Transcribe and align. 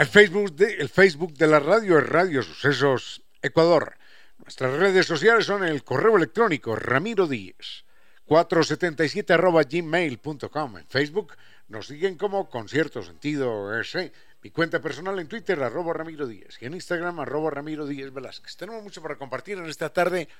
El 0.00 0.06
Facebook, 0.06 0.52
de, 0.52 0.76
el 0.76 0.88
Facebook 0.88 1.34
de 1.34 1.46
la 1.46 1.60
radio 1.60 1.98
es 1.98 2.08
Radio 2.08 2.42
Sucesos 2.42 3.22
Ecuador. 3.42 3.98
Nuestras 4.38 4.72
redes 4.78 5.04
sociales 5.04 5.44
son 5.44 5.62
el 5.62 5.84
correo 5.84 6.16
electrónico 6.16 6.74
Ramiro 6.74 7.26
Díez 7.26 7.84
477 8.24 9.34
arroba 9.34 9.62
gmail.com. 9.62 10.78
En 10.78 10.86
Facebook 10.86 11.34
nos 11.68 11.88
siguen 11.88 12.16
como 12.16 12.48
Concierto 12.48 13.02
Sentido. 13.02 13.70
Mi 14.42 14.48
cuenta 14.50 14.80
personal 14.80 15.18
en 15.18 15.28
Twitter, 15.28 15.62
arroba 15.62 15.92
Ramiro 15.92 16.26
Díez. 16.26 16.56
Y 16.62 16.64
en 16.64 16.72
Instagram, 16.72 17.20
arroba 17.20 17.50
Ramiro 17.50 17.86
Díez 17.86 18.10
Velázquez. 18.10 18.56
Tenemos 18.56 18.82
mucho 18.82 19.02
para 19.02 19.16
compartir 19.16 19.58
en 19.58 19.66
esta 19.66 19.92
tarde, 19.92 20.30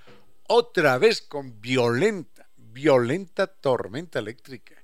otra 0.46 0.96
vez 0.96 1.20
con 1.20 1.60
violenta, 1.60 2.48
violenta 2.56 3.46
tormenta 3.46 4.20
eléctrica 4.20 4.79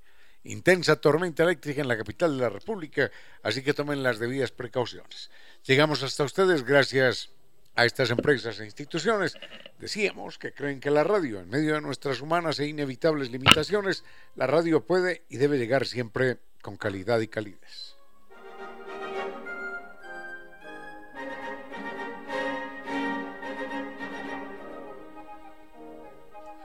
intensa 0.47 0.97
tormenta 0.97 1.43
eléctrica 1.43 1.81
en 1.81 1.89
la 1.89 1.97
capital 1.97 2.37
de 2.37 2.43
la 2.43 2.49
República, 2.49 3.11
así 3.43 3.63
que 3.63 3.75
tomen 3.75 4.03
las 4.03 4.19
debidas 4.19 4.53
precauciones. 4.53 5.31
Llegamos 5.65 6.03
hasta 6.03 6.25
ustedes 6.25 6.65
gracias 6.65 7.31
a 7.75 7.85
estas 7.85 8.11
empresas 8.11 8.59
e 8.59 8.65
instituciones. 8.65 9.37
Decíamos 9.79 10.39
que 10.39 10.53
creen 10.53 10.81
que 10.81 10.91
la 10.91 11.05
radio, 11.05 11.41
en 11.41 11.51
medio 11.51 11.75
de 11.75 11.81
nuestras 11.83 12.21
humanas 12.21 12.59
e 12.59 12.67
inevitables 12.67 13.31
limitaciones, 13.31 14.05
la 14.35 14.47
radio 14.47 14.85
puede 14.85 15.25
y 15.29 15.37
debe 15.37 15.59
llegar 15.59 15.87
siempre 15.87 16.39
con 16.63 16.77
calidad 16.77 17.21
y 17.21 17.29
calidez. 17.29 17.97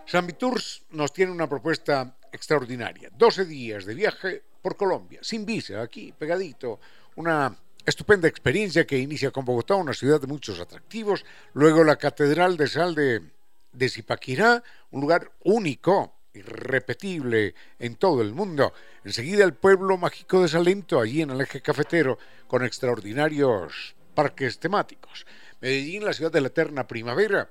San 0.06 0.28
Tours 0.28 0.84
nos 0.90 1.14
tiene 1.14 1.32
una 1.32 1.48
propuesta 1.48 2.18
extraordinaria. 2.32 3.10
12 3.18 3.46
días 3.46 3.86
de 3.86 3.94
viaje 3.94 4.44
por 4.62 4.78
Colombia, 4.78 5.20
sin 5.22 5.46
visa, 5.46 5.82
aquí 5.82 6.14
pegadito. 6.18 6.80
Una 7.16 7.56
estupenda 7.86 8.28
experiencia 8.28 8.86
que 8.86 8.98
inicia 8.98 9.32
con 9.32 9.46
Bogotá, 9.46 9.76
una 9.76 9.94
ciudad 9.94 10.22
de 10.22 10.28
muchos 10.28 10.60
atractivos. 10.60 11.26
Luego 11.54 11.84
la 11.84 11.96
Catedral 11.96 12.58
de 12.58 12.68
Sal 12.68 12.96
de, 12.96 13.90
Zipaquirá, 13.90 14.64
un 14.92 15.02
lugar 15.02 15.32
único, 15.44 16.16
irrepetible 16.34 17.56
en 17.80 17.96
todo 17.96 18.22
el 18.22 18.34
mundo. 18.34 18.74
Enseguida 19.04 19.44
el 19.44 19.54
pueblo 19.54 19.98
mágico 19.98 20.42
de 20.42 20.48
Salento, 20.48 21.00
allí 21.00 21.22
en 21.22 21.32
el 21.32 21.42
eje 21.42 21.62
cafetero, 21.62 22.18
con 22.48 22.64
extraordinarios 22.64 23.96
parques 24.14 24.60
temáticos. 24.60 25.26
Medellín, 25.60 26.06
la 26.06 26.14
ciudad 26.14 26.32
de 26.32 26.42
la 26.42 26.48
eterna 26.48 26.88
primavera, 26.88 27.50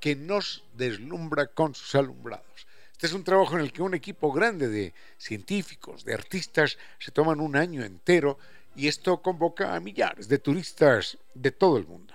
que 0.00 0.16
nos 0.16 0.64
deslumbra 0.74 1.48
con 1.48 1.74
sus 1.74 1.94
alumbrados. 1.94 2.66
Este 3.00 3.06
es 3.06 3.14
un 3.14 3.24
trabajo 3.24 3.54
en 3.54 3.62
el 3.62 3.72
que 3.72 3.80
un 3.80 3.94
equipo 3.94 4.30
grande 4.30 4.68
de 4.68 4.92
científicos, 5.16 6.04
de 6.04 6.12
artistas, 6.12 6.76
se 6.98 7.10
toman 7.10 7.40
un 7.40 7.56
año 7.56 7.82
entero 7.82 8.38
y 8.76 8.88
esto 8.88 9.22
convoca 9.22 9.74
a 9.74 9.80
millares 9.80 10.28
de 10.28 10.36
turistas 10.36 11.16
de 11.32 11.50
todo 11.50 11.78
el 11.78 11.86
mundo. 11.86 12.12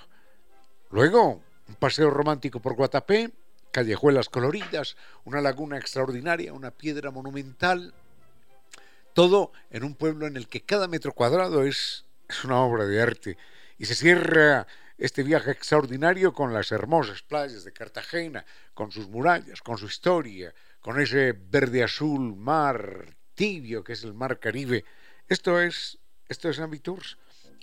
Luego, 0.91 1.41
un 1.67 1.75
paseo 1.79 2.11
romántico 2.11 2.59
por 2.59 2.75
Guatapé, 2.75 3.31
callejuelas 3.71 4.29
coloridas, 4.29 4.95
una 5.23 5.41
laguna 5.41 5.79
extraordinaria, 5.79 6.53
una 6.53 6.69
piedra 6.69 7.09
monumental, 7.09 7.91
todo 9.15 9.53
en 9.71 9.85
un 9.85 9.95
pueblo 9.95 10.27
en 10.27 10.37
el 10.37 10.47
que 10.47 10.61
cada 10.61 10.87
metro 10.87 11.13
cuadrado 11.13 11.63
es, 11.63 12.05
es 12.29 12.43
una 12.43 12.59
obra 12.59 12.85
de 12.85 13.01
arte 13.01 13.37
y 13.79 13.85
se 13.85 13.95
cierra 13.95 14.67
este 14.99 15.23
viaje 15.23 15.49
extraordinario 15.49 16.31
con 16.31 16.53
las 16.53 16.71
hermosas 16.71 17.23
playas 17.23 17.63
de 17.63 17.73
Cartagena, 17.73 18.45
con 18.75 18.91
sus 18.91 19.09
murallas, 19.09 19.63
con 19.63 19.79
su 19.79 19.87
historia, 19.87 20.53
con 20.85 21.01
ese 21.01 21.31
verde 21.31 21.81
azul 21.81 22.35
mar 22.35 23.07
tibio 23.33 23.83
que 23.83 23.93
es 23.93 24.03
el 24.03 24.13
mar 24.13 24.37
Caribe. 24.37 24.85
Esto 25.27 25.59
es, 25.59 25.97
esto 26.29 26.47
es 26.47 26.59
Ambitours. 26.59 27.17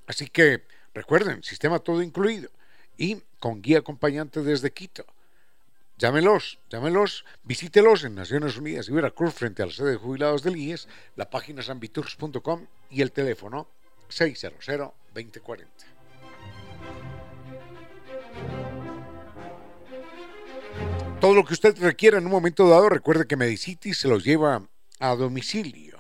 Así 0.09 0.27
que 0.27 0.67
recuerden, 0.93 1.45
sistema 1.45 1.79
todo 1.79 2.03
incluido 2.03 2.51
y 2.99 3.23
con 3.39 3.63
guía 3.63 3.79
acompañante 3.79 4.43
desde 4.43 4.73
Quito. 4.73 5.07
Llámelos, 5.99 6.59
llámelos, 6.69 7.25
visítelos 7.45 8.03
en 8.03 8.17
Naciones 8.17 8.57
Unidas 8.57 8.89
y 8.89 8.93
Veracruz 8.93 9.35
frente 9.35 9.63
a 9.63 9.67
la 9.67 9.73
sede 9.73 9.91
de 9.93 9.97
jubilados 9.99 10.43
del 10.43 10.57
IES, 10.57 10.89
la 11.15 11.31
página 11.31 11.63
ambitours.com 11.65 12.67
y 12.91 13.03
el 13.03 13.13
teléfono 13.13 13.69
600 14.09 14.67
2040. 15.15 15.92
Todo 21.23 21.35
lo 21.37 21.45
que 21.45 21.55
usted 21.55 21.79
requiera 21.79 22.19
en 22.19 22.27
un 22.27 22.33
momento 22.33 22.69
dado, 22.69 22.89
recuerde 22.89 23.29
que 23.29 23.37
Medicity 23.37 23.95
se 23.95 24.09
los 24.09 24.25
lleva 24.25 24.69
a 24.99 25.15
domicilio. 25.15 25.97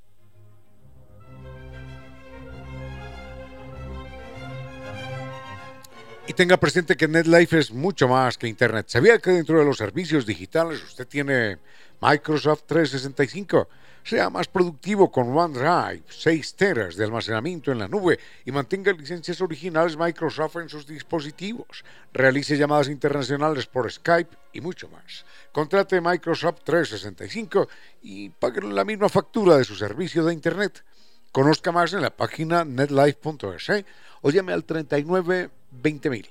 Y 6.27 6.33
tenga 6.33 6.57
presente 6.57 6.95
que 6.95 7.07
NetLife 7.07 7.57
es 7.57 7.71
mucho 7.71 8.07
más 8.07 8.38
que 8.38 8.48
Internet. 8.48 8.86
¿Sabía 8.88 9.18
que 9.18 9.31
dentro 9.31 9.57
de 9.57 9.66
los 9.66 9.77
servicios 9.77 10.27
digitales 10.27 10.83
usted 10.83 11.07
tiene 11.07 11.57
Microsoft 12.00 12.66
365? 12.68 13.68
Sea 14.04 14.30
más 14.30 14.48
productivo 14.48 15.12
con 15.12 15.38
OneDrive, 15.38 16.04
6 16.10 16.56
teras 16.56 16.96
de 16.96 17.06
almacenamiento 17.06 17.72
en 17.72 17.80
la 17.80 17.88
nube 17.88 18.19
y 18.46 18.51
mantenga 18.51 18.92
licencias 18.92 19.42
originales 19.42 19.98
Microsoft 19.98 20.56
en 20.57 20.69
sus 20.69 20.88
dispositivos. 20.88 21.84
Realice 22.13 22.57
llamadas 22.57 22.90
internacionales 22.90 23.68
por 23.68 23.92
Skype 23.92 24.36
y 24.54 24.62
mucho 24.62 24.90
más. 24.90 25.25
Contrate 25.51 26.01
Microsoft 26.01 26.62
365 26.63 27.68
y 28.01 28.30
pague 28.30 28.62
la 28.62 28.86
misma 28.86 29.10
factura 29.10 29.57
de 29.57 29.63
su 29.63 29.75
servicio 29.75 30.24
de 30.24 30.34
Internet. 30.34 30.84
Conozca 31.31 31.72
más 31.72 31.94
en 31.94 32.02
la 32.02 32.10
página 32.10 32.66
netlife.es 32.66 33.86
o 34.22 34.31
llame 34.31 34.54
al 34.54 34.63
39 34.63 35.50
20.000. 35.84 36.28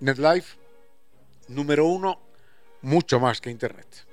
NetLife, 0.00 0.56
número 1.48 1.86
uno, 1.86 2.18
mucho 2.80 3.20
más 3.20 3.40
que 3.40 3.50
Internet. 3.50 4.06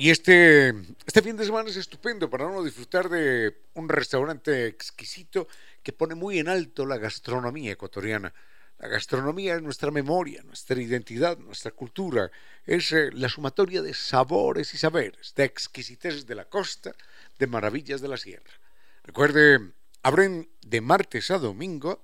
Y 0.00 0.08
este, 0.08 0.70
este 1.04 1.20
fin 1.20 1.36
de 1.36 1.44
semana 1.44 1.68
es 1.68 1.76
estupendo 1.76 2.30
para 2.30 2.46
uno 2.46 2.64
disfrutar 2.64 3.10
de 3.10 3.54
un 3.74 3.86
restaurante 3.86 4.66
exquisito 4.66 5.46
que 5.82 5.92
pone 5.92 6.14
muy 6.14 6.38
en 6.38 6.48
alto 6.48 6.86
la 6.86 6.96
gastronomía 6.96 7.72
ecuatoriana. 7.72 8.32
La 8.78 8.88
gastronomía 8.88 9.56
es 9.56 9.62
nuestra 9.62 9.90
memoria, 9.90 10.42
nuestra 10.42 10.80
identidad, 10.80 11.36
nuestra 11.36 11.72
cultura. 11.72 12.30
Es 12.64 12.92
eh, 12.92 13.10
la 13.12 13.28
sumatoria 13.28 13.82
de 13.82 13.92
sabores 13.92 14.72
y 14.72 14.78
saberes, 14.78 15.34
de 15.36 15.44
exquisiteces 15.44 16.26
de 16.26 16.34
la 16.34 16.46
costa, 16.46 16.94
de 17.38 17.46
maravillas 17.46 18.00
de 18.00 18.08
la 18.08 18.16
sierra. 18.16 18.54
Recuerde, 19.04 19.60
abren 20.02 20.48
de 20.62 20.80
martes 20.80 21.30
a 21.30 21.36
domingo 21.36 22.02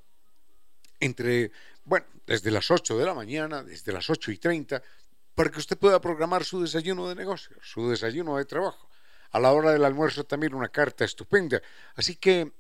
entre, 1.00 1.50
bueno, 1.86 2.04
desde 2.26 2.50
las 2.50 2.70
8 2.70 2.98
de 2.98 3.06
la 3.06 3.14
mañana, 3.14 3.62
desde 3.62 3.90
las 3.90 4.10
8 4.10 4.32
y 4.32 4.36
30, 4.36 4.82
para 5.36 5.50
que 5.50 5.58
usted 5.58 5.76
pueda 5.78 6.00
programar 6.00 6.44
su 6.44 6.62
desayuno 6.62 7.08
de 7.08 7.14
negocios, 7.14 7.58
su 7.62 7.90
desayuno 7.90 8.38
de 8.38 8.46
trabajo. 8.46 8.88
A 9.30 9.38
la 9.38 9.52
hora 9.52 9.70
del 9.70 9.84
almuerzo 9.84 10.24
también 10.24 10.54
una 10.54 10.70
carta 10.70 11.04
estupenda. 11.04 11.60
Así 11.94 12.16
que 12.16 12.52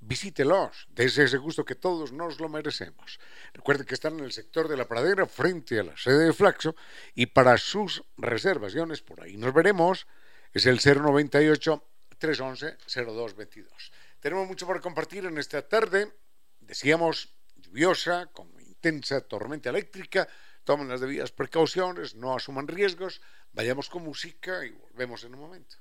visítelos, 0.00 0.86
desde 0.88 1.22
ese 1.22 1.38
gusto 1.38 1.64
que 1.64 1.76
todos 1.76 2.12
nos 2.12 2.40
lo 2.40 2.48
merecemos. 2.48 3.20
Recuerde 3.52 3.86
que 3.86 3.94
están 3.94 4.18
en 4.18 4.24
el 4.24 4.32
sector 4.32 4.66
de 4.66 4.76
la 4.76 4.88
pradera 4.88 5.24
frente 5.26 5.78
a 5.78 5.84
la 5.84 5.96
sede 5.96 6.26
de 6.26 6.32
Flaxo 6.32 6.74
y 7.14 7.26
para 7.26 7.56
sus 7.58 8.02
reservaciones, 8.16 9.00
por 9.00 9.22
ahí 9.22 9.36
nos 9.36 9.54
veremos, 9.54 10.08
es 10.52 10.66
el 10.66 10.80
098 10.84 11.82
311 12.18 12.76
0222. 12.88 13.92
Tenemos 14.18 14.48
mucho 14.48 14.66
por 14.66 14.80
compartir 14.80 15.26
en 15.26 15.38
esta 15.38 15.62
tarde, 15.62 16.12
decíamos 16.58 17.32
lluviosa, 17.54 18.26
con 18.32 18.48
intensa 18.60 19.20
tormenta 19.20 19.70
eléctrica, 19.70 20.28
tomen 20.64 20.88
las 20.88 21.00
debidas 21.00 21.32
precauciones, 21.32 22.14
no 22.14 22.34
asuman 22.34 22.68
riesgos, 22.68 23.20
vayamos 23.52 23.88
con 23.88 24.04
música 24.04 24.64
y 24.64 24.70
volvemos 24.70 25.24
en 25.24 25.34
un 25.34 25.40
momento. 25.40 25.76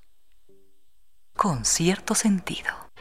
Con 1.36 1.66
cierto 1.66 2.14
sentido. 2.14 2.92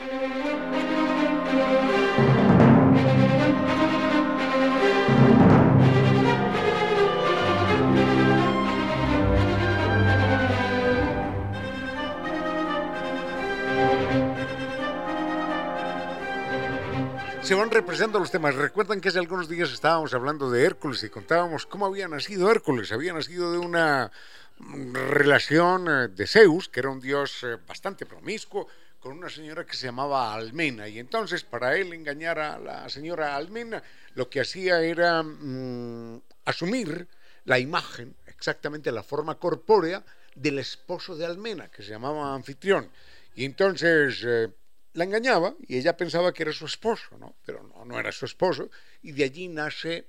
Se 17.42 17.54
van 17.54 17.72
representando 17.72 18.20
los 18.20 18.30
temas. 18.30 18.54
Recuerdan 18.54 19.00
que 19.00 19.08
hace 19.08 19.18
algunos 19.18 19.48
días 19.48 19.72
estábamos 19.72 20.14
hablando 20.14 20.48
de 20.48 20.64
Hércules 20.64 21.02
y 21.02 21.10
contábamos 21.10 21.66
cómo 21.66 21.86
había 21.86 22.06
nacido 22.06 22.48
Hércules. 22.48 22.92
Había 22.92 23.12
nacido 23.12 23.50
de 23.50 23.58
una 23.58 24.12
relación 24.60 25.88
eh, 25.88 26.08
de 26.08 26.26
Zeus, 26.28 26.68
que 26.68 26.80
era 26.80 26.90
un 26.90 27.00
dios 27.00 27.42
eh, 27.42 27.58
bastante 27.66 28.06
promiscuo, 28.06 28.68
con 29.00 29.18
una 29.18 29.28
señora 29.28 29.66
que 29.66 29.76
se 29.76 29.86
llamaba 29.86 30.32
Almena. 30.32 30.86
Y 30.86 31.00
entonces, 31.00 31.42
para 31.42 31.76
él 31.76 31.92
engañar 31.92 32.38
a 32.38 32.58
la 32.58 32.88
señora 32.88 33.34
Almena, 33.34 33.82
lo 34.14 34.30
que 34.30 34.40
hacía 34.40 34.80
era 34.80 35.24
mm, 35.24 36.22
asumir 36.44 37.08
la 37.44 37.58
imagen, 37.58 38.14
exactamente 38.26 38.92
la 38.92 39.02
forma 39.02 39.34
corpórea, 39.34 40.04
del 40.36 40.60
esposo 40.60 41.16
de 41.16 41.26
Almena, 41.26 41.68
que 41.68 41.82
se 41.82 41.90
llamaba 41.90 42.34
Anfitrión. 42.34 42.88
Y 43.34 43.44
entonces 43.44 44.22
eh, 44.24 44.48
la 44.94 45.04
engañaba 45.04 45.54
y 45.66 45.78
ella 45.78 45.96
pensaba 45.96 46.32
que 46.32 46.42
era 46.42 46.52
su 46.52 46.66
esposo, 46.66 47.16
¿no? 47.18 47.36
Pero 47.44 47.62
no, 47.62 47.84
no 47.84 47.98
era 47.98 48.12
su 48.12 48.24
esposo. 48.24 48.70
Y 49.02 49.12
de 49.12 49.24
allí 49.24 49.48
nace 49.48 50.06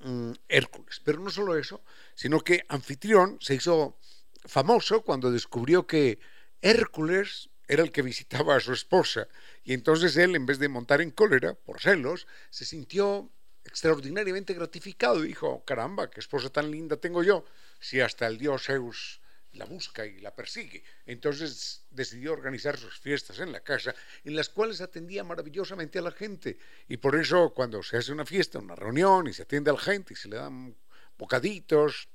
mm, 0.00 0.32
Hércules. 0.48 1.00
Pero 1.04 1.20
no 1.20 1.30
solo 1.30 1.56
eso, 1.56 1.82
sino 2.14 2.40
que 2.40 2.64
Anfitrión 2.68 3.38
se 3.40 3.54
hizo 3.54 3.98
famoso 4.44 5.02
cuando 5.02 5.30
descubrió 5.30 5.86
que 5.86 6.18
Hércules 6.60 7.50
era 7.66 7.82
el 7.82 7.92
que 7.92 8.02
visitaba 8.02 8.56
a 8.56 8.60
su 8.60 8.72
esposa. 8.72 9.28
Y 9.62 9.72
entonces 9.72 10.16
él, 10.16 10.36
en 10.36 10.46
vez 10.46 10.58
de 10.58 10.68
montar 10.68 11.00
en 11.00 11.10
cólera 11.10 11.54
por 11.54 11.80
celos, 11.80 12.26
se 12.50 12.64
sintió 12.64 13.30
extraordinariamente 13.64 14.52
gratificado 14.52 15.24
y 15.24 15.28
dijo, 15.28 15.64
caramba, 15.64 16.10
qué 16.10 16.20
esposa 16.20 16.50
tan 16.50 16.70
linda 16.70 16.96
tengo 16.98 17.22
yo, 17.22 17.44
si 17.80 18.00
hasta 18.00 18.26
el 18.26 18.36
dios 18.36 18.64
Zeus 18.64 19.20
la 19.54 19.64
busca 19.64 20.04
y 20.04 20.20
la 20.20 20.34
persigue. 20.34 20.82
Entonces 21.06 21.84
decidió 21.90 22.32
organizar 22.32 22.76
sus 22.76 22.98
fiestas 22.98 23.38
en 23.38 23.52
la 23.52 23.60
casa, 23.60 23.94
en 24.24 24.36
las 24.36 24.48
cuales 24.48 24.80
atendía 24.80 25.24
maravillosamente 25.24 25.98
a 25.98 26.02
la 26.02 26.10
gente. 26.10 26.58
Y 26.88 26.96
por 26.96 27.16
eso 27.16 27.52
cuando 27.54 27.82
se 27.82 27.96
hace 27.96 28.12
una 28.12 28.26
fiesta, 28.26 28.58
una 28.58 28.74
reunión, 28.74 29.26
y 29.26 29.32
se 29.32 29.42
atiende 29.42 29.70
a 29.70 29.74
la 29.74 29.80
gente 29.80 30.14
y 30.14 30.16
se 30.16 30.28
le 30.28 30.36
dan 30.36 30.76
bocaditos 31.16 32.08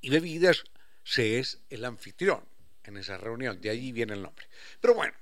y 0.00 0.10
bebidas, 0.10 0.64
se 1.02 1.38
es 1.38 1.60
el 1.70 1.84
anfitrión 1.84 2.44
en 2.84 2.96
esa 2.96 3.16
reunión. 3.18 3.60
De 3.60 3.70
allí 3.70 3.92
viene 3.92 4.14
el 4.14 4.22
nombre. 4.22 4.46
Pero 4.80 4.94
bueno, 4.94 5.14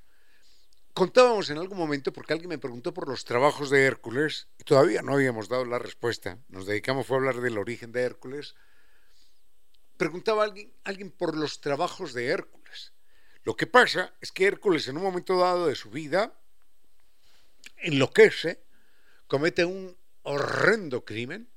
contábamos 0.93 1.51
en 1.51 1.59
algún 1.59 1.79
momento, 1.79 2.13
porque 2.13 2.33
alguien 2.33 2.49
me 2.49 2.59
preguntó 2.59 2.93
por 2.93 3.09
los 3.09 3.25
trabajos 3.25 3.71
de 3.71 3.85
Hércules, 3.85 4.49
y 4.59 4.65
todavía 4.65 5.03
no 5.03 5.15
habíamos 5.15 5.49
dado 5.49 5.65
la 5.65 5.79
respuesta. 5.79 6.39
Nos 6.49 6.67
dedicamos 6.67 7.11
a 7.11 7.15
hablar 7.15 7.41
del 7.41 7.59
origen 7.59 7.93
de 7.93 8.03
Hércules 8.03 8.55
preguntaba 9.99 10.45
alguien, 10.45 10.73
alguien 10.85 11.11
por 11.11 11.37
los 11.37 11.61
trabajos 11.61 12.15
de 12.15 12.29
Hércules. 12.29 12.93
Lo 13.45 13.57
que 13.57 13.67
pasa 13.67 14.15
es 14.21 14.33
que 14.33 14.47
Hércules 14.47 14.89
en 14.89 14.97
un 14.97 15.03
momento 15.03 15.39
dado 15.39 15.67
de 15.67 15.75
su 15.75 15.91
vida 15.91 16.33
enloquece, 17.77 18.63
comete 19.27 19.65
un 19.65 19.97
horrendo 20.23 21.05
crimen, 21.05 21.49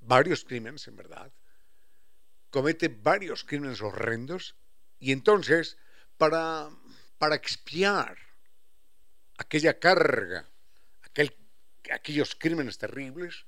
varios 0.00 0.44
crímenes 0.44 0.86
en 0.88 0.96
verdad, 0.96 1.32
comete 2.50 2.88
varios 2.88 3.44
crímenes 3.44 3.80
horrendos 3.80 4.56
y 4.98 5.12
entonces 5.12 5.78
para, 6.16 6.68
para 7.18 7.36
expiar 7.36 8.18
aquella 9.36 9.78
carga, 9.78 10.48
aquel, 11.02 11.36
aquellos 11.92 12.34
crímenes 12.34 12.78
terribles, 12.78 13.46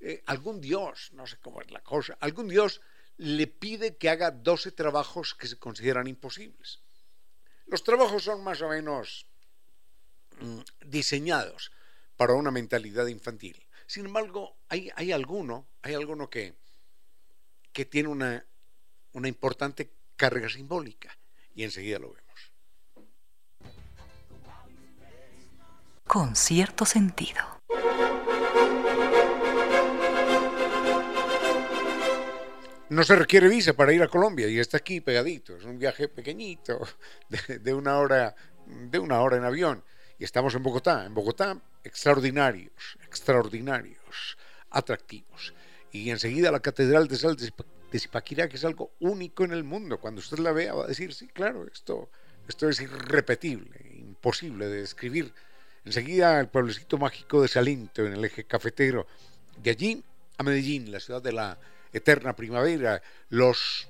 eh, 0.00 0.22
algún 0.26 0.60
dios, 0.60 1.10
no 1.14 1.26
sé 1.26 1.38
cómo 1.38 1.60
es 1.60 1.70
la 1.70 1.80
cosa, 1.80 2.16
algún 2.20 2.48
dios 2.48 2.80
le 3.16 3.46
pide 3.46 3.96
que 3.96 4.10
haga 4.10 4.30
12 4.30 4.72
trabajos 4.72 5.34
que 5.34 5.46
se 5.46 5.58
consideran 5.58 6.06
imposibles. 6.06 6.80
Los 7.66 7.82
trabajos 7.82 8.24
son 8.24 8.42
más 8.42 8.60
o 8.62 8.68
menos 8.68 9.26
mm, 10.40 10.60
diseñados 10.86 11.72
para 12.16 12.34
una 12.34 12.50
mentalidad 12.50 13.06
infantil. 13.06 13.66
Sin 13.86 14.06
embargo, 14.06 14.56
hay, 14.68 14.90
hay 14.96 15.12
alguno, 15.12 15.66
hay 15.82 15.94
alguno 15.94 16.28
que, 16.28 16.54
que 17.72 17.84
tiene 17.84 18.08
una, 18.08 18.44
una 19.12 19.28
importante 19.28 19.90
carga 20.16 20.48
simbólica 20.48 21.16
y 21.54 21.64
enseguida 21.64 21.98
lo 21.98 22.12
vemos. 22.12 22.24
Con 26.06 26.36
cierto 26.36 26.84
sentido. 26.84 27.53
No 32.90 33.02
se 33.02 33.16
requiere 33.16 33.48
visa 33.48 33.72
para 33.72 33.92
ir 33.92 34.02
a 34.02 34.08
Colombia 34.08 34.48
y 34.48 34.58
está 34.58 34.78
aquí 34.78 35.00
pegadito. 35.00 35.56
Es 35.56 35.64
un 35.64 35.78
viaje 35.78 36.08
pequeñito 36.08 36.80
de, 37.48 37.74
una 37.74 37.98
hora 37.98 38.34
de 38.66 38.98
una 38.98 39.20
hora 39.20 39.36
en 39.36 39.44
avión 39.44 39.84
y 40.18 40.24
estamos 40.24 40.54
en 40.54 40.62
Bogotá. 40.62 41.06
En 41.06 41.14
Bogotá 41.14 41.60
extraordinarios, 41.82 42.98
extraordinarios, 43.06 44.36
atractivos. 44.70 45.54
Y 45.92 46.10
enseguida 46.10 46.50
la 46.50 46.60
Catedral 46.60 47.06
de 47.08 47.16
Sal 47.16 47.36
de 47.36 47.98
Zipaquirá, 47.98 48.48
que 48.48 48.56
es 48.56 48.64
algo 48.64 48.92
único 49.00 49.44
en 49.44 49.52
el 49.52 49.64
mundo. 49.64 50.00
Cuando 50.00 50.20
usted 50.20 50.38
la 50.38 50.52
vea 50.52 50.74
va 50.74 50.84
a 50.84 50.88
decir, 50.88 51.14
sí, 51.14 51.28
claro, 51.28 51.66
esto, 51.72 52.10
esto 52.48 52.68
es 52.68 52.80
irrepetible, 52.80 53.78
imposible 53.94 54.66
de 54.66 54.80
describir. 54.80 55.32
Enseguida 55.84 56.40
el 56.40 56.48
pueblecito 56.48 56.98
mágico 56.98 57.42
de 57.42 57.48
Salento, 57.48 58.04
en 58.04 58.14
el 58.14 58.24
eje 58.24 58.44
cafetero. 58.44 59.06
De 59.62 59.70
allí 59.70 60.02
a 60.38 60.42
Medellín, 60.42 60.90
la 60.90 60.98
ciudad 60.98 61.22
de 61.22 61.32
la 61.32 61.58
eterna 61.94 62.36
primavera, 62.36 63.02
los 63.30 63.88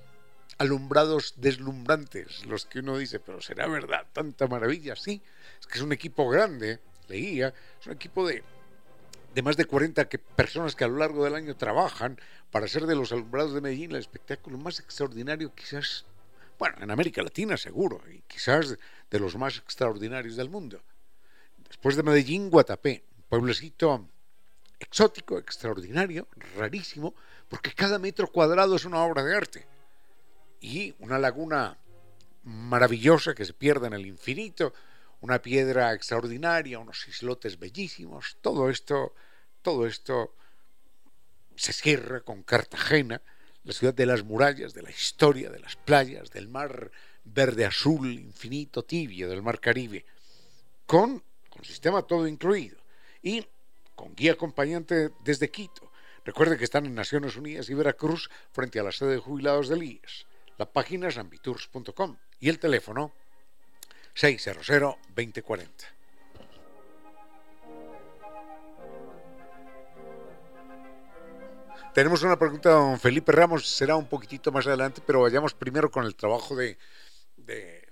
alumbrados 0.59 1.35
deslumbrantes, 1.37 2.47
los 2.47 2.67
que 2.67 2.79
uno 2.79 2.99
dice, 2.99 3.19
pero 3.19 3.41
será 3.41 3.67
verdad, 3.67 4.07
tanta 4.13 4.47
maravilla, 4.47 4.95
sí, 4.95 5.21
es 5.59 5.67
que 5.67 5.79
es 5.79 5.83
un 5.83 5.93
equipo 5.93 6.29
grande, 6.29 6.79
leía, 7.09 7.53
es 7.81 7.87
un 7.87 7.95
equipo 7.95 8.27
de, 8.27 8.45
de 9.35 9.43
más 9.43 9.57
de 9.57 9.65
40 9.65 10.09
que, 10.09 10.19
personas 10.19 10.77
que 10.77 10.85
a 10.85 10.89
lo 10.89 10.99
largo 10.99 11.25
del 11.25 11.35
año 11.35 11.57
trabajan 11.57 12.21
para 12.51 12.69
ser 12.69 12.87
de 12.87 12.95
los 12.95 13.11
alumbrados 13.11 13.55
de 13.55 13.61
Medellín 13.61 13.91
el 13.91 13.97
espectáculo 13.97 14.59
más 14.59 14.79
extraordinario 14.79 15.53
quizás, 15.55 16.05
bueno, 16.59 16.77
en 16.81 16.91
América 16.91 17.23
Latina 17.23 17.57
seguro, 17.57 18.01
y 18.09 18.21
quizás 18.29 18.79
de 19.11 19.19
los 19.19 19.37
más 19.37 19.59
extraordinarios 19.59 20.37
del 20.37 20.51
mundo. 20.51 20.81
Después 21.69 21.97
de 21.97 22.05
Medellín, 22.05 22.51
Guatapé, 22.51 23.03
un 23.17 23.23
pueblecito 23.25 24.09
exótico, 24.79 25.39
extraordinario, 25.39 26.29
rarísimo, 26.57 27.15
porque 27.49 27.73
cada 27.73 27.99
metro 27.99 28.31
cuadrado 28.31 28.77
es 28.77 28.85
una 28.85 29.03
obra 29.05 29.23
de 29.23 29.37
arte. 29.37 29.67
Y 30.61 30.95
una 30.99 31.19
laguna 31.19 31.77
maravillosa 32.45 33.35
que 33.35 33.45
se 33.45 33.53
pierde 33.53 33.87
en 33.87 33.93
el 33.93 34.07
infinito, 34.07 34.73
una 35.21 35.41
piedra 35.41 35.93
extraordinaria, 35.93 36.79
unos 36.79 37.07
islotes 37.09 37.59
bellísimos, 37.59 38.37
todo 38.41 38.69
esto, 38.71 39.15
todo 39.63 39.87
esto 39.87 40.35
se 41.57 41.73
cierra 41.73 42.21
con 42.21 42.43
Cartagena, 42.43 43.23
la 43.65 43.73
ciudad 43.73 43.95
de 43.95 44.07
las 44.07 44.23
murallas, 44.23 44.75
de 44.75 44.83
la 44.83 44.91
historia, 44.91 45.51
de 45.51 45.61
las 45.61 45.77
playas, 45.77 46.31
del 46.31 46.49
mar 46.49 46.91
verde 47.25 47.65
azul, 47.65 48.13
infinito, 48.13 48.85
tibio, 48.85 49.29
del 49.29 49.43
mar 49.43 49.61
Caribe, 49.61 50.05
con, 50.87 51.23
con 51.49 51.65
sistema 51.65 52.03
todo 52.03 52.27
incluido. 52.27 52.77
Y 53.23 53.47
con 53.95 54.15
guía 54.15 54.33
acompañante 54.33 55.11
desde 55.25 55.51
Quito. 55.51 55.91
Recuerde 56.25 56.57
que 56.57 56.64
están 56.64 56.87
en 56.87 56.95
Naciones 56.95 57.37
Unidas 57.37 57.69
y 57.69 57.75
Veracruz 57.75 58.31
frente 58.50 58.81
a 58.81 58.83
la 58.83 58.93
sede 58.93 59.12
de 59.12 59.19
jubilados 59.19 59.69
del 59.69 59.83
IES. 59.83 60.26
La 60.57 60.64
página 60.64 61.09
es 61.09 61.19
ambitours.com 61.19 62.16
y 62.40 62.49
el 62.49 62.59
teléfono 62.59 63.12
600-2040. 64.14 65.69
Tenemos 71.93 72.23
una 72.23 72.38
pregunta 72.38 72.71
de 72.71 72.75
don 72.75 72.99
Felipe 72.99 73.31
Ramos, 73.31 73.69
será 73.69 73.95
un 73.95 74.09
poquitito 74.09 74.50
más 74.50 74.66
adelante, 74.66 75.00
pero 75.07 75.21
vayamos 75.21 75.54
primero 75.54 75.90
con 75.90 76.04
el 76.04 76.16
trabajo 76.16 76.57
de, 76.57 76.76
de, 77.37 77.87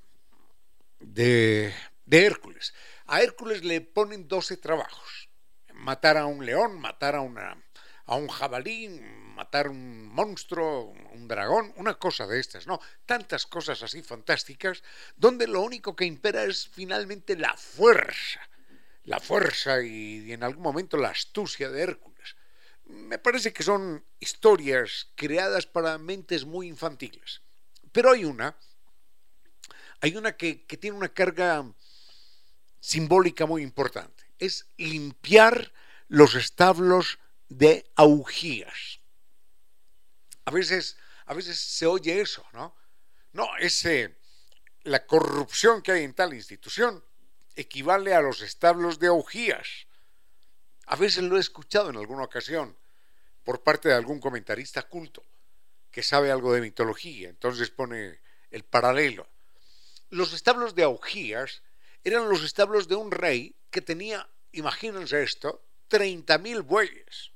de, 0.99 1.73
de 2.07 2.27
Hércules. 2.27 2.75
A 3.07 3.21
Hércules 3.21 3.63
le 3.63 3.81
ponen 3.81 4.27
12 4.27 4.57
trabajos 4.57 5.29
matar 5.83 6.17
a 6.17 6.27
un 6.27 6.45
león, 6.45 6.81
matar 6.81 7.17
a, 7.17 7.21
una, 7.21 7.57
a 8.07 8.17
un 8.17 8.29
jabalí, 8.29 8.89
matar 9.35 9.69
un 9.69 10.09
monstruo, 10.09 10.93
un 11.13 11.29
dragón, 11.29 11.73
una 11.77 11.95
cosa 11.95 12.27
de 12.27 12.41
estas, 12.41 12.67
¿no? 12.67 12.81
Tantas 13.07 13.47
cosas 13.47 13.83
así 13.83 14.03
fantásticas, 14.03 14.83
donde 15.17 15.47
lo 15.47 15.61
único 15.61 15.97
que 15.97 16.05
impera 16.05 16.45
es 16.45 16.69
finalmente 16.69 17.37
la 17.37 17.57
fuerza, 17.57 18.41
la 19.05 19.21
fuerza 19.21 19.83
y, 19.83 20.33
en 20.33 20.43
algún 20.43 20.63
momento 20.63 20.97
la 20.97 21.11
astucia 21.11 21.71
de 21.71 21.83
Hércules. 21.83 22.37
Me 22.85 23.19
parece 23.19 23.53
que 23.53 23.63
son 23.63 24.05
historias 24.21 25.09
creadas 25.15 25.67
para 25.67 25.99
mentes 25.99 26.45
muy 26.45 26.69
infantiles. 26.69 27.41
Pero 27.93 28.11
hay 28.11 28.25
una, 28.25 28.57
hay 30.01 30.17
una 30.17 30.37
que, 30.37 30.65
que 30.65 30.77
tiene 30.77 30.97
una 30.97 31.09
carga 31.09 31.65
simbólica 32.81 33.47
muy 33.47 33.63
importante 33.63 34.23
es 34.43 34.67
limpiar 34.77 35.73
los 36.09 36.35
establos 36.35 37.21
de 37.59 37.91
augías. 37.97 39.01
A 40.45 40.51
veces, 40.51 40.97
a 41.27 41.35
veces 41.35 41.59
se 41.61 41.87
oye 41.87 42.21
eso, 42.21 42.45
¿no? 42.53 42.75
No, 43.33 43.57
ese, 43.59 44.17
la 44.83 45.07
corrupción 45.07 45.83
que 45.83 45.93
hay 45.93 46.05
en 46.05 46.15
tal 46.15 46.35
institución 46.35 47.05
equivale 47.57 48.15
a 48.15 48.21
los 48.21 48.43
establos 48.43 48.99
de 48.99 49.09
augías. 49.09 49.87
A 50.87 50.97
veces 50.97 51.23
lo 51.25 51.37
he 51.37 51.41
escuchado 51.41 51.91
en 51.91 51.97
alguna 51.97 52.25
ocasión 52.25 52.77
por 53.45 53.63
parte 53.63 53.89
de 53.89 53.95
algún 53.95 54.21
comentarista 54.21 54.83
culto 54.83 55.25
que 55.91 56.03
sabe 56.03 56.31
algo 56.31 56.53
de 56.53 56.61
mitología, 56.61 57.29
entonces 57.29 57.71
pone 57.71 58.21
el 58.51 58.65
paralelo. 58.65 59.29
Los 60.09 60.33
establos 60.33 60.75
de 60.75 60.85
augías 60.85 61.63
eran 62.05 62.29
los 62.29 62.43
establos 62.43 62.89
de 62.89 62.97
un 62.97 63.11
rey 63.11 63.55
que 63.71 63.83
tenía, 63.83 64.29
imagínense 64.53 65.23
esto, 65.23 65.63
30.000 65.91 66.63
bueyes, 66.65 67.32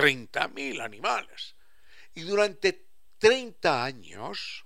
30.000 0.00 0.80
animales. 0.80 1.56
Y 2.14 2.22
durante 2.22 2.88
30 3.18 3.84
años 3.84 4.64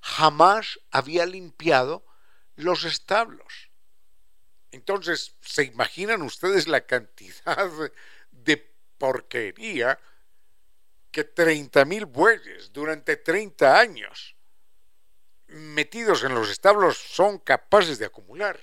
jamás 0.00 0.78
había 0.90 1.26
limpiado 1.26 2.06
los 2.54 2.84
establos. 2.84 3.70
Entonces, 4.70 5.34
¿se 5.40 5.64
imaginan 5.64 6.22
ustedes 6.22 6.68
la 6.68 6.86
cantidad 6.86 7.70
de 8.30 8.56
porquería 8.98 9.98
que 11.10 11.34
30.000 11.34 12.06
bueyes 12.06 12.72
durante 12.72 13.16
30 13.16 13.78
años 13.78 14.36
metidos 15.48 16.22
en 16.22 16.34
los 16.34 16.48
establos 16.50 16.96
son 16.96 17.38
capaces 17.38 17.98
de 17.98 18.06
acumular? 18.06 18.58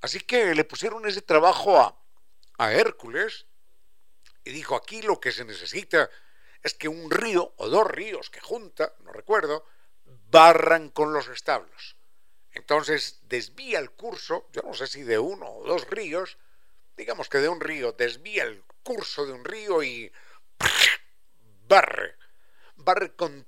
Así 0.00 0.20
que 0.20 0.54
le 0.54 0.64
pusieron 0.64 1.06
ese 1.06 1.22
trabajo 1.22 1.78
a, 1.78 2.00
a 2.56 2.72
Hércules 2.72 3.46
y 4.48 4.50
dijo, 4.50 4.76
aquí 4.76 5.02
lo 5.02 5.20
que 5.20 5.30
se 5.30 5.44
necesita 5.44 6.08
es 6.62 6.72
que 6.72 6.88
un 6.88 7.10
río 7.10 7.52
o 7.58 7.68
dos 7.68 7.86
ríos 7.86 8.30
que 8.30 8.40
junta, 8.40 8.94
no 9.00 9.12
recuerdo, 9.12 9.66
barran 10.30 10.88
con 10.88 11.12
los 11.12 11.28
establos. 11.28 11.96
Entonces 12.52 13.20
desvía 13.24 13.78
el 13.78 13.90
curso, 13.90 14.48
yo 14.54 14.62
no 14.62 14.72
sé 14.72 14.86
si 14.86 15.02
de 15.02 15.18
uno 15.18 15.46
o 15.46 15.66
dos 15.66 15.86
ríos, 15.90 16.38
digamos 16.96 17.28
que 17.28 17.38
de 17.38 17.50
un 17.50 17.60
río, 17.60 17.92
desvía 17.92 18.44
el 18.44 18.64
curso 18.82 19.26
de 19.26 19.32
un 19.32 19.44
río 19.44 19.82
y 19.82 20.10
barre, 21.66 22.16
barre 22.76 23.14
con 23.14 23.46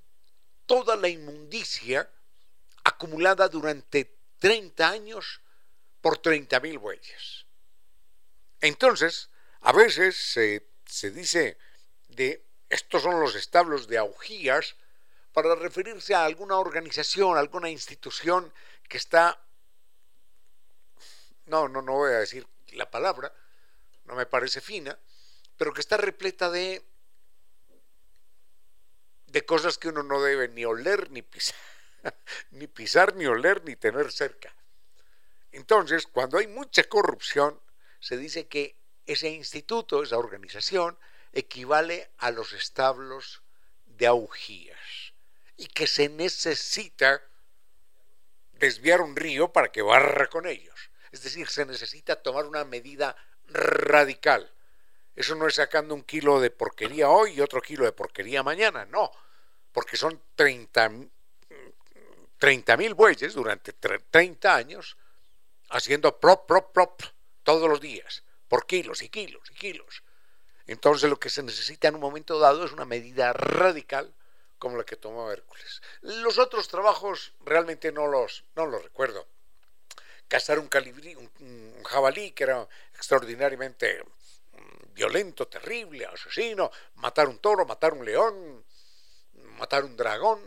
toda 0.67 0.97
la 0.97 1.09
inmundicia 1.09 2.11
acumulada 2.85 3.49
durante 3.49 4.19
30 4.39 4.87
años 4.87 5.41
por 6.03 6.21
30.000 6.21 6.79
bueyes. 6.79 7.47
Entonces, 8.61 9.31
a 9.63 9.73
veces 9.73 10.17
se, 10.17 10.70
se 10.91 11.11
dice 11.11 11.57
de 12.09 12.45
estos 12.69 13.03
son 13.03 13.21
los 13.21 13.35
establos 13.35 13.87
de 13.87 13.99
augías 13.99 14.77
para 15.33 15.55
referirse 15.55 16.15
a 16.15 16.25
alguna 16.25 16.59
organización, 16.59 17.39
alguna 17.39 17.71
institución 17.71 18.53
que 18.89 18.97
está, 18.97 19.41
no, 21.47 21.69
no, 21.69 21.83
no 21.83 21.93
voy 21.93 22.13
a 22.13 22.19
decir 22.19 22.47
la 22.73 22.91
palabra, 22.91 23.33
no 24.05 24.17
me 24.17 24.27
parece 24.27 24.61
fina, 24.61 24.99
pero 25.57 25.73
que 25.73 25.81
está 25.81 25.97
repleta 25.97 26.51
de, 26.51 26.85
de 29.27 29.47
cosas 29.47 29.79
que 29.79 29.89
uno 29.89 30.03
no 30.03 30.21
debe 30.21 30.49
ni 30.49 30.65
oler, 30.65 31.11
ni 31.11 31.23
pisar, 31.23 31.57
ni 32.51 32.67
pisar, 32.67 33.15
ni 33.15 33.27
oler, 33.27 33.65
ni 33.65 33.77
tener 33.77 34.11
cerca. 34.11 34.53
Entonces, 35.53 36.07
cuando 36.07 36.39
hay 36.39 36.49
mucha 36.49 36.85
corrupción, 36.85 37.61
se 38.01 38.17
dice 38.17 38.49
que 38.49 38.80
ese 39.13 39.29
instituto, 39.29 40.03
esa 40.03 40.19
organización, 40.19 40.99
equivale 41.33 42.11
a 42.19 42.31
los 42.31 42.53
establos 42.53 43.43
de 43.87 44.07
augías 44.07 45.13
y 45.57 45.67
que 45.67 45.87
se 45.87 46.09
necesita 46.09 47.23
desviar 48.53 49.01
un 49.01 49.17
río 49.17 49.53
para 49.53 49.71
que 49.73 49.83
barra 49.83 50.29
con 50.29 50.47
ellos. 50.47 50.91
Es 51.13 51.23
decir, 51.23 51.49
se 51.49 51.67
necesita 51.67 52.17
tomar 52.23 52.47
una 52.47 52.65
medida 52.65 53.17
radical. 53.49 54.51
Eso 55.17 55.35
no 55.35 55.49
es 55.49 55.57
sacando 55.57 55.95
un 55.95 56.05
kilo 56.05 56.41
de 56.41 56.51
porquería 56.51 57.09
hoy 57.09 57.33
y 57.33 57.41
otro 57.41 57.61
kilo 57.61 57.85
de 57.85 57.93
porquería 57.93 58.43
mañana, 58.43 58.85
no, 58.87 59.11
porque 59.73 59.97
son 59.97 60.21
30 60.35 60.89
mil 62.77 62.95
bueyes 62.95 63.35
durante 63.35 63.73
30 63.73 64.55
años 64.55 64.97
haciendo 65.69 66.19
prop, 66.19 66.47
prop, 66.47 66.73
prop 66.73 67.03
todos 67.43 67.69
los 67.69 67.81
días, 67.81 68.23
por 68.51 68.67
kilos 68.67 69.01
y 69.03 69.09
kilos 69.09 69.49
y 69.53 69.55
kilos. 69.55 70.03
Entonces 70.67 71.09
lo 71.09 71.21
que 71.21 71.31
se 71.31 71.45
necesita 71.45 71.87
en 71.87 71.95
un 71.95 72.01
momento 72.01 72.41
dado 72.41 72.65
es 72.65 72.73
una 72.73 72.85
medida 72.85 73.33
radical 73.33 74.13
como 74.59 74.77
la 74.77 74.83
que 74.83 74.97
tomó 74.97 75.31
Hércules. 75.31 75.81
Los 76.01 76.37
otros 76.39 76.67
trabajos 76.67 77.33
realmente 77.45 77.93
no 77.93 78.09
los, 78.09 78.45
no 78.57 78.67
los 78.67 78.83
recuerdo. 78.83 79.25
Cazar 80.27 80.59
un, 80.59 80.67
calibrí, 80.67 81.15
un, 81.15 81.83
jabalí 81.85 82.33
que 82.33 82.43
era 82.43 82.69
extraordinariamente 82.93 84.03
mm, 84.03 84.95
violento, 84.95 85.47
terrible, 85.47 86.07
asesino, 86.07 86.73
matar 86.97 87.29
un 87.29 87.39
toro, 87.39 87.65
matar 87.65 87.95
un 87.95 88.05
león, 88.05 88.65
matar 89.59 89.85
un 89.85 89.97
dragón, 89.97 90.41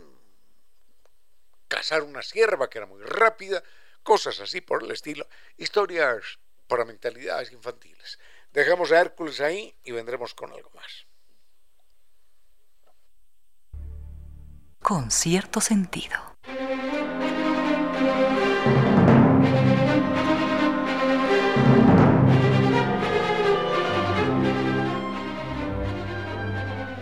cazar 1.69 2.03
una 2.03 2.21
sierva 2.21 2.69
que 2.69 2.79
era 2.79 2.85
muy 2.85 3.01
rápida, 3.01 3.63
cosas 4.03 4.41
así 4.41 4.59
por 4.59 4.83
el 4.83 4.91
estilo, 4.91 5.25
historias 5.57 6.37
para 6.67 6.85
mentalidades 6.85 7.51
infantiles. 7.51 8.19
Dejamos 8.51 8.91
a 8.91 8.99
Hércules 8.99 9.41
ahí 9.41 9.75
y 9.83 9.91
vendremos 9.91 10.33
con 10.33 10.51
algo 10.51 10.69
más. 10.75 11.07
Con 14.79 15.11
cierto 15.11 15.61
sentido. 15.61 16.33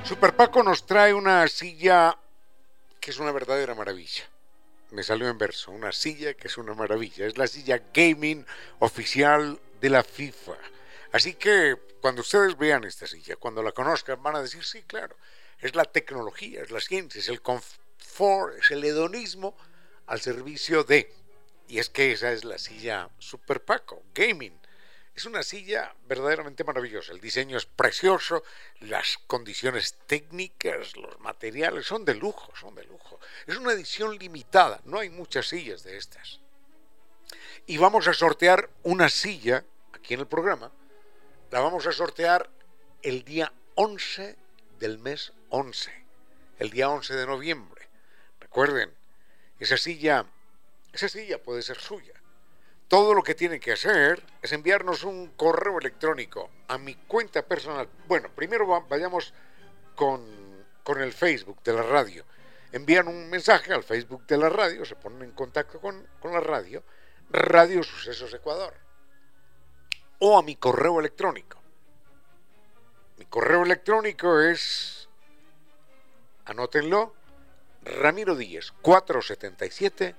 Super 0.04 0.36
Paco 0.36 0.62
nos 0.62 0.86
trae 0.86 1.14
una 1.14 1.48
silla 1.48 2.18
que 3.00 3.12
es 3.12 3.18
una 3.18 3.32
verdadera 3.32 3.74
maravilla. 3.74 4.31
Me 4.92 5.04
salió 5.04 5.30
en 5.30 5.38
verso, 5.38 5.72
una 5.72 5.92
silla 5.92 6.34
que 6.34 6.48
es 6.48 6.58
una 6.58 6.74
maravilla. 6.74 7.26
Es 7.26 7.38
la 7.38 7.48
silla 7.48 7.82
gaming 7.94 8.46
oficial 8.80 9.60
de 9.80 9.90
la 9.90 10.04
FIFA. 10.04 10.58
Así 11.12 11.34
que 11.34 11.78
cuando 12.02 12.22
ustedes 12.22 12.58
vean 12.58 12.84
esta 12.84 13.08
silla, 13.08 13.36
cuando 13.36 13.64
la 13.64 13.72
conozcan, 13.72 14.22
van 14.22 14.36
a 14.36 14.42
decir, 14.42 14.64
sí, 14.64 14.84
claro, 14.84 15.16
es 15.60 15.76
la 15.76 15.86
tecnología, 15.86 16.62
es 16.62 16.72
la 16.72 16.82
ciencia, 16.82 17.20
es 17.20 17.30
el 17.30 17.42
confort, 17.42 18.58
es 18.58 18.72
el 18.72 18.84
hedonismo 18.84 19.56
al 20.08 20.20
servicio 20.20 20.84
de. 20.84 21.14
Y 21.68 21.80
es 21.80 21.90
que 21.90 22.12
esa 22.12 22.32
es 22.32 22.44
la 22.44 22.58
silla 22.58 23.10
Super 23.18 23.64
Paco, 23.64 24.04
gaming. 24.14 24.61
Es 25.16 25.26
una 25.26 25.44
silla 25.44 25.94
verdaderamente 26.08 26.64
maravillosa. 26.64 27.12
El 27.12 27.20
diseño 27.20 27.58
es 27.58 27.66
precioso, 27.66 28.44
las 28.80 29.18
condiciones 29.28 29.96
técnicas, 30.08 30.96
los 30.96 31.20
materiales 31.20 31.86
son 31.86 32.06
de 32.06 32.16
lujo, 32.16 32.54
son 32.56 32.76
de 32.76 32.86
lujo. 32.86 33.20
Es 33.46 33.58
una 33.58 33.74
edición 33.74 34.18
limitada, 34.18 34.80
no 34.86 35.00
hay 35.00 35.10
muchas 35.10 35.48
sillas 35.48 35.84
de 35.84 35.98
estas. 35.98 36.40
Y 37.68 37.78
vamos 37.78 38.08
a 38.08 38.14
sortear 38.14 38.70
una 38.84 39.10
silla 39.10 39.66
aquí 39.94 40.14
en 40.14 40.22
el 40.22 40.28
programa 40.28 40.72
la 41.52 41.60
vamos 41.60 41.86
a 41.86 41.92
sortear 41.92 42.50
el 43.02 43.26
día 43.26 43.52
11 43.76 44.38
del 44.80 44.98
mes 44.98 45.34
11, 45.50 45.92
el 46.60 46.70
día 46.70 46.90
11 46.90 47.14
de 47.14 47.26
noviembre. 47.26 47.90
Recuerden, 48.40 48.94
esa 49.60 49.76
silla, 49.76 50.26
esa 50.94 51.10
silla 51.10 51.44
puede 51.44 51.62
ser 51.62 51.78
suya. 51.78 52.14
Todo 52.92 53.14
lo 53.14 53.24
que 53.24 53.36
tienen 53.36 53.62
que 53.62 53.72
hacer 53.72 54.22
es 54.42 54.52
enviarnos 54.52 55.06
un 55.06 55.30
correo 55.38 55.80
electrónico 55.80 56.50
a 56.68 56.78
mi 56.78 56.94
cuenta 56.96 57.42
personal. 57.42 57.88
Bueno, 58.06 58.28
primero 58.36 58.68
vayamos 58.90 59.34
con, 59.96 60.22
con 60.84 61.00
el 61.02 61.14
Facebook 61.14 61.64
de 61.64 61.72
la 61.72 61.84
radio. 61.84 62.26
Envían 62.74 63.08
un 63.08 63.30
mensaje 63.30 63.72
al 63.72 63.86
Facebook 63.86 64.28
de 64.28 64.38
la 64.38 64.50
radio, 64.50 64.84
se 64.84 64.98
ponen 64.98 65.22
en 65.22 65.32
contacto 65.32 65.80
con, 65.80 66.06
con 66.20 66.34
la 66.34 66.42
radio, 66.42 66.84
Radio 67.30 67.82
Sucesos 67.82 68.34
Ecuador 68.34 68.74
o 70.20 70.38
a 70.38 70.44
mi 70.44 70.58
correo 70.58 71.00
electrónico. 71.00 71.62
Mi 73.20 73.24
correo 73.24 73.64
electrónico 73.64 74.42
es, 74.42 75.08
anótenlo, 76.44 77.16
Ramiro 77.86 78.36
Díez 78.36 78.74
477 78.82 80.14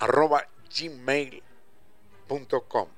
arroba 0.00 0.48
gmail.com. 2.28 2.88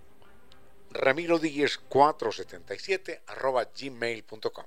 Ramiro 0.91 1.39
Díez 1.39 1.79
477 1.79 3.23
arroba 3.27 3.65
gmail.com. 3.65 4.65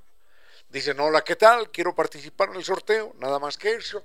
Dicen, 0.70 1.00
hola, 1.00 1.24
¿qué 1.24 1.36
tal? 1.36 1.70
Quiero 1.72 1.94
participar 1.94 2.50
en 2.50 2.56
el 2.58 2.64
sorteo, 2.64 3.14
nada 3.20 3.40
más 3.40 3.58
que 3.58 3.74
eso 3.74 4.04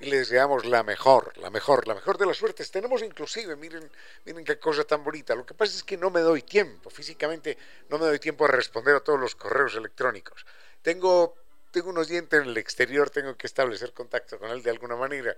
y 0.00 0.06
le 0.06 0.18
deseamos 0.18 0.64
la 0.64 0.82
mejor, 0.82 1.36
la 1.36 1.50
mejor, 1.50 1.86
la 1.86 1.94
mejor 1.94 2.16
de 2.16 2.24
las 2.24 2.38
suertes. 2.38 2.70
Tenemos 2.70 3.02
inclusive, 3.02 3.54
miren, 3.54 3.90
miren 4.24 4.44
qué 4.44 4.58
cosa 4.58 4.84
tan 4.84 5.04
bonita. 5.04 5.34
Lo 5.34 5.44
que 5.44 5.52
pasa 5.52 5.76
es 5.76 5.84
que 5.84 5.98
no 5.98 6.08
me 6.10 6.20
doy 6.20 6.42
tiempo, 6.42 6.88
físicamente 6.88 7.58
no 7.90 7.98
me 7.98 8.06
doy 8.06 8.18
tiempo 8.18 8.46
a 8.46 8.48
responder 8.48 8.96
a 8.96 9.00
todos 9.00 9.20
los 9.20 9.34
correos 9.34 9.74
electrónicos. 9.74 10.46
Tengo, 10.80 11.36
tengo 11.70 11.90
un 11.90 11.98
oyente 11.98 12.36
en 12.36 12.44
el 12.44 12.56
exterior, 12.56 13.10
tengo 13.10 13.36
que 13.36 13.46
establecer 13.46 13.92
contacto 13.92 14.38
con 14.38 14.50
él 14.50 14.62
de 14.62 14.70
alguna 14.70 14.96
manera, 14.96 15.36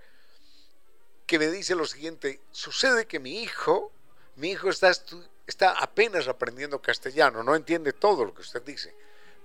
que 1.25 1.39
me 1.39 1.47
dice 1.47 1.75
lo 1.75 1.85
siguiente, 1.85 2.39
sucede 2.51 3.05
que 3.05 3.19
mi 3.19 3.43
hijo, 3.43 3.91
mi 4.35 4.51
hijo 4.51 4.69
está, 4.69 4.91
está 5.47 5.71
apenas 5.71 6.27
aprendiendo 6.27 6.81
castellano, 6.81 7.43
no 7.43 7.55
entiende 7.55 7.93
todo 7.93 8.25
lo 8.25 8.33
que 8.33 8.41
usted 8.41 8.61
dice, 8.63 8.93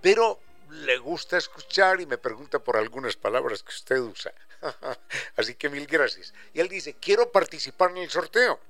pero 0.01 0.40
le 0.70 0.98
gusta 0.98 1.37
escuchar 1.37 2.01
y 2.01 2.07
me 2.07 2.18
pregunta 2.18 2.59
por 2.59 2.77
algunas 2.77 3.16
palabras 3.16 3.62
que 3.62 3.70
usted 3.70 3.98
usa. 3.98 4.33
Así 5.37 5.55
que 5.55 5.68
mil 5.68 5.87
gracias. 5.87 6.35
Y 6.53 6.61
él 6.61 6.68
dice, 6.68 6.94
quiero 7.01 7.31
participar 7.33 7.90
en 7.90 7.98
el 7.98 8.11
sorteo. 8.11 8.61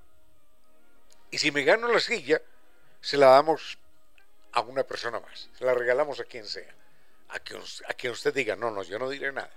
Y 1.31 1.39
si 1.39 1.51
me 1.51 1.65
gano 1.65 1.89
la 1.89 2.01
silla, 2.01 2.41
se 3.01 3.17
la 3.17 3.29
damos 3.31 3.79
a 4.53 4.61
una 4.61 4.85
persona 4.85 5.21
más. 5.21 5.49
Se 5.59 5.65
la 5.65 5.75
regalamos 5.75 6.21
a 6.21 6.25
quien 6.25 6.47
sea. 6.47 6.75
A 7.31 7.41
quien, 7.41 7.61
a 7.89 7.95
quien 7.95 8.13
usted 8.13 8.33
diga, 8.33 8.57
no, 8.57 8.71
no, 8.71 8.83
yo 8.83 8.99
no 8.99 9.11
diré 9.11 9.33
nada. 9.33 9.51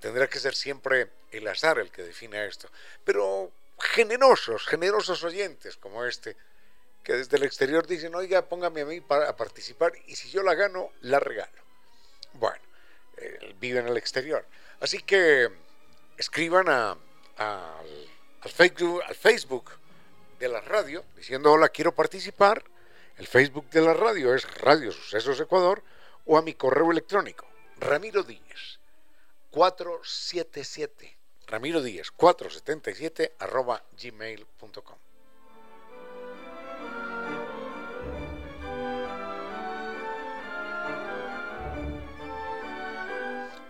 Tendrá 0.00 0.28
que 0.28 0.38
ser 0.38 0.54
siempre 0.54 1.10
el 1.30 1.46
azar 1.48 1.78
el 1.78 1.90
que 1.90 2.02
define 2.02 2.46
esto. 2.46 2.70
Pero 3.04 3.50
generosos, 3.78 4.66
generosos 4.66 5.22
oyentes 5.24 5.76
como 5.76 6.04
este, 6.04 6.36
que 7.02 7.14
desde 7.14 7.36
el 7.36 7.44
exterior 7.44 7.86
dicen, 7.86 8.14
oiga, 8.14 8.42
póngame 8.42 8.82
a 8.82 8.84
mí 8.84 9.00
para 9.00 9.34
participar 9.36 9.92
y 10.06 10.16
si 10.16 10.30
yo 10.30 10.42
la 10.42 10.54
gano, 10.54 10.90
la 11.02 11.20
regalo. 11.20 11.62
Bueno, 12.34 12.62
él 13.16 13.56
vive 13.58 13.80
en 13.80 13.88
el 13.88 13.96
exterior. 13.96 14.44
Así 14.80 14.98
que 14.98 15.48
escriban 16.16 16.68
a, 16.68 16.96
al, 17.36 18.50
Facebook, 18.52 19.02
al 19.06 19.14
Facebook 19.14 19.70
de 20.38 20.48
la 20.48 20.60
radio 20.60 21.04
diciendo 21.16 21.52
hola, 21.52 21.68
quiero 21.68 21.94
participar. 21.94 22.62
El 23.16 23.26
Facebook 23.26 23.68
de 23.70 23.80
la 23.80 23.94
radio 23.94 24.32
es 24.34 24.44
Radio 24.60 24.92
Sucesos 24.92 25.40
Ecuador 25.40 25.82
o 26.26 26.38
a 26.38 26.42
mi 26.42 26.54
correo 26.54 26.92
electrónico 26.92 27.48
Ramiro 27.78 28.22
Díez 28.22 28.78
477 29.50 31.17
Ramiro 31.48 31.80
Díez 31.80 32.10
477 32.10 33.36
arroba 33.38 33.82
gmail.com 33.92 34.98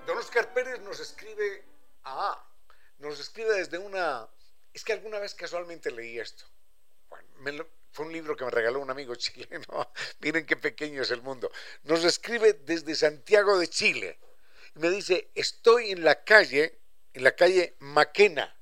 Don 0.07 0.19
Oscar 0.19 0.53
Pérez 0.53 0.81
nos 0.81 0.99
escribe 0.99 1.65
Ah, 2.03 2.43
nos 2.99 3.21
escribe 3.21 3.55
desde 3.55 3.79
una... 3.79 4.29
Es 4.73 4.83
que 4.83 4.93
alguna 4.93 5.21
vez 5.21 5.35
casualmente 5.35 5.93
leí 5.93 6.19
esto. 6.19 6.47
Bueno, 7.41 7.65
fue 7.93 8.07
un 8.07 8.13
libro 8.13 8.35
que 8.37 8.45
me 8.45 8.51
regaló 8.51 8.81
un 8.81 8.91
amigo 8.91 9.15
chileno. 9.17 9.93
Miren 10.19 10.47
qué 10.47 10.57
pequeño 10.57 11.03
es 11.03 11.13
el 11.13 11.23
mundo. 11.23 11.53
Nos 11.85 12.05
escribe 12.05 12.55
desde 12.55 12.97
Santiago 12.97 13.57
de 13.57 13.69
Chile. 13.69 14.19
Me 14.75 14.91
dice, 14.91 15.31
estoy 15.35 15.93
en 15.93 16.03
la 16.03 16.25
calle, 16.25 16.78
en 17.19 17.25
la 17.25 17.33
calle 17.33 17.77
Maquena. 17.81 18.57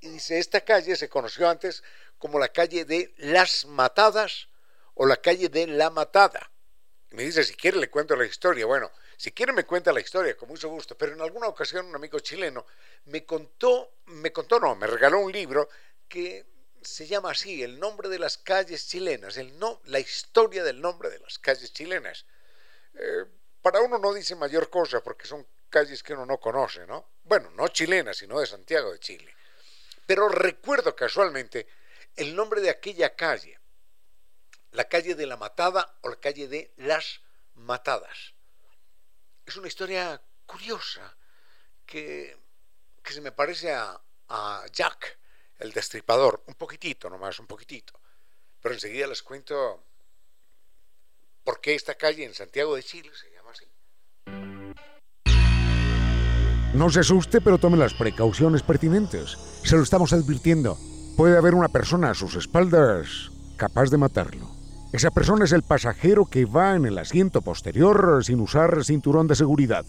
Y 0.00 0.08
dice, 0.08 0.38
esta 0.38 0.60
calle 0.62 0.96
se 0.96 1.08
conoció 1.08 1.48
antes 1.48 1.82
como 2.18 2.38
la 2.38 2.48
calle 2.48 2.84
de 2.84 3.12
Las 3.18 3.66
Matadas 3.66 4.48
o 4.94 5.06
la 5.06 5.16
calle 5.16 5.48
de 5.48 5.66
La 5.66 5.90
Matada. 5.90 6.50
Y 7.10 7.16
me 7.16 7.24
dice, 7.24 7.44
si 7.44 7.54
quiere 7.54 7.78
le 7.78 7.90
cuento 7.90 8.16
la 8.16 8.24
historia. 8.24 8.64
Bueno, 8.64 8.90
si 9.16 9.32
quiere 9.32 9.52
me 9.52 9.64
cuenta 9.64 9.92
la 9.92 10.00
historia, 10.00 10.36
con 10.36 10.48
mucho 10.48 10.68
gusto, 10.68 10.96
pero 10.96 11.12
en 11.12 11.20
alguna 11.20 11.48
ocasión 11.48 11.86
un 11.86 11.94
amigo 11.94 12.18
chileno 12.20 12.64
me 13.06 13.24
contó, 13.24 13.98
me 14.06 14.32
contó, 14.32 14.60
no, 14.60 14.76
me 14.76 14.86
regaló 14.86 15.20
un 15.20 15.32
libro 15.32 15.68
que 16.08 16.46
se 16.82 17.06
llama 17.06 17.32
así, 17.32 17.64
El 17.64 17.80
nombre 17.80 18.08
de 18.08 18.20
las 18.20 18.38
calles 18.38 18.86
chilenas, 18.86 19.36
el 19.36 19.58
no, 19.58 19.80
la 19.86 19.98
historia 19.98 20.62
del 20.62 20.80
nombre 20.80 21.10
de 21.10 21.18
las 21.18 21.38
calles 21.38 21.72
chilenas. 21.72 22.24
Eh, 22.94 23.24
para 23.60 23.80
uno 23.80 23.98
no 23.98 24.14
dice 24.14 24.36
mayor 24.36 24.70
cosa 24.70 25.02
porque 25.02 25.26
son 25.26 25.44
calles 25.68 26.02
que 26.02 26.14
uno 26.14 26.26
no 26.26 26.38
conoce, 26.38 26.86
¿no? 26.86 27.10
Bueno, 27.24 27.50
no 27.50 27.68
chilenas, 27.68 28.18
sino 28.18 28.40
de 28.40 28.46
Santiago 28.46 28.92
de 28.92 29.00
Chile. 29.00 29.34
Pero 30.06 30.28
recuerdo 30.28 30.94
casualmente 30.94 31.66
el 32.16 32.34
nombre 32.34 32.60
de 32.60 32.70
aquella 32.70 33.14
calle, 33.14 33.58
la 34.72 34.84
calle 34.84 35.14
de 35.14 35.26
la 35.26 35.36
Matada 35.36 35.98
o 36.02 36.08
la 36.08 36.16
calle 36.16 36.48
de 36.48 36.72
las 36.76 37.20
Matadas 37.54 38.36
es 39.46 39.56
una 39.56 39.68
historia 39.68 40.20
curiosa 40.44 41.16
que, 41.86 42.36
se 43.04 43.20
me 43.20 43.32
parece 43.32 43.72
a, 43.72 44.02
Jack, 44.72 45.18
el 45.58 45.72
destripador, 45.72 46.42
un 46.46 46.54
poquitito 46.54 47.08
nomás, 47.08 47.38
un 47.38 47.46
poquitito. 47.46 47.98
Pero 48.60 48.74
enseguida 48.74 49.06
les 49.06 49.22
cuento 49.22 49.84
por 51.44 51.60
qué 51.60 51.76
esta 51.76 51.94
calle 51.94 52.24
en 52.24 52.34
Santiago 52.34 52.74
de 52.74 52.82
Chile 52.82 53.12
se 53.14 53.30
llama 53.30 53.52
así. 53.52 53.64
No 56.76 56.90
se 56.90 57.00
asuste, 57.00 57.40
pero 57.40 57.56
tome 57.56 57.78
las 57.78 57.94
precauciones 57.94 58.62
pertinentes. 58.62 59.38
Se 59.64 59.76
lo 59.76 59.82
estamos 59.82 60.12
advirtiendo. 60.12 60.76
Puede 61.16 61.38
haber 61.38 61.54
una 61.54 61.70
persona 61.70 62.10
a 62.10 62.14
sus 62.14 62.34
espaldas 62.34 63.30
capaz 63.56 63.88
de 63.88 63.96
matarlo. 63.96 64.50
Esa 64.92 65.10
persona 65.10 65.46
es 65.46 65.52
el 65.52 65.62
pasajero 65.62 66.26
que 66.26 66.44
va 66.44 66.76
en 66.76 66.84
el 66.84 66.98
asiento 66.98 67.40
posterior 67.40 68.22
sin 68.22 68.40
usar 68.40 68.84
cinturón 68.84 69.26
de 69.26 69.36
seguridad. 69.36 69.86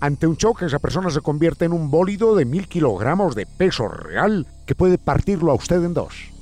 Ante 0.00 0.26
un 0.26 0.36
choque, 0.36 0.66
esa 0.66 0.80
persona 0.80 1.08
se 1.10 1.20
convierte 1.20 1.66
en 1.66 1.72
un 1.72 1.88
bólido 1.88 2.34
de 2.34 2.44
mil 2.44 2.66
kilogramos 2.66 3.36
de 3.36 3.46
peso 3.46 3.86
real 3.86 4.48
que 4.66 4.74
puede 4.74 4.98
partirlo 4.98 5.52
a 5.52 5.54
usted 5.54 5.84
en 5.84 5.94
dos. 5.94 6.32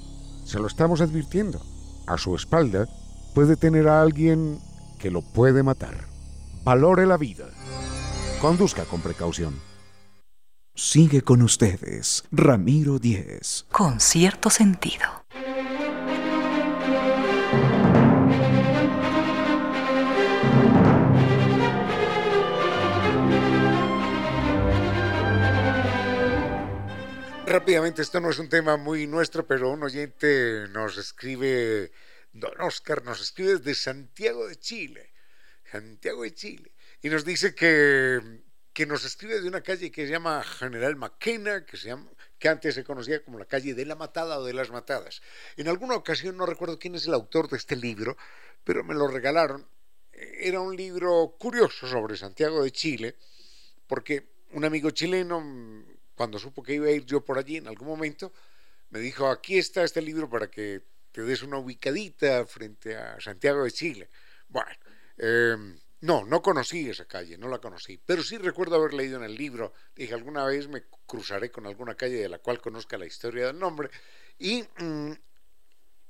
Se 0.46 0.58
lo 0.58 0.68
estamos 0.68 1.02
advirtiendo. 1.02 1.60
A 2.06 2.16
su 2.16 2.34
espalda 2.34 2.88
puede 3.34 3.56
tener 3.56 3.88
a 3.88 4.00
alguien 4.00 4.58
que 4.98 5.10
lo 5.10 5.20
puede 5.20 5.62
matar. 5.62 6.06
Valore 6.64 7.04
la 7.04 7.18
vida. 7.18 7.44
Conduzca 8.40 8.84
con 8.86 9.02
precaución. 9.02 9.71
Sigue 10.74 11.20
con 11.20 11.42
ustedes, 11.42 12.24
Ramiro 12.32 12.98
Díez. 12.98 13.66
Con 13.70 14.00
cierto 14.00 14.48
sentido. 14.48 15.04
Rápidamente, 27.44 28.00
esto 28.00 28.18
no 28.20 28.30
es 28.30 28.38
un 28.38 28.48
tema 28.48 28.78
muy 28.78 29.06
nuestro, 29.06 29.46
pero 29.46 29.68
un 29.70 29.82
oyente 29.82 30.68
nos 30.70 30.96
escribe, 30.96 31.92
don 32.32 32.58
Oscar 32.62 33.04
nos 33.04 33.20
escribe 33.20 33.58
desde 33.58 33.74
Santiago 33.74 34.48
de 34.48 34.56
Chile, 34.56 35.12
Santiago 35.70 36.22
de 36.22 36.32
Chile, 36.32 36.72
y 37.02 37.10
nos 37.10 37.26
dice 37.26 37.54
que, 37.54 38.41
que 38.72 38.86
nos 38.86 39.04
escribe 39.04 39.40
de 39.40 39.48
una 39.48 39.62
calle 39.62 39.90
que 39.90 40.06
se 40.06 40.12
llama 40.12 40.42
General 40.42 40.96
Maquena, 40.96 41.64
que, 41.64 41.76
se 41.76 41.88
llama, 41.88 42.10
que 42.38 42.48
antes 42.48 42.74
se 42.74 42.84
conocía 42.84 43.22
como 43.22 43.38
la 43.38 43.44
calle 43.44 43.74
de 43.74 43.84
la 43.84 43.96
Matada 43.96 44.38
o 44.38 44.44
de 44.44 44.54
las 44.54 44.70
Matadas. 44.70 45.22
En 45.56 45.68
alguna 45.68 45.94
ocasión, 45.94 46.36
no 46.36 46.46
recuerdo 46.46 46.78
quién 46.78 46.94
es 46.94 47.06
el 47.06 47.14
autor 47.14 47.48
de 47.48 47.58
este 47.58 47.76
libro, 47.76 48.16
pero 48.64 48.82
me 48.84 48.94
lo 48.94 49.08
regalaron. 49.08 49.66
Era 50.12 50.60
un 50.60 50.76
libro 50.76 51.36
curioso 51.38 51.86
sobre 51.86 52.16
Santiago 52.16 52.62
de 52.62 52.70
Chile, 52.70 53.16
porque 53.86 54.28
un 54.52 54.64
amigo 54.64 54.90
chileno 54.90 55.84
cuando 56.14 56.38
supo 56.38 56.62
que 56.62 56.74
iba 56.74 56.86
a 56.86 56.92
ir 56.92 57.04
yo 57.04 57.24
por 57.24 57.38
allí 57.38 57.56
en 57.56 57.68
algún 57.68 57.88
momento, 57.88 58.32
me 58.90 59.00
dijo, 59.00 59.28
aquí 59.28 59.58
está 59.58 59.82
este 59.82 60.02
libro 60.02 60.28
para 60.28 60.48
que 60.50 60.82
te 61.10 61.22
des 61.22 61.42
una 61.42 61.58
ubicadita 61.58 62.46
frente 62.46 62.96
a 62.96 63.20
Santiago 63.20 63.64
de 63.64 63.70
Chile. 63.70 64.08
Bueno, 64.48 64.70
em, 65.16 65.78
no, 66.02 66.24
no 66.24 66.42
conocí 66.42 66.90
esa 66.90 67.06
calle, 67.06 67.38
no 67.38 67.48
la 67.48 67.58
conocí, 67.58 67.96
pero 68.04 68.24
sí 68.24 68.36
recuerdo 68.36 68.74
haber 68.74 68.92
leído 68.92 69.18
en 69.18 69.22
el 69.22 69.36
libro, 69.36 69.72
dije, 69.94 70.14
alguna 70.14 70.44
vez 70.44 70.66
me 70.66 70.82
cruzaré 71.06 71.52
con 71.52 71.64
alguna 71.64 71.94
calle 71.94 72.16
de 72.16 72.28
la 72.28 72.40
cual 72.40 72.60
conozca 72.60 72.98
la 72.98 73.06
historia 73.06 73.46
del 73.46 73.58
nombre, 73.58 73.88
y 74.36 74.64
mm, 74.78 75.12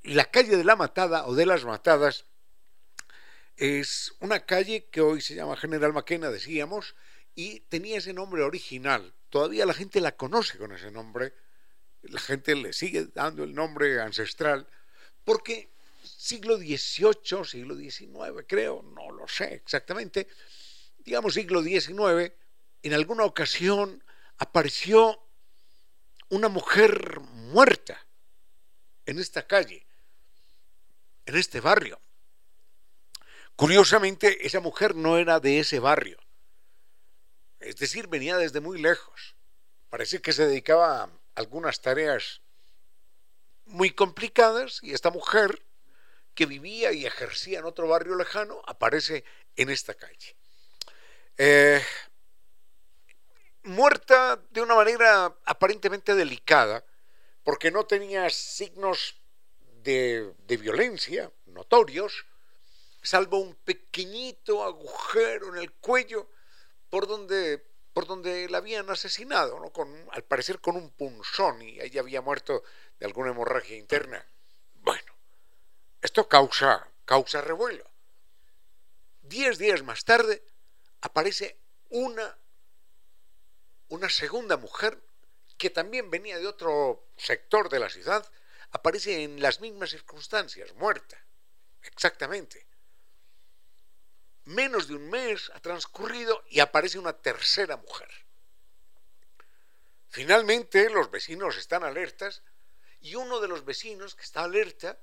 la 0.05 0.25
calle 0.25 0.57
de 0.57 0.63
la 0.63 0.75
Matada 0.75 1.27
o 1.27 1.35
de 1.35 1.45
las 1.45 1.63
Matadas 1.63 2.25
es 3.55 4.15
una 4.19 4.39
calle 4.47 4.89
que 4.89 5.01
hoy 5.01 5.21
se 5.21 5.35
llama 5.35 5.55
General 5.57 5.93
Maquena, 5.93 6.31
decíamos, 6.31 6.95
y 7.35 7.59
tenía 7.61 7.99
ese 7.99 8.13
nombre 8.13 8.41
original. 8.41 9.13
Todavía 9.29 9.67
la 9.67 9.75
gente 9.75 10.01
la 10.01 10.15
conoce 10.15 10.57
con 10.57 10.71
ese 10.71 10.89
nombre, 10.89 11.33
la 12.01 12.19
gente 12.19 12.55
le 12.55 12.73
sigue 12.73 13.05
dando 13.13 13.43
el 13.43 13.53
nombre 13.53 14.01
ancestral, 14.01 14.67
porque 15.23 15.72
siglo 16.03 16.57
XVIII, 16.57 17.45
siglo 17.45 17.75
XIX, 17.75 18.45
creo, 18.47 18.83
no 18.83 19.11
lo 19.11 19.27
sé 19.27 19.53
exactamente, 19.55 20.27
digamos 20.99 21.33
siglo 21.33 21.61
XIX, 21.61 22.31
en 22.83 22.93
alguna 22.93 23.23
ocasión 23.25 24.03
apareció 24.37 25.19
una 26.29 26.49
mujer 26.49 27.19
muerta 27.19 28.05
en 29.05 29.19
esta 29.19 29.45
calle, 29.45 29.85
en 31.25 31.35
este 31.35 31.59
barrio. 31.59 31.99
Curiosamente, 33.55 34.45
esa 34.45 34.59
mujer 34.59 34.95
no 34.95 35.17
era 35.17 35.39
de 35.39 35.59
ese 35.59 35.79
barrio. 35.79 36.17
Es 37.59 37.77
decir, 37.77 38.07
venía 38.07 38.37
desde 38.37 38.59
muy 38.59 38.81
lejos. 38.81 39.35
Parece 39.89 40.21
que 40.21 40.33
se 40.33 40.47
dedicaba 40.47 41.03
a 41.03 41.09
algunas 41.35 41.81
tareas 41.81 42.41
muy 43.65 43.91
complicadas 43.91 44.79
y 44.81 44.93
esta 44.93 45.11
mujer 45.11 45.63
que 46.35 46.45
vivía 46.45 46.91
y 46.91 47.05
ejercía 47.05 47.59
en 47.59 47.65
otro 47.65 47.87
barrio 47.87 48.15
lejano 48.15 48.61
aparece 48.65 49.23
en 49.55 49.69
esta 49.69 49.93
calle. 49.93 50.35
Eh, 51.37 51.81
muerta 53.63 54.41
de 54.49 54.61
una 54.61 54.75
manera 54.75 55.35
aparentemente 55.45 56.15
delicada, 56.15 56.85
porque 57.43 57.71
no 57.71 57.85
tenía 57.85 58.29
signos 58.29 59.15
de, 59.83 60.33
de, 60.47 60.57
violencia 60.57 61.31
notorios, 61.45 62.25
salvo 63.01 63.39
un 63.39 63.55
pequeñito 63.55 64.63
agujero 64.63 65.49
en 65.49 65.57
el 65.61 65.71
cuello 65.73 66.29
por 66.89 67.07
donde, 67.07 67.65
por 67.93 68.05
donde 68.05 68.47
la 68.49 68.59
habían 68.59 68.89
asesinado, 68.89 69.59
¿no? 69.59 69.71
con, 69.71 69.93
al 70.11 70.23
parecer 70.23 70.59
con 70.59 70.75
un 70.75 70.89
punzón 70.91 71.61
y 71.61 71.79
ella 71.81 72.01
había 72.01 72.21
muerto 72.21 72.63
de 72.99 73.05
alguna 73.05 73.31
hemorragia 73.31 73.77
interna. 73.77 74.25
Esto 76.03 76.29
causa, 76.29 76.87
causa 77.05 77.41
revuelo. 77.41 77.89
Diez 79.23 79.57
días 79.57 79.81
más 79.81 80.05
tarde 80.05 80.43
aparece 81.01 81.57
una, 81.89 82.37
una 83.89 84.09
segunda 84.09 84.57
mujer 84.57 85.01
que 85.57 85.71
también 85.71 86.11
venía 86.11 86.37
de 86.37 86.45
otro 86.45 87.07
sector 87.17 87.69
de 87.69 87.79
la 87.79 87.89
ciudad, 87.89 88.29
aparece 88.69 89.23
en 89.23 89.41
las 89.41 89.61
mismas 89.61 89.89
circunstancias, 89.89 90.73
muerta, 90.75 91.17
exactamente 91.81 92.67
menos 94.45 94.87
de 94.87 94.95
un 94.95 95.09
mes 95.09 95.51
ha 95.53 95.59
transcurrido 95.59 96.43
y 96.49 96.59
aparece 96.59 96.99
una 96.99 97.13
tercera 97.13 97.77
mujer. 97.77 98.09
Finalmente 100.09 100.89
los 100.89 101.09
vecinos 101.09 101.57
están 101.57 101.83
alertas 101.83 102.43
y 103.01 103.15
uno 103.15 103.39
de 103.39 103.47
los 103.47 103.65
vecinos 103.65 104.15
que 104.15 104.23
está 104.23 104.43
alerta, 104.43 104.99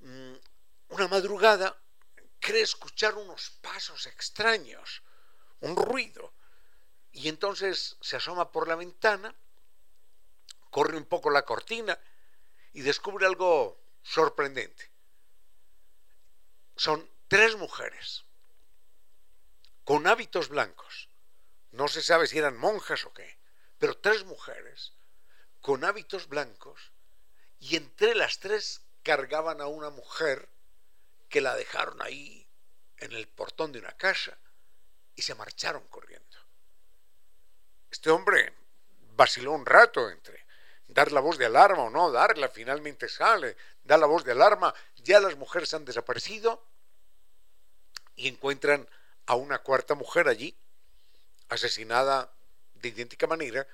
una 0.00 1.08
madrugada, 1.08 1.76
cree 2.38 2.62
escuchar 2.62 3.14
unos 3.14 3.50
pasos 3.60 4.06
extraños, 4.06 5.02
un 5.60 5.76
ruido, 5.76 6.32
y 7.12 7.28
entonces 7.28 7.96
se 8.00 8.16
asoma 8.16 8.52
por 8.52 8.68
la 8.68 8.76
ventana, 8.76 9.34
corre 10.70 10.96
un 10.96 11.06
poco 11.06 11.30
la 11.30 11.44
cortina 11.44 11.98
y 12.72 12.82
descubre 12.82 13.26
algo 13.26 13.80
sorprendente. 14.02 14.90
Son 16.76 17.08
tres 17.26 17.56
mujeres 17.56 18.24
con 19.84 20.06
hábitos 20.06 20.48
blancos. 20.48 21.08
No 21.70 21.88
se 21.88 22.02
sabe 22.02 22.26
si 22.26 22.38
eran 22.38 22.56
monjas 22.56 23.04
o 23.04 23.12
qué, 23.12 23.38
pero 23.78 23.98
tres 23.98 24.24
mujeres 24.24 24.92
con 25.60 25.84
hábitos 25.84 26.28
blancos 26.28 26.92
y 27.58 27.76
entre 27.76 28.14
las 28.14 28.38
tres 28.38 28.82
cargaban 29.08 29.62
a 29.62 29.68
una 29.68 29.88
mujer 29.88 30.50
que 31.30 31.40
la 31.40 31.56
dejaron 31.56 32.02
ahí 32.02 32.46
en 32.98 33.12
el 33.12 33.26
portón 33.26 33.72
de 33.72 33.78
una 33.78 33.92
casa 33.92 34.36
y 35.14 35.22
se 35.22 35.34
marcharon 35.34 35.88
corriendo. 35.88 36.36
Este 37.90 38.10
hombre 38.10 38.52
vaciló 39.16 39.52
un 39.52 39.64
rato 39.64 40.10
entre 40.10 40.44
dar 40.88 41.10
la 41.10 41.20
voz 41.20 41.38
de 41.38 41.46
alarma 41.46 41.84
o 41.84 41.90
no 41.90 42.12
darla, 42.12 42.50
finalmente 42.50 43.08
sale, 43.08 43.56
da 43.82 43.96
la 43.96 44.04
voz 44.04 44.24
de 44.24 44.32
alarma, 44.32 44.74
ya 44.96 45.20
las 45.20 45.36
mujeres 45.36 45.72
han 45.72 45.86
desaparecido 45.86 46.62
y 48.14 48.28
encuentran 48.28 48.86
a 49.24 49.36
una 49.36 49.60
cuarta 49.60 49.94
mujer 49.94 50.28
allí, 50.28 50.54
asesinada 51.48 52.30
de 52.74 52.88
idéntica 52.90 53.26
manera 53.26 53.66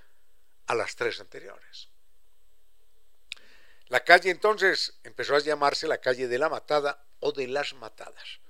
a 0.68 0.77
las 0.77 0.94
tres 0.94 1.18
anteriores. 1.18 1.88
La 3.88 4.05
calle 4.05 4.31
entonces 4.31 4.99
empezó 5.05 5.37
a 5.37 5.40
llamarse 5.40 5.87
la 5.87 5.99
calle 5.99 6.29
de 6.29 6.38
la 6.38 6.49
matada 6.49 7.05
o 7.20 7.33
de 7.33 7.47
las 7.49 7.75
matadas. 7.75 8.40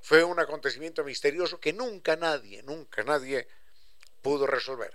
Fue 0.00 0.24
un 0.24 0.38
acontecimiento 0.38 1.04
misterioso 1.04 1.60
que 1.60 1.72
nunca 1.72 2.16
nadie, 2.16 2.62
nunca 2.62 3.02
nadie 3.04 3.48
pudo 4.20 4.46
resolver. 4.46 4.92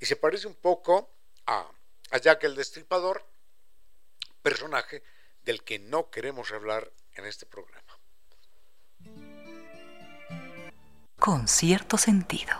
Y 0.00 0.06
se 0.06 0.16
parece 0.16 0.46
un 0.46 0.54
poco 0.54 1.10
a, 1.46 1.70
a 2.10 2.18
Jack 2.18 2.44
el 2.44 2.54
Destripador, 2.54 3.26
personaje 4.42 5.02
del 5.42 5.64
que 5.64 5.78
no 5.78 6.10
queremos 6.10 6.52
hablar 6.52 6.92
en 7.14 7.26
este 7.26 7.46
programa. 7.46 7.98
con 11.18 11.48
cierto 11.48 11.98
sentido. 11.98 12.54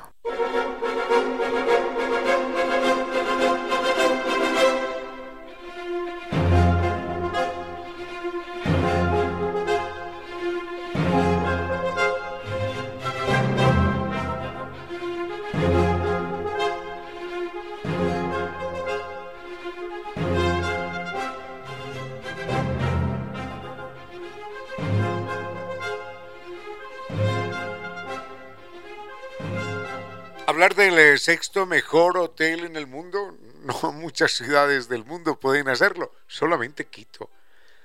Hablar 30.59 30.75
del 30.75 30.99
eh, 30.99 31.18
sexto 31.18 31.66
mejor 31.66 32.18
hotel 32.18 32.64
en 32.64 32.75
el 32.75 32.88
mundo, 32.88 33.38
no 33.62 33.92
muchas 33.92 34.33
ciudades 34.33 34.88
del 34.88 35.05
mundo 35.05 35.38
pueden 35.38 35.68
hacerlo, 35.68 36.12
solamente 36.27 36.87
Quito. 36.87 37.31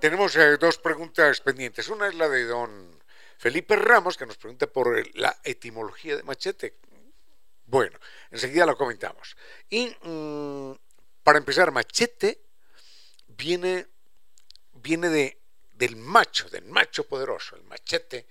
Tenemos 0.00 0.36
eh, 0.36 0.58
dos 0.58 0.76
preguntas 0.76 1.40
pendientes. 1.40 1.88
Una 1.88 2.08
es 2.08 2.14
la 2.14 2.28
de 2.28 2.44
don 2.44 3.00
Felipe 3.38 3.76
Ramos, 3.76 4.18
que 4.18 4.26
nos 4.26 4.36
pregunta 4.36 4.66
por 4.66 5.16
la 5.16 5.34
etimología 5.42 6.16
de 6.16 6.22
machete. 6.22 6.76
Bueno, 7.64 7.98
enseguida 8.30 8.66
lo 8.66 8.76
comentamos. 8.76 9.36
Y 9.70 9.96
mm, 10.02 10.72
para 11.22 11.38
empezar, 11.38 11.72
machete 11.72 12.42
viene, 13.26 13.86
viene 14.74 15.08
de, 15.08 15.40
del 15.72 15.96
macho, 15.96 16.50
del 16.50 16.66
macho 16.66 17.04
poderoso, 17.04 17.56
el 17.56 17.64
machete, 17.64 18.26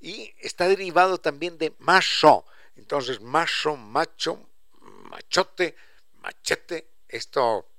y 0.00 0.32
está 0.38 0.68
derivado 0.68 1.18
también 1.18 1.58
de 1.58 1.74
macho. 1.80 2.44
Entonces, 2.76 3.20
macho, 3.20 3.76
macho, 3.76 4.48
machote, 4.80 5.74
machete, 6.20 6.86
esto 7.08 7.66
eh, 7.66 7.77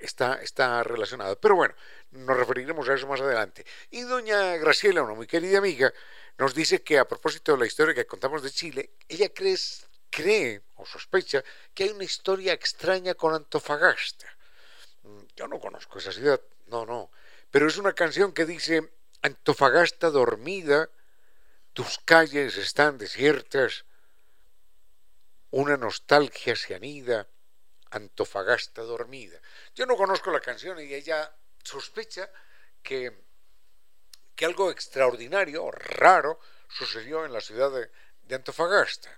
está, 0.00 0.34
está 0.42 0.82
relacionado. 0.82 1.38
Pero 1.38 1.56
bueno, 1.56 1.74
nos 2.10 2.36
referiremos 2.36 2.88
a 2.88 2.94
eso 2.94 3.06
más 3.06 3.20
adelante. 3.20 3.64
Y 3.90 4.02
doña 4.02 4.56
Graciela, 4.56 5.02
una 5.02 5.14
muy 5.14 5.26
querida 5.26 5.58
amiga, 5.58 5.92
nos 6.38 6.54
dice 6.54 6.82
que 6.82 6.98
a 6.98 7.06
propósito 7.06 7.52
de 7.52 7.58
la 7.58 7.66
historia 7.66 7.94
que 7.94 8.06
contamos 8.06 8.42
de 8.42 8.50
Chile, 8.50 8.90
ella 9.08 9.28
cree, 9.32 9.56
cree 10.10 10.62
o 10.76 10.86
sospecha 10.86 11.44
que 11.72 11.84
hay 11.84 11.90
una 11.90 12.04
historia 12.04 12.52
extraña 12.52 13.14
con 13.14 13.34
Antofagasta. 13.34 14.26
Mm, 15.02 15.20
yo 15.36 15.48
no 15.48 15.60
conozco 15.60 15.98
esa 15.98 16.12
ciudad, 16.12 16.40
no, 16.66 16.84
no. 16.86 17.10
Pero 17.50 17.68
es 17.68 17.76
una 17.76 17.92
canción 17.92 18.32
que 18.32 18.46
dice, 18.46 18.92
Antofagasta 19.22 20.10
dormida, 20.10 20.90
tus 21.72 21.98
calles 22.04 22.56
están 22.56 22.98
desiertas, 22.98 23.84
una 25.50 25.76
nostalgia 25.76 26.56
se 26.56 26.74
anida, 26.74 27.28
Antofagasta 27.94 28.82
dormida. 28.82 29.40
Yo 29.74 29.86
no 29.86 29.96
conozco 29.96 30.30
la 30.30 30.40
canción 30.40 30.80
y 30.80 30.92
ella 30.92 31.32
sospecha 31.62 32.28
que, 32.82 33.24
que 34.34 34.44
algo 34.44 34.70
extraordinario, 34.70 35.70
raro, 35.70 36.40
sucedió 36.68 37.24
en 37.24 37.32
la 37.32 37.40
ciudad 37.40 37.70
de, 37.70 37.90
de 38.22 38.34
Antofagasta. 38.34 39.10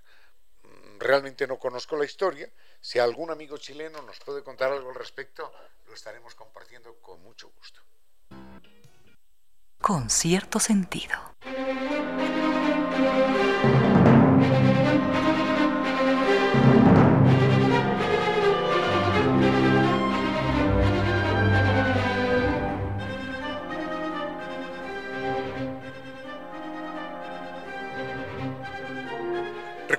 Mm, 0.62 0.98
realmente 0.98 1.46
no 1.46 1.58
conozco 1.58 1.96
la 1.96 2.04
historia. 2.04 2.50
Si 2.80 2.98
algún 2.98 3.30
amigo 3.30 3.56
chileno 3.56 4.02
nos 4.02 4.18
puede 4.20 4.42
contar 4.42 4.72
algo 4.72 4.90
al 4.90 4.94
respecto, 4.94 5.52
lo 5.86 5.94
estaremos 5.94 6.34
compartiendo 6.34 6.94
con 7.00 7.22
mucho 7.22 7.50
gusto. 7.50 7.80
Con 9.80 10.10
cierto 10.10 10.58
sentido. 10.58 11.36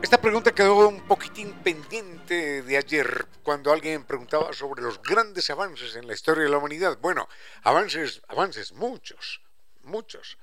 Esta 0.00 0.20
pregunta 0.20 0.54
quedó 0.54 0.86
un 0.86 1.00
poquitín 1.08 1.52
pendiente 1.54 2.62
de 2.62 2.76
ayer 2.76 3.26
cuando 3.42 3.72
alguien 3.72 4.04
preguntaba 4.04 4.52
sobre 4.52 4.80
los 4.80 5.02
grandes 5.02 5.50
avances 5.50 5.96
en 5.96 6.06
la 6.06 6.14
historia 6.14 6.44
de 6.44 6.50
la 6.50 6.58
humanidad. 6.58 6.98
Bueno, 7.00 7.28
avances, 7.64 8.22
avances 8.28 8.70
muchos, 8.70 9.42
muchos. 9.82 10.38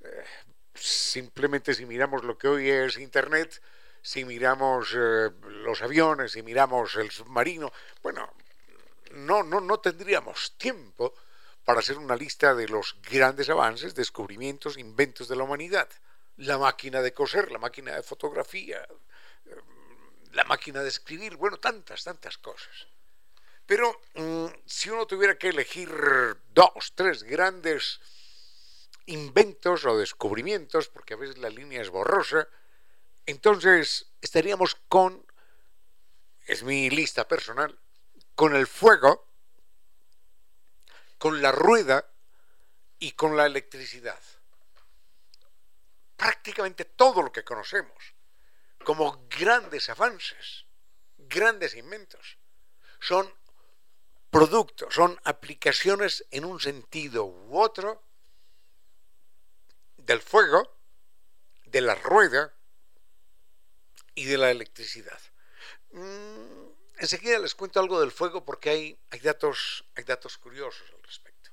Eh, 0.00 0.24
simplemente 0.74 1.72
si 1.72 1.86
miramos 1.86 2.24
lo 2.24 2.36
que 2.36 2.48
hoy 2.48 2.68
es 2.68 2.98
Internet, 2.98 3.62
si 4.02 4.24
miramos 4.24 4.94
eh, 4.96 5.30
los 5.64 5.80
aviones, 5.80 6.32
si 6.32 6.42
miramos 6.42 6.96
el 6.96 7.10
submarino, 7.10 7.72
bueno, 8.02 8.34
no, 9.12 9.42
no, 9.42 9.60
no 9.60 9.78
tendríamos 9.78 10.58
tiempo 10.58 11.14
para 11.64 11.78
hacer 11.80 11.96
una 11.98 12.16
lista 12.16 12.54
de 12.54 12.68
los 12.68 12.96
grandes 13.08 13.48
avances, 13.48 13.94
descubrimientos, 13.94 14.76
inventos 14.76 15.28
de 15.28 15.36
la 15.36 15.44
humanidad. 15.44 15.88
La 16.38 16.58
máquina 16.58 17.00
de 17.00 17.12
coser, 17.12 17.52
la 17.52 17.58
máquina 17.58 17.94
de 17.94 18.02
fotografía, 18.02 18.86
eh, 19.46 19.56
la 20.32 20.44
máquina 20.44 20.82
de 20.82 20.88
escribir, 20.88 21.36
bueno, 21.36 21.58
tantas, 21.58 22.02
tantas 22.02 22.38
cosas. 22.38 22.88
Pero 23.66 24.00
mm, 24.14 24.46
si 24.66 24.90
uno 24.90 25.06
tuviera 25.06 25.38
que 25.38 25.50
elegir 25.50 25.88
dos, 26.52 26.92
tres 26.96 27.22
grandes 27.22 28.00
inventos 29.06 29.84
o 29.84 29.96
descubrimientos, 29.96 30.88
porque 30.88 31.14
a 31.14 31.16
veces 31.16 31.38
la 31.38 31.50
línea 31.50 31.82
es 31.82 31.90
borrosa, 31.90 32.48
entonces 33.26 34.12
estaríamos 34.20 34.76
con, 34.88 35.24
es 36.46 36.62
mi 36.62 36.90
lista 36.90 37.26
personal, 37.26 37.78
con 38.34 38.56
el 38.56 38.66
fuego, 38.66 39.28
con 41.18 41.40
la 41.40 41.52
rueda 41.52 42.10
y 42.98 43.12
con 43.12 43.36
la 43.36 43.46
electricidad. 43.46 44.18
Prácticamente 46.16 46.84
todo 46.84 47.22
lo 47.22 47.32
que 47.32 47.44
conocemos 47.44 48.14
como 48.84 49.26
grandes 49.28 49.88
avances, 49.88 50.66
grandes 51.18 51.74
inventos, 51.74 52.38
son 53.00 53.32
productos, 54.30 54.92
son 54.94 55.20
aplicaciones 55.24 56.24
en 56.30 56.44
un 56.44 56.58
sentido 56.58 57.24
u 57.24 57.60
otro 57.60 58.02
del 59.96 60.20
fuego, 60.20 60.76
de 61.66 61.80
la 61.80 61.94
rueda 61.94 62.52
y 64.14 64.24
de 64.24 64.38
la 64.38 64.50
electricidad. 64.50 65.18
Mm, 65.92 66.72
enseguida 66.98 67.38
les 67.38 67.54
cuento 67.54 67.80
algo 67.80 68.00
del 68.00 68.10
fuego 68.10 68.44
porque 68.44 68.70
hay, 68.70 68.98
hay, 69.10 69.20
datos, 69.20 69.84
hay 69.94 70.04
datos 70.04 70.38
curiosos 70.38 70.82
al 70.94 71.02
respecto. 71.02 71.50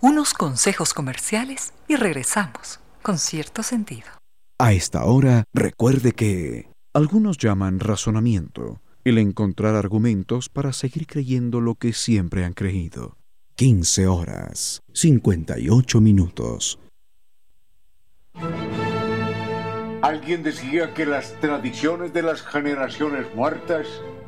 Unos 0.00 0.34
consejos 0.34 0.94
comerciales 0.94 1.72
y 1.88 1.96
regresamos 1.96 2.80
con 3.02 3.18
cierto 3.18 3.62
sentido. 3.62 4.08
A 4.58 4.72
esta 4.72 5.04
hora, 5.04 5.44
recuerde 5.52 6.12
que 6.12 6.68
algunos 6.94 7.38
llaman 7.38 7.80
razonamiento, 7.80 8.80
el 9.04 9.18
encontrar 9.18 9.74
argumentos 9.74 10.48
para 10.48 10.72
seguir 10.72 11.06
creyendo 11.06 11.60
lo 11.60 11.74
que 11.74 11.92
siempre 11.92 12.44
han 12.44 12.52
creído. 12.52 13.16
15 13.56 14.06
horas, 14.06 14.82
58 14.92 16.00
minutos. 16.00 16.78
Alguien 20.02 20.42
decía 20.42 20.94
que 20.94 21.06
las 21.06 21.32
tradiciones 21.40 22.12
de 22.12 22.22
las 22.22 22.42
generaciones 22.42 23.32
muertas 23.36 23.86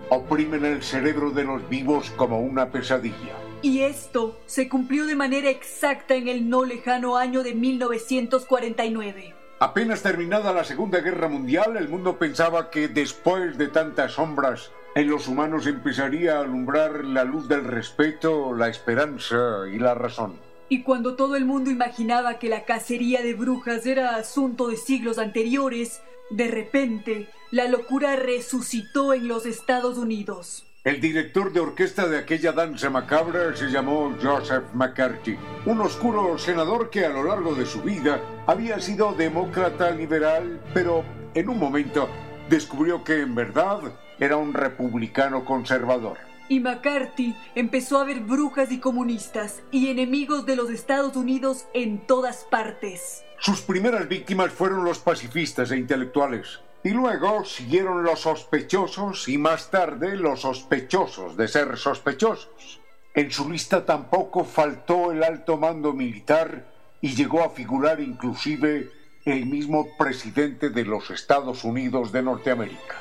oprimen 0.09 0.65
el 0.65 0.85
cerebro 0.85 1.33
de 1.33 1.43
los 1.43 1.69
vivos 1.69 2.11
como 2.11 2.39
una 2.39 2.71
pesadilla. 2.71 3.35
Y 3.61 3.81
esto 3.81 4.39
se 4.47 4.69
cumplió 4.69 5.05
de 5.05 5.17
manera 5.17 5.51
exacta 5.51 6.15
en 6.15 6.29
el 6.29 6.49
no 6.49 6.65
lejano 6.65 7.17
año 7.17 7.43
de 7.43 7.57
1949. 7.57 9.35
Apenas 9.59 10.01
terminada 10.01 10.53
la 10.53 10.63
Segunda 10.63 11.01
Guerra 11.01 11.27
Mundial, 11.27 11.77
el 11.77 11.89
mundo 11.89 12.19
pensaba 12.21 12.71
que 12.71 12.87
después 12.87 13.59
de 13.59 13.67
tantas 13.67 14.13
sombras, 14.13 14.71
en 14.95 15.11
los 15.11 15.27
humanos 15.27 15.67
empezaría 15.67 16.37
a 16.37 16.43
alumbrar 16.43 17.05
la 17.05 17.25
luz 17.25 17.49
del 17.49 17.65
respeto, 17.65 18.55
la 18.55 18.69
esperanza 18.69 19.65
y 19.73 19.81
la 19.81 19.95
razón. 19.95 20.39
Y 20.75 20.83
cuando 20.83 21.15
todo 21.15 21.37
el 21.37 21.45
mundo 21.45 21.71
imaginaba 21.71 22.41
que 22.41 22.49
la 22.49 22.65
cacería 22.65 23.23
de 23.23 23.35
brujas 23.35 23.87
era 23.87 24.17
asunto 24.17 24.67
de 24.67 24.77
siglos 24.77 25.19
anteriores, 25.19 26.03
de 26.31 26.49
repente 26.49 27.29
la 27.53 27.69
locura 27.69 28.17
resucitó 28.17 29.15
en 29.15 29.29
los 29.29 29.47
Estados 29.47 29.99
Unidos. 29.99 30.67
El 30.83 31.01
director 31.01 31.53
de 31.53 31.61
orquesta 31.61 32.09
de 32.09 32.19
aquella 32.19 32.51
danza 32.51 32.91
macabra 32.91 33.55
se 33.55 33.67
llamó 33.71 34.17
Joseph 34.21 34.65
McCarthy, 34.75 35.39
un 35.65 35.81
oscuro 35.81 36.37
senador 36.39 36.91
que 36.91 37.07
a 37.07 37.11
lo 37.11 37.23
largo 37.23 37.55
de 37.55 37.67
su 37.67 37.81
vida 37.81 38.21
había 38.49 38.81
sido 38.81 39.13
demócrata 39.13 39.93
liberal, 39.93 40.61
pero 40.75 41.05
en 41.35 41.51
un 41.51 41.59
momento 41.61 42.09
descubrió 42.51 43.05
que 43.05 43.21
en 43.21 43.37
verdad 43.37 43.79
era 44.19 44.39
un 44.39 44.53
republicano 44.53 45.45
conservador. 45.45 46.19
Y 46.49 46.61
McCarthy 46.61 47.35
empezó 47.55 47.99
a 47.99 48.05
ver 48.05 48.21
brujas 48.21 48.71
y 48.71 48.79
comunistas 48.79 49.63
y 49.71 49.89
enemigos 49.89 50.45
de 50.45 50.57
los 50.57 50.71
Estados 50.71 51.17
Unidos 51.17 51.67
en 51.73 52.07
todas 52.07 52.45
partes. 52.51 53.25
Sus 53.39 53.63
primeras 53.63 54.09
víctimas 54.09 54.53
fueron 54.53 54.85
los 54.85 54.99
pacifistas 54.99 55.71
e 55.71 55.79
intelectuales. 55.79 56.61
Y 56.83 56.91
luego 56.91 57.45
siguieron 57.45 58.03
los 58.03 58.21
sospechosos 58.21 59.29
y 59.29 59.39
más 59.39 59.71
tarde 59.71 60.17
los 60.17 60.43
sospechosos 60.43 61.37
de 61.37 61.49
ser 61.49 61.79
sospechosos. 61.79 62.81
En 63.15 63.31
su 63.31 63.51
lista 63.51 63.87
tampoco 63.87 64.45
faltó 64.45 65.13
el 65.13 65.25
alto 65.25 65.57
mando 65.57 65.93
militar 65.93 66.67
y 67.01 67.15
llegó 67.15 67.43
a 67.43 67.51
figurar 67.51 68.01
inclusive 68.01 68.91
el 69.25 69.47
mismo 69.47 69.97
presidente 69.97 70.69
de 70.69 70.85
los 70.85 71.11
Estados 71.11 71.65
Unidos 71.65 72.13
de 72.13 72.23
Norteamérica. 72.23 72.97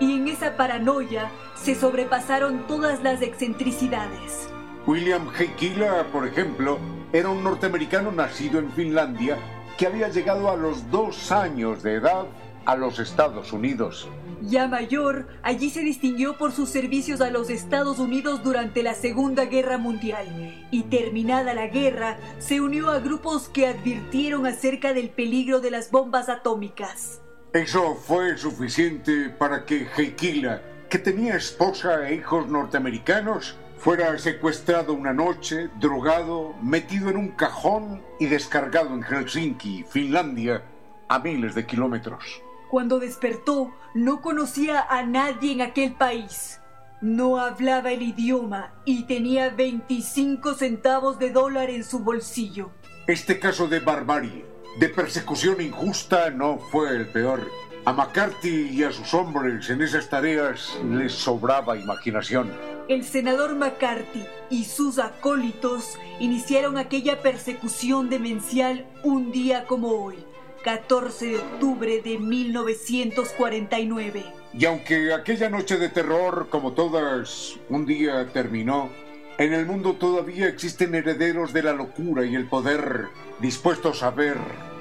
Y 0.00 0.16
en 0.16 0.28
esa 0.28 0.56
paranoia 0.56 1.30
se 1.54 1.74
sobrepasaron 1.74 2.66
todas 2.66 3.02
las 3.02 3.20
excentricidades. 3.22 4.48
William 4.86 5.28
Heikila, 5.38 6.06
por 6.12 6.26
ejemplo, 6.26 6.78
era 7.12 7.28
un 7.28 7.42
norteamericano 7.42 8.12
nacido 8.12 8.58
en 8.58 8.70
Finlandia 8.72 9.36
que 9.76 9.86
había 9.86 10.08
llegado 10.08 10.50
a 10.50 10.56
los 10.56 10.90
dos 10.90 11.30
años 11.32 11.82
de 11.82 11.94
edad 11.94 12.26
a 12.64 12.76
los 12.76 12.98
Estados 12.98 13.52
Unidos. 13.52 14.08
Ya 14.42 14.68
mayor, 14.68 15.26
allí 15.42 15.70
se 15.70 15.80
distinguió 15.80 16.38
por 16.38 16.52
sus 16.52 16.68
servicios 16.68 17.20
a 17.20 17.30
los 17.30 17.50
Estados 17.50 17.98
Unidos 17.98 18.42
durante 18.44 18.82
la 18.82 18.94
Segunda 18.94 19.46
Guerra 19.46 19.78
Mundial 19.78 20.66
y 20.70 20.84
terminada 20.84 21.54
la 21.54 21.66
guerra 21.66 22.18
se 22.38 22.60
unió 22.60 22.90
a 22.90 23.00
grupos 23.00 23.48
que 23.48 23.66
advirtieron 23.66 24.46
acerca 24.46 24.92
del 24.92 25.10
peligro 25.10 25.60
de 25.60 25.70
las 25.70 25.90
bombas 25.90 26.28
atómicas. 26.28 27.20
Eso 27.52 27.94
fue 27.94 28.36
suficiente 28.36 29.30
para 29.30 29.64
que 29.64 29.86
Heikila, 29.96 30.60
que 30.90 30.98
tenía 30.98 31.36
esposa 31.36 32.06
e 32.06 32.16
hijos 32.16 32.46
norteamericanos, 32.46 33.56
fuera 33.78 34.18
secuestrado 34.18 34.92
una 34.92 35.14
noche, 35.14 35.70
drogado, 35.80 36.54
metido 36.60 37.08
en 37.08 37.16
un 37.16 37.28
cajón 37.28 38.02
y 38.20 38.26
descargado 38.26 38.92
en 38.92 39.02
Helsinki, 39.02 39.84
Finlandia, 39.88 40.62
a 41.08 41.18
miles 41.20 41.54
de 41.54 41.64
kilómetros. 41.64 42.42
Cuando 42.70 42.98
despertó, 42.98 43.72
no 43.94 44.20
conocía 44.20 44.82
a 44.82 45.02
nadie 45.04 45.52
en 45.52 45.62
aquel 45.62 45.94
país. 45.94 46.60
No 47.00 47.38
hablaba 47.38 47.92
el 47.92 48.02
idioma 48.02 48.74
y 48.84 49.04
tenía 49.04 49.48
25 49.48 50.52
centavos 50.52 51.18
de 51.18 51.30
dólar 51.30 51.70
en 51.70 51.82
su 51.82 52.00
bolsillo. 52.00 52.72
Este 53.06 53.38
caso 53.38 53.68
de 53.68 53.80
barbarie, 53.80 54.44
de 54.76 54.88
persecución 54.88 55.60
injusta, 55.60 56.30
no 56.30 56.58
fue 56.58 56.96
el 56.96 57.08
peor. 57.08 57.50
A 57.84 57.92
McCarthy 57.92 58.70
y 58.70 58.82
a 58.84 58.92
sus 58.92 59.12
hombres 59.14 59.68
en 59.70 59.82
esas 59.82 60.10
tareas 60.10 60.76
les 60.90 61.12
sobraba 61.12 61.78
imaginación. 61.78 62.52
El 62.88 63.04
senador 63.04 63.54
McCarthy 63.54 64.24
y 64.50 64.64
sus 64.64 64.98
acólitos 64.98 65.96
iniciaron 66.20 66.76
aquella 66.78 67.20
persecución 67.20 68.10
demencial 68.10 68.86
un 69.04 69.32
día 69.32 69.66
como 69.66 69.88
hoy 69.88 70.16
14 70.64 71.26
de 71.26 71.38
octubre 71.38 72.02
de 72.02 72.18
1949. 72.18 74.24
Y 74.54 74.64
aunque 74.64 75.12
aquella 75.12 75.50
noche 75.50 75.76
de 75.76 75.88
terror, 75.88 76.48
como 76.50 76.72
todas, 76.72 77.54
un 77.68 77.86
día 77.86 78.26
terminó, 78.32 78.90
en 79.38 79.52
el 79.52 79.66
mundo 79.66 79.94
todavía 79.94 80.48
existen 80.48 80.96
herederos 80.96 81.52
de 81.52 81.62
la 81.62 81.72
locura 81.72 82.24
y 82.26 82.34
el 82.34 82.48
poder 82.48 83.06
dispuestos 83.38 84.02
a 84.02 84.10
ver, 84.10 84.36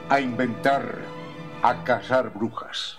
a 0.09 0.19
inventar, 0.19 0.97
a 1.61 1.83
cazar 1.83 2.33
brujas. 2.33 2.97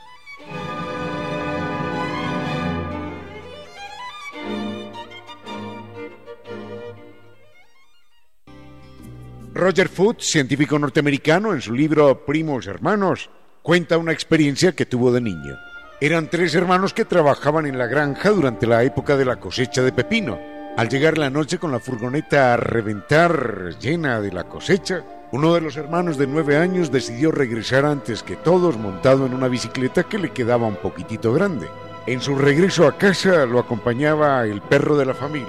Roger 9.53 9.88
Foote, 9.88 10.23
científico 10.23 10.79
norteamericano, 10.79 11.53
en 11.53 11.61
su 11.61 11.75
libro 11.75 12.25
Primos 12.25 12.68
Hermanos, 12.68 13.29
cuenta 13.62 13.99
una 13.99 14.12
experiencia 14.12 14.71
que 14.71 14.87
tuvo 14.87 15.11
de 15.11 15.21
niño. 15.21 15.59
Eran 16.01 16.31
tres 16.31 16.55
hermanos 16.55 16.94
que 16.94 17.05
trabajaban 17.05 17.66
en 17.66 17.77
la 17.77 17.88
granja 17.88 18.31
durante 18.31 18.68
la 18.68 18.85
época 18.85 19.16
de 19.16 19.25
la 19.25 19.40
cosecha 19.40 19.83
de 19.83 19.90
pepino. 19.90 20.58
Al 20.78 20.88
llegar 20.88 21.18
la 21.18 21.28
noche 21.28 21.58
con 21.58 21.72
la 21.72 21.80
furgoneta 21.80 22.54
a 22.54 22.56
reventar 22.56 23.74
llena 23.80 24.20
de 24.20 24.30
la 24.30 24.44
cosecha, 24.44 25.02
uno 25.32 25.52
de 25.52 25.60
los 25.60 25.76
hermanos 25.76 26.16
de 26.18 26.28
nueve 26.28 26.56
años 26.56 26.92
decidió 26.92 27.32
regresar 27.32 27.84
antes 27.84 28.22
que 28.22 28.36
todos 28.36 28.76
montado 28.76 29.26
en 29.26 29.34
una 29.34 29.48
bicicleta 29.48 30.04
que 30.04 30.18
le 30.18 30.30
quedaba 30.30 30.68
un 30.68 30.76
poquitito 30.76 31.32
grande. 31.32 31.66
En 32.06 32.20
su 32.20 32.36
regreso 32.36 32.86
a 32.86 32.96
casa 32.96 33.44
lo 33.44 33.58
acompañaba 33.58 34.44
el 34.44 34.62
perro 34.62 34.96
de 34.96 35.06
la 35.06 35.14
familia, 35.14 35.48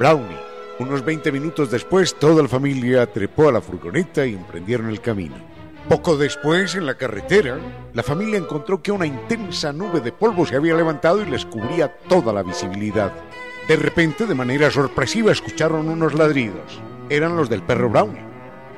Brownie 0.00 0.36
unos 0.80 1.04
20 1.04 1.30
minutos 1.30 1.70
después, 1.70 2.16
toda 2.16 2.42
la 2.42 2.48
familia 2.48 3.06
trepó 3.06 3.48
a 3.48 3.52
la 3.52 3.60
furgoneta 3.60 4.26
y 4.26 4.34
emprendieron 4.34 4.90
el 4.90 5.00
camino. 5.00 5.36
Poco 5.88 6.16
después, 6.16 6.74
en 6.74 6.84
la 6.84 6.96
carretera, 6.96 7.56
la 7.94 8.02
familia 8.02 8.36
encontró 8.36 8.82
que 8.82 8.90
una 8.90 9.06
intensa 9.06 9.72
nube 9.72 10.00
de 10.00 10.10
polvo 10.10 10.44
se 10.44 10.56
había 10.56 10.74
levantado 10.74 11.22
y 11.22 11.26
les 11.26 11.46
cubría 11.46 11.96
toda 12.08 12.32
la 12.32 12.42
visibilidad. 12.42 13.12
De 13.68 13.74
repente, 13.74 14.26
de 14.26 14.34
manera 14.34 14.70
sorpresiva, 14.70 15.32
escucharon 15.32 15.88
unos 15.88 16.14
ladridos. 16.14 16.80
Eran 17.10 17.36
los 17.36 17.48
del 17.48 17.62
perro 17.62 17.90
Brown. 17.90 18.16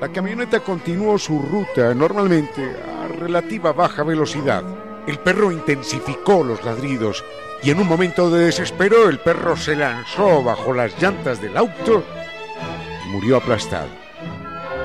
La 0.01 0.09
camioneta 0.09 0.61
continuó 0.61 1.18
su 1.18 1.42
ruta 1.42 1.92
normalmente 1.92 2.62
a 2.62 3.09
relativa 3.09 3.72
baja 3.72 4.03
velocidad. 4.03 4.62
El 5.07 5.18
perro 5.18 5.53
intensificó 5.53 6.43
los 6.43 6.64
ladridos 6.64 7.22
y 7.62 7.70
en 7.70 7.80
un 7.80 7.89
momento 7.89 8.30
de 8.30 8.47
desespero 8.47 9.11
el 9.11 9.18
perro 9.18 9.57
se 9.57 9.76
lanzó 9.76 10.43
bajo 10.43 10.72
las 10.72 11.01
llantas 11.03 11.43
del 11.43 11.57
auto 11.57 12.03
y 13.05 13.11
murió 13.11 13.36
aplastado. 13.36 13.89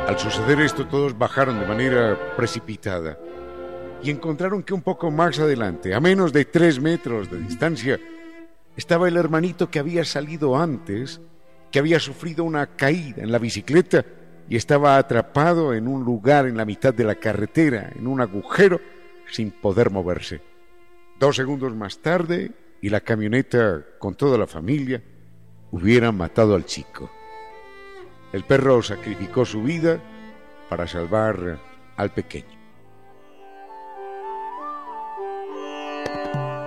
Al 0.08 0.20
suceder 0.20 0.60
esto 0.60 0.86
todos 0.88 1.18
bajaron 1.18 1.62
de 1.62 1.68
manera 1.68 2.36
precipitada 2.36 3.18
y 4.01 4.10
encontraron 4.10 4.64
que 4.64 4.74
un 4.74 4.82
poco 4.82 5.12
más 5.12 5.39
adelante, 5.39 5.93
a 5.93 6.01
menos 6.01 6.34
de 6.34 6.43
tres 6.43 6.82
metros 6.82 7.32
de 7.32 7.39
distancia, 7.39 7.99
estaba 8.76 9.08
el 9.08 9.18
hermanito 9.18 9.70
que 9.70 9.80
había 9.80 10.06
salido 10.06 10.58
antes, 10.58 11.22
que 11.72 11.80
había 11.80 12.00
sufrido 12.00 12.44
una 12.44 12.76
caída 12.76 13.24
en 13.24 13.32
la 13.32 13.40
bicicleta 13.40 14.06
y 14.50 14.56
estaba 14.56 14.98
atrapado 14.98 15.74
en 15.74 15.88
un 15.88 16.04
lugar 16.04 16.46
en 16.48 16.58
la 16.58 16.66
mitad 16.66 16.94
de 16.94 17.04
la 17.04 17.16
carretera, 17.16 17.92
en 17.96 18.08
un 18.08 18.22
agujero, 18.22 18.80
sin 19.32 19.52
poder 19.52 19.90
moverse. 19.90 20.42
Dos 21.20 21.36
segundos 21.36 21.76
más 21.76 22.00
tarde, 22.00 22.52
y 22.84 22.90
la 22.90 23.00
camioneta 23.00 23.82
con 23.98 24.16
toda 24.16 24.38
la 24.38 24.46
familia 24.46 25.02
hubieran 25.72 26.18
matado 26.18 26.54
al 26.54 26.66
chico. 26.66 27.10
El 28.34 28.44
perro 28.44 28.84
sacrificó 28.84 29.46
su 29.46 29.64
vida 29.64 30.02
para 30.68 30.86
salvar 30.86 31.60
al 31.96 32.14
pequeño. 32.14 32.62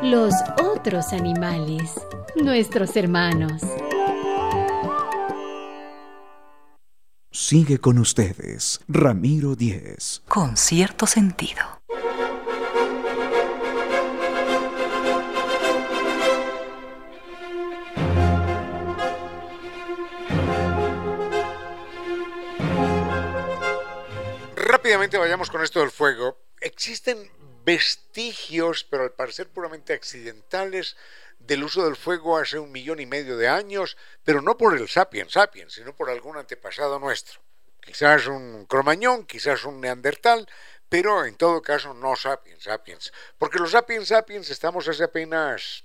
los 0.02 0.34
otros 0.62 1.12
animales, 1.12 1.94
nuestros 2.36 2.96
hermanos. 2.96 3.62
Sigue 7.30 7.78
con 7.78 7.98
ustedes, 7.98 8.80
Ramiro 8.88 9.54
Díez. 9.54 10.22
Con 10.28 10.56
cierto 10.56 11.06
sentido. 11.06 11.62
Rápidamente 24.56 25.18
vayamos 25.18 25.50
con 25.50 25.62
esto 25.62 25.80
del 25.80 25.90
fuego. 25.90 26.36
Existen 26.60 27.18
vestigios, 27.66 28.84
pero 28.84 29.02
al 29.02 29.12
parecer 29.12 29.48
puramente 29.48 29.92
accidentales, 29.92 30.96
del 31.40 31.64
uso 31.64 31.84
del 31.84 31.96
fuego 31.96 32.38
hace 32.38 32.58
un 32.58 32.70
millón 32.70 33.00
y 33.00 33.06
medio 33.06 33.36
de 33.36 33.48
años, 33.48 33.96
pero 34.24 34.40
no 34.40 34.56
por 34.56 34.76
el 34.76 34.88
sapiens 34.88 35.32
sapiens, 35.32 35.74
sino 35.74 35.94
por 35.94 36.08
algún 36.08 36.36
antepasado 36.36 36.98
nuestro. 36.98 37.40
Quizás 37.80 38.28
un 38.28 38.66
cromañón, 38.66 39.26
quizás 39.26 39.64
un 39.64 39.80
neandertal, 39.80 40.48
pero 40.88 41.24
en 41.24 41.36
todo 41.36 41.60
caso 41.60 41.92
no 41.92 42.14
sapiens 42.14 42.62
sapiens, 42.62 43.12
porque 43.36 43.58
los 43.58 43.72
sapiens 43.72 44.08
sapiens 44.08 44.48
estamos 44.48 44.86
hace 44.88 45.02
apenas 45.02 45.84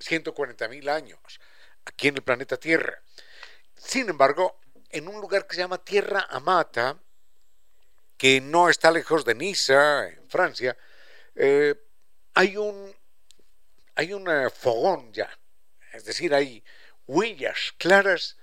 140.000 0.00 0.88
años 0.88 1.20
aquí 1.84 2.08
en 2.08 2.16
el 2.16 2.22
planeta 2.22 2.56
Tierra. 2.56 3.02
Sin 3.76 4.08
embargo, 4.08 4.58
en 4.88 5.06
un 5.06 5.20
lugar 5.20 5.46
que 5.46 5.54
se 5.54 5.60
llama 5.60 5.84
Tierra 5.84 6.26
Amata, 6.30 6.98
que 8.16 8.40
no 8.40 8.68
está 8.70 8.90
lejos 8.90 9.24
de 9.24 9.34
Niza, 9.34 10.08
en 10.08 10.28
Francia, 10.28 10.76
eh, 11.42 11.74
hay 12.34 12.58
un 12.58 12.94
hay 13.94 14.12
un 14.12 14.28
eh, 14.28 14.50
fogón 14.50 15.10
ya, 15.14 15.30
es 15.94 16.04
decir, 16.04 16.34
hay 16.34 16.62
huellas 17.06 17.72
claras 17.78 18.36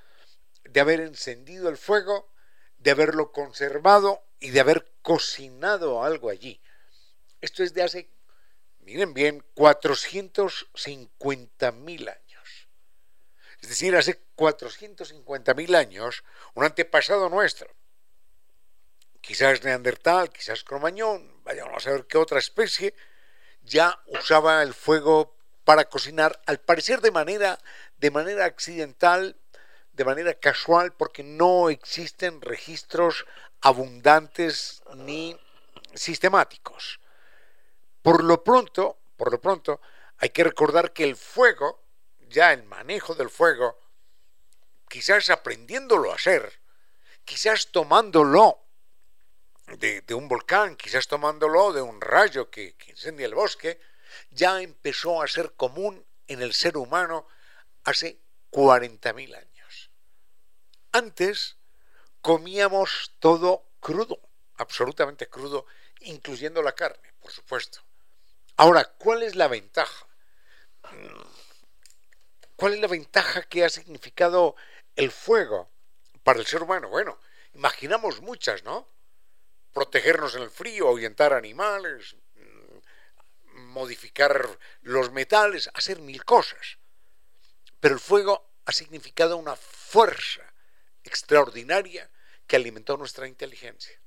de 0.63 0.79
haber 0.79 1.01
encendido 1.01 1.69
el 1.69 1.77
fuego, 1.77 2.33
de 2.79 2.89
haberlo 2.89 3.31
conservado 3.31 4.23
y 4.39 4.49
de 4.49 4.61
haber 4.61 4.91
cocinado 5.03 6.03
algo 6.03 6.31
allí. 6.31 6.59
Esto 7.39 7.63
es 7.63 7.75
de 7.75 7.83
hace, 7.83 8.09
miren 8.79 9.13
bien, 9.13 9.45
450 9.53 11.71
mil 11.73 12.09
años. 12.09 12.67
Es 13.61 13.69
decir, 13.69 13.95
hace 13.95 14.23
450 14.33 15.53
mil 15.53 15.75
años, 15.75 16.23
un 16.55 16.63
antepasado 16.63 17.29
nuestro, 17.29 17.69
quizás 19.27 19.61
neandertal, 19.61 20.31
quizás 20.31 20.63
cromañón, 20.63 21.43
vayamos 21.43 21.85
a 21.85 21.91
ver 21.91 22.07
qué 22.07 22.17
otra 22.17 22.39
especie, 22.39 22.95
ya 23.61 23.99
usaba 24.05 24.63
el 24.63 24.73
fuego 24.73 25.35
para 25.65 25.89
cocinar, 25.89 26.39
al 26.45 26.61
parecer 26.61 27.01
de 27.01 27.11
manera, 27.11 27.59
de 27.97 28.09
manera 28.09 28.45
accidental, 28.45 29.35
de 29.91 30.05
manera 30.05 30.33
casual, 30.35 30.93
porque 30.93 31.23
no 31.23 31.69
existen 31.69 32.39
registros 32.39 33.25
abundantes 33.59 34.81
ni 34.95 35.37
sistemáticos. 35.93 37.01
Por 38.01 38.23
lo 38.23 38.45
pronto, 38.45 38.97
por 39.17 39.29
lo 39.29 39.41
pronto, 39.41 39.81
hay 40.19 40.29
que 40.29 40.45
recordar 40.45 40.93
que 40.93 41.03
el 41.03 41.17
fuego, 41.17 41.83
ya 42.29 42.53
el 42.53 42.63
manejo 42.63 43.13
del 43.13 43.29
fuego, 43.29 43.77
quizás 44.87 45.29
aprendiéndolo 45.29 46.13
a 46.13 46.15
hacer, 46.15 46.61
quizás 47.25 47.67
tomándolo 47.73 48.66
de, 49.67 50.13
un 50.13 50.27
volcán, 50.27 50.75
quizás 50.75 51.07
tomándolo 51.07 51.73
de 51.73 51.81
un 51.81 51.99
rayo 51.99 52.49
que, 52.49 52.75
que 52.75 52.91
incendia 52.91 53.25
el 53.25 53.35
bosque, 53.35 53.79
ya 54.31 54.61
empezó 54.61 55.21
a 55.21 55.27
ser 55.27 55.53
común 55.53 56.05
en 56.27 56.41
el 56.41 56.53
ser 56.53 56.77
humano 56.77 57.27
hace 57.83 58.19
40.000 58.51 59.35
años. 59.35 59.91
Antes 60.91 61.57
comíamos 62.21 63.13
todo 63.19 63.65
crudo, 63.79 64.19
absolutamente 64.55 65.27
crudo, 65.27 65.65
incluyendo 66.01 66.61
la 66.61 66.73
carne, 66.73 67.13
por 67.19 67.31
supuesto. 67.31 67.81
Ahora, 68.55 68.85
¿cuál 68.97 69.23
es 69.23 69.35
la 69.35 69.47
ventaja? 69.47 70.07
¿Cuál 72.55 72.73
es 72.73 72.79
la 72.79 72.87
ventaja 72.87 73.43
que 73.43 73.63
ha 73.63 73.69
significado 73.69 74.55
el 74.95 75.11
fuego 75.11 75.69
para 76.23 76.39
el 76.39 76.45
ser 76.45 76.63
humano? 76.63 76.89
Bueno, 76.89 77.19
imaginamos 77.53 78.21
muchas, 78.21 78.63
¿no? 78.63 78.87
Protegernos 79.77 80.33
en 80.33 80.41
el 80.41 80.49
frío, 80.49 80.87
ahuyentar 80.87 81.33
animales, 81.33 82.15
modificar 83.53 84.57
los 84.81 85.11
metales, 85.11 85.69
hacer 85.71 85.99
mil 85.99 86.25
cosas. 86.25 86.79
Pero 87.79 87.93
el 87.93 87.99
fuego 87.99 88.49
ha 88.65 88.71
significado 88.71 89.37
una 89.37 89.55
fuerza 89.55 90.41
extraordinaria 91.03 92.09
que 92.47 92.55
alimentó 92.55 92.97
nuestra 92.97 93.27
inteligencia. 93.27 94.01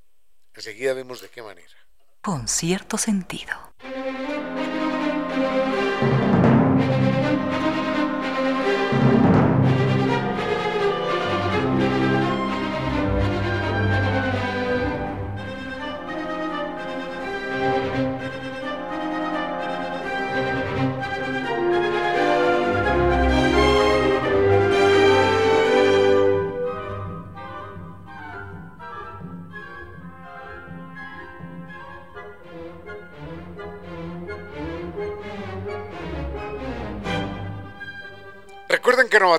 Enseguida 0.55 0.93
vemos 0.93 1.21
de 1.21 1.29
qué 1.29 1.41
manera. 1.41 1.77
Con 2.21 2.49
cierto 2.49 2.99
sentido. 2.99 3.73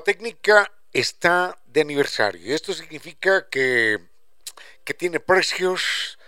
Técnica 0.04 0.72
está 0.94 1.58
de 1.66 1.82
aniversario 1.82 2.54
esto 2.54 2.72
significa 2.72 3.50
que, 3.50 3.98
que 4.84 4.94
tiene 4.94 5.20
precios 5.20 6.20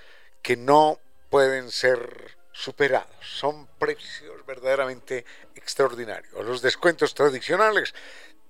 que 0.41 0.57
no 0.57 0.99
pueden 1.29 1.69
ser 1.69 2.35
superados. 2.51 3.15
Son 3.21 3.67
precios 3.77 4.43
verdaderamente 4.47 5.25
extraordinarios. 5.55 6.33
Los 6.45 6.63
descuentos 6.63 7.13
tradicionales 7.13 7.93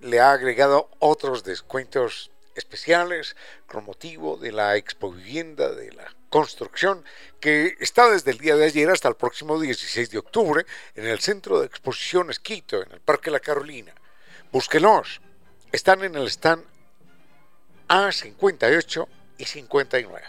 le 0.00 0.20
ha 0.20 0.32
agregado 0.32 0.88
otros 1.00 1.44
descuentos 1.44 2.30
especiales 2.54 3.36
con 3.66 3.84
motivo 3.84 4.38
de 4.38 4.52
la 4.52 4.76
expo 4.76 5.12
vivienda, 5.12 5.70
de 5.72 5.92
la 5.92 6.14
construcción, 6.30 7.04
que 7.40 7.76
está 7.78 8.08
desde 8.08 8.30
el 8.30 8.38
día 8.38 8.56
de 8.56 8.64
ayer 8.64 8.88
hasta 8.88 9.08
el 9.08 9.16
próximo 9.16 9.60
16 9.60 10.10
de 10.10 10.18
octubre 10.18 10.64
en 10.94 11.06
el 11.06 11.20
Centro 11.20 11.60
de 11.60 11.66
Exposiciones 11.66 12.38
Quito, 12.38 12.82
en 12.82 12.92
el 12.92 13.00
Parque 13.00 13.30
La 13.30 13.40
Carolina. 13.40 13.94
Búsquenos. 14.54 15.20
Están 15.72 16.04
en 16.04 16.14
el 16.14 16.28
stand 16.28 16.62
A58 17.88 19.08
y 19.36 19.46
59. 19.46 20.24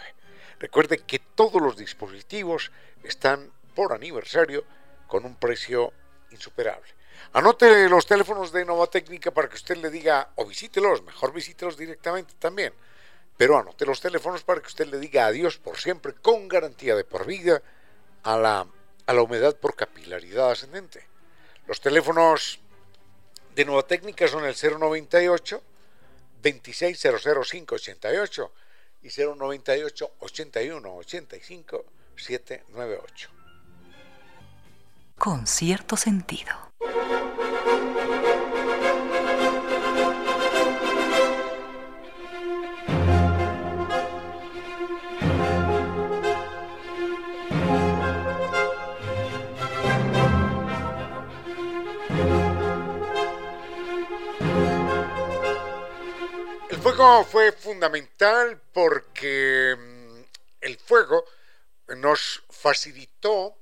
Recuerde 0.58 0.98
que 0.98 1.20
todos 1.20 1.62
los 1.62 1.76
dispositivos 1.76 2.72
están 3.04 3.52
por 3.76 3.92
aniversario 3.92 4.64
con 5.06 5.24
un 5.26 5.36
precio 5.36 5.92
insuperable. 6.32 6.88
Anote 7.34 7.88
los 7.88 8.04
teléfonos 8.04 8.50
de 8.50 8.64
Nova 8.64 8.88
Técnica 8.88 9.30
para 9.30 9.48
que 9.48 9.54
usted 9.54 9.76
le 9.76 9.90
diga, 9.90 10.30
o 10.34 10.44
visítelos, 10.44 11.04
mejor 11.04 11.32
visítelos 11.32 11.76
directamente 11.76 12.34
también. 12.36 12.74
Pero 13.36 13.56
anote 13.56 13.86
los 13.86 14.00
teléfonos 14.00 14.42
para 14.42 14.60
que 14.60 14.66
usted 14.66 14.88
le 14.88 14.98
diga 14.98 15.26
adiós 15.26 15.58
por 15.58 15.78
siempre, 15.78 16.14
con 16.14 16.48
garantía 16.48 16.96
de 16.96 17.04
por 17.04 17.26
vida, 17.26 17.62
a 18.24 18.36
la, 18.36 18.66
a 19.06 19.12
la 19.12 19.22
humedad 19.22 19.54
por 19.54 19.76
capilaridad 19.76 20.50
ascendente. 20.50 21.06
Los 21.68 21.80
teléfonos 21.80 22.58
de 23.56 23.64
Nueva 23.64 23.82
Técnica 23.84 24.28
son 24.28 24.44
el 24.44 24.54
098 24.54 25.62
2600588 26.42 28.50
y 29.02 29.08
098 29.08 30.12
81 30.18 30.96
85 30.96 31.84
798. 32.16 33.30
Con 35.16 35.46
cierto 35.46 35.96
sentido. 35.96 36.52
Fuego 56.96 57.24
fue 57.24 57.52
fundamental 57.52 58.60
porque 58.72 59.76
mm, 59.78 60.20
el 60.62 60.78
fuego 60.78 61.24
nos 61.88 62.42
facilitó 62.48 63.58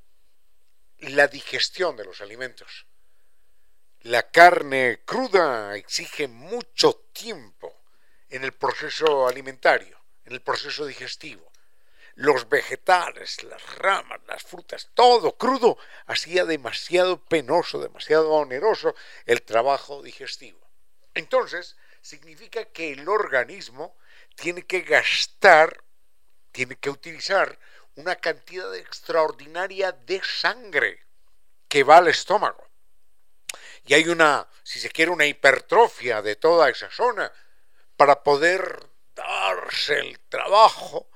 la 0.99 1.27
digestión 1.27 1.97
de 1.97 2.05
los 2.05 2.21
alimentos. 2.21 2.87
La 4.03 4.31
carne 4.31 5.01
cruda 5.05 5.75
exige 5.77 6.29
mucho 6.29 6.95
tiempo 7.13 7.75
en 8.29 8.45
el 8.45 8.53
proceso 8.53 9.27
alimentario, 9.27 9.99
en 10.25 10.35
el 10.35 10.41
proceso 10.41 10.87
digestivo. 10.87 11.51
Los 12.15 12.49
vegetales, 12.49 13.43
las 13.43 13.77
ramas, 13.77 14.21
las 14.29 14.43
frutas, 14.45 14.91
todo 14.95 15.37
crudo 15.37 15.77
hacía 16.07 16.45
demasiado 16.45 17.25
penoso, 17.25 17.81
demasiado 17.81 18.31
oneroso 18.31 18.95
el 19.27 19.43
trabajo 19.43 20.03
digestivo. 20.03 20.61
Entonces, 21.15 21.77
significa 22.05 22.67
que 22.67 22.93
el 22.93 23.09
organismo 23.09 23.97
tiene 24.37 24.67
que 24.67 24.83
gastar, 24.83 25.83
tiene 26.53 26.77
que 26.77 26.91
utilizar 26.91 27.59
una 27.95 28.17
cantidad 28.17 28.75
extraordinaria 28.75 29.91
de 29.91 30.21
sangre 30.23 31.07
que 31.67 31.83
va 31.83 31.97
al 31.97 32.09
estómago. 32.09 32.69
Y 33.87 33.95
hay 33.95 34.07
una, 34.09 34.47
si 34.63 34.81
se 34.81 34.91
quiere, 34.91 35.13
una 35.13 35.25
hipertrofia 35.25 36.21
de 36.21 36.37
toda 36.37 36.69
esa 36.69 36.91
zona 36.91 37.33
para 37.97 38.23
poder 38.23 38.87
darse 39.15 39.99
el 39.99 40.21
trabajo 40.29 41.09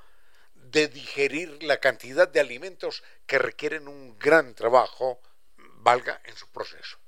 de 0.54 0.88
digerir 0.88 1.62
la 1.64 1.76
cantidad 1.80 2.26
de 2.26 2.40
alimentos 2.40 3.02
que 3.26 3.38
requieren 3.38 3.88
un 3.88 4.18
gran 4.18 4.54
trabajo, 4.54 5.20
valga 5.56 6.22
en 6.24 6.34
su 6.34 6.48
proceso. 6.48 6.98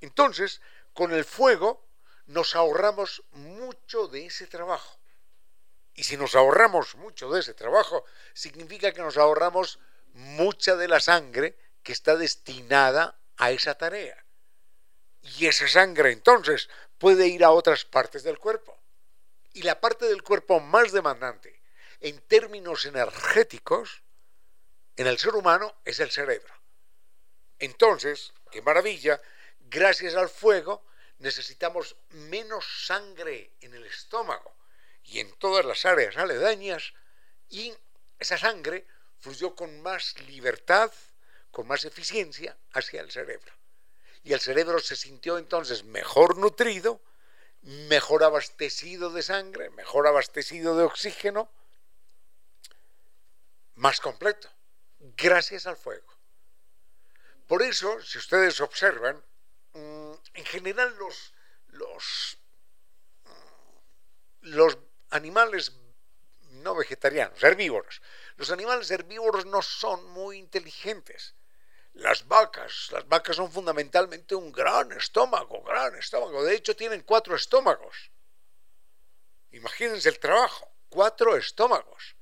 Entonces, 0.00 0.60
con 0.94 1.12
el 1.12 1.24
fuego 1.24 1.89
nos 2.30 2.54
ahorramos 2.54 3.24
mucho 3.32 4.06
de 4.06 4.26
ese 4.26 4.46
trabajo. 4.46 4.98
Y 5.94 6.04
si 6.04 6.16
nos 6.16 6.36
ahorramos 6.36 6.94
mucho 6.94 7.28
de 7.30 7.40
ese 7.40 7.54
trabajo, 7.54 8.04
significa 8.34 8.92
que 8.92 9.02
nos 9.02 9.16
ahorramos 9.16 9.80
mucha 10.12 10.76
de 10.76 10.86
la 10.86 11.00
sangre 11.00 11.56
que 11.82 11.92
está 11.92 12.16
destinada 12.16 13.18
a 13.36 13.50
esa 13.50 13.74
tarea. 13.74 14.24
Y 15.22 15.46
esa 15.46 15.66
sangre 15.66 16.12
entonces 16.12 16.70
puede 16.98 17.26
ir 17.26 17.42
a 17.44 17.50
otras 17.50 17.84
partes 17.84 18.22
del 18.22 18.38
cuerpo. 18.38 18.78
Y 19.52 19.62
la 19.62 19.80
parte 19.80 20.06
del 20.06 20.22
cuerpo 20.22 20.60
más 20.60 20.92
demandante 20.92 21.60
en 21.98 22.20
términos 22.20 22.86
energéticos 22.86 24.04
en 24.96 25.08
el 25.08 25.18
ser 25.18 25.34
humano 25.34 25.74
es 25.84 25.98
el 25.98 26.12
cerebro. 26.12 26.54
Entonces, 27.58 28.32
qué 28.52 28.62
maravilla, 28.62 29.20
gracias 29.58 30.14
al 30.14 30.28
fuego 30.28 30.84
necesitamos 31.20 31.96
menos 32.10 32.86
sangre 32.86 33.52
en 33.60 33.74
el 33.74 33.84
estómago 33.84 34.54
y 35.04 35.20
en 35.20 35.30
todas 35.38 35.64
las 35.64 35.84
áreas 35.84 36.16
aledañas 36.16 36.94
y 37.48 37.74
esa 38.18 38.38
sangre 38.38 38.86
fluyó 39.18 39.54
con 39.54 39.82
más 39.82 40.18
libertad, 40.20 40.90
con 41.50 41.66
más 41.66 41.84
eficiencia 41.84 42.56
hacia 42.72 43.02
el 43.02 43.10
cerebro. 43.10 43.52
Y 44.22 44.32
el 44.32 44.40
cerebro 44.40 44.78
se 44.80 44.96
sintió 44.96 45.38
entonces 45.38 45.84
mejor 45.84 46.38
nutrido, 46.38 47.00
mejor 47.62 48.24
abastecido 48.24 49.10
de 49.10 49.22
sangre, 49.22 49.70
mejor 49.70 50.06
abastecido 50.06 50.76
de 50.76 50.84
oxígeno, 50.84 51.50
más 53.74 54.00
completo, 54.00 54.48
gracias 54.98 55.66
al 55.66 55.76
fuego. 55.76 56.14
Por 57.46 57.62
eso, 57.62 58.00
si 58.02 58.18
ustedes 58.18 58.60
observan, 58.60 59.22
mm, 59.74 60.12
en 60.34 60.44
general 60.44 60.94
los, 60.96 62.38
mm, 63.24 63.28
los 64.42 64.78
animales 65.10 65.72
no 66.50 66.74
vegetarianos, 66.74 67.42
herbívoros, 67.42 68.02
los 68.36 68.50
animales 68.50 68.90
herbívoros 68.90 69.46
no 69.46 69.62
son 69.62 70.04
muy 70.10 70.38
inteligentes. 70.38 71.34
Las 71.94 72.26
vacas, 72.28 72.88
las 72.92 73.06
vacas 73.08 73.36
son 73.36 73.50
fundamentalmente 73.50 74.34
un 74.34 74.52
gran 74.52 74.92
estómago, 74.92 75.62
gran 75.62 75.96
estómago. 75.96 76.44
De 76.44 76.54
hecho, 76.54 76.76
tienen 76.76 77.02
cuatro 77.02 77.34
estómagos. 77.34 78.10
Imagínense 79.50 80.08
el 80.08 80.20
trabajo, 80.20 80.72
cuatro 80.88 81.36
estómagos 81.36 82.14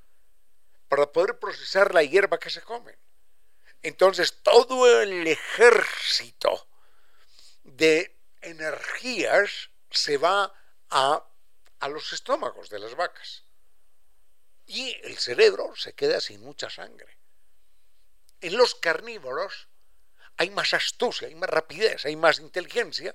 para 0.89 1.13
poder 1.13 1.39
procesar 1.39 1.93
la 1.95 2.03
hierba 2.03 2.39
que 2.39 2.51
se 2.51 2.63
comen. 2.63 2.97
Entonces 3.83 4.43
todo 4.43 5.01
el 5.01 5.27
ejército 5.27 6.68
de 7.77 8.16
energías 8.41 9.71
se 9.91 10.16
va 10.16 10.53
a, 10.91 11.27
a 11.81 11.89
los 11.89 12.12
estómagos 12.12 12.71
de 12.71 12.79
las 12.79 12.95
vacas. 12.95 13.45
Y 14.66 14.97
el 15.03 15.16
cerebro 15.19 15.75
se 15.77 15.95
queda 15.95 16.21
sin 16.21 16.41
mucha 16.43 16.69
sangre. 16.69 17.16
En 18.41 18.57
los 18.57 18.75
carnívoros 18.75 19.69
hay 20.37 20.51
más 20.51 20.75
astucia, 20.75 21.29
hay 21.29 21.35
más 21.35 21.51
rapidez, 21.51 22.05
hay 22.05 22.16
más 22.16 22.39
inteligencia, 22.39 23.14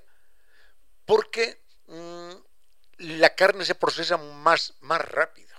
porque 1.06 1.62
mm, 1.86 2.32
la 2.98 3.34
carne 3.34 3.64
se 3.64 3.74
procesa 3.74 4.16
más, 4.16 4.74
más 4.80 5.00
rápido. 5.00 5.54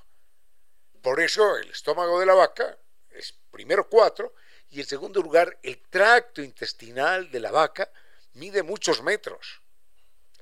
Por 1.01 1.19
eso 1.19 1.57
el 1.57 1.69
estómago 1.69 2.19
de 2.19 2.25
la 2.25 2.33
vaca 2.33 2.77
es 3.11 3.33
primero 3.51 3.89
cuatro 3.89 4.33
y 4.69 4.81
en 4.81 4.87
segundo 4.87 5.21
lugar 5.21 5.57
el 5.63 5.81
tracto 5.89 6.41
intestinal 6.41 7.31
de 7.31 7.39
la 7.39 7.51
vaca 7.51 7.89
mide 8.35 8.63
muchos 8.63 9.01
metros. 9.01 9.61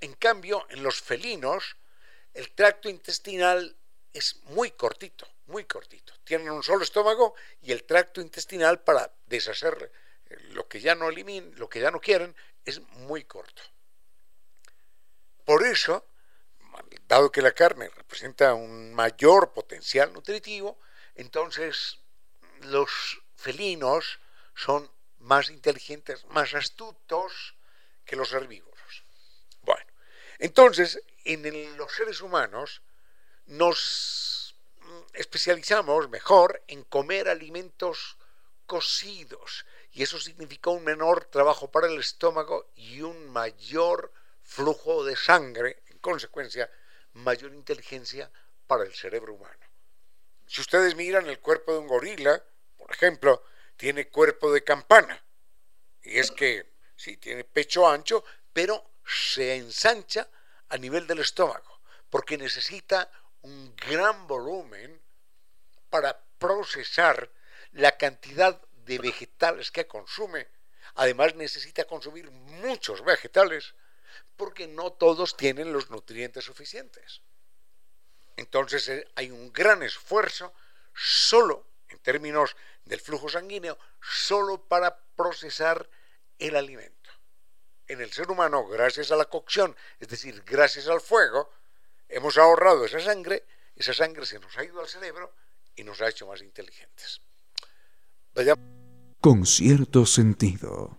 En 0.02 0.14
cambio, 0.14 0.66
en 0.70 0.84
los 0.84 1.02
felinos 1.02 1.78
el 2.34 2.52
tracto 2.52 2.90
intestinal 2.90 3.76
es 4.12 4.38
muy 4.44 4.72
cortito, 4.72 5.28
muy 5.46 5.66
cortito. 5.66 6.14
Tienen 6.24 6.52
un 6.52 6.64
solo 6.64 6.84
estómago 6.84 7.36
y 7.62 7.72
el 7.72 7.84
tracto 7.84 8.22
intestinal 8.22 8.82
para 8.82 9.12
deshacer 9.28 9.92
lo 10.50 10.68
que 10.68 10.82
ya 10.82 10.96
no 10.96 11.10
eliminen, 11.10 11.54
lo 11.58 11.70
que 11.70 11.80
ya 11.80 11.92
no 11.92 12.00
quieren, 12.00 12.36
es 12.66 12.82
muy 12.82 13.24
corto. 13.24 13.62
Por 15.46 15.64
eso, 15.64 16.06
dado 17.08 17.32
que 17.32 17.42
la 17.42 17.52
carne 17.52 17.90
representa 17.90 18.54
un 18.54 18.94
mayor 18.94 19.54
potencial 19.54 20.14
nutritivo, 20.14 20.80
entonces 21.16 22.00
los 22.62 23.22
felinos 23.36 24.20
son 24.56 24.90
más 25.20 25.50
inteligentes, 25.50 26.26
más 26.26 26.54
astutos 26.54 27.56
que 28.06 28.16
los 28.16 28.32
herbívoros. 28.34 29.04
Bueno, 29.62 29.86
entonces 30.40 31.02
en 31.24 31.78
los 31.78 31.94
seres 31.94 32.22
humanos 32.22 32.82
nos 33.46 34.56
especializamos 35.14 36.10
mejor 36.10 36.62
en 36.68 36.84
comer 36.84 37.30
alimentos 37.30 38.18
cocidos 38.66 39.66
y 39.92 40.04
eso 40.04 40.20
significó 40.20 40.72
un 40.72 40.84
menor 40.84 41.26
trabajo 41.26 41.72
para 41.72 41.88
el 41.88 42.00
estómago 42.00 42.72
y 42.76 43.02
un 43.02 43.30
mayor 43.30 44.12
flujo 44.44 45.04
de 45.06 45.16
sangre, 45.16 45.84
en 45.88 46.00
consecuencia, 46.00 46.70
mayor 47.14 47.54
inteligencia 47.54 48.32
para 48.68 48.84
el 48.84 48.94
cerebro 48.94 49.36
humano. 49.36 49.66
Si 50.48 50.62
ustedes 50.62 50.96
miran 50.96 51.30
el 51.30 51.40
cuerpo 51.40 51.74
de 51.74 51.80
un 51.80 51.88
gorila, 51.88 52.44
por 52.78 52.92
ejemplo, 52.92 53.44
tiene 53.78 54.10
cuerpo 54.10 54.52
de 54.52 54.64
campana. 54.64 55.24
Y 56.02 56.20
es 56.20 56.32
que, 56.32 56.73
sí, 56.96 57.18
tiene 57.18 57.44
pecho 57.44 57.88
ancho, 57.88 58.24
pero 58.52 58.92
se 59.06 59.56
ensancha 59.56 60.28
a 60.70 60.78
nivel 60.78 61.06
del 61.08 61.20
estómago, 61.20 61.82
porque 62.10 62.38
necesita 62.38 63.10
un 63.42 63.76
gran 63.76 64.28
volumen 64.28 65.00
para 65.90 66.20
procesar 66.38 67.30
la 67.74 67.98
cantidad 67.98 68.60
de 68.86 69.00
vegetales 69.00 69.72
que 69.72 69.88
consume. 69.88 70.48
Además 70.96 71.36
necesita 71.36 71.86
consumir 71.86 72.30
muchos 72.32 73.04
vegetales 73.04 73.74
porque 74.36 74.68
no 74.68 74.92
todos 74.94 75.38
tienen 75.38 75.74
los 75.74 75.90
nutrientes 75.90 76.46
suficientes. 76.46 77.22
Entonces 78.38 78.90
eh, 78.90 79.08
hay 79.16 79.32
un 79.32 79.52
gran 79.52 79.84
esfuerzo 79.84 80.54
solo 80.94 81.68
en 81.90 82.00
términos 82.00 82.56
del 82.86 83.00
flujo 83.00 83.30
sanguíneo, 83.30 83.78
solo 84.02 84.62
para 84.62 84.98
procesar 85.16 85.88
el 86.40 86.56
alimento. 86.56 87.10
En 87.88 88.02
el 88.02 88.12
ser 88.12 88.30
humano, 88.32 88.68
gracias 88.68 89.12
a 89.12 89.16
la 89.16 89.26
cocción, 89.26 89.76
es 90.00 90.08
decir, 90.08 90.44
gracias 90.46 90.88
al 90.88 91.02
fuego, 91.02 91.50
hemos 92.08 92.38
ahorrado 92.38 92.86
esa 92.86 93.00
sangre, 93.00 93.46
esa 93.76 93.94
sangre 93.94 94.26
se 94.26 94.40
nos 94.40 94.58
ha 94.58 94.64
ido 94.64 94.80
al 94.80 94.88
cerebro 94.88 95.34
y 95.76 95.84
nos 95.84 96.02
ha 96.02 96.10
hecho 96.10 96.28
más 96.28 96.42
inteligentes. 96.42 97.22
Con 99.20 99.46
cierto 99.46 100.06
sentido. 100.06 100.98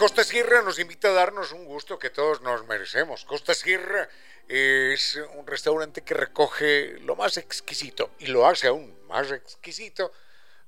Costa 0.00 0.24
Sierra 0.24 0.62
nos 0.62 0.78
invita 0.78 1.08
a 1.08 1.12
darnos 1.12 1.52
un 1.52 1.66
gusto 1.66 1.98
que 1.98 2.08
todos 2.08 2.40
nos 2.40 2.66
merecemos. 2.66 3.26
Costa 3.26 3.52
Sierra 3.52 4.08
es 4.48 5.20
un 5.34 5.46
restaurante 5.46 6.00
que 6.00 6.14
recoge 6.14 6.98
lo 7.00 7.16
más 7.16 7.36
exquisito 7.36 8.12
y 8.18 8.28
lo 8.28 8.46
hace 8.46 8.68
aún 8.68 9.06
más 9.08 9.30
exquisito 9.30 10.10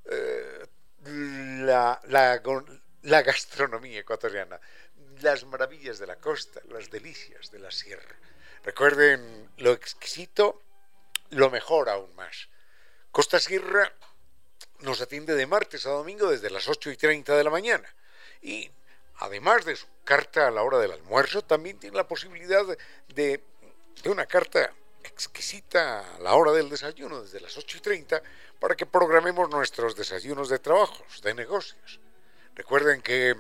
eh, 0.05 0.67
la, 1.07 1.99
la 2.05 3.23
gastronomía 3.23 4.01
ecuatoriana, 4.01 4.61
las 5.23 5.47
maravillas 5.47 5.99
de 5.99 6.09
la 6.09 6.17
costa, 6.17 6.61
las 6.69 6.91
delicias 6.91 7.51
de 7.51 7.59
la 7.59 7.71
sierra. 7.71 8.15
Recuerden 8.65 9.49
lo 9.57 9.73
exquisito, 9.73 10.61
lo 11.31 11.49
mejor 11.49 11.89
aún 11.89 12.15
más. 12.17 12.51
Costa 13.11 13.41
Sierra 13.41 13.95
nos 14.81 15.01
atiende 15.01 15.35
de 15.35 15.47
martes 15.47 15.87
a 15.87 15.91
domingo 15.91 16.31
desde 16.31 16.51
las 16.51 16.69
8 16.69 16.91
y 16.91 16.99
30 16.99 17.35
de 17.35 17.45
la 17.45 17.51
mañana 17.51 17.89
y 18.43 18.71
además 19.23 19.65
de 19.65 19.77
su 19.77 19.87
carta 20.05 20.49
a 20.49 20.51
la 20.51 20.63
hora 20.63 20.79
del 20.79 20.93
almuerzo, 20.93 21.43
también 21.43 21.79
tiene 21.79 21.97
la 21.97 22.09
posibilidad 22.09 22.65
de, 23.09 23.43
una 24.05 24.27
carta 24.27 24.73
exquisita 25.05 26.17
a 26.17 26.19
la 26.19 26.35
hora 26.35 26.53
del 26.53 26.69
desayuno, 26.69 27.23
desde 27.23 27.41
las 27.41 27.57
8 27.57 27.79
y 27.79 27.81
30, 27.81 28.23
para 28.59 28.75
que 28.75 28.87
programemos 28.87 29.49
nuestros 29.49 29.97
desayunos 29.97 30.49
de 30.49 30.59
trabajos, 30.59 31.23
de 31.23 31.35
negocios. 31.35 32.01
Recuerden 32.55 33.01
que 33.01 33.37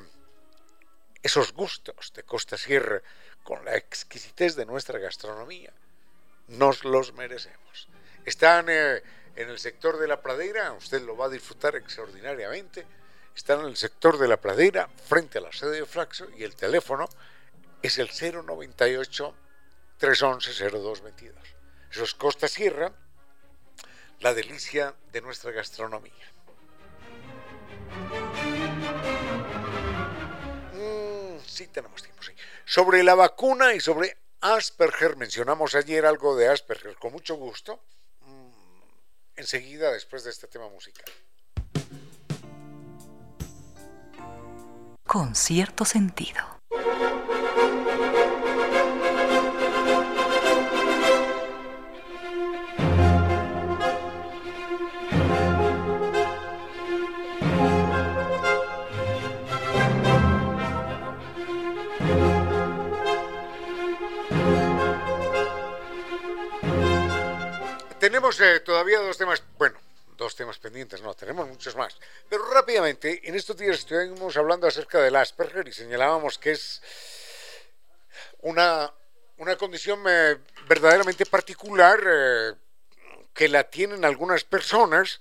esos 1.22 1.52
gustos 1.52 2.12
de 2.14 2.22
Costa 2.22 2.56
Sierra, 2.56 3.02
con 3.42 3.64
la 3.64 3.76
exquisitez 3.76 4.54
de 4.54 4.66
nuestra 4.66 4.98
gastronomía, 4.98 5.72
nos 6.48 6.84
los 6.84 7.12
merecemos. 7.12 7.88
Están 8.24 8.66
eh, 8.68 9.02
en 9.34 9.48
el 9.48 9.58
sector 9.58 9.98
de 9.98 10.06
la 10.06 10.20
pradera, 10.20 10.72
usted 10.72 11.02
lo 11.02 11.16
va 11.16 11.26
a 11.26 11.30
disfrutar 11.30 11.74
extraordinariamente. 11.76 12.86
Están 13.34 13.60
en 13.60 13.66
el 13.66 13.76
sector 13.76 14.18
de 14.18 14.28
la 14.28 14.40
pradera, 14.40 14.88
frente 14.88 15.38
a 15.38 15.40
la 15.40 15.52
sede 15.52 15.80
de 15.80 15.86
Flaxo, 15.86 16.28
y 16.36 16.44
el 16.44 16.54
teléfono 16.54 17.08
es 17.82 17.98
el 17.98 18.08
098 18.08 19.34
311 19.98 20.70
0222. 20.70 21.36
Eso 21.90 22.04
es 22.04 22.14
Costa 22.14 22.48
Sierra, 22.48 22.92
la 24.20 24.34
delicia 24.34 24.94
de 25.12 25.20
nuestra 25.20 25.50
gastronomía. 25.50 26.32
Mm, 30.72 31.38
sí, 31.46 31.66
tenemos 31.68 32.02
tiempo. 32.02 32.22
Sobre 32.64 33.02
la 33.02 33.14
vacuna 33.14 33.74
y 33.74 33.80
sobre 33.80 34.16
Asperger, 34.40 35.16
mencionamos 35.16 35.74
ayer 35.74 36.06
algo 36.06 36.36
de 36.36 36.48
Asperger, 36.48 36.96
con 36.96 37.12
mucho 37.12 37.34
gusto, 37.34 37.80
mm, 38.20 38.50
enseguida 39.36 39.92
después 39.92 40.24
de 40.24 40.30
este 40.30 40.46
tema 40.46 40.68
musical. 40.68 41.04
Con 45.12 45.34
cierto 45.34 45.84
sentido. 45.84 46.40
Tenemos 68.00 68.40
eh, 68.40 68.60
todavía 68.60 68.98
dos 69.00 69.18
temas, 69.18 69.44
bueno, 69.58 69.81
dos 70.16 70.34
temas 70.36 70.58
pendientes, 70.58 71.02
no, 71.02 71.14
tenemos 71.14 71.48
muchos 71.48 71.76
más. 71.76 71.96
Pero 72.28 72.44
rápidamente, 72.52 73.20
en 73.24 73.34
estos 73.34 73.56
días 73.56 73.78
estuvimos 73.78 74.36
hablando 74.36 74.66
acerca 74.66 75.00
del 75.00 75.16
Asperger 75.16 75.66
y 75.66 75.72
señalábamos 75.72 76.38
que 76.38 76.52
es 76.52 76.82
una, 78.40 78.92
una 79.38 79.56
condición 79.56 80.02
eh, 80.08 80.38
verdaderamente 80.68 81.26
particular 81.26 82.00
eh, 82.06 82.52
que 83.32 83.48
la 83.48 83.64
tienen 83.64 84.04
algunas 84.04 84.44
personas 84.44 85.20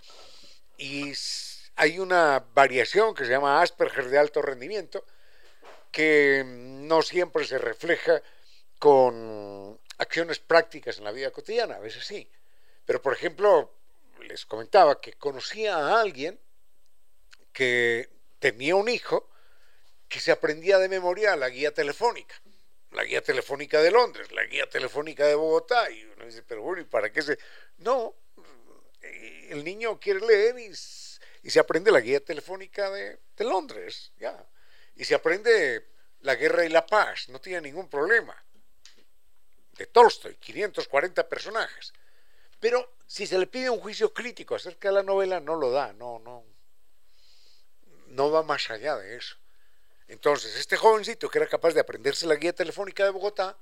y 0.78 1.14
hay 1.76 2.00
una 2.00 2.44
variación 2.54 3.14
que 3.14 3.26
se 3.26 3.32
llama 3.32 3.62
Asperger 3.62 4.10
de 4.10 4.18
alto 4.18 4.42
rendimiento 4.42 5.06
que 5.92 6.44
no 6.46 7.02
siempre 7.02 7.46
se 7.46 7.58
refleja 7.58 8.22
con 8.80 9.80
acciones 9.98 10.40
prácticas 10.40 10.98
en 10.98 11.04
la 11.04 11.12
vida 11.12 11.32
cotidiana, 11.32 11.76
a 11.76 11.80
veces 11.80 12.06
sí. 12.06 12.28
Pero, 12.86 13.02
por 13.02 13.14
ejemplo, 13.14 13.72
les 14.22 14.46
comentaba 14.46 15.00
que 15.02 15.14
conocía 15.14 15.76
a 15.78 16.02
alguien 16.02 16.40
que 17.54 18.10
tenía 18.40 18.76
un 18.76 18.90
hijo 18.90 19.30
que 20.08 20.20
se 20.20 20.32
aprendía 20.32 20.78
de 20.78 20.90
memoria 20.90 21.36
la 21.36 21.50
guía 21.50 21.74
telefónica, 21.74 22.36
la 22.92 23.04
guía 23.04 23.22
telefónica 23.22 23.82
de 23.82 23.92
Londres, 23.92 24.32
la 24.32 24.44
guía 24.46 24.70
telefónica 24.70 25.26
de 25.26 25.36
Bogotá, 25.36 25.90
y 25.90 26.04
uno 26.04 26.26
dice, 26.26 26.44
pero 26.44 26.62
bueno, 26.62 26.82
¿y 26.82 26.86
para 26.86 27.12
qué 27.12 27.22
se...? 27.22 27.38
No, 27.78 28.16
el 29.02 29.64
niño 29.64 30.00
quiere 30.00 30.20
leer 30.20 30.60
y, 30.60 30.74
se 30.74 31.60
aprende 31.60 31.92
la 31.92 32.02
guía 32.02 32.20
telefónica 32.20 32.90
de, 32.92 33.20
de 33.36 33.44
Londres, 33.46 34.12
ya, 34.18 34.46
y 34.96 35.06
se 35.06 35.16
aprende 35.16 35.88
la 36.22 36.36
guerra 36.36 36.66
y 36.66 36.70
la 36.70 36.86
paz, 36.86 37.30
no 37.30 37.40
tiene 37.40 37.62
ningún 37.62 37.90
problema. 37.90 38.36
De 39.74 39.88
Tolstoy, 39.88 40.36
540 40.36 41.28
personajes. 41.28 41.94
Pero 42.62 42.94
si 43.08 43.26
se 43.26 43.40
le 43.40 43.48
pide 43.48 43.72
un 43.72 43.80
juicio 43.80 44.14
crítico 44.14 44.56
acerca 44.56 44.90
de 44.90 44.94
la 44.94 45.04
novela, 45.04 45.40
no 45.40 45.56
lo 45.56 45.72
da, 45.72 45.92
no, 45.94 46.20
no, 46.20 46.46
no 48.10 48.32
va 48.32 48.44
más 48.44 48.70
allá 48.70 48.96
de 48.98 49.18
eso. 49.18 49.36
Entonces, 50.08 50.56
este 50.56 50.78
jovencito 50.78 51.28
que 51.28 51.40
era 51.40 51.48
capaz 51.48 51.74
de 51.74 51.80
aprenderse 51.80 52.28
la 52.28 52.36
guía 52.36 52.54
telefónica 52.54 53.04
de 53.04 53.10
Bogotá 53.10 53.58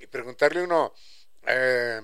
y 0.00 0.08
preguntarle 0.08 0.60
a 0.60 0.64
uno, 0.64 0.94
eh, 1.46 2.02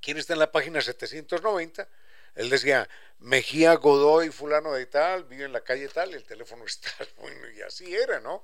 ¿quién 0.00 0.18
está 0.18 0.32
en 0.32 0.40
la 0.40 0.50
página 0.50 0.80
790? 0.80 1.88
Él 2.34 2.50
decía, 2.50 2.88
Mejía 3.20 3.74
Godoy, 3.76 4.30
fulano 4.30 4.72
de 4.72 4.86
tal, 4.86 5.24
vive 5.24 5.44
en 5.44 5.52
la 5.52 5.62
calle 5.62 5.88
tal, 5.88 6.12
el 6.12 6.24
teléfono 6.24 6.64
está, 6.66 6.90
bueno, 7.18 7.48
y 7.50 7.62
así 7.62 7.94
era, 7.94 8.18
¿no? 8.18 8.42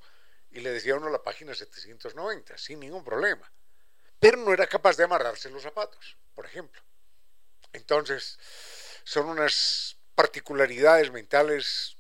Y 0.53 0.61
le 0.61 0.71
decía 0.71 0.95
uno 0.95 1.11
la 1.11 1.23
página 1.23 1.53
790, 1.53 2.57
sin 2.59 2.79
ningún 2.79 3.03
problema 3.03 3.51
pero 4.23 4.37
no 4.37 4.53
era 4.53 4.69
capaz 4.69 4.97
de 4.97 5.03
amarrarse 5.03 5.51
los 5.51 5.65
zapatos, 5.65 6.17
por 6.37 6.47
ejemplo. 6.47 6.81
Entonces, 7.73 8.39
son 9.03 9.27
unas 9.27 9.97
particularidades 10.15 11.11
mentales 11.11 11.97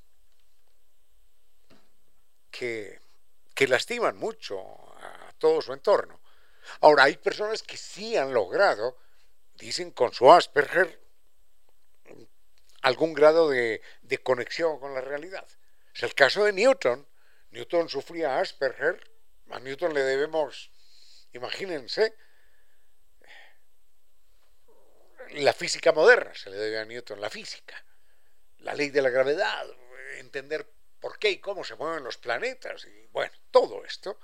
que, 2.49 3.01
lastiman 3.66 4.16
mucho 4.16 4.61
a 4.99 5.33
todo 5.39 5.61
su 5.62 5.73
entorno. 5.73 6.20
Ahora, 6.81 7.05
hay 7.05 7.16
personas 7.16 7.61
que 7.62 7.77
sí 7.77 8.16
han 8.16 8.33
logrado, 8.33 8.97
dicen 9.55 9.91
con 9.91 10.12
su 10.12 10.31
Asperger, 10.31 11.01
algún 12.83 13.14
grado 13.14 13.49
de, 13.51 13.83
de 14.03 14.18
conexión 14.18 14.79
con 14.79 14.95
la 14.95 15.01
realidad. 15.01 15.49
Es 15.93 16.05
el 16.05 16.14
caso 16.14 16.45
de 16.45 16.53
Newton. 16.53 17.05
Newton 17.51 17.89
sufría 17.89 18.39
Asperger. 18.39 19.11
A 19.51 19.59
Newton 19.59 19.93
le 19.93 20.03
debemos 20.03 20.72
Imagínense 21.33 22.14
la 25.30 25.53
física 25.53 25.93
moderna, 25.93 26.35
se 26.35 26.51
le 26.51 26.57
debe 26.57 26.78
a 26.78 26.85
Newton 26.85 27.20
la 27.20 27.30
física, 27.30 27.83
la 28.59 28.74
ley 28.74 28.91
de 28.91 29.03
la 29.03 29.11
gravedad, 29.11 29.66
entender 30.18 30.68
por 31.01 31.18
qué 31.18 31.30
y 31.30 31.39
cómo 31.39 31.64
se 31.64 31.74
mueven 31.74 32.05
los 32.05 32.18
planetas, 32.18 32.85
y 32.85 33.07
bueno, 33.12 33.33
todo 33.51 33.85
esto. 33.85 34.18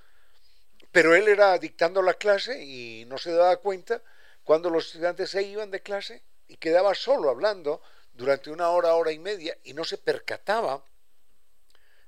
Pero 0.92 1.14
él 1.14 1.28
era 1.28 1.58
dictando 1.58 2.02
la 2.02 2.14
clase 2.14 2.62
y 2.62 3.04
no 3.06 3.18
se 3.18 3.32
daba 3.32 3.56
cuenta 3.58 4.02
cuando 4.44 4.70
los 4.70 4.86
estudiantes 4.86 5.30
se 5.30 5.42
iban 5.42 5.70
de 5.70 5.82
clase 5.82 6.22
y 6.46 6.56
quedaba 6.56 6.94
solo 6.94 7.30
hablando 7.30 7.82
durante 8.12 8.50
una 8.50 8.70
hora, 8.70 8.94
hora 8.94 9.12
y 9.12 9.18
media 9.18 9.56
y 9.64 9.74
no 9.74 9.84
se 9.84 9.98
percataba 9.98 10.82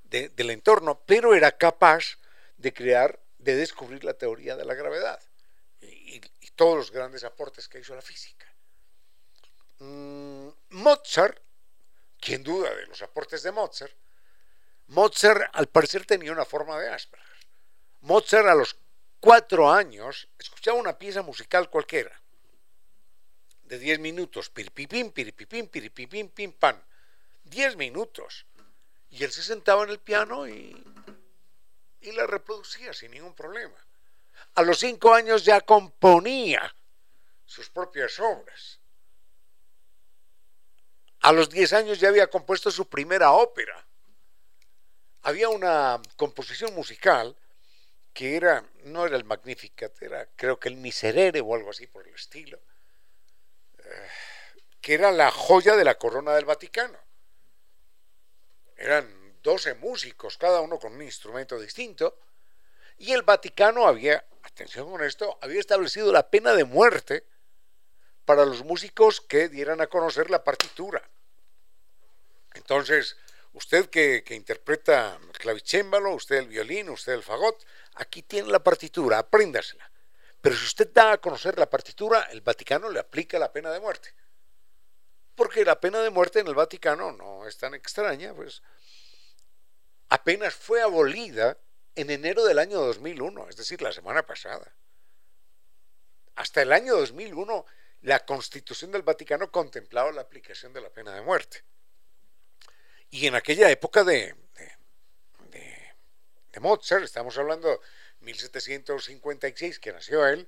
del 0.03 0.51
entorno, 0.51 1.03
pero 1.07 1.35
era 1.35 1.53
capaz 1.53 2.19
de 2.57 2.73
crear 2.73 3.21
de 3.41 3.57
descubrir 3.57 4.05
la 4.05 4.15
teoría 4.15 4.57
de 4.57 4.65
la 4.65 4.75
gravedad 4.75 5.21
y, 5.81 6.21
todos 6.57 6.77
los 6.77 6.91
grandes 6.91 7.25
aportes 7.25 7.69
que 7.69 7.79
hizo 7.79 7.95
la 7.95 8.03
física. 8.03 8.47
Mm, 9.79 10.49
Mozart, 10.71 11.41
quien 12.21 12.43
duda 12.43 12.75
de 12.75 12.87
los 12.87 13.01
aportes 13.01 13.43
de 13.43 13.51
Mozart, 13.51 13.95
Mozart 14.89 15.51
al 15.55 15.69
parecer 15.69 16.05
tenía 16.05 16.33
una 16.33 16.45
forma 16.45 16.79
de 16.79 16.91
Asperger. 16.91 17.39
Mozart 18.03 18.47
a 18.49 18.55
los 18.55 18.77
cuatro 19.21 19.73
años 19.73 20.29
escuchaba 20.39 20.79
una 20.79 20.99
pieza 20.99 21.23
musical 21.23 21.71
cualquiera, 21.71 22.21
de 23.63 23.79
diez 23.79 23.99
minutos, 23.99 24.51
piripipim, 24.51 25.13
piripipim, 25.13 25.69
piripipim, 25.69 26.29
pim, 26.29 26.53
pan. 26.53 26.83
Diez 27.45 27.77
minutos. 27.77 28.45
Y 29.11 29.25
él 29.25 29.31
se 29.31 29.43
sentaba 29.43 29.85
en 29.85 29.91
el 29.91 30.01
piano 30.01 30.47
y 30.47 30.85
y 32.01 32.13
la 32.13 32.27
reproducía 32.27 32.93
sin 32.93 33.13
ningún 33.13 33.35
problema. 33.35 33.77
A 34.55 34.63
los 34.63 34.79
cinco 34.79 35.15
años 35.15 35.45
ya 35.45 35.61
componía 35.61 36.75
sus 37.45 37.69
propias 37.71 38.19
obras. 38.19 38.81
A 41.21 41.33
los 41.33 41.51
diez 41.51 41.73
años 41.73 42.01
ya 42.01 42.09
había 42.09 42.29
compuesto 42.29 42.71
su 42.71 42.89
primera 42.89 43.33
ópera. 43.33 43.87
Había 45.23 45.51
una 45.51 46.01
composición 46.17 46.75
musical 46.75 47.37
que 48.13 48.37
era, 48.37 48.65
no 48.85 49.07
era 49.07 49.17
el 49.17 49.25
Magnificat, 49.25 50.03
era 50.03 50.27
creo 50.35 50.59
que 50.59 50.69
el 50.69 50.77
Miserere 50.77 51.41
o 51.41 51.55
algo 51.55 51.71
así 51.71 51.87
por 51.87 52.09
el 52.09 52.15
estilo, 52.15 52.61
eh, 53.79 54.09
que 54.81 54.95
era 54.95 55.13
la 55.13 55.31
joya 55.31 55.77
de 55.77 55.85
la 55.85 55.97
corona 55.97 56.33
del 56.33 56.47
Vaticano. 56.47 56.99
Eran 58.77 59.20
12 59.43 59.75
músicos, 59.75 60.37
cada 60.37 60.61
uno 60.61 60.79
con 60.79 60.95
un 60.95 61.03
instrumento 61.03 61.59
distinto, 61.59 62.19
y 62.99 63.13
el 63.13 63.23
Vaticano 63.23 63.87
había, 63.87 64.25
atención 64.43 64.91
con 64.91 65.03
esto, 65.03 65.39
había 65.41 65.61
establecido 65.61 66.13
la 66.13 66.29
pena 66.29 66.53
de 66.53 66.65
muerte 66.65 67.25
para 68.25 68.45
los 68.45 68.63
músicos 68.63 69.21
que 69.21 69.49
dieran 69.49 69.81
a 69.81 69.87
conocer 69.87 70.31
la 70.31 70.45
partitura. 70.45 71.03
Entonces, 72.55 73.17
usted 73.55 73.89
que, 73.89 74.23
interpreta 74.31 75.19
el 75.21 75.39
clavicémbalo, 75.39 76.15
usted 76.15 76.37
el 76.37 76.49
violín, 76.49 76.91
usted 76.91 77.13
el 77.15 77.23
fagot, 77.23 77.65
aquí 77.95 78.23
tiene 78.23 78.51
la 78.51 78.63
partitura, 78.63 79.19
apréndasela. 79.19 79.91
Pero 80.41 80.57
si 80.57 80.65
usted 80.65 80.91
da 80.93 81.13
a 81.13 81.19
conocer 81.19 81.59
la 81.59 81.69
partitura, 81.69 82.29
el 82.31 82.41
Vaticano 82.41 82.89
le 82.91 83.01
aplica 83.01 83.39
la 83.39 83.53
pena 83.53 83.71
de 83.71 83.81
muerte. 83.81 84.15
Porque 85.35 85.65
la 85.65 85.81
pena 85.81 86.01
de 86.01 86.11
muerte 86.11 86.41
en 86.41 86.49
el 86.49 86.55
Vaticano 86.55 87.13
no 87.13 87.47
es 87.47 87.57
tan 87.57 87.75
extraña, 87.75 88.35
pues 88.35 88.63
apenas 90.11 90.55
fue 90.55 90.83
abolida 90.83 91.57
en 91.95 92.11
enero 92.11 92.45
del 92.45 92.59
año 92.59 92.81
2001, 92.81 93.49
es 93.49 93.57
decir, 93.57 93.81
la 93.81 93.93
semana 93.93 94.25
pasada. 94.25 94.75
Hasta 96.35 96.63
el 96.63 96.73
año 96.73 96.97
2001, 96.97 97.65
la 98.03 98.25
Constitución 98.27 98.91
del 98.93 99.03
Vaticano 99.03 99.51
contemplaba 99.51 100.13
la 100.13 100.23
aplicación 100.23 100.73
de 100.73 100.81
la 100.81 100.91
pena 100.91 101.15
de 101.15 101.23
muerte. 101.23 101.65
Y 103.11 103.27
en 103.27 103.35
aquella 103.35 103.71
época 103.71 104.05
de, 104.05 104.35
de, 105.51 106.61
Mozart, 106.61 107.05
estamos 107.05 107.39
hablando 107.39 107.81
1756 108.21 109.79
que 109.79 109.93
nació 109.93 110.27
él, 110.27 110.47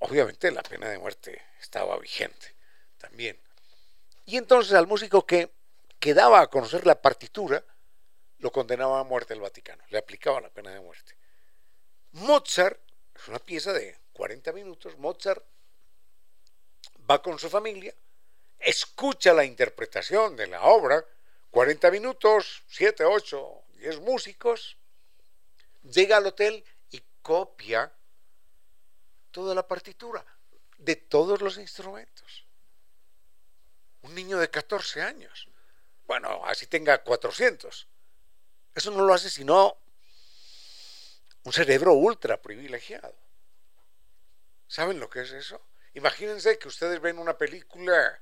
obviamente 0.00 0.50
la 0.50 0.62
pena 0.62 0.88
de 0.88 0.98
muerte 0.98 1.40
estaba 1.60 1.98
vigente 1.98 2.54
también. 2.98 3.38
Y 4.26 4.36
entonces 4.36 4.72
al 4.74 4.86
músico 4.86 5.24
que, 5.26 5.52
que 6.00 6.14
daba 6.14 6.40
a 6.40 6.46
conocer 6.48 6.86
la 6.86 7.00
partitura, 7.00 7.64
lo 8.42 8.50
condenaba 8.50 8.98
a 8.98 9.04
muerte 9.04 9.34
el 9.34 9.40
Vaticano, 9.40 9.84
le 9.88 9.98
aplicaba 9.98 10.40
la 10.40 10.50
pena 10.50 10.72
de 10.72 10.80
muerte. 10.80 11.16
Mozart, 12.10 12.80
es 13.14 13.28
una 13.28 13.38
pieza 13.38 13.72
de 13.72 13.96
40 14.12 14.52
minutos, 14.52 14.98
Mozart 14.98 15.44
va 17.08 17.22
con 17.22 17.38
su 17.38 17.48
familia, 17.48 17.94
escucha 18.58 19.32
la 19.32 19.44
interpretación 19.44 20.34
de 20.34 20.48
la 20.48 20.62
obra, 20.62 21.06
40 21.52 21.88
minutos, 21.92 22.64
7, 22.66 23.04
8, 23.04 23.62
10 23.74 24.00
músicos, 24.00 24.76
llega 25.84 26.16
al 26.16 26.26
hotel 26.26 26.64
y 26.90 27.00
copia 27.22 27.92
toda 29.30 29.54
la 29.54 29.68
partitura 29.68 30.24
de 30.78 30.96
todos 30.96 31.40
los 31.40 31.58
instrumentos. 31.58 32.44
Un 34.02 34.16
niño 34.16 34.36
de 34.38 34.50
14 34.50 35.00
años. 35.00 35.46
Bueno, 36.08 36.44
así 36.44 36.66
tenga 36.66 37.04
400. 37.04 37.86
Eso 38.74 38.90
no 38.90 39.04
lo 39.04 39.12
hace 39.12 39.28
sino 39.28 39.76
un 41.44 41.52
cerebro 41.52 41.92
ultra 41.94 42.40
privilegiado. 42.40 43.14
¿Saben 44.66 45.00
lo 45.00 45.10
que 45.10 45.20
es 45.20 45.32
eso? 45.32 45.60
Imagínense 45.94 46.58
que 46.58 46.68
ustedes 46.68 47.00
ven 47.00 47.18
una 47.18 47.36
película, 47.36 48.20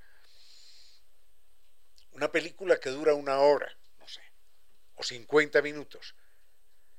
una 2.12 2.32
película 2.32 2.80
que 2.80 2.90
dura 2.90 3.14
una 3.14 3.38
hora, 3.38 3.72
no 3.98 4.08
sé, 4.08 4.20
o 4.96 5.04
50 5.04 5.62
minutos. 5.62 6.14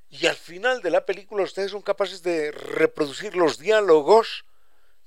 Y 0.10 0.28
al 0.28 0.36
final 0.36 0.82
de 0.82 0.92
la 0.92 1.06
película 1.06 1.44
ustedes 1.44 1.72
son 1.72 1.82
capaces 1.82 2.22
de 2.24 2.52
reproducir 2.52 3.36
los 3.36 3.58
diálogos 3.58 4.46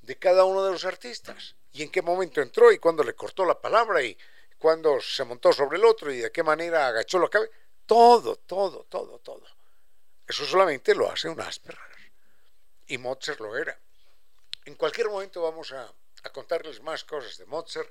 de 0.03 0.17
cada 0.19 0.45
uno 0.45 0.65
de 0.65 0.73
los 0.73 0.85
artistas. 0.85 1.57
Y 1.73 1.83
en 1.83 1.91
qué 1.91 2.03
momento 2.03 2.41
entró 2.41 2.71
y 2.73 2.79
cuándo 2.79 3.03
le 3.03 3.15
cortó 3.15 3.45
la 3.45 3.61
palabra 3.61 4.03
y 4.03 4.17
cuándo 4.59 5.01
se 5.01 5.25
montó 5.25 5.53
sobre 5.53 5.79
el 5.79 5.85
otro 5.85 6.13
y 6.13 6.19
de 6.19 6.33
qué 6.33 6.43
manera 6.43 6.87
agachó 6.87 7.19
la 7.19 7.29
cabeza. 7.29 7.53
Todo, 7.87 8.37
todo, 8.37 8.85
todo, 8.85 9.19
todo. 9.19 9.47
Eso 10.27 10.45
solamente 10.47 10.95
lo 10.95 11.11
hace 11.11 11.29
un 11.29 11.41
Asperger. 11.41 12.13
Y 12.87 12.99
Mozart 12.99 13.41
lo 13.41 13.57
era. 13.57 13.79
En 14.65 14.75
cualquier 14.75 15.09
momento 15.09 15.43
vamos 15.43 15.73
a, 15.73 15.93
contarles 16.33 16.83
más 16.83 17.05
cosas 17.05 17.37
de 17.37 17.45
Mozart, 17.45 17.91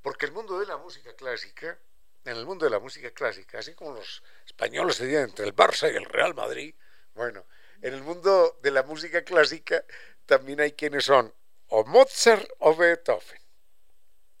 porque 0.00 0.24
el 0.24 0.32
mundo 0.32 0.58
de 0.58 0.66
la 0.66 0.78
música 0.78 1.14
clásica, 1.14 1.78
en 2.24 2.36
el 2.36 2.46
mundo 2.46 2.64
de 2.64 2.70
la 2.70 2.78
música 2.78 3.10
clásica, 3.10 3.58
así 3.58 3.74
como 3.74 3.92
los 3.92 4.22
españoles 4.46 4.96
se 4.96 5.20
entre 5.20 5.44
el 5.44 5.54
Barça 5.54 5.92
y 5.92 5.96
el 5.96 6.06
Real 6.06 6.34
Madrid, 6.34 6.74
bueno, 7.14 7.44
en 7.82 7.92
el 7.92 8.02
mundo 8.02 8.58
de 8.62 8.70
la 8.70 8.82
música 8.82 9.22
clásica 9.22 9.84
también 10.24 10.60
hay 10.60 10.72
quienes 10.72 11.04
son 11.04 11.32
o 11.68 11.84
Mozart 11.84 12.48
o 12.58 12.74
Beethoven. 12.74 13.40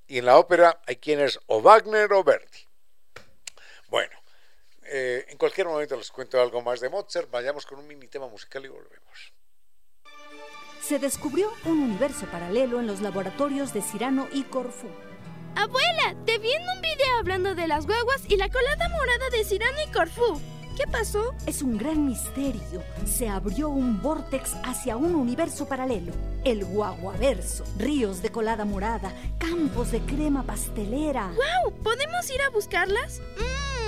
Y 0.06 0.18
en 0.18 0.26
la 0.26 0.38
ópera 0.38 0.80
hay 0.86 0.96
quienes 0.96 1.38
o 1.46 1.60
Wagner 1.60 2.12
o 2.12 2.24
Verdi. 2.24 2.66
Bueno, 3.88 4.16
eh, 4.88 5.26
en 5.28 5.38
cualquier 5.38 5.66
momento 5.66 5.96
les 5.96 6.10
cuento 6.10 6.40
algo 6.40 6.62
más 6.62 6.80
de 6.80 6.88
Mozart. 6.88 7.30
Vayamos 7.30 7.66
con 7.66 7.78
un 7.78 7.86
mini 7.86 8.08
tema 8.08 8.28
musical 8.28 8.64
y 8.64 8.68
volvemos. 8.68 9.32
Se 10.82 10.98
descubrió 10.98 11.50
un 11.64 11.82
universo 11.82 12.26
paralelo 12.26 12.78
en 12.78 12.86
los 12.86 13.00
laboratorios 13.00 13.72
de 13.74 13.82
Cirano 13.82 14.28
y 14.32 14.44
Corfú. 14.44 14.88
Abuela, 15.56 16.14
te 16.24 16.38
vi 16.38 16.52
en 16.52 16.68
un 16.68 16.80
video 16.80 17.18
hablando 17.18 17.54
de 17.54 17.66
las 17.66 17.86
guaguas 17.86 18.22
y 18.28 18.36
la 18.36 18.48
colada 18.50 18.88
morada 18.90 19.30
de 19.30 19.44
Cirano 19.44 19.78
y 19.84 19.90
Corfú. 19.90 20.40
¿Qué 20.76 20.86
pasó? 20.86 21.34
Es 21.46 21.62
un 21.62 21.78
gran 21.78 22.04
misterio. 22.04 22.84
Se 23.06 23.28
abrió 23.28 23.70
un 23.70 24.02
vortex 24.02 24.54
hacia 24.62 24.98
un 24.98 25.14
universo 25.14 25.66
paralelo. 25.66 26.12
El 26.44 26.66
guaguaverso. 26.66 27.64
Ríos 27.78 28.20
de 28.20 28.30
colada 28.30 28.66
morada, 28.66 29.10
campos 29.38 29.90
de 29.90 30.00
crema 30.00 30.42
pastelera. 30.42 31.28
¡Wow! 31.28 31.72
¿Podemos 31.82 32.30
ir 32.30 32.42
a 32.42 32.50
buscarlas? 32.50 33.22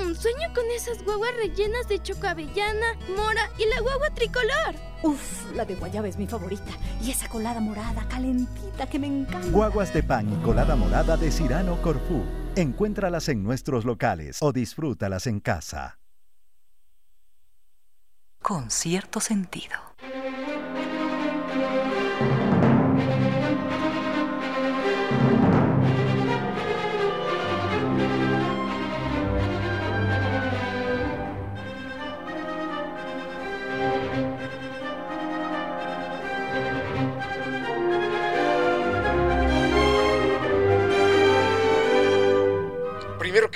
Mmm, 0.09 0.15
sueño 0.15 0.49
con 0.55 0.65
esas 0.75 1.05
guaguas 1.05 1.35
rellenas 1.37 1.89
de 1.89 2.03
chocoavellana, 2.03 2.95
mora 3.17 3.51
y 3.59 3.69
la 3.69 3.81
guagua 3.81 4.11
tricolor. 4.11 4.75
Uf, 5.03 5.53
la 5.55 5.65
de 5.65 5.75
guayaba 5.75 6.09
es 6.09 6.17
mi 6.17 6.27
favorita. 6.27 6.73
Y 7.03 7.11
esa 7.11 7.29
colada 7.29 7.61
morada 7.61 8.07
calentita 8.09 8.87
que 8.89 8.99
me 8.99 9.07
encanta. 9.07 9.49
Guaguas 9.51 9.93
de 9.93 10.03
pan 10.03 10.33
y 10.33 10.45
colada 10.45 10.77
morada 10.77 11.17
de 11.17 11.31
Cirano 11.31 11.81
Corfú. 11.83 12.25
Encuéntralas 12.57 13.29
en 13.29 13.43
nuestros 13.43 13.85
locales 13.85 14.39
o 14.41 14.53
disfrútalas 14.53 15.27
en 15.27 15.41
casa 15.41 15.99
con 18.49 18.71
cierto 18.71 19.21
sentido. 19.21 19.88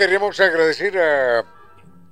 Queremos 0.03 0.41
agradecer 0.41 0.99
a 0.99 1.45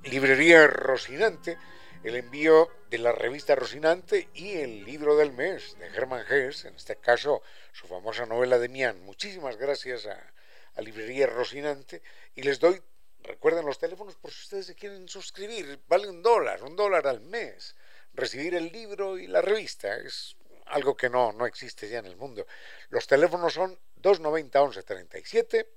Librería 0.05 0.65
Rocinante 0.65 1.57
el 2.05 2.15
envío 2.15 2.69
de 2.89 2.99
la 2.99 3.11
revista 3.11 3.53
Rocinante 3.53 4.29
y 4.33 4.53
el 4.53 4.85
libro 4.85 5.17
del 5.17 5.33
mes 5.33 5.77
de 5.77 5.89
Germán 5.89 6.25
Hess, 6.29 6.63
en 6.63 6.75
este 6.75 6.95
caso 6.95 7.43
su 7.73 7.87
famosa 7.87 8.25
novela 8.25 8.59
de 8.59 8.69
Mian. 8.69 9.01
Muchísimas 9.01 9.57
gracias 9.57 10.05
a, 10.05 10.81
Librería 10.81 11.27
Rocinante 11.27 12.01
y 12.33 12.43
les 12.43 12.61
doy, 12.61 12.81
recuerden 13.23 13.65
los 13.65 13.77
teléfonos 13.77 14.15
por 14.15 14.31
si 14.31 14.43
ustedes 14.43 14.67
se 14.67 14.75
quieren 14.75 15.09
suscribir, 15.09 15.81
vale 15.89 16.07
un 16.07 16.23
dólar, 16.23 16.63
un 16.63 16.77
dólar 16.77 17.07
al 17.07 17.19
mes. 17.19 17.75
Recibir 18.13 18.55
el 18.55 18.71
libro 18.71 19.17
y 19.17 19.27
la 19.27 19.41
revista 19.41 19.97
es 19.97 20.37
algo 20.67 20.95
que 20.95 21.09
no, 21.09 21.33
no 21.33 21.45
existe 21.45 21.89
ya 21.89 21.99
en 21.99 22.05
el 22.05 22.15
mundo. 22.15 22.47
Los 22.87 23.05
teléfonos 23.05 23.53
son 23.53 23.77
290 23.97 24.61
1137 24.61 25.67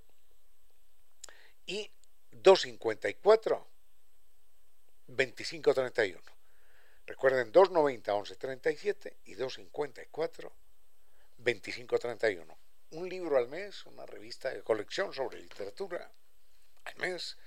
y 1.67 1.91
254 2.45 3.66
2531. 5.07 6.22
Recuerden 7.07 7.51
290 7.51 8.12
1137 8.12 9.16
y 9.24 9.34
254 9.34 10.53
2531. 11.38 12.59
Un 12.90 13.09
libro 13.09 13.38
al 13.38 13.49
mes, 13.49 13.86
una 13.86 14.05
revista 14.05 14.51
de 14.51 14.62
colección 14.62 15.12
sobre 15.12 15.40
literatura 15.40 16.11
al 16.84 16.97
mes, 16.97 17.38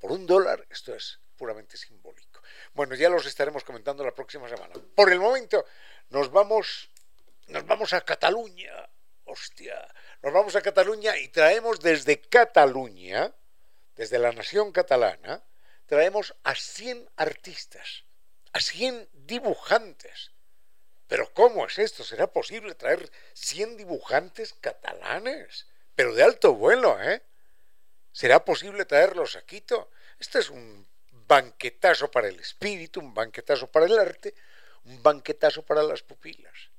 por 0.00 0.10
un 0.10 0.26
dólar, 0.26 0.66
esto 0.68 0.94
es 0.94 1.20
puramente 1.36 1.76
simbólico. 1.76 2.42
Bueno, 2.74 2.96
ya 2.96 3.08
los 3.08 3.26
estaremos 3.26 3.62
comentando 3.62 4.04
la 4.04 4.14
próxima 4.14 4.48
semana. 4.48 4.74
Por 4.96 5.12
el 5.12 5.20
momento, 5.20 5.64
nos 6.08 6.30
vamos, 6.30 6.90
nos 7.46 7.64
vamos 7.66 7.92
a 7.92 8.00
Cataluña. 8.00 8.90
Hostia, 9.24 9.86
nos 10.22 10.32
vamos 10.32 10.56
a 10.56 10.60
Cataluña 10.60 11.16
y 11.16 11.28
traemos 11.28 11.78
desde 11.78 12.20
Cataluña, 12.20 13.32
desde 14.00 14.18
la 14.18 14.32
nación 14.32 14.72
catalana, 14.72 15.44
traemos 15.84 16.34
a 16.42 16.54
100 16.54 17.10
artistas, 17.16 18.04
a 18.50 18.58
100 18.58 19.10
dibujantes. 19.12 20.32
Pero 21.06 21.30
¿cómo 21.34 21.66
es 21.66 21.78
esto? 21.78 22.02
¿Será 22.02 22.26
posible 22.26 22.74
traer 22.74 23.12
100 23.34 23.76
dibujantes 23.76 24.54
catalanes? 24.54 25.66
Pero 25.94 26.14
de 26.14 26.22
alto 26.22 26.54
vuelo, 26.54 26.98
¿eh? 27.02 27.22
¿Será 28.10 28.42
posible 28.42 28.86
traerlos 28.86 29.36
a 29.36 29.42
Quito? 29.42 29.90
Este 30.18 30.38
es 30.38 30.48
un 30.48 30.88
banquetazo 31.10 32.10
para 32.10 32.28
el 32.28 32.40
espíritu, 32.40 33.00
un 33.00 33.12
banquetazo 33.12 33.66
para 33.66 33.84
el 33.84 33.98
arte, 33.98 34.34
un 34.84 35.02
banquetazo 35.02 35.62
para 35.62 35.82
las 35.82 36.02
pupilas. 36.02 36.70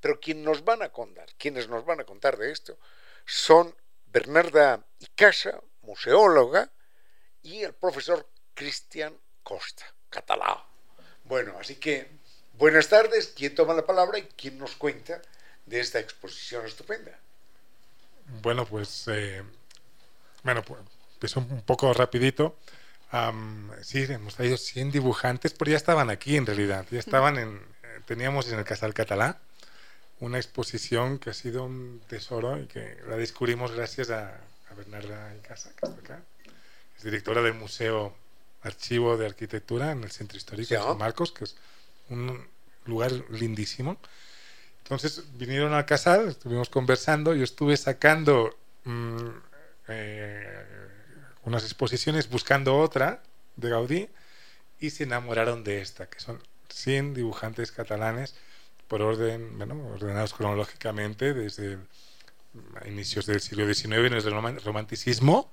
Pero 0.00 0.18
quien 0.18 0.42
nos 0.42 0.64
van 0.64 0.80
a 0.80 0.88
contar, 0.88 1.28
quienes 1.36 1.68
nos 1.68 1.84
van 1.84 2.00
a 2.00 2.04
contar 2.04 2.38
de 2.38 2.50
esto, 2.50 2.78
son 3.26 3.76
Bernarda 4.06 4.86
Icasa, 5.00 5.60
museóloga, 5.82 6.70
y 7.42 7.62
el 7.62 7.74
profesor 7.74 8.26
Cristian 8.54 9.16
Costa, 9.42 9.84
catalán. 10.10 10.58
Bueno, 11.24 11.56
así 11.58 11.76
que 11.76 12.22
Buenas 12.58 12.88
tardes, 12.88 13.32
¿quién 13.34 13.54
toma 13.54 13.74
la 13.74 13.84
palabra 13.84 14.18
y 14.18 14.22
quién 14.36 14.58
nos 14.58 14.76
cuenta 14.76 15.20
de 15.66 15.80
esta 15.80 15.98
exposición 15.98 16.64
estupenda? 16.64 17.18
Bueno, 18.40 18.66
pues, 18.66 19.08
eh, 19.08 19.42
bueno, 20.44 20.62
pues, 21.18 21.36
un 21.36 21.62
poco 21.62 21.92
rapidito. 21.92 22.56
Sí, 23.82 24.04
hemos 24.08 24.36
traído 24.36 24.56
100 24.56 24.92
dibujantes, 24.92 25.54
pero 25.54 25.70
ya 25.70 25.76
estaban 25.76 26.08
aquí 26.08 26.36
en 26.36 26.46
realidad, 26.46 26.86
ya 26.90 26.98
estaban 26.98 27.36
en, 27.36 27.56
eh, 27.56 28.00
teníamos 28.06 28.48
en 28.48 28.58
el 28.58 28.64
Casal 28.64 28.94
Catalá 28.94 29.40
una 30.20 30.38
exposición 30.38 31.18
que 31.18 31.30
ha 31.30 31.34
sido 31.34 31.64
un 31.64 32.00
tesoro 32.06 32.58
y 32.58 32.66
que 32.66 32.96
la 33.08 33.16
descubrimos 33.16 33.72
gracias 33.72 34.10
a, 34.10 34.40
a 34.72 34.74
Bernarda 34.74 35.34
Casa, 35.42 35.70
que 35.76 35.86
está 35.86 36.00
acá. 36.00 36.22
Es 36.96 37.04
directora 37.04 37.42
del 37.42 37.54
Museo 37.54 38.14
Archivo 38.62 39.16
de 39.16 39.26
Arquitectura 39.26 39.92
en 39.92 40.02
el 40.02 40.10
Centro 40.10 40.36
Histórico 40.38 40.74
de 40.74 40.80
San 40.80 40.98
Marcos, 40.98 41.32
que 41.32 41.44
es 41.44 41.56
un 42.08 42.46
lugar 42.86 43.12
lindísimo. 43.30 43.98
Entonces 44.78 45.24
vinieron 45.34 45.74
al 45.74 45.86
casal, 45.86 46.28
estuvimos 46.28 46.68
conversando, 46.68 47.34
yo 47.34 47.44
estuve 47.44 47.76
sacando 47.76 48.56
mmm, 48.84 49.28
eh, 49.88 50.64
unas 51.44 51.64
exposiciones 51.64 52.28
buscando 52.28 52.78
otra 52.78 53.22
de 53.56 53.70
Gaudí 53.70 54.08
y 54.80 54.90
se 54.90 55.04
enamoraron 55.04 55.64
de 55.64 55.80
esta, 55.80 56.06
que 56.08 56.18
son 56.20 56.42
100 56.68 57.14
dibujantes 57.14 57.72
catalanes 57.72 58.34
por 58.88 59.02
orden, 59.02 59.56
bueno, 59.56 59.86
ordenados 59.94 60.34
cronológicamente 60.34 61.34
desde 61.34 61.78
inicios 62.86 63.26
del 63.26 63.40
siglo 63.40 63.72
XIX 63.72 63.92
en 63.92 64.14
el 64.14 64.62
romanticismo 64.62 65.50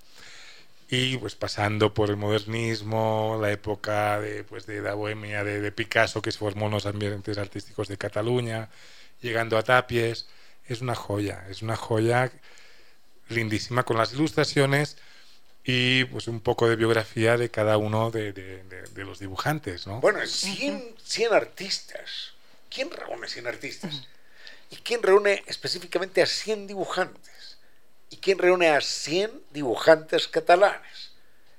y 0.90 1.18
pues 1.18 1.36
pasando 1.36 1.94
por 1.94 2.10
el 2.10 2.18
modernismo, 2.18 3.38
la 3.40 3.52
época 3.52 4.20
de, 4.20 4.44
pues, 4.44 4.66
de 4.66 4.82
la 4.82 4.96
bohemia 4.96 5.44
de, 5.44 5.62
de 5.62 5.72
Picasso 5.72 6.22
que 6.22 6.32
se 6.32 6.40
formó 6.40 6.66
en 6.66 6.72
los 6.72 6.86
ambientes 6.88 7.38
artísticos 7.38 7.88
de 7.88 7.98
Cataluña, 7.98 8.70
llegando 9.22 9.58
a 9.58 9.64
Tapies, 9.64 10.28
es 10.66 10.82
una 10.82 10.96
joya, 10.96 11.46
es 11.50 11.62
una 11.62 11.76
joya 11.76 12.32
lindísima 13.30 13.84
con 13.84 13.98
las 13.98 14.14
ilustraciones 14.14 14.98
y 15.64 16.06
pues 16.06 16.28
un 16.28 16.40
poco 16.40 16.68
de 16.68 16.76
biografía 16.76 17.38
de 17.38 17.52
cada 17.52 17.78
uno 17.78 18.10
de, 18.10 18.34
de, 18.34 18.64
de 18.64 19.06
los 19.06 19.20
dibujantes, 19.20 19.86
¿no? 19.86 20.02
Bueno, 20.02 20.26
100, 20.26 20.96
100 21.04 21.34
artistas 21.34 22.34
¿Quién 22.70 22.92
reúne 22.92 23.28
100 23.28 23.48
artistas? 23.48 24.08
¿Y 24.70 24.78
quién 24.78 25.02
reúne 25.02 25.44
específicamente 25.48 26.22
a 26.22 26.26
100 26.26 26.68
dibujantes? 26.68 27.58
¿Y 28.10 28.18
quién 28.18 28.38
reúne 28.38 28.70
a 28.70 28.82
100 28.82 29.32
dibujantes 29.52 30.28
catalanes? 30.28 31.12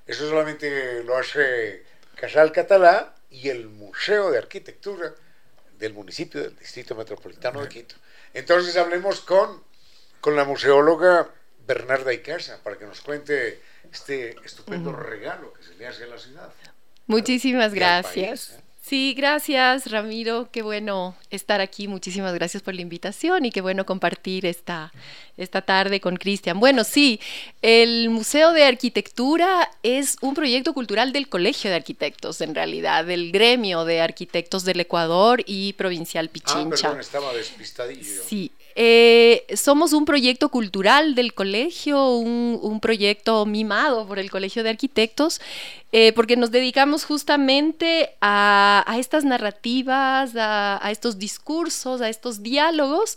Eso 0.06 0.28
solamente 0.28 1.04
lo 1.04 1.16
hace 1.16 1.84
Casal 2.16 2.52
Catalá 2.52 3.14
y 3.30 3.48
el 3.48 3.68
Museo 3.68 4.30
de 4.30 4.38
Arquitectura 4.38 5.14
del 5.78 5.94
municipio 5.94 6.42
del 6.42 6.56
Distrito 6.56 6.94
Metropolitano 6.94 7.62
de 7.62 7.68
Quito. 7.68 7.94
Entonces 8.34 8.76
hablemos 8.76 9.20
con, 9.20 9.62
con 10.20 10.36
la 10.36 10.44
museóloga 10.44 11.30
Bernarda 11.66 12.12
Icaza 12.12 12.58
para 12.62 12.76
que 12.76 12.84
nos 12.84 13.00
cuente 13.00 13.60
este 13.92 14.36
estupendo 14.44 14.92
regalo 14.92 15.52
que 15.54 15.62
se 15.62 15.74
le 15.74 15.86
hace 15.86 16.04
a 16.04 16.08
la 16.08 16.18
ciudad. 16.18 16.52
Muchísimas 17.06 17.72
gracias. 17.72 18.58
Sí, 18.90 19.14
gracias 19.16 19.88
Ramiro, 19.88 20.48
qué 20.50 20.62
bueno 20.62 21.16
estar 21.30 21.60
aquí, 21.60 21.86
muchísimas 21.86 22.34
gracias 22.34 22.60
por 22.60 22.74
la 22.74 22.80
invitación 22.80 23.44
y 23.44 23.52
qué 23.52 23.60
bueno 23.60 23.86
compartir 23.86 24.46
esta, 24.46 24.92
esta 25.36 25.62
tarde 25.62 26.00
con 26.00 26.16
Cristian. 26.16 26.58
Bueno, 26.58 26.82
sí, 26.82 27.20
el 27.62 28.10
Museo 28.10 28.52
de 28.52 28.64
Arquitectura 28.64 29.70
es 29.84 30.16
un 30.22 30.34
proyecto 30.34 30.74
cultural 30.74 31.12
del 31.12 31.28
Colegio 31.28 31.70
de 31.70 31.76
Arquitectos, 31.76 32.40
en 32.40 32.52
realidad, 32.52 33.04
del 33.04 33.30
gremio 33.30 33.84
de 33.84 34.00
arquitectos 34.00 34.64
del 34.64 34.80
Ecuador 34.80 35.40
y 35.46 35.74
Provincial 35.74 36.28
Pichincha. 36.28 36.58
Ah, 36.58 36.90
perdón, 36.90 36.98
estaba 36.98 37.32
despistadillo. 37.32 38.24
Sí, 38.26 38.50
eh, 38.74 39.44
somos 39.56 39.92
un 39.92 40.04
proyecto 40.04 40.48
cultural 40.48 41.14
del 41.14 41.34
colegio, 41.34 42.16
un, 42.16 42.80
proyecto 42.80 43.44
mimado 43.46 44.06
por 44.06 44.18
el 44.18 44.30
Colegio 44.30 44.62
de 44.62 44.70
Arquitectos, 44.70 45.40
eh, 45.92 46.12
porque 46.12 46.36
nos 46.36 46.50
dedicamos 46.50 47.04
justamente 47.04 48.10
a, 48.20 48.96
estas 48.98 49.24
narrativas, 49.24 50.32
a, 50.36 50.88
estos 50.90 51.18
discursos, 51.18 52.00
a 52.00 52.08
estos 52.08 52.42
diálogos, 52.42 53.16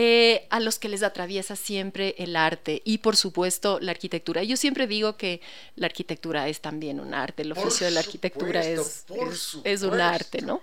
eh, 0.00 0.46
a 0.50 0.60
los 0.60 0.78
que 0.78 0.88
les 0.88 1.02
atraviesa 1.02 1.56
siempre 1.56 2.14
el 2.18 2.36
arte 2.36 2.82
y 2.84 2.98
por 2.98 3.16
supuesto 3.16 3.80
la 3.80 3.90
arquitectura. 3.90 4.44
Yo 4.44 4.56
siempre 4.56 4.86
digo 4.86 5.16
que 5.16 5.40
la 5.74 5.86
arquitectura 5.86 6.46
es 6.46 6.60
también 6.60 7.00
un 7.00 7.14
arte, 7.14 7.42
el 7.42 7.50
oficio 7.50 7.84
por 7.84 7.84
de 7.84 7.90
la 7.90 7.98
arquitectura 7.98 8.60
supuesto, 8.64 8.78
es, 8.78 9.04
es, 9.08 9.58
es, 9.64 9.82
un 9.82 10.00
arte, 10.00 10.40
¿no? 10.42 10.62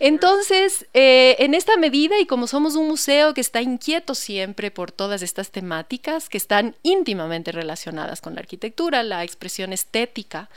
Entonces, 0.00 0.86
eh, 0.94 1.36
en 1.38 1.54
esta 1.54 1.76
medida 1.76 2.18
y 2.18 2.26
como 2.26 2.48
somos 2.48 2.74
un 2.74 2.88
museo 2.88 3.34
que 3.34 3.40
está 3.40 3.62
inquieto 3.62 4.16
siempre 4.16 4.72
por 4.72 4.90
todas 4.90 5.22
estas 5.22 5.52
temáticas 5.52 6.28
que 6.28 6.38
están 6.38 6.74
íntimamente 6.82 7.52
relacionadas 7.52 8.20
con 8.20 8.34
la 8.34 8.40
arquitectura, 8.40 9.04
la 9.04 9.22
expresión 9.22 9.72
estética, 9.72 10.50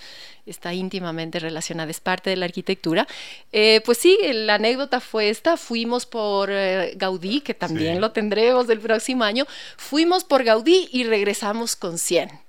está 0.46 0.74
íntimamente 0.74 1.40
relacionada, 1.40 1.92
es 1.92 2.00
parte 2.00 2.30
de 2.30 2.36
la 2.36 2.46
arquitectura. 2.46 3.08
Eh, 3.52 3.82
pues 3.86 3.98
sí, 3.98 4.18
la 4.32 4.56
anécdota 4.56 5.00
fue 5.00 5.30
esta, 5.30 5.58
fuimos 5.58 6.06
por 6.06 6.50
eh, 6.52 6.94
Gaudí, 6.96 7.42
que 7.42 7.54
también 7.54 7.96
sí. 7.96 8.00
lo 8.00 8.12
tendremos 8.12 8.70
el 8.70 8.80
próximo 8.80 9.24
año, 9.24 9.46
fuimos 9.78 10.24
por 10.24 10.44
Gaudí 10.44 10.90
y 10.92 11.04
regresamos 11.04 11.76
con 11.76 11.98
100. 11.98 12.45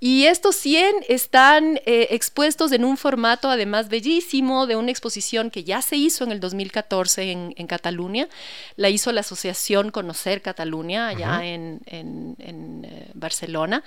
Y 0.00 0.26
estos 0.26 0.54
100 0.56 1.06
están 1.08 1.80
eh, 1.84 2.08
expuestos 2.10 2.70
en 2.70 2.84
un 2.84 2.96
formato 2.96 3.50
además 3.50 3.88
bellísimo 3.88 4.68
de 4.68 4.76
una 4.76 4.92
exposición 4.92 5.50
que 5.50 5.64
ya 5.64 5.82
se 5.82 5.96
hizo 5.96 6.22
en 6.22 6.30
el 6.30 6.38
2014 6.38 7.32
en, 7.32 7.54
en 7.56 7.66
Cataluña. 7.66 8.28
La 8.76 8.90
hizo 8.90 9.10
la 9.10 9.22
Asociación 9.22 9.90
Conocer 9.90 10.40
Cataluña 10.40 11.08
allá 11.08 11.38
uh 11.38 11.42
-huh. 11.42 11.54
en, 11.54 11.80
en, 11.86 12.36
en 12.38 12.84
eh, 12.84 13.10
Barcelona. 13.14 13.82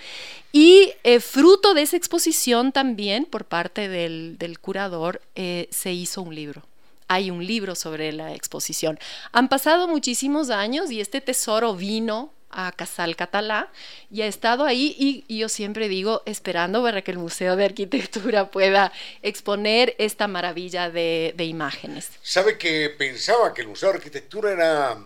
Y 0.51 0.91
eh, 1.03 1.21
fruto 1.21 1.73
de 1.73 1.83
esa 1.83 1.95
exposición 1.95 2.73
también 2.73 3.23
por 3.25 3.45
parte 3.45 3.87
del, 3.87 4.37
del 4.37 4.59
curador 4.59 5.21
se 5.33 5.93
hizo 5.93 6.21
un 6.21 6.35
libro 6.35 6.63
hay 7.07 7.29
un 7.29 7.45
libro 7.45 7.75
sobre 7.75 8.13
la 8.13 8.33
exposición. 8.33 8.97
Han 9.33 9.49
pasado 9.49 9.89
muchísimos 9.89 10.49
años 10.49 10.91
y 10.91 11.01
este 11.01 11.19
tesoro 11.19 11.75
vino 11.75 12.31
a 12.51 12.71
Casal 12.71 13.15
Catalá 13.15 13.71
y 14.09 14.21
ha 14.21 14.27
estado 14.27 14.65
ahí 14.65 14.95
y, 14.97 15.23
y, 15.27 15.39
yo 15.39 15.49
siempre 15.49 15.87
digo 15.87 16.21
esperando 16.25 16.83
para 16.83 17.01
que 17.01 17.11
el 17.11 17.17
Museo 17.17 17.55
de 17.55 17.65
Arquitectura 17.65 18.49
pueda 18.51 18.91
exponer 19.21 19.95
esta 19.97 20.27
maravilla 20.27 20.89
de, 20.89 21.33
de 21.35 21.45
imágenes. 21.45 22.09
Sabe 22.21 22.57
que 22.57 22.89
pensaba 22.89 23.53
que 23.53 23.61
el 23.61 23.67
Museo 23.67 23.89
de 23.89 23.97
Arquitectura 23.97 24.51
era, 24.51 24.97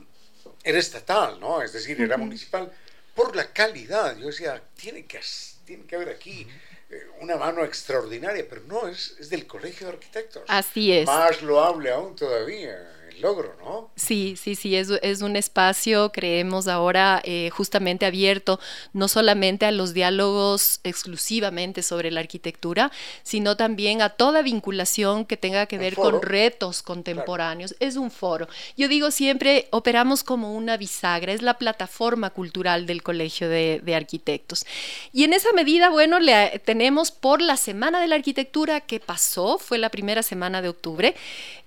era 0.63 0.79
estatal, 0.79 1.39
¿no? 1.39 1.61
Es 1.61 1.73
decir, 1.73 1.99
era 2.01 2.15
uh 2.15 2.19
-huh. 2.19 2.23
municipal 2.23 2.71
por 3.13 3.35
la 3.35 3.51
calidad. 3.51 4.17
Yo 4.17 4.27
decía, 4.27 4.61
tiene 4.75 5.05
que, 5.05 5.19
tiene 5.65 5.85
que 5.85 5.95
haber 5.95 6.09
aquí 6.09 6.47
eh, 6.89 7.07
una 7.21 7.37
mano 7.37 7.63
extraordinaria, 7.63 8.45
pero 8.49 8.61
no, 8.67 8.87
es, 8.87 9.15
es 9.19 9.29
del 9.29 9.47
Colegio 9.47 9.87
de 9.87 9.93
Arquitectos. 9.93 10.43
Así 10.47 10.91
es. 10.91 11.05
Más 11.05 11.41
loable 11.41 11.91
aún 11.91 12.15
todavía 12.15 12.94
logro, 13.19 13.55
¿no? 13.63 13.89
Sí, 13.95 14.35
sí, 14.41 14.55
sí, 14.55 14.75
es, 14.75 14.89
es 15.01 15.21
un 15.21 15.35
espacio, 15.35 16.11
creemos 16.11 16.67
ahora, 16.67 17.21
eh, 17.23 17.49
justamente 17.51 18.05
abierto 18.05 18.59
no 18.93 19.07
solamente 19.07 19.65
a 19.65 19.71
los 19.71 19.93
diálogos 19.93 20.79
exclusivamente 20.83 21.81
sobre 21.81 22.11
la 22.11 22.19
arquitectura, 22.19 22.91
sino 23.23 23.55
también 23.57 24.01
a 24.01 24.09
toda 24.09 24.41
vinculación 24.41 25.25
que 25.25 25.37
tenga 25.37 25.65
que 25.65 25.77
ver 25.77 25.95
con 25.95 26.21
retos 26.21 26.81
contemporáneos. 26.81 27.73
Claro. 27.73 27.89
Es 27.89 27.95
un 27.95 28.11
foro. 28.11 28.47
Yo 28.77 28.87
digo 28.87 29.11
siempre, 29.11 29.67
operamos 29.71 30.23
como 30.23 30.53
una 30.53 30.77
bisagra, 30.77 31.33
es 31.33 31.41
la 31.41 31.57
plataforma 31.57 32.29
cultural 32.29 32.85
del 32.85 33.03
Colegio 33.03 33.49
de, 33.49 33.81
de 33.83 33.95
Arquitectos. 33.95 34.65
Y 35.13 35.23
en 35.23 35.33
esa 35.33 35.51
medida, 35.53 35.89
bueno, 35.89 36.19
le, 36.19 36.59
tenemos 36.65 37.11
por 37.11 37.41
la 37.41 37.57
Semana 37.57 38.01
de 38.01 38.07
la 38.07 38.15
Arquitectura 38.15 38.81
que 38.81 38.99
pasó, 38.99 39.57
fue 39.57 39.77
la 39.77 39.89
primera 39.89 40.23
semana 40.23 40.61
de 40.61 40.69
octubre, 40.69 41.15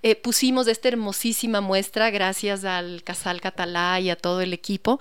eh, 0.02 0.14
pusimos 0.14 0.68
este 0.68 0.88
hermosísimo 0.88 1.37
muestra 1.46 2.10
gracias 2.10 2.64
al 2.64 3.04
Casal 3.04 3.40
Catalá 3.40 4.00
y 4.00 4.10
a 4.10 4.16
todo 4.16 4.40
el 4.40 4.52
equipo, 4.52 4.98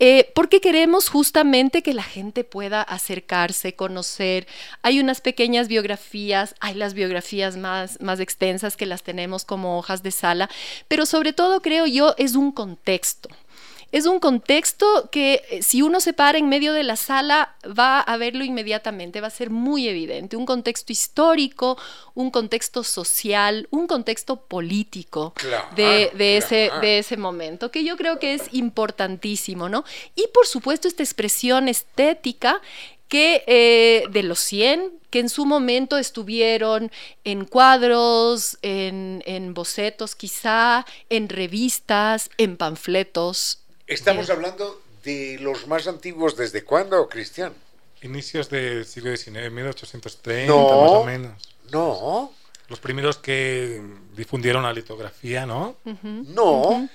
eh, 0.00 0.32
porque 0.34 0.60
queremos 0.60 1.08
justamente 1.08 1.82
que 1.82 1.94
la 1.94 2.02
gente 2.02 2.42
pueda 2.42 2.82
acercarse, 2.82 3.74
conocer. 3.74 4.48
Hay 4.82 4.98
unas 4.98 5.20
pequeñas 5.20 5.68
biografías, 5.68 6.54
hay 6.58 6.74
las 6.74 6.94
biografías 6.94 7.56
más, 7.56 8.00
más 8.00 8.18
extensas 8.18 8.76
que 8.76 8.86
las 8.86 9.04
tenemos 9.04 9.44
como 9.44 9.78
hojas 9.78 10.02
de 10.02 10.10
sala, 10.10 10.50
pero 10.88 11.06
sobre 11.06 11.32
todo 11.32 11.62
creo 11.62 11.86
yo 11.86 12.14
es 12.18 12.34
un 12.34 12.50
contexto 12.50 13.28
es 13.92 14.06
un 14.06 14.18
contexto 14.18 15.08
que 15.10 15.42
eh, 15.50 15.62
si 15.62 15.82
uno 15.82 16.00
se 16.00 16.12
para 16.12 16.38
en 16.38 16.48
medio 16.48 16.72
de 16.72 16.82
la 16.82 16.96
sala 16.96 17.56
va 17.66 18.00
a 18.00 18.16
verlo 18.16 18.44
inmediatamente, 18.44 19.20
va 19.20 19.28
a 19.28 19.30
ser 19.30 19.50
muy 19.50 19.88
evidente. 19.88 20.36
Un 20.36 20.46
contexto 20.46 20.92
histórico, 20.92 21.78
un 22.14 22.30
contexto 22.30 22.82
social, 22.82 23.68
un 23.70 23.86
contexto 23.86 24.36
político 24.36 25.32
claro, 25.34 25.68
de, 25.76 25.82
de, 25.82 26.08
claro. 26.10 26.16
ese, 26.16 26.70
de 26.80 26.98
ese 26.98 27.16
momento, 27.16 27.70
que 27.70 27.84
yo 27.84 27.96
creo 27.96 28.18
que 28.18 28.34
es 28.34 28.42
importantísimo, 28.52 29.68
¿no? 29.68 29.84
Y 30.14 30.26
por 30.34 30.46
supuesto 30.46 30.88
esta 30.88 31.02
expresión 31.02 31.68
estética 31.68 32.60
que 33.08 33.44
eh, 33.46 34.04
de 34.10 34.22
los 34.24 34.40
100 34.40 34.92
que 35.10 35.20
en 35.20 35.28
su 35.28 35.46
momento 35.46 35.96
estuvieron 35.96 36.90
en 37.24 37.44
cuadros, 37.44 38.58
en, 38.62 39.22
en 39.26 39.54
bocetos 39.54 40.14
quizá, 40.16 40.84
en 41.08 41.28
revistas, 41.28 42.30
en 42.36 42.56
panfletos. 42.56 43.60
Estamos 43.86 44.30
hablando 44.30 44.82
de 45.04 45.38
los 45.40 45.66
más 45.66 45.86
antiguos, 45.86 46.36
¿desde 46.36 46.64
cuándo, 46.64 47.08
Cristian? 47.08 47.52
Inicios 48.02 48.50
del 48.50 48.84
siglo 48.84 49.16
XIX, 49.16 49.50
1830 49.50 50.52
No. 50.52 50.82
más 50.82 50.90
o 50.90 51.04
menos. 51.04 51.42
No, 51.72 52.32
Los 52.68 52.80
primeros 52.80 53.16
que 53.18 53.80
difundieron 54.16 54.62
la 54.64 54.72
litografía, 54.72 55.46
¿no? 55.46 55.76
no. 56.02 56.88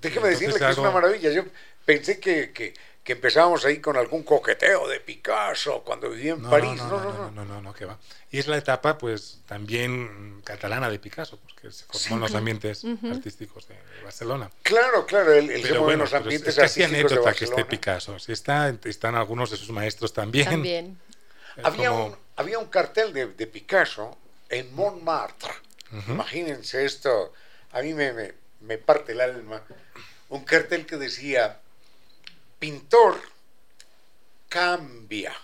Déjeme 0.00 0.28
Entonces, 0.28 0.40
decirle 0.40 0.58
que 0.58 0.70
es 0.72 0.78
una 0.78 0.90
maravilla. 0.90 1.30
Yo 1.30 1.44
pensé 1.84 2.20
que, 2.20 2.52
que, 2.52 2.74
que 3.04 3.12
empezábamos 3.12 3.64
ahí 3.66 3.80
con 3.80 3.98
algún 3.98 4.22
coqueteo 4.22 4.88
de 4.88 4.98
Picasso 4.98 5.82
cuando 5.84 6.08
vivía 6.08 6.32
en 6.32 6.40
No, 6.42 6.48
París. 6.50 6.76
no, 6.76 6.88
no, 6.88 7.00
no, 7.04 7.12
no, 7.12 7.30
no, 7.30 7.44
no, 7.44 7.60
no, 7.60 7.74
que 7.74 7.84
va. 7.84 7.98
Y 8.30 8.38
es 8.38 8.46
la 8.48 8.56
etapa, 8.56 8.96
pues, 8.96 9.40
también 9.46 10.40
catalana 10.42 10.88
de 10.90 10.98
Picasso, 10.98 11.38
porque 11.38 11.70
se 11.70 11.84
formó 11.84 11.98
Sí. 12.00 12.14
en 12.14 12.20
los 12.20 12.34
ambientes 12.34 12.82
artísticos 13.12 13.68
de, 13.68 13.74
de 13.74 14.02
Barcelona. 14.04 14.50
Claro, 14.62 15.04
claro, 15.04 15.32
él, 15.34 15.50
él 15.50 15.60
se 15.62 15.68
Pero 15.68 15.80
mueve 15.82 15.94
en 15.94 15.98
bueno, 15.98 16.04
los 16.04 16.10
pero 16.10 16.20
es- 16.20 16.24
ambientes 16.24 16.48
es 16.48 16.54
casi 16.56 16.82
artísticos 16.82 17.10
de 17.10 17.16
anécdota 17.18 17.38
que 17.38 17.44
esté. 17.44 17.64
Picasso. 17.66 18.18
Si 18.18 18.32
está, 18.32 18.74
están 18.84 19.14
algunos 19.16 19.50
de 19.50 19.58
sus 19.58 19.68
maestros 19.70 20.14
también. 20.14 20.46
También. 20.48 20.98
Había, 21.62 21.90
como- 21.90 22.06
un, 22.06 22.16
había 22.36 22.58
un 22.58 22.66
cartel 22.66 23.12
de, 23.12 23.26
de 23.26 23.46
Picasso 23.46 24.16
en 24.48 24.74
Montmartre. 24.74 25.52
Imagínense 26.08 26.84
esto, 26.86 27.32
a 27.70 27.80
mí 27.82 27.92
me, 27.94 28.12
me, 28.14 28.32
me 28.62 28.78
parte 28.78 29.12
el 29.12 29.20
alma. 29.20 29.62
Un 30.30 30.42
cartel 30.44 30.86
que 30.86 30.96
decía, 30.96 31.60
pintor 32.64 33.20
cambia 34.48 35.34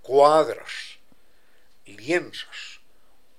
cuadros, 0.00 0.98
lienzos, 1.84 2.80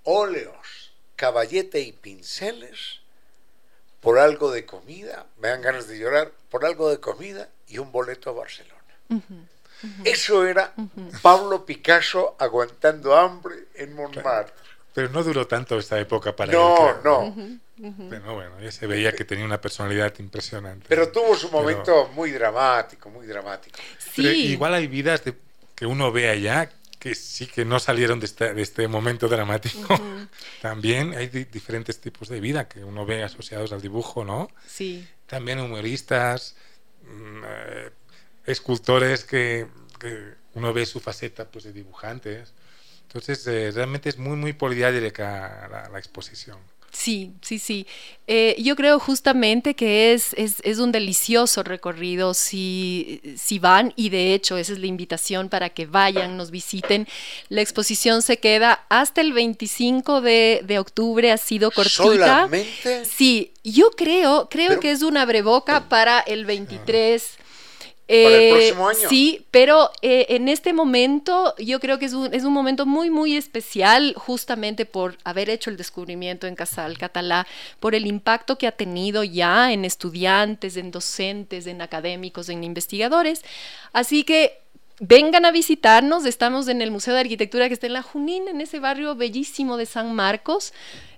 óleos, 0.03 0.91
caballete 1.15 1.79
y 1.79 1.93
pinceles 1.93 2.99
por 4.01 4.19
algo 4.19 4.51
de 4.51 4.67
comida, 4.67 5.25
me 5.39 5.47
dan 5.47 5.63
ganas 5.63 5.87
de 5.87 5.97
llorar, 5.97 6.31
por 6.51 6.63
algo 6.63 6.91
de 6.91 6.99
comida 6.99 7.49
y 7.67 7.79
un 7.79 7.91
boleto 7.91 8.29
a 8.29 8.33
Barcelona. 8.33 8.77
Eso 10.03 10.45
era 10.45 10.75
Pablo 11.23 11.65
Picasso 11.65 12.35
aguantando 12.37 13.15
hambre 13.15 13.65
en 13.73 13.95
Montmartre. 13.95 14.53
Pero 14.93 15.09
no 15.09 15.23
duró 15.23 15.47
tanto 15.47 15.79
esta 15.79 15.99
época 15.99 16.35
para 16.35 16.53
No, 16.53 16.89
él. 16.89 16.95
creo. 17.01 17.23
no. 17.33 17.59
Pero 18.09 18.35
bueno, 18.35 18.59
ya 18.61 18.71
se 18.71 18.85
veía 18.87 19.11
que 19.13 19.25
tenía 19.25 19.43
una 19.45 19.59
personalidad 19.59 20.13
impresionante. 20.19 20.85
Pero 20.87 21.11
tuvo 21.11 21.35
su 21.35 21.49
Pero- 21.49 21.61
momento 21.63 22.07
muy 22.13 22.31
dramático, 22.31 23.09
muy 23.09 23.25
dramático. 23.25 23.79
Pero 24.15 24.29
igual 24.31 24.73
hay 24.75 24.87
vidas 24.87 25.23
de- 25.25 25.35
que 25.75 25.85
uno 25.85 26.11
ve 26.11 26.29
allá 26.29 26.69
que 26.99 27.15
sí 27.15 27.47
que 27.47 27.65
no 27.65 27.79
salieron 27.79 28.19
de 28.19 28.27
este, 28.27 28.53
de 28.53 28.61
este 28.61 28.87
momento 28.87 29.27
dramático. 29.27 29.87
También 30.61 31.15
hay 31.15 31.27
di- 31.29 31.45
diferentes 31.45 31.99
tipos 31.99 32.29
de 32.29 32.39
vida 32.39 32.67
que 32.67 32.83
uno 32.83 33.05
ve 33.07 33.23
asociados 33.23 33.71
al 33.73 33.81
dibujo, 33.81 34.23
¿no? 34.23 34.47
Sí. 34.67 35.07
También 35.25 35.59
humoristas, 35.59 36.55
mm, 37.03 37.41
eh, 37.43 37.89
escultores 38.45 39.23
que, 39.23 39.65
que 39.99 40.33
uno 40.53 40.73
ve 40.73 40.85
su 40.85 40.99
faceta 40.99 41.45
pues, 41.49 41.63
de 41.63 41.73
dibujantes. 41.73 42.53
Entonces, 43.07 43.45
eh, 43.47 43.71
realmente 43.73 44.09
es 44.09 44.17
muy, 44.19 44.37
muy 44.37 44.53
poliédrica 44.53 45.67
la, 45.71 45.89
la 45.89 45.97
exposición. 45.99 46.59
Sí, 46.91 47.31
sí, 47.41 47.57
sí. 47.57 47.87
Eh, 48.27 48.55
yo 48.59 48.75
creo 48.75 48.99
justamente 48.99 49.75
que 49.75 50.13
es, 50.13 50.33
es, 50.33 50.55
es 50.63 50.77
un 50.79 50.91
delicioso 50.91 51.63
recorrido 51.63 52.33
si, 52.33 53.21
si 53.37 53.59
van 53.59 53.93
y 53.95 54.09
de 54.09 54.33
hecho 54.33 54.57
esa 54.57 54.73
es 54.73 54.79
la 54.79 54.87
invitación 54.87 55.47
para 55.47 55.69
que 55.69 55.85
vayan, 55.85 56.35
nos 56.35 56.51
visiten. 56.51 57.07
La 57.47 57.61
exposición 57.61 58.21
se 58.21 58.37
queda 58.39 58.85
hasta 58.89 59.21
el 59.21 59.31
25 59.31 60.19
de, 60.21 60.61
de 60.65 60.79
octubre, 60.79 61.31
ha 61.31 61.37
sido 61.37 61.71
cortita. 61.71 62.03
¿Solamente? 62.03 63.05
Sí, 63.05 63.53
yo 63.63 63.91
creo, 63.91 64.49
creo 64.49 64.69
Pero- 64.69 64.79
que 64.81 64.91
es 64.91 65.01
una 65.01 65.25
breboca 65.25 65.87
para 65.87 66.19
el 66.19 66.45
23. 66.45 67.37
¿Para 68.19 68.37
el 68.37 68.43
Eh, 68.43 68.49
próximo 68.49 68.87
año? 68.89 69.09
Sí, 69.09 69.45
pero 69.51 69.89
eh, 70.01 70.25
en 70.29 70.47
este 70.49 70.73
momento 70.73 71.55
yo 71.57 71.79
creo 71.79 71.97
que 71.99 72.05
es 72.05 72.13
un, 72.13 72.33
es 72.33 72.43
un 72.43 72.53
momento 72.53 72.85
muy, 72.85 73.09
muy 73.09 73.35
especial 73.37 74.13
justamente 74.17 74.85
por 74.85 75.17
haber 75.23 75.49
hecho 75.49 75.69
el 75.69 75.77
descubrimiento 75.77 76.47
en 76.47 76.55
Casal 76.55 76.97
Catalá, 76.97 77.47
por 77.79 77.95
el 77.95 78.05
impacto 78.07 78.57
que 78.57 78.67
ha 78.67 78.71
tenido 78.73 79.23
ya 79.23 79.71
en 79.71 79.85
estudiantes, 79.85 80.77
en 80.77 80.91
docentes, 80.91 81.67
en 81.67 81.81
académicos, 81.81 82.49
en 82.49 82.63
investigadores. 82.63 83.43
Así 83.93 84.23
que 84.23 84.59
vengan 84.99 85.45
a 85.45 85.51
visitarnos, 85.51 86.25
estamos 86.25 86.67
en 86.67 86.81
el 86.81 86.91
Museo 86.91 87.13
de 87.15 87.21
Arquitectura 87.21 87.67
que 87.67 87.73
está 87.73 87.87
en 87.87 87.93
La 87.93 88.03
Junín, 88.03 88.47
en 88.47 88.61
ese 88.61 88.79
barrio 88.79 89.15
bellísimo 89.15 89.77
de 89.77 89.85
San 89.87 90.13
Marcos. 90.13 90.73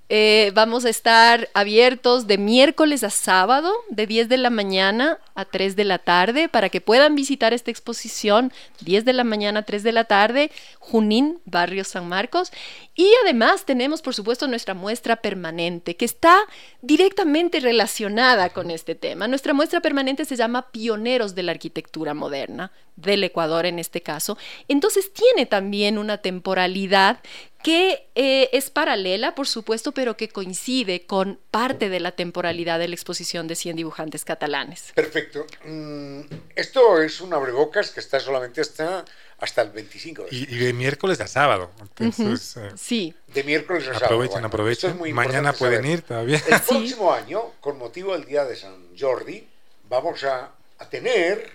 Eh, 0.09 0.51
vamos 0.53 0.83
a 0.83 0.89
estar 0.89 1.49
abiertos 1.53 2.27
de 2.27 2.37
miércoles 2.37 3.03
a 3.03 3.09
sábado, 3.09 3.73
de 3.89 4.05
10 4.05 4.27
de 4.27 4.37
la 4.37 4.49
mañana 4.49 5.17
a 5.33 5.45
3 5.45 5.75
de 5.75 5.85
la 5.85 5.97
tarde, 5.97 6.49
para 6.49 6.69
que 6.69 6.81
puedan 6.81 7.15
visitar 7.15 7.53
esta 7.53 7.71
exposición, 7.71 8.51
10 8.81 9.05
de 9.05 9.13
la 9.13 9.23
mañana 9.23 9.61
a 9.61 9.63
3 9.63 9.81
de 9.81 9.91
la 9.93 10.03
tarde, 10.03 10.51
Junín, 10.77 11.39
Barrio 11.45 11.85
San 11.85 12.07
Marcos. 12.07 12.51
Y 12.95 13.09
además 13.23 13.65
tenemos, 13.65 14.01
por 14.01 14.13
supuesto, 14.13 14.47
nuestra 14.47 14.73
muestra 14.73 15.15
permanente, 15.15 15.95
que 15.95 16.05
está 16.05 16.37
directamente 16.81 17.61
relacionada 17.61 18.49
con 18.49 18.71
este 18.71 18.95
tema. 18.95 19.27
Nuestra 19.27 19.53
muestra 19.53 19.79
permanente 19.79 20.25
se 20.25 20.35
llama 20.35 20.69
Pioneros 20.71 21.33
de 21.33 21.43
la 21.43 21.53
Arquitectura 21.53 22.13
Moderna, 22.13 22.71
del 22.97 23.23
Ecuador 23.23 23.65
en 23.65 23.79
este 23.79 24.01
caso. 24.01 24.37
Entonces 24.67 25.11
tiene 25.11 25.45
también 25.45 25.97
una 25.97 26.17
temporalidad 26.17 27.19
que 27.63 28.07
eh, 28.15 28.49
es 28.51 28.69
paralela, 28.69 29.35
por 29.35 29.47
supuesto, 29.47 29.93
pero 29.93 30.17
que 30.17 30.27
coincide 30.29 31.05
con 31.05 31.39
parte 31.49 31.89
de 31.89 31.99
la 32.01 32.11
temporalidad 32.11 32.77
de 32.77 32.89
la 32.89 32.95
exposición 32.95 33.47
de 33.47 33.55
100 33.55 33.77
dibujantes 33.77 34.25
catalanes. 34.25 34.91
Perfecto. 34.93 35.45
Mm, 35.65 36.21
esto 36.55 37.01
es 37.01 37.21
una 37.21 37.37
abrebocas 37.37 37.91
que 37.91 38.01
está 38.01 38.19
solamente 38.19 38.59
hasta, 38.61 39.05
hasta 39.39 39.61
el 39.61 39.69
25 39.71 40.23
de 40.23 40.27
Y, 40.35 40.43
y 40.53 40.57
de 40.57 40.73
miércoles 40.73 41.19
a 41.21 41.27
sábado. 41.27 41.71
Entonces, 41.99 42.57
eh, 42.57 42.71
Sí. 42.75 43.15
De 43.27 43.43
miércoles 43.43 43.83
a 43.83 43.93
sábado. 43.93 44.05
aprovechen, 44.05 44.33
Bueno, 44.33 44.47
aprovechen. 44.47 44.71
esto 44.73 44.87
es 44.89 44.95
muy 44.95 45.13
Mañana 45.13 45.53
pueden 45.53 45.81
saber. 45.83 45.91
ir 45.97 46.01
todavía. 46.03 46.37
El 46.45 46.61
próximo 46.67 47.13
año, 47.13 47.41
con 47.61 47.77
motivo 47.77 48.13
del 48.13 48.25
Día 48.25 48.43
de 48.45 48.55
San 48.57 48.75
Jordi, 48.99 49.47
vamos 49.89 50.23
a, 50.25 50.51
a 50.79 50.89
tener, 50.89 51.49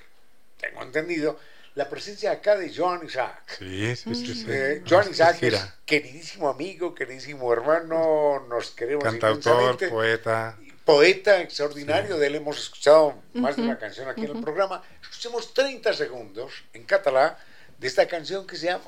tengo 0.58 0.82
entendido, 0.82 1.38
la 1.78 1.88
presencia 1.88 2.32
acá 2.32 2.56
de 2.56 2.74
Joan 2.74 3.06
Isaac. 3.06 3.54
Sí, 3.56 3.94
sí, 3.94 4.12
sí. 4.16 4.34
sí. 4.34 4.44
Eh, 4.48 4.82
Joan 4.88 5.06
Es 5.06 5.12
Isaac 5.12 5.40
es 5.44 5.54
queridísimo 5.86 6.48
amigo, 6.48 6.92
queridísimo 6.92 7.52
hermano, 7.52 8.44
nos 8.48 8.72
queremos 8.72 9.04
Cantautor, 9.04 9.78
poeta. 9.88 10.58
poeta 10.84 11.40
extraordinario, 11.40 12.18
de 12.18 12.26
él 12.26 12.34
hemos 12.34 12.58
escuchado 12.58 13.22
más 13.34 13.54
de 13.54 13.62
Ujú, 13.62 13.70
una 13.70 13.78
canción 13.78 14.08
aquí 14.08 14.24
en 14.24 14.32
el 14.36 14.42
programa. 14.42 14.82
Escuchemos 15.00 15.54
30 15.54 15.92
segundos 15.92 16.64
en 16.72 16.82
catalán 16.82 17.36
de 17.78 17.86
esta 17.86 18.08
canción 18.08 18.44
que 18.44 18.56
se 18.56 18.66
llama, 18.66 18.84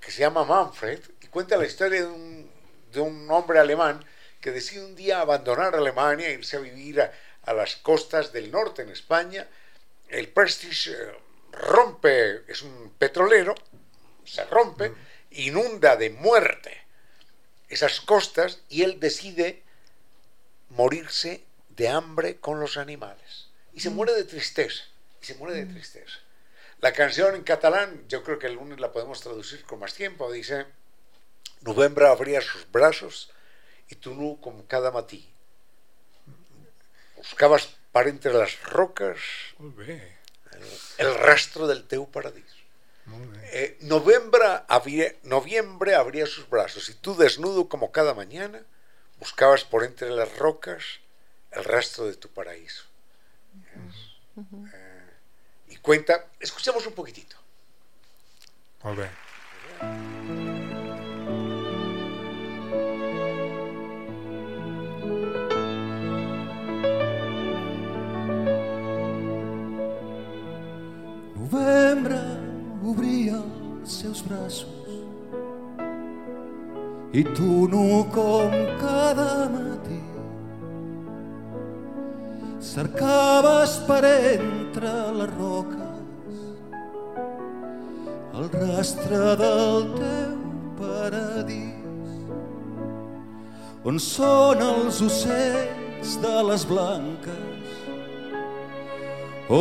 que 0.00 0.10
se 0.10 0.20
llama 0.20 0.44
Manfred 0.44 1.00
y 1.20 1.26
cuenta 1.26 1.58
la 1.58 1.66
historia 1.66 2.00
de 2.00 2.06
un, 2.06 2.50
de 2.90 3.00
un 3.00 3.30
hombre 3.30 3.58
alemán 3.58 4.02
que 4.40 4.50
decide 4.50 4.82
un 4.82 4.96
día 4.96 5.20
abandonar 5.20 5.74
Alemania 5.74 6.28
e 6.28 6.32
irse 6.40 6.56
a 6.56 6.60
vivir 6.60 7.02
a, 7.02 7.12
a 7.42 7.52
las 7.52 7.76
costas 7.76 8.32
del 8.32 8.50
norte 8.50 8.80
en 8.80 8.88
España. 8.88 9.46
El 10.08 10.28
Prestige 10.28 10.92
eh, 10.92 11.25
rompe, 11.56 12.50
es 12.50 12.62
un 12.62 12.92
petrolero, 12.98 13.54
se 14.24 14.44
rompe, 14.44 14.92
inunda 15.30 15.96
de 15.96 16.10
muerte 16.10 16.86
esas 17.68 18.00
costas 18.00 18.60
y 18.68 18.82
él 18.82 19.00
decide 19.00 19.62
morirse 20.70 21.44
de 21.70 21.88
hambre 21.88 22.36
con 22.38 22.60
los 22.60 22.76
animales. 22.76 23.48
Y 23.72 23.80
se 23.80 23.90
muere 23.90 24.14
de 24.14 24.24
tristeza. 24.24 24.84
Y 25.20 25.26
se 25.26 25.34
muere 25.34 25.56
de 25.56 25.66
tristeza. 25.66 26.18
La 26.80 26.92
canción 26.92 27.34
en 27.34 27.42
catalán, 27.42 28.04
yo 28.08 28.22
creo 28.22 28.38
que 28.38 28.46
el 28.46 28.54
lunes 28.54 28.80
la 28.80 28.92
podemos 28.92 29.20
traducir 29.20 29.64
con 29.64 29.80
más 29.80 29.94
tiempo. 29.94 30.30
Dice, 30.30 30.66
Novembre 31.62 32.06
abría 32.06 32.40
sus 32.40 32.70
brazos 32.70 33.30
y 33.88 33.96
tú 33.96 34.14
nu 34.14 34.40
como 34.40 34.66
cada 34.66 34.90
matí. 34.90 35.28
Buscabas 37.16 37.76
para 37.92 38.10
entre 38.10 38.32
las 38.32 38.62
rocas. 38.62 39.18
El 40.98 41.14
rastro 41.14 41.66
del 41.66 41.84
teu 41.84 42.06
paradís. 42.10 42.44
Eh, 43.52 43.78
noviembre, 43.82 44.42
abría, 44.66 45.14
noviembre 45.22 45.94
abría 45.94 46.26
sus 46.26 46.48
brazos 46.48 46.88
y 46.88 46.94
tú 46.94 47.16
desnudo 47.16 47.68
como 47.68 47.92
cada 47.92 48.14
mañana 48.14 48.60
buscabas 49.20 49.64
por 49.64 49.84
entre 49.84 50.10
las 50.10 50.36
rocas 50.38 51.00
el 51.52 51.64
rastro 51.64 52.06
de 52.06 52.16
tu 52.16 52.28
paraíso. 52.28 52.84
Eh, 54.36 55.10
y 55.68 55.76
cuenta, 55.76 56.26
escuchemos 56.40 56.86
un 56.86 56.94
poquitito. 56.94 57.36
Molt 58.82 58.98
bé. 58.98 59.10
Novembre 59.80 60.26
obria 60.26 60.35
seus 74.00 74.20
braços. 74.20 74.68
I 77.12 77.24
tu 77.24 77.66
nu 77.68 78.04
com 78.12 78.50
cada 78.80 79.48
matí 79.48 80.02
cercaves 82.60 83.78
per 83.88 84.04
entre 84.04 84.92
les 85.18 85.30
roques 85.38 86.40
el 88.36 88.48
rastre 88.52 89.20
del 89.40 89.86
teu 89.96 90.36
paradís 90.80 92.20
on 93.86 94.00
són 94.02 94.60
els 94.66 95.00
ocells 95.08 96.16
de 96.26 96.36
les 96.50 96.66
blanques 96.68 97.70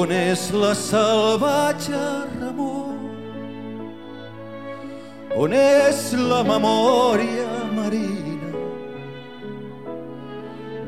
on 0.02 0.12
és 0.12 0.50
la 0.52 0.74
salvatge 0.76 2.04
on 5.46 5.54
és 5.54 6.00
la 6.18 6.41
memòria 6.48 7.50
marina 7.76 8.50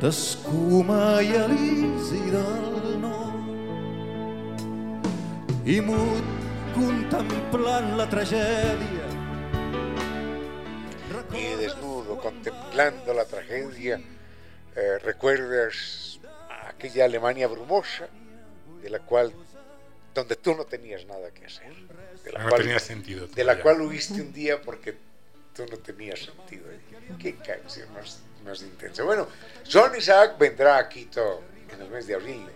d'escuma 0.01 1.21
i 1.21 1.35
elisi 1.43 2.23
del 2.33 2.95
nord. 3.03 4.63
I 5.65 5.77
mut 5.85 6.25
contemplant 6.73 7.93
la 8.01 8.09
tragèdia 8.09 9.07
Y 11.37 11.55
desnudo, 11.55 12.17
contemplando 12.17 13.13
la 13.13 13.25
tragedia, 13.25 14.01
eh, 14.75 14.97
recuerdas 15.03 16.19
aquella 16.67 17.05
Alemania 17.05 17.47
brumosa, 17.47 18.07
de 18.81 18.89
la 18.89 18.99
cual, 18.99 19.33
donde 20.17 20.35
tú 20.35 20.55
no 20.55 20.65
tenías 20.65 21.05
nada 21.05 21.29
que 21.31 21.45
hacer. 21.45 21.71
De 22.23 22.31
la 22.31 22.43
No 22.43 22.49
cual, 22.49 22.61
tenía 22.61 22.79
sentido 22.79 23.27
De 23.27 23.43
la 23.43 23.61
cual 23.61 23.81
huiste 23.81 24.15
un 24.15 24.33
día 24.33 24.59
porque 24.59 24.97
tú 25.55 25.65
no 25.69 25.77
tenías 25.77 26.19
sentido. 26.19 26.65
Qué 27.19 27.35
canción 27.35 27.93
más, 27.93 28.19
más 28.43 28.61
intensa. 28.63 29.03
Bueno, 29.03 29.27
John 29.71 29.95
Isaac 29.95 30.37
vendrá 30.39 30.77
a 30.77 30.89
Quito 30.89 31.43
en 31.71 31.81
el 31.81 31.89
mes 31.89 32.07
de 32.07 32.15
abril. 32.15 32.47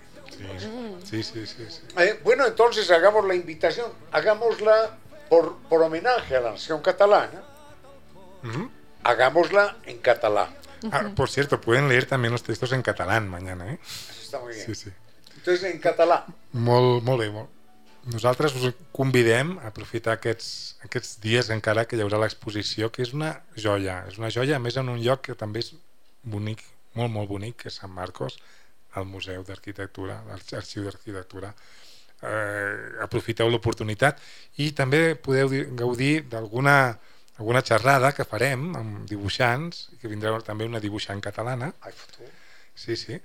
Sí, 1.04 1.22
sí, 1.22 1.46
sí. 1.46 1.68
sí. 1.70 1.82
Eh, 1.98 2.20
bueno, 2.24 2.48
entonces 2.48 2.90
hagamos 2.90 3.28
la 3.28 3.36
invitación, 3.36 3.92
hagámosla 4.12 4.98
por, 5.30 5.58
por 5.70 5.84
homenaje 5.84 6.36
a 6.36 6.42
la 6.42 6.52
nación 6.52 6.82
catalana, 6.82 7.44
hagámosla 9.04 9.78
en 9.84 10.00
catalán. 10.00 10.56
Ah, 10.92 11.12
por 11.16 11.30
cierto, 11.30 11.62
pueden 11.62 11.88
leer 11.88 12.08
también 12.08 12.32
los 12.32 12.42
textos 12.42 12.72
en 12.72 12.82
catalán 12.82 13.28
mañana, 13.30 13.72
¿eh? 13.72 13.80
Eso 13.84 14.22
está 14.24 14.40
muy 14.40 14.56
bien. 14.56 14.66
Sí, 14.66 14.74
sí. 14.74 14.92
Entonces, 15.42 15.64
en 15.74 15.80
catalán. 15.82 16.24
Molt, 16.54 17.02
molt 17.04 17.20
bé. 17.24 17.30
Molt. 17.34 17.50
Nosaltres 18.14 18.54
us 18.58 18.74
convidem 18.94 19.56
a 19.62 19.68
aprofitar 19.70 20.16
aquests, 20.18 20.78
aquests 20.86 21.20
dies 21.22 21.50
encara 21.54 21.86
que 21.86 21.98
hi 21.98 22.02
haurà 22.06 22.18
l'exposició, 22.22 22.90
que 22.94 23.04
és 23.06 23.12
una 23.14 23.34
joia. 23.58 24.00
És 24.10 24.18
una 24.22 24.30
joia, 24.34 24.58
a 24.58 24.62
més, 24.64 24.78
en 24.82 24.90
un 24.90 25.02
lloc 25.02 25.22
que 25.28 25.36
també 25.38 25.62
és 25.62 25.74
bonic, 26.24 26.64
molt, 26.98 27.12
molt 27.14 27.30
bonic, 27.30 27.58
que 27.64 27.70
és 27.70 27.78
Sant 27.82 27.94
Marcos, 27.94 28.38
al 28.98 29.06
Museu 29.10 29.44
d'Arquitectura, 29.48 30.20
l'Arxiu 30.30 30.84
d'Arquitectura. 30.86 31.54
Eh, 32.22 33.02
aprofiteu 33.02 33.50
l'oportunitat 33.50 34.20
i 34.62 34.68
també 34.78 35.16
podeu 35.16 35.50
di- 35.50 35.64
gaudir 35.74 36.28
d'alguna 36.30 37.00
alguna 37.42 37.64
xerrada 37.66 38.12
que 38.14 38.26
farem 38.30 38.68
amb 38.78 39.08
dibuixants, 39.10 39.88
que 40.00 40.08
vindrà 40.12 40.36
també 40.46 40.68
una 40.70 40.80
dibuixant 40.84 41.22
catalana. 41.22 41.72
Ai. 41.82 41.94
Sí, 42.76 42.96
sí. 42.96 43.18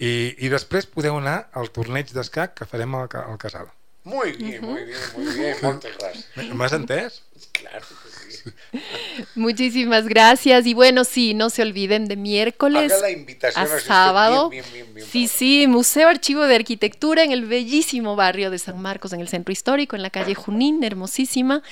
I, 0.00 0.12
I 0.40 0.48
després 0.48 0.88
podeu 0.88 1.18
anar 1.20 1.50
al 1.52 1.68
torneig 1.76 2.14
d'escac 2.16 2.56
que 2.56 2.68
farem 2.68 2.96
al, 2.96 3.08
al 3.20 3.38
casal. 3.38 3.68
Muy 4.02 4.32
bien, 4.32 4.64
muy 4.64 4.84
bien, 4.84 4.98
muy 5.16 5.34
bien. 5.34 5.56
Moltes 5.60 5.92
gràcies. 6.00 6.54
¿M'has 6.56 6.72
entès? 6.72 7.20
Claro 7.52 7.84
que 7.84 8.08
sí. 8.08 8.30
Muchísimas 9.34 10.08
gracias. 10.08 10.66
Y 10.66 10.72
bueno, 10.72 11.04
sí, 11.04 11.34
no 11.34 11.50
se 11.50 11.60
olviden 11.60 12.08
de 12.08 12.16
miércoles 12.16 12.92
Haga 12.92 13.02
la 13.02 13.10
invitación 13.10 13.66
a 13.66 13.80
sábado. 13.80 14.48
bien, 14.48 14.64
bien, 14.72 14.86
bien, 14.86 14.94
bien 14.94 15.06
sí, 15.06 15.28
sí, 15.28 15.66
Museo 15.66 16.08
Archivo 16.08 16.44
de 16.44 16.54
Arquitectura 16.56 17.22
en 17.22 17.32
el 17.32 17.44
bellísimo 17.44 18.16
barrio 18.16 18.50
de 18.50 18.58
San 18.58 18.80
Marcos, 18.80 19.12
en 19.12 19.20
el 19.20 19.28
centro 19.28 19.52
histórico, 19.52 19.96
en 19.96 20.02
la 20.02 20.10
calle 20.10 20.34
Junín, 20.34 20.82
hermosísima. 20.82 21.62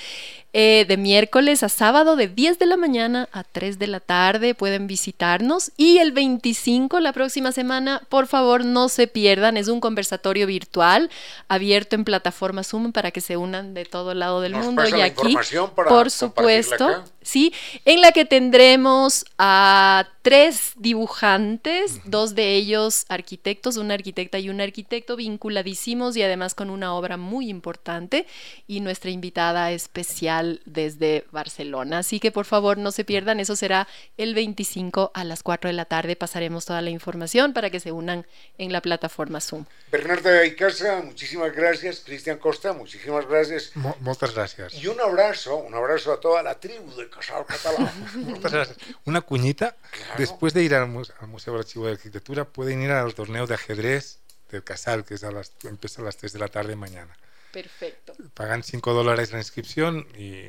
Eh, 0.54 0.86
de 0.88 0.96
miércoles 0.96 1.62
a 1.62 1.68
sábado, 1.68 2.16
de 2.16 2.26
10 2.26 2.58
de 2.58 2.64
la 2.64 2.78
mañana 2.78 3.28
a 3.32 3.44
3 3.44 3.78
de 3.78 3.86
la 3.86 4.00
tarde, 4.00 4.54
pueden 4.54 4.86
visitarnos. 4.86 5.72
Y 5.76 5.98
el 5.98 6.12
25, 6.12 7.00
la 7.00 7.12
próxima 7.12 7.52
semana, 7.52 8.02
por 8.08 8.26
favor, 8.26 8.64
no 8.64 8.88
se 8.88 9.06
pierdan. 9.06 9.58
Es 9.58 9.68
un 9.68 9.80
conversatorio 9.80 10.46
virtual 10.46 11.10
abierto 11.48 11.96
en 11.96 12.04
plataforma 12.04 12.64
Zoom 12.64 12.92
para 12.92 13.10
que 13.10 13.20
se 13.20 13.36
unan 13.36 13.74
de 13.74 13.84
todo 13.84 14.14
lado 14.14 14.40
del 14.40 14.52
Nos 14.52 14.64
mundo. 14.64 14.88
Y 14.88 15.02
aquí, 15.02 15.36
por 15.74 16.10
supuesto. 16.10 17.04
Sí, 17.28 17.52
en 17.84 18.00
la 18.00 18.12
que 18.12 18.24
tendremos 18.24 19.24
a 19.38 20.08
tres 20.22 20.72
dibujantes, 20.76 22.00
dos 22.04 22.34
de 22.34 22.54
ellos 22.54 23.04
arquitectos, 23.08 23.76
una 23.76 23.94
arquitecta 23.94 24.38
y 24.38 24.50
un 24.50 24.60
arquitecto 24.60 25.16
vinculadísimos 25.16 26.16
y 26.16 26.22
además 26.22 26.54
con 26.54 26.70
una 26.70 26.94
obra 26.94 27.16
muy 27.16 27.48
importante 27.48 28.26
y 28.66 28.80
nuestra 28.80 29.10
invitada 29.10 29.72
especial 29.72 30.60
desde 30.64 31.24
Barcelona. 31.30 31.98
Así 31.98 32.20
que 32.20 32.30
por 32.30 32.44
favor 32.44 32.78
no 32.78 32.90
se 32.92 33.04
pierdan, 33.04 33.40
eso 33.40 33.56
será 33.56 33.88
el 34.16 34.34
25 34.34 35.10
a 35.14 35.24
las 35.24 35.42
4 35.42 35.68
de 35.68 35.74
la 35.74 35.84
tarde. 35.86 36.16
Pasaremos 36.16 36.64
toda 36.66 36.82
la 36.82 36.90
información 36.90 37.52
para 37.52 37.70
que 37.70 37.80
se 37.80 37.92
unan 37.92 38.26
en 38.58 38.72
la 38.72 38.80
plataforma 38.80 39.40
Zoom. 39.40 39.64
Bernardo 39.90 40.44
Icaza, 40.44 41.00
muchísimas 41.02 41.54
gracias. 41.54 42.00
Cristian 42.04 42.38
Costa, 42.38 42.72
muchísimas 42.72 43.26
gracias. 43.26 43.72
Mo- 43.74 43.96
moltes 44.00 44.34
gràcies. 44.34 44.74
Y 44.74 44.86
un 44.88 45.00
abrazo, 45.00 45.56
un 45.56 45.74
abrazo 45.74 46.12
a 46.12 46.20
toda 46.20 46.42
la 46.42 46.54
tribu 46.60 46.94
de 46.96 47.08
Casal. 47.18 48.76
Una 49.04 49.20
cuñita. 49.20 49.76
Después 50.16 50.54
de 50.54 50.62
ir 50.62 50.74
al, 50.74 50.88
mu- 50.88 51.04
al 51.20 51.28
Museo 51.28 51.54
del 51.54 51.60
Archivo 51.62 51.86
de 51.86 51.92
Arquitectura, 51.92 52.44
pueden 52.44 52.82
ir 52.82 52.90
al 52.90 53.14
torneo 53.14 53.46
de 53.46 53.54
ajedrez 53.54 54.18
del 54.50 54.64
Casal, 54.64 55.04
que 55.04 55.14
es 55.14 55.24
a 55.24 55.30
las, 55.30 55.52
empieza 55.64 56.00
a 56.02 56.04
las 56.04 56.16
3 56.16 56.32
de 56.32 56.38
la 56.38 56.48
tarde 56.48 56.76
mañana. 56.76 57.16
Perfecto. 57.52 58.14
Pagan 58.34 58.62
5 58.62 58.92
dólares 58.92 59.32
la 59.32 59.38
inscripción 59.38 60.06
y 60.16 60.42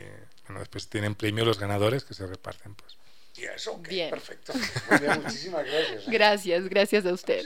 bueno, 0.48 0.60
después 0.60 0.88
tienen 0.90 1.16
premio 1.16 1.46
los 1.46 1.60
ganadores 1.60 2.04
que 2.04 2.14
se 2.14 2.26
reparten. 2.28 2.76
Pues. 2.76 2.94
Y 3.38 3.44
eso, 3.46 3.82
perfecto. 3.82 4.54
Muy 4.90 5.00
bien, 5.00 5.24
muchísimas 5.24 5.66
gracias. 5.66 6.02
¿eh? 6.04 6.06
Gracias, 6.08 6.68
gracias 6.70 7.06
a 7.06 7.14
usted. 7.14 7.46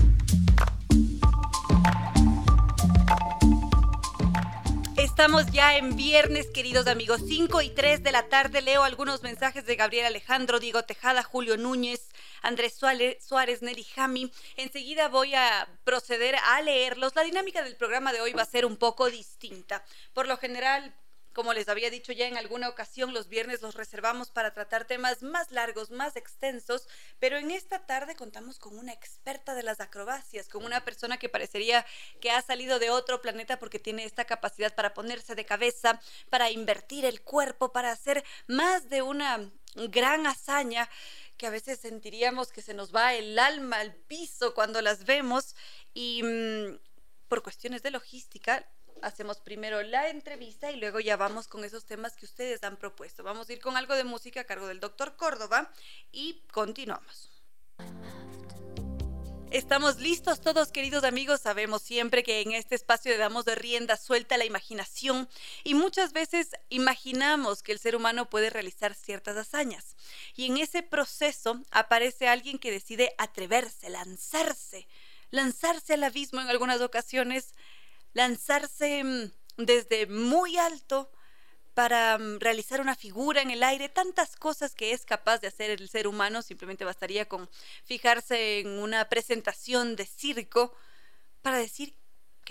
Estamos 5.21 5.51
ya 5.51 5.77
en 5.77 5.95
viernes, 5.95 6.47
queridos 6.47 6.87
amigos, 6.87 7.21
5 7.27 7.61
y 7.61 7.69
3 7.69 8.01
de 8.01 8.11
la 8.11 8.27
tarde. 8.27 8.59
Leo 8.63 8.81
algunos 8.81 9.21
mensajes 9.21 9.67
de 9.67 9.75
Gabriel 9.75 10.07
Alejandro, 10.07 10.59
Diego 10.59 10.81
Tejada, 10.81 11.21
Julio 11.21 11.57
Núñez, 11.57 12.09
Andrés 12.41 12.73
Suárez, 12.73 13.61
Nelly 13.61 13.83
Jami. 13.83 14.31
Enseguida 14.57 15.09
voy 15.09 15.35
a 15.35 15.67
proceder 15.83 16.37
a 16.43 16.59
leerlos. 16.63 17.15
La 17.15 17.21
dinámica 17.21 17.61
del 17.61 17.75
programa 17.75 18.11
de 18.13 18.21
hoy 18.21 18.33
va 18.33 18.41
a 18.41 18.45
ser 18.45 18.65
un 18.65 18.77
poco 18.77 19.11
distinta. 19.11 19.85
Por 20.15 20.27
lo 20.27 20.37
general, 20.37 20.91
como 21.33 21.53
les 21.53 21.69
había 21.69 21.89
dicho 21.89 22.11
ya 22.11 22.27
en 22.27 22.37
alguna 22.37 22.69
ocasión, 22.69 23.13
los 23.13 23.29
viernes 23.29 23.61
los 23.61 23.75
reservamos 23.75 24.29
para 24.31 24.53
tratar 24.53 24.85
temas 24.85 25.23
más 25.23 25.51
largos, 25.51 25.91
más 25.91 26.15
extensos, 26.15 26.87
pero 27.19 27.37
en 27.37 27.51
esta 27.51 27.85
tarde 27.85 28.15
contamos 28.15 28.59
con 28.59 28.77
una 28.77 28.93
experta 28.93 29.55
de 29.55 29.63
las 29.63 29.79
acrobacias, 29.79 30.49
con 30.49 30.65
una 30.65 30.83
persona 30.83 31.17
que 31.17 31.29
parecería 31.29 31.85
que 32.19 32.31
ha 32.31 32.41
salido 32.41 32.79
de 32.79 32.89
otro 32.89 33.21
planeta 33.21 33.59
porque 33.59 33.79
tiene 33.79 34.03
esta 34.03 34.25
capacidad 34.25 34.75
para 34.75 34.93
ponerse 34.93 35.35
de 35.35 35.45
cabeza, 35.45 36.01
para 36.29 36.51
invertir 36.51 37.05
el 37.05 37.21
cuerpo, 37.21 37.71
para 37.71 37.91
hacer 37.91 38.23
más 38.47 38.89
de 38.89 39.01
una 39.01 39.51
gran 39.75 40.27
hazaña 40.27 40.89
que 41.37 41.47
a 41.47 41.51
veces 41.51 41.79
sentiríamos 41.79 42.51
que 42.51 42.61
se 42.61 42.73
nos 42.73 42.93
va 42.93 43.15
el 43.15 43.39
alma 43.39 43.79
al 43.79 43.95
piso 43.95 44.53
cuando 44.53 44.81
las 44.81 45.05
vemos. 45.05 45.55
Y 45.93 46.21
mm, 46.23 46.77
por 47.27 47.41
cuestiones 47.41 47.81
de 47.81 47.91
logística 47.91 48.69
hacemos 49.01 49.39
primero 49.39 49.81
la 49.83 50.09
entrevista 50.09 50.71
y 50.71 50.77
luego 50.77 50.99
ya 50.99 51.17
vamos 51.17 51.47
con 51.47 51.63
esos 51.63 51.85
temas 51.85 52.15
que 52.15 52.25
ustedes 52.25 52.63
han 52.63 52.77
propuesto. 52.77 53.23
Vamos 53.23 53.49
a 53.49 53.53
ir 53.53 53.61
con 53.61 53.77
algo 53.77 53.95
de 53.95 54.03
música 54.03 54.41
a 54.41 54.45
cargo 54.45 54.67
del 54.67 54.79
doctor 54.79 55.15
Córdoba 55.15 55.71
y 56.11 56.41
continuamos. 56.51 57.31
Estamos 59.51 59.99
listos 59.99 60.39
todos, 60.39 60.71
queridos 60.71 61.03
amigos. 61.03 61.41
Sabemos 61.41 61.81
siempre 61.81 62.23
que 62.23 62.39
en 62.39 62.53
este 62.53 62.73
espacio 62.73 63.11
le 63.11 63.17
damos 63.17 63.43
de 63.43 63.55
rienda 63.55 63.97
suelta 63.97 64.35
a 64.35 64.37
la 64.37 64.45
imaginación 64.45 65.27
y 65.65 65.73
muchas 65.73 66.13
veces 66.13 66.51
imaginamos 66.69 67.61
que 67.61 67.73
el 67.73 67.79
ser 67.79 67.97
humano 67.97 68.29
puede 68.29 68.49
realizar 68.49 68.95
ciertas 68.95 69.35
hazañas. 69.35 69.97
Y 70.37 70.45
en 70.45 70.55
ese 70.55 70.83
proceso 70.83 71.61
aparece 71.69 72.29
alguien 72.29 72.59
que 72.59 72.71
decide 72.71 73.13
atreverse, 73.17 73.89
lanzarse, 73.89 74.87
lanzarse 75.31 75.95
al 75.95 76.05
abismo 76.05 76.39
en 76.39 76.47
algunas 76.47 76.79
ocasiones 76.79 77.53
lanzarse 78.13 79.03
mm, 79.03 79.31
desde 79.57 80.07
muy 80.07 80.57
alto 80.57 81.11
para 81.73 82.17
mm, 82.17 82.39
realizar 82.39 82.81
una 82.81 82.95
figura 82.95 83.41
en 83.41 83.51
el 83.51 83.63
aire, 83.63 83.89
tantas 83.89 84.35
cosas 84.35 84.75
que 84.75 84.91
es 84.91 85.05
capaz 85.05 85.39
de 85.39 85.47
hacer 85.47 85.69
el 85.69 85.89
ser 85.89 86.07
humano, 86.07 86.41
simplemente 86.41 86.85
bastaría 86.85 87.27
con 87.27 87.49
fijarse 87.83 88.59
en 88.59 88.67
una 88.79 89.07
presentación 89.09 89.95
de 89.95 90.05
circo 90.05 90.75
para 91.41 91.57
decir 91.57 91.95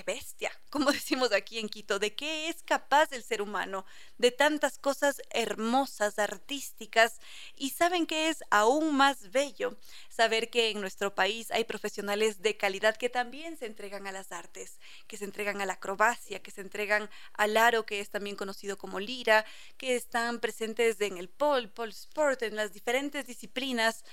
bestia, 0.03 0.51
como 0.71 0.93
decimos 0.93 1.33
aquí 1.33 1.59
en 1.59 1.69
Quito, 1.69 1.99
de 1.99 2.15
qué 2.15 2.49
es 2.49 2.63
capaz 2.63 3.13
el 3.13 3.23
ser 3.23 3.43
humano, 3.43 3.85
de 4.19 4.31
tantas 4.31 4.79
cosas 4.79 5.21
hermosas, 5.31 6.19
artísticas, 6.19 7.21
y 7.57 7.71
saben 7.71 8.07
que 8.07 8.29
es 8.29 8.43
aún 8.51 8.95
más 8.97 9.31
bello 9.31 9.77
saber 10.09 10.51
que 10.51 10.71
en 10.71 10.81
nuestro 10.81 11.15
país 11.15 11.51
hay 11.51 11.65
profesionales 11.65 12.43
de 12.43 12.57
calidad 12.57 12.97
que 12.97 13.09
también 13.09 13.57
se 13.57 13.67
entregan 13.67 14.07
a 14.07 14.13
las 14.13 14.33
artes, 14.33 14.79
que 15.07 15.17
se 15.17 15.25
entregan 15.25 15.61
a 15.61 15.67
la 15.67 15.75
acrobacia, 15.75 16.43
que 16.43 16.51
se 16.51 16.61
entregan 16.61 17.09
al 17.33 17.57
aro, 17.57 17.87
que 17.87 18.01
es 18.01 18.11
también 18.11 18.37
conocido 18.37 18.77
como 18.77 19.01
lira, 19.01 19.45
que 19.77 19.97
están 19.97 20.41
presentes 20.41 21.01
en 21.01 21.19
el 21.19 21.29
pole, 21.29 21.69
pole 21.69 21.93
sport, 21.93 22.43
en 22.43 22.57
las 22.57 22.73
diferentes 22.73 23.27
disciplinas 23.27 24.05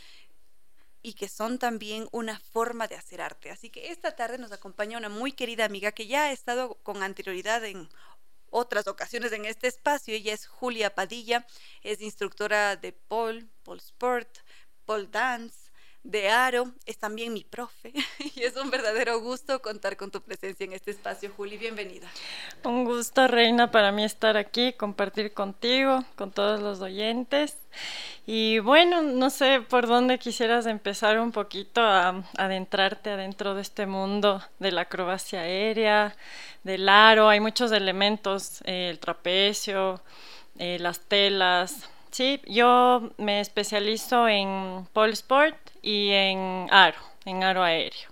y 1.08 1.14
que 1.14 1.30
son 1.30 1.58
también 1.58 2.10
una 2.12 2.38
forma 2.38 2.90
de 2.90 2.96
hacer 2.96 3.22
arte. 3.22 3.50
Así 3.50 3.70
que 3.70 3.94
esta 3.94 4.18
tarde 4.18 4.38
nos 4.38 4.52
acompaña 4.52 4.98
una 4.98 5.08
muy 5.08 5.32
querida 5.32 5.64
amiga 5.64 5.94
que 5.94 6.06
ya 6.06 6.24
ha 6.24 6.32
estado 6.34 6.76
con 6.84 7.02
anterioridad 7.02 7.64
en 7.64 7.88
otras 8.50 8.88
ocasiones 8.88 9.32
en 9.32 9.46
este 9.46 9.68
espacio. 9.68 10.14
Ella 10.14 10.34
es 10.34 10.48
Julia 10.48 10.94
Padilla, 10.96 11.48
es 11.82 12.02
instructora 12.02 12.76
de 12.76 12.92
pole, 12.92 13.48
pole 13.64 13.80
sport, 13.80 14.28
pole 14.84 15.08
dance, 15.08 15.67
de 16.08 16.30
Aro, 16.30 16.72
es 16.86 16.98
también 16.98 17.34
mi 17.34 17.44
profe 17.44 17.92
y 18.36 18.44
es 18.44 18.56
un 18.56 18.70
verdadero 18.70 19.20
gusto 19.20 19.62
contar 19.62 19.98
con 19.98 20.10
tu 20.10 20.22
presencia 20.22 20.64
en 20.64 20.72
este 20.72 20.92
espacio, 20.92 21.32
Juli. 21.36 21.58
Bienvenida. 21.58 22.08
Un 22.64 22.86
gusto, 22.86 23.28
Reina, 23.28 23.72
para 23.72 23.92
mí 23.92 24.06
estar 24.06 24.38
aquí, 24.38 24.72
compartir 24.72 25.34
contigo, 25.34 26.06
con 26.16 26.32
todos 26.32 26.62
los 26.62 26.80
oyentes. 26.80 27.58
Y 28.26 28.60
bueno, 28.60 29.02
no 29.02 29.30
sé 29.30 29.60
por 29.60 29.86
dónde 29.86 30.18
quisieras 30.18 30.66
empezar 30.66 31.20
un 31.20 31.34
poquito 31.34 31.82
a, 31.82 32.24
adentrarte 32.38 33.10
adentro 33.10 33.54
de 33.54 33.62
este 33.62 33.86
mundo 33.86 34.42
de 34.60 34.72
la 34.72 34.82
acrobacia 34.82 35.42
aérea, 35.42 36.16
del 36.64 36.88
aro. 36.88 37.28
Hay 37.28 37.42
muchos 37.42 37.74
elementos, 37.74 38.62
eh, 38.64 38.90
el 38.90 39.00
trapecio, 39.00 40.02
eh, 40.58 40.78
las 40.80 41.02
telas. 41.02 41.90
Sí, 42.18 42.42
yo 42.48 43.12
me 43.18 43.42
especializo 43.42 44.28
en 44.28 44.88
pole 44.92 45.14
sport 45.14 45.56
y 45.84 46.10
en 46.10 46.68
aro, 46.72 46.98
en 47.26 47.44
aro 47.44 47.62
aéreo. 47.62 48.10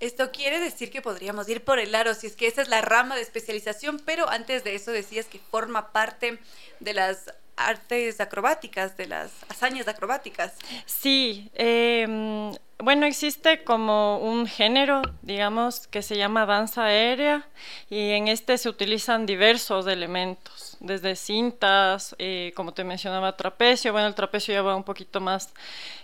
Esto 0.00 0.30
quiere 0.30 0.60
decir 0.60 0.90
que 0.90 1.00
podríamos 1.00 1.48
ir 1.48 1.64
por 1.64 1.78
el 1.78 1.94
aro, 1.94 2.12
si 2.12 2.26
es 2.26 2.36
que 2.36 2.46
esa 2.46 2.60
es 2.60 2.68
la 2.68 2.82
rama 2.82 3.16
de 3.16 3.22
especialización, 3.22 4.02
pero 4.04 4.28
antes 4.28 4.64
de 4.64 4.74
eso 4.74 4.90
decías 4.90 5.24
que 5.24 5.38
forma 5.38 5.92
parte 5.92 6.38
de 6.80 6.92
las 6.92 7.32
artes 7.56 8.20
acrobáticas, 8.20 8.96
de 8.96 9.06
las 9.06 9.32
hazañas 9.48 9.88
acrobáticas. 9.88 10.54
Sí, 10.84 11.50
em, 11.54 12.52
bueno, 12.78 13.06
existe 13.06 13.64
como 13.64 14.18
un 14.18 14.46
género, 14.46 15.02
digamos, 15.22 15.86
que 15.86 16.02
se 16.02 16.16
llama 16.16 16.44
danza 16.44 16.84
aérea 16.84 17.46
y 17.88 18.10
en 18.10 18.28
este 18.28 18.58
se 18.58 18.68
utilizan 18.68 19.24
diversos 19.24 19.86
elementos, 19.86 20.76
desde 20.80 21.16
cintas, 21.16 22.14
eh, 22.18 22.52
como 22.54 22.72
te 22.72 22.84
mencionaba, 22.84 23.36
trapecio, 23.36 23.92
bueno, 23.92 24.08
el 24.08 24.14
trapecio 24.14 24.52
ya 24.52 24.62
va 24.62 24.76
un 24.76 24.84
poquito 24.84 25.20
más 25.20 25.54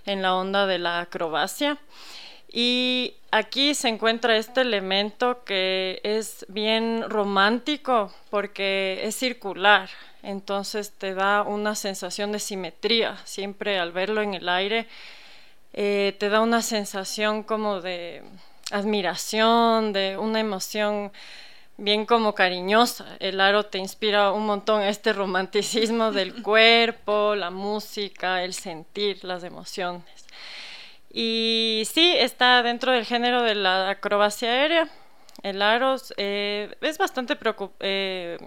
en 0.06 0.22
la 0.22 0.34
onda 0.34 0.66
de 0.66 0.78
la 0.78 1.00
acrobacia. 1.00 1.78
Y 2.54 3.14
aquí 3.30 3.74
se 3.74 3.88
encuentra 3.88 4.36
este 4.36 4.60
elemento 4.60 5.42
que 5.44 6.00
es 6.04 6.44
bien 6.48 7.04
romántico 7.08 8.12
porque 8.30 9.00
es 9.04 9.16
circular, 9.16 9.88
entonces 10.22 10.92
te 10.92 11.14
da 11.14 11.42
una 11.42 11.74
sensación 11.74 12.32
de 12.32 12.38
simetría, 12.38 13.18
siempre 13.24 13.78
al 13.78 13.92
verlo 13.92 14.22
en 14.22 14.34
el 14.34 14.48
aire, 14.48 14.86
eh, 15.72 16.16
te 16.18 16.28
da 16.28 16.40
una 16.40 16.62
sensación 16.62 17.42
como 17.42 17.80
de 17.80 18.22
admiración, 18.70 19.92
de 19.92 20.16
una 20.16 20.40
emoción 20.40 21.12
bien 21.76 22.06
como 22.06 22.34
cariñosa. 22.34 23.16
El 23.20 23.40
aro 23.40 23.64
te 23.64 23.78
inspira 23.78 24.32
un 24.32 24.46
montón 24.46 24.82
este 24.82 25.12
romanticismo 25.12 26.12
del 26.12 26.42
cuerpo, 26.42 27.34
la 27.34 27.50
música, 27.50 28.44
el 28.44 28.54
sentir, 28.54 29.24
las 29.24 29.44
emociones. 29.44 30.04
Y 31.12 31.82
sí, 31.92 32.14
está 32.16 32.62
dentro 32.62 32.92
del 32.92 33.04
género 33.04 33.42
de 33.42 33.54
la 33.54 33.90
acrobacia 33.90 34.50
aérea. 34.50 34.88
El 35.42 35.60
aro 35.60 35.96
eh, 36.16 36.74
es 36.80 36.98
bastante 36.98 37.36
eh, 37.80 38.38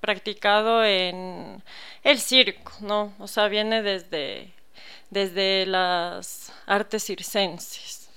practicado 0.00 0.84
en 0.84 1.62
el 2.02 2.20
circo, 2.20 2.72
¿no? 2.80 3.14
O 3.18 3.28
sea, 3.28 3.48
viene 3.48 3.82
desde, 3.82 4.52
desde 5.10 5.66
las 5.66 6.52
artes 6.66 7.04
circenses. 7.04 8.08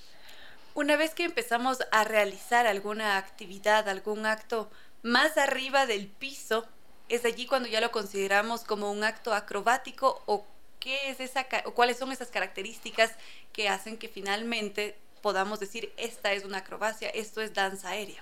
Una 0.74 0.96
vez 0.96 1.14
que 1.14 1.26
empezamos 1.26 1.80
a 1.92 2.04
realizar 2.04 2.66
alguna 2.66 3.18
actividad, 3.18 3.90
algún 3.90 4.26
acto 4.26 4.70
más 5.04 5.38
arriba 5.38 5.86
del 5.86 6.08
piso, 6.08 6.66
es 7.10 7.26
allí 7.26 7.46
cuando 7.46 7.68
ya 7.68 7.82
lo 7.82 7.92
consideramos 7.92 8.64
como 8.64 8.92
un 8.92 9.04
acto 9.04 9.34
acrobático 9.34 10.22
o 10.28 10.46
qué 10.80 11.10
es 11.10 11.20
esa 11.20 11.46
o 11.66 11.74
cuáles 11.74 11.98
son 11.98 12.12
esas 12.12 12.30
características 12.30 13.12
que 13.52 13.68
hacen 13.68 13.98
que 13.98 14.08
finalmente 14.08 14.96
podamos 15.22 15.60
decir 15.60 15.92
esta 15.98 16.32
es 16.34 16.46
una 16.46 16.60
acrobacia, 16.60 17.10
esto 17.10 17.42
es 17.42 17.54
danza 17.54 17.90
aérea. 17.90 18.22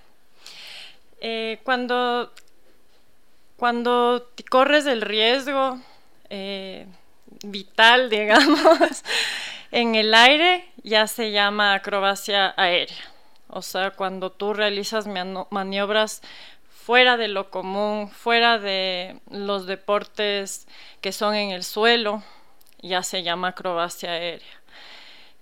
Eh, 1.21 1.59
cuando, 1.63 2.31
cuando 3.59 4.31
corres 4.49 4.85
el 4.85 5.01
riesgo 5.01 5.79
eh, 6.29 6.87
vital, 7.43 8.09
digamos, 8.09 9.03
en 9.71 9.95
el 9.95 10.13
aire, 10.13 10.65
ya 10.83 11.07
se 11.07 11.31
llama 11.31 11.73
acrobacia 11.73 12.53
aérea. 12.57 12.95
O 13.49 13.61
sea, 13.61 13.91
cuando 13.91 14.31
tú 14.31 14.53
realizas 14.53 15.07
maniobras 15.49 16.21
fuera 16.69 17.17
de 17.17 17.27
lo 17.27 17.49
común, 17.49 18.09
fuera 18.09 18.59
de 18.59 19.19
los 19.29 19.65
deportes 19.65 20.67
que 21.01 21.11
son 21.11 21.35
en 21.35 21.51
el 21.51 21.63
suelo, 21.63 22.23
ya 22.81 23.03
se 23.03 23.23
llama 23.23 23.49
acrobacia 23.49 24.11
aérea. 24.11 24.61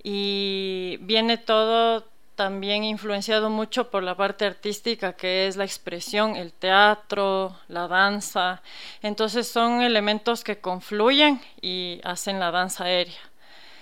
Y 0.03 0.97
viene 1.01 1.37
todo 1.37 2.05
también 2.37 2.83
influenciado 2.83 3.49
mucho 3.49 3.89
por 3.89 4.03
la 4.03 4.15
parte 4.15 4.45
artística 4.45 5.13
que 5.13 5.47
es 5.47 5.57
la 5.57 5.65
expresión, 5.65 6.35
el 6.35 6.53
teatro, 6.53 7.57
la 7.67 7.87
danza. 7.87 8.61
Entonces 9.01 9.47
son 9.47 9.81
elementos 9.81 10.43
que 10.43 10.59
confluyen 10.59 11.41
y 11.61 11.99
hacen 12.03 12.39
la 12.39 12.51
danza 12.51 12.85
aérea. 12.85 13.19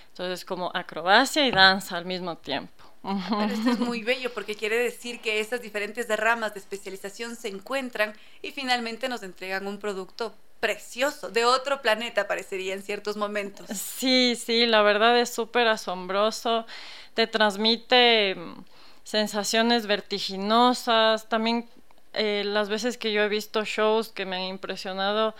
Entonces 0.08 0.46
como 0.46 0.70
acrobacia 0.74 1.46
y 1.46 1.50
danza 1.50 1.98
al 1.98 2.06
mismo 2.06 2.38
tiempo. 2.38 2.72
Pero 3.02 3.52
esto 3.52 3.70
es 3.70 3.78
muy 3.90 4.02
bello 4.02 4.32
porque 4.32 4.56
quiere 4.56 4.78
decir 4.78 5.20
que 5.20 5.38
esas 5.38 5.60
diferentes 5.60 6.08
ramas 6.08 6.54
de 6.54 6.60
especialización 6.60 7.36
se 7.36 7.48
encuentran 7.48 8.14
y 8.40 8.52
finalmente 8.52 9.08
nos 9.10 9.22
entregan 9.22 9.66
un 9.66 9.78
producto 9.78 10.34
precioso, 10.60 11.30
de 11.30 11.44
otro 11.44 11.82
planeta 11.82 12.26
parecería 12.26 12.74
en 12.74 12.82
ciertos 12.82 13.16
momentos. 13.16 13.68
Sí, 13.70 14.36
sí, 14.36 14.66
la 14.66 14.82
verdad 14.82 15.18
es 15.18 15.30
súper 15.30 15.68
asombroso, 15.68 16.66
te 17.14 17.26
transmite 17.26 18.34
mm, 18.34 18.64
sensaciones 19.04 19.86
vertiginosas, 19.86 21.28
también 21.28 21.68
eh, 22.14 22.42
las 22.44 22.68
veces 22.68 22.96
que 22.98 23.12
yo 23.12 23.22
he 23.22 23.28
visto 23.28 23.64
shows 23.64 24.08
que 24.08 24.24
me 24.24 24.36
han 24.36 24.42
impresionado, 24.42 25.34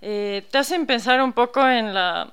eh, 0.00 0.46
te 0.50 0.58
hacen 0.58 0.86
pensar 0.86 1.20
un 1.22 1.32
poco 1.32 1.66
en 1.66 1.94
la 1.94 2.30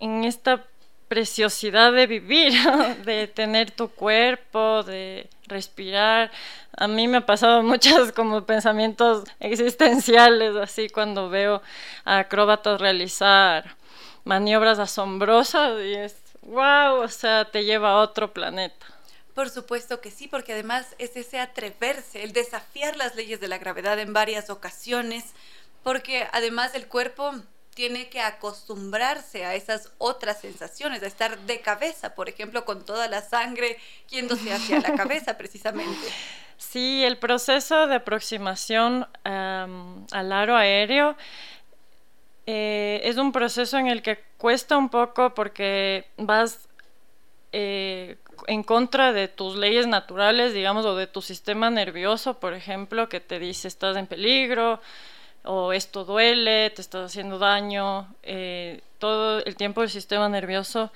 en 0.00 0.24
esta 0.24 0.64
preciosidad 1.08 1.92
de 1.92 2.06
vivir, 2.06 2.52
de 3.04 3.26
tener 3.26 3.70
tu 3.70 3.88
cuerpo, 3.88 4.82
de 4.82 5.28
respirar. 5.46 6.30
A 6.76 6.86
mí 6.86 7.08
me 7.08 7.18
ha 7.18 7.26
pasado 7.26 7.62
muchos 7.64 8.12
como 8.12 8.44
pensamientos 8.44 9.24
existenciales, 9.40 10.54
así 10.56 10.88
cuando 10.88 11.28
veo 11.28 11.62
a 12.04 12.18
acróbatas 12.18 12.80
realizar 12.80 13.76
maniobras 14.24 14.78
asombrosas 14.78 15.80
y 15.82 15.94
es 15.94 16.14
wow, 16.42 17.02
o 17.02 17.08
sea, 17.08 17.44
te 17.50 17.64
lleva 17.64 17.92
a 17.92 17.96
otro 18.00 18.32
planeta. 18.32 18.86
Por 19.34 19.50
supuesto 19.50 20.00
que 20.00 20.10
sí, 20.10 20.26
porque 20.26 20.52
además 20.52 20.96
es 20.98 21.16
ese 21.16 21.38
atreverse, 21.38 22.24
el 22.24 22.32
desafiar 22.32 22.96
las 22.96 23.14
leyes 23.14 23.40
de 23.40 23.48
la 23.48 23.58
gravedad 23.58 23.98
en 23.98 24.12
varias 24.12 24.50
ocasiones, 24.50 25.24
porque 25.84 26.26
además 26.32 26.74
el 26.74 26.88
cuerpo 26.88 27.32
tiene 27.78 28.08
que 28.08 28.20
acostumbrarse 28.20 29.44
a 29.44 29.54
esas 29.54 29.92
otras 29.98 30.40
sensaciones, 30.40 31.00
a 31.04 31.06
estar 31.06 31.38
de 31.38 31.60
cabeza, 31.60 32.12
por 32.16 32.28
ejemplo, 32.28 32.64
con 32.64 32.84
toda 32.84 33.06
la 33.06 33.22
sangre 33.22 33.78
yéndose 34.08 34.52
hacia 34.52 34.80
la 34.80 34.94
cabeza 34.96 35.38
precisamente. 35.38 36.08
Sí, 36.56 37.04
el 37.04 37.18
proceso 37.18 37.86
de 37.86 37.94
aproximación 37.94 39.06
al 39.22 40.32
aro 40.32 40.56
aéreo 40.56 41.16
eh, 42.46 43.00
es 43.04 43.16
un 43.16 43.30
proceso 43.30 43.78
en 43.78 43.86
el 43.86 44.02
que 44.02 44.24
cuesta 44.38 44.76
un 44.76 44.88
poco 44.88 45.32
porque 45.34 46.10
vas 46.16 46.68
eh, 47.52 48.16
en 48.48 48.64
contra 48.64 49.12
de 49.12 49.28
tus 49.28 49.54
leyes 49.54 49.86
naturales, 49.86 50.52
digamos, 50.52 50.84
o 50.84 50.96
de 50.96 51.06
tu 51.06 51.22
sistema 51.22 51.70
nervioso, 51.70 52.40
por 52.40 52.54
ejemplo, 52.54 53.08
que 53.08 53.20
te 53.20 53.38
dice 53.38 53.68
estás 53.68 53.96
en 53.96 54.08
peligro, 54.08 54.80
o 55.44 55.72
esto 55.72 56.04
duele, 56.04 56.70
te 56.70 56.82
estás 56.82 57.10
haciendo 57.10 57.38
daño, 57.38 58.08
eh, 58.22 58.80
todo 58.98 59.40
el 59.44 59.56
tiempo 59.56 59.82
el 59.82 59.90
sistema 59.90 60.28
nervioso 60.28 60.90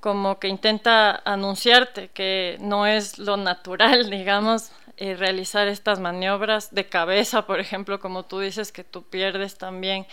como 0.00 0.38
que 0.38 0.48
intenta 0.48 1.22
anunciarte 1.24 2.08
que 2.08 2.56
no 2.60 2.86
es 2.86 3.18
lo 3.18 3.36
natural, 3.36 4.10
digamos, 4.10 4.70
eh, 4.96 5.14
realizar 5.14 5.68
estas 5.68 6.00
maniobras 6.00 6.74
de 6.74 6.88
cabeza, 6.88 7.46
por 7.46 7.60
ejemplo, 7.60 8.00
como 8.00 8.24
tú 8.24 8.40
dices, 8.40 8.72
que 8.72 8.84
tú 8.84 9.04
pierdes 9.04 9.56
también 9.56 10.06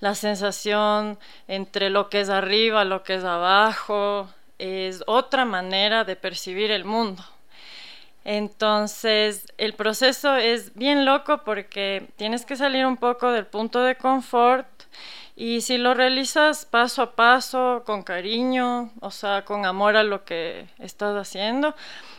la 0.00 0.14
sensación 0.14 1.18
entre 1.48 1.90
lo 1.90 2.08
que 2.08 2.20
es 2.20 2.28
arriba, 2.28 2.84
lo 2.84 3.02
que 3.04 3.14
es 3.14 3.24
abajo, 3.24 4.28
es 4.58 5.02
otra 5.06 5.44
manera 5.44 6.04
de 6.04 6.16
percibir 6.16 6.70
el 6.70 6.84
mundo. 6.84 7.22
Entonces, 8.24 9.46
el 9.58 9.74
proceso 9.74 10.36
es 10.36 10.74
bien 10.74 11.04
loco 11.04 11.42
porque 11.44 12.08
tienes 12.16 12.46
que 12.46 12.56
salir 12.56 12.86
un 12.86 12.96
poco 12.96 13.32
del 13.32 13.46
punto 13.46 13.82
de 13.82 13.96
confort 13.96 14.66
y 15.34 15.62
si 15.62 15.78
lo 15.78 15.94
realizas 15.94 16.64
paso 16.64 17.02
a 17.02 17.16
paso, 17.16 17.82
con 17.84 18.02
cariño, 18.02 18.92
o 19.00 19.10
sea, 19.10 19.44
con 19.44 19.64
amor 19.66 19.96
a 19.96 20.02
lo 20.02 20.24
que 20.24 20.68
estás 20.78 21.16
haciendo, 21.16 21.74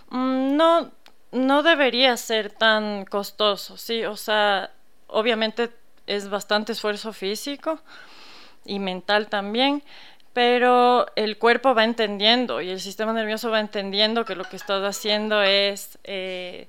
mm, 0.10 0.56
no, 0.58 0.92
no 1.32 1.64
debería 1.64 2.18
ser 2.18 2.52
tan 2.52 3.06
costoso, 3.06 3.78
¿sí? 3.78 4.04
O 4.06 4.18
sea, 4.18 4.72
obviamente 5.08 5.72
es 6.08 6.30
bastante 6.30 6.74
esfuerzo 6.74 7.14
físico 7.14 7.80
y 8.66 8.80
mental 8.80 9.28
también, 9.30 9.84
pero 10.34 11.06
el 11.16 11.38
cuerpo 11.38 11.76
va 11.76 11.84
entendiendo 11.84 12.62
y 12.62 12.70
el 12.70 12.82
sistema 12.82 13.14
nervioso 13.14 13.52
va 13.52 13.60
entendiendo 13.60 14.26
que 14.26 14.36
lo 14.36 14.44
que 14.44 14.56
estás 14.56 14.84
haciendo 14.84 15.42
es... 15.44 15.98
Eh, 16.04 16.68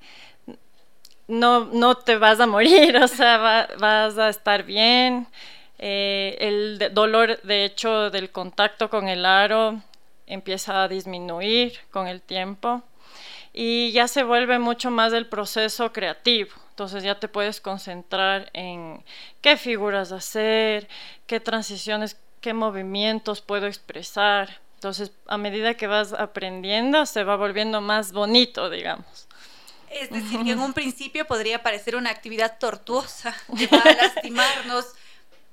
no, 1.26 1.64
no 1.64 1.94
te 1.96 2.16
vas 2.16 2.38
a 2.40 2.46
morir, 2.46 2.96
o 3.02 3.08
sea, 3.08 3.68
vas 3.78 4.18
a 4.18 4.28
estar 4.28 4.64
bien. 4.64 5.26
Eh, 5.78 6.36
el 6.40 6.94
dolor, 6.94 7.40
de 7.42 7.64
hecho, 7.64 8.10
del 8.10 8.30
contacto 8.30 8.90
con 8.90 9.08
el 9.08 9.24
aro 9.26 9.80
empieza 10.26 10.82
a 10.82 10.88
disminuir 10.88 11.78
con 11.90 12.06
el 12.06 12.22
tiempo 12.22 12.82
y 13.52 13.92
ya 13.92 14.08
se 14.08 14.22
vuelve 14.22 14.58
mucho 14.58 14.90
más 14.90 15.12
el 15.12 15.26
proceso 15.26 15.92
creativo. 15.92 16.50
Entonces 16.70 17.04
ya 17.04 17.20
te 17.20 17.28
puedes 17.28 17.60
concentrar 17.60 18.50
en 18.52 19.04
qué 19.40 19.56
figuras 19.56 20.10
hacer, 20.10 20.88
qué 21.26 21.38
transiciones 21.38 22.16
qué 22.44 22.52
movimientos 22.52 23.40
puedo 23.40 23.66
expresar. 23.66 24.60
Entonces, 24.74 25.12
a 25.28 25.38
medida 25.38 25.78
que 25.78 25.86
vas 25.86 26.12
aprendiendo, 26.12 27.06
se 27.06 27.24
va 27.24 27.36
volviendo 27.36 27.80
más 27.80 28.12
bonito, 28.12 28.68
digamos. 28.68 29.26
Es 29.88 30.10
decir, 30.10 30.44
que 30.44 30.50
en 30.50 30.58
un 30.58 30.74
principio 30.74 31.24
podría 31.24 31.62
parecer 31.62 31.96
una 31.96 32.10
actividad 32.10 32.58
tortuosa, 32.58 33.34
que 33.56 33.66
va 33.66 33.78
a 33.78 33.94
lastimarnos, 34.02 34.88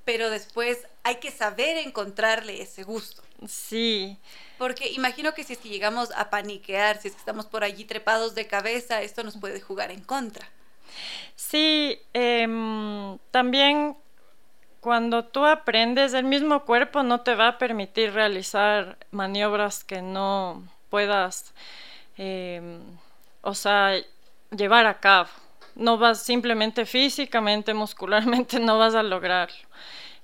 pero 0.04 0.28
después 0.28 0.86
hay 1.02 1.14
que 1.14 1.30
saber 1.30 1.78
encontrarle 1.78 2.60
ese 2.60 2.82
gusto. 2.82 3.22
Sí. 3.48 4.18
Porque 4.58 4.90
imagino 4.90 5.32
que 5.32 5.44
si 5.44 5.54
es 5.54 5.60
que 5.60 5.70
llegamos 5.70 6.10
a 6.14 6.28
paniquear, 6.28 7.00
si 7.00 7.08
es 7.08 7.14
que 7.14 7.20
estamos 7.20 7.46
por 7.46 7.64
allí 7.64 7.86
trepados 7.86 8.34
de 8.34 8.46
cabeza, 8.46 9.00
esto 9.00 9.24
nos 9.24 9.38
puede 9.38 9.62
jugar 9.62 9.90
en 9.90 10.02
contra. 10.04 10.46
Sí, 11.36 11.98
em, 12.12 13.16
también 13.30 13.96
cuando 14.82 15.24
tú 15.24 15.46
aprendes, 15.46 16.12
el 16.12 16.24
mismo 16.24 16.64
cuerpo 16.64 17.04
no 17.04 17.20
te 17.20 17.36
va 17.36 17.46
a 17.46 17.58
permitir 17.58 18.12
realizar 18.12 18.98
maniobras 19.12 19.84
que 19.84 20.02
no 20.02 20.64
puedas, 20.90 21.54
em, 22.16 22.80
o 23.42 23.54
sea, 23.54 23.94
llevar 24.50 24.86
a 24.86 24.98
cabo. 24.98 25.28
No 25.76 25.98
vas 25.98 26.20
simplemente 26.24 26.84
físicamente, 26.84 27.74
muscularmente, 27.84 28.58
no 28.58 28.76
vas 28.76 28.96
a 28.96 29.04
lograrlo. 29.04 29.68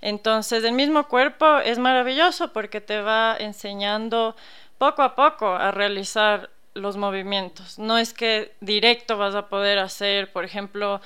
Entonces, 0.00 0.64
el 0.64 0.72
mismo 0.72 1.06
cuerpo 1.06 1.58
es 1.58 1.78
maravilloso 1.78 2.52
porque 2.52 2.80
te 2.80 3.00
va 3.00 3.36
enseñando 3.38 4.34
poco 4.76 5.02
a 5.02 5.14
poco 5.14 5.54
a 5.54 5.70
realizar 5.70 6.50
los 6.74 6.96
movimientos. 6.96 7.78
No 7.78 7.96
es 7.96 8.12
que 8.12 8.56
directo 8.60 9.18
vas 9.18 9.36
a 9.36 9.48
poder 9.48 9.78
hacer, 9.78 10.32
por 10.32 10.44
ejemplo, 10.44 11.00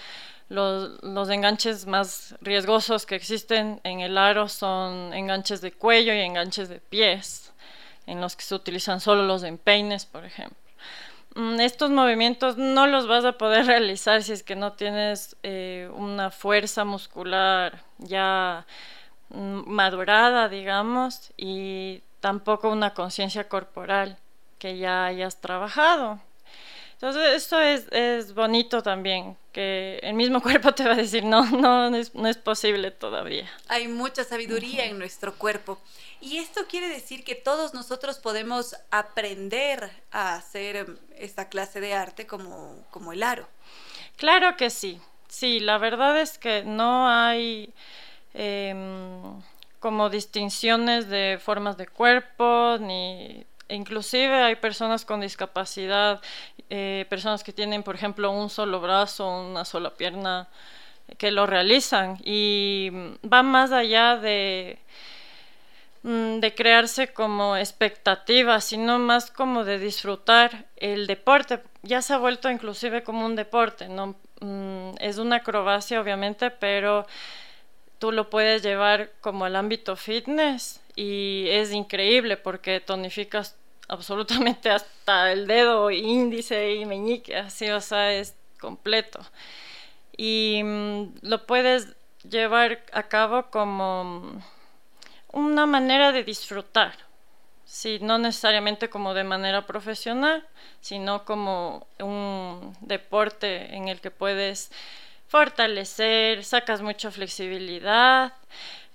los, 0.53 1.29
enganches 1.31 1.87
más 1.87 2.35
riesgosos 2.41 3.07
que 3.07 3.15
existen 3.15 3.81
en 3.85 4.01
el 4.01 4.19
aro 4.19 4.49
son 4.49 5.13
enganches 5.15 5.61
de 5.61 5.73
cuello 5.73 6.13
y 6.15 6.21
enganches 6.21 6.69
de 6.69 6.79
pies, 6.79 7.53
en 8.07 8.21
los 8.21 8.37
que 8.37 8.43
se 8.43 8.55
utilizan 8.55 9.01
solo 9.01 9.25
los 9.25 9.43
empeines, 9.43 10.05
por 10.05 10.25
ejemplo. 10.25 10.57
Mm, 11.35 11.61
estos 11.61 11.91
movimientos 11.91 12.59
no 12.59 12.87
los 12.87 13.07
vas 13.09 13.25
a 13.25 13.39
poder 13.39 13.67
realizar 13.75 14.23
si 14.23 14.33
es 14.33 14.43
que 14.43 14.57
no 14.57 14.73
tienes 14.73 15.37
eh, 15.43 15.89
una 15.95 16.31
fuerza 16.31 16.85
muscular 16.85 17.83
ya 17.99 18.67
mm, 19.31 19.63
madurada, 19.67 20.49
digamos, 20.49 21.33
y 21.37 22.03
tampoco 22.21 22.69
una 22.69 22.95
conciencia 22.95 23.49
corporal 23.49 24.19
que 24.59 24.77
ya 24.79 25.07
hayas 25.07 25.41
trabajado. 25.41 26.21
Entonces, 26.93 27.35
esto 27.35 27.59
es, 27.59 27.89
es, 27.91 28.33
bonito 28.33 28.81
también, 28.81 29.37
que 29.53 30.01
el 30.03 30.15
mismo 30.15 30.41
cuerpo 30.43 30.73
te 30.75 30.85
va 30.85 30.93
a 30.93 30.97
decir, 30.97 31.25
no, 31.25 31.45
no, 31.51 31.91
no 31.91 31.97
es, 31.97 32.15
no 32.15 32.29
es 32.29 32.39
posible 32.39 32.91
todavía. 32.91 33.51
Hay 33.69 33.89
mucha 33.89 34.25
sabiduría 34.25 34.87
en 34.87 34.99
nuestro 34.99 35.35
cuerpo. 35.35 35.79
Y 36.21 36.39
esto 36.39 36.63
quiere 36.69 36.89
decir 36.89 37.25
que 37.25 37.35
todos 37.35 37.75
nosotros 37.75 38.19
podemos 38.19 38.77
aprender 38.91 39.91
a 40.11 40.35
hacer 40.35 40.99
esta 41.17 41.49
clase 41.49 41.81
de 41.81 41.95
arte 41.95 42.27
como, 42.27 42.85
como 42.91 43.13
el 43.13 43.23
aro. 43.23 43.49
Claro 44.17 44.57
que 44.57 44.71
sí. 44.71 45.01
Sí, 45.29 45.61
la 45.61 45.79
verdad 45.79 46.21
es 46.21 46.39
que 46.39 46.63
no 46.63 47.09
hay 47.09 47.73
em, 48.35 49.41
como 49.81 50.11
distinciones 50.11 51.09
de 51.09 51.41
formas 51.43 51.77
de 51.77 51.87
cuerpo 51.87 52.77
ni 52.79 53.45
inclusive 53.69 54.35
hay 54.43 54.57
personas 54.57 55.05
con 55.05 55.21
discapacidad, 55.21 56.21
eh, 56.71 57.07
personas 57.09 57.45
que 57.45 57.53
tienen, 57.53 57.83
por 57.83 57.95
ejemplo, 57.95 58.31
un 58.31 58.51
solo 58.51 58.81
brazo, 58.81 59.29
una 59.29 59.65
sola 59.65 59.91
pierna, 59.95 60.49
que 61.19 61.31
lo 61.31 61.47
realizan 61.47 62.19
y 62.25 62.91
va 63.31 63.43
más 63.43 63.73
allá 63.73 64.17
de, 64.17 64.79
mm, 66.03 66.41
de 66.41 66.55
crearse 66.55 67.13
como 67.13 67.57
expectativas, 67.57 68.65
sino 68.65 68.99
más 68.99 69.31
como 69.31 69.65
de 69.65 69.79
disfrutar 69.79 70.67
el 70.77 71.07
deporte. 71.07 71.61
Ya 71.83 72.03
se 72.03 72.15
ha 72.15 72.19
vuelto 72.19 72.51
inclusive 72.51 73.03
como 73.03 73.27
un 73.27 73.37
deporte, 73.37 73.89
¿no? 73.89 74.17
Mm, 74.41 74.95
es 74.99 75.19
una 75.19 75.37
acrobacia 75.37 76.01
obviamente, 76.01 76.51
pero 76.51 77.07
tú 78.03 78.11
lo 78.11 78.29
puedes 78.29 78.65
llevar 78.65 79.13
como 79.21 79.45
al 79.45 79.55
ámbito 79.55 79.95
fitness 79.95 80.81
y 80.97 81.47
es 81.51 81.71
increíble 81.71 82.37
porque 82.37 82.81
tonificas 82.81 83.55
absolutamente 83.87 84.71
hasta 84.71 85.31
el 85.31 85.47
dedo 85.47 85.89
índice 85.89 86.75
y 86.75 86.85
meñique, 86.85 87.37
así, 87.37 87.71
o 87.71 87.81
sea, 87.81 88.13
es 88.13 88.35
completo. 88.59 89.21
Y 90.17 90.63
mm, 90.65 91.13
lo 91.23 91.47
puedes 91.47 91.95
llevar 92.29 92.85
a 92.93 93.05
cabo 93.05 93.53
como 93.53 94.43
una 95.31 95.67
manera 95.67 96.11
de 96.11 96.25
disfrutar, 96.25 96.95
sí, 97.65 98.01
no 98.03 98.19
necesariamente 98.19 98.91
como 98.91 99.15
de 99.15 99.23
manera 99.23 99.65
profesional, 99.65 100.45
sino 100.81 101.25
como 101.25 101.87
un 102.01 102.77
deporte 102.81 103.77
en 103.77 103.87
el 103.87 104.01
que 104.01 104.11
puedes 104.11 104.73
fortalecer, 105.33 106.45
sacas 106.45 106.83
mucha 106.83 107.11
flexibilidad, 107.11 108.35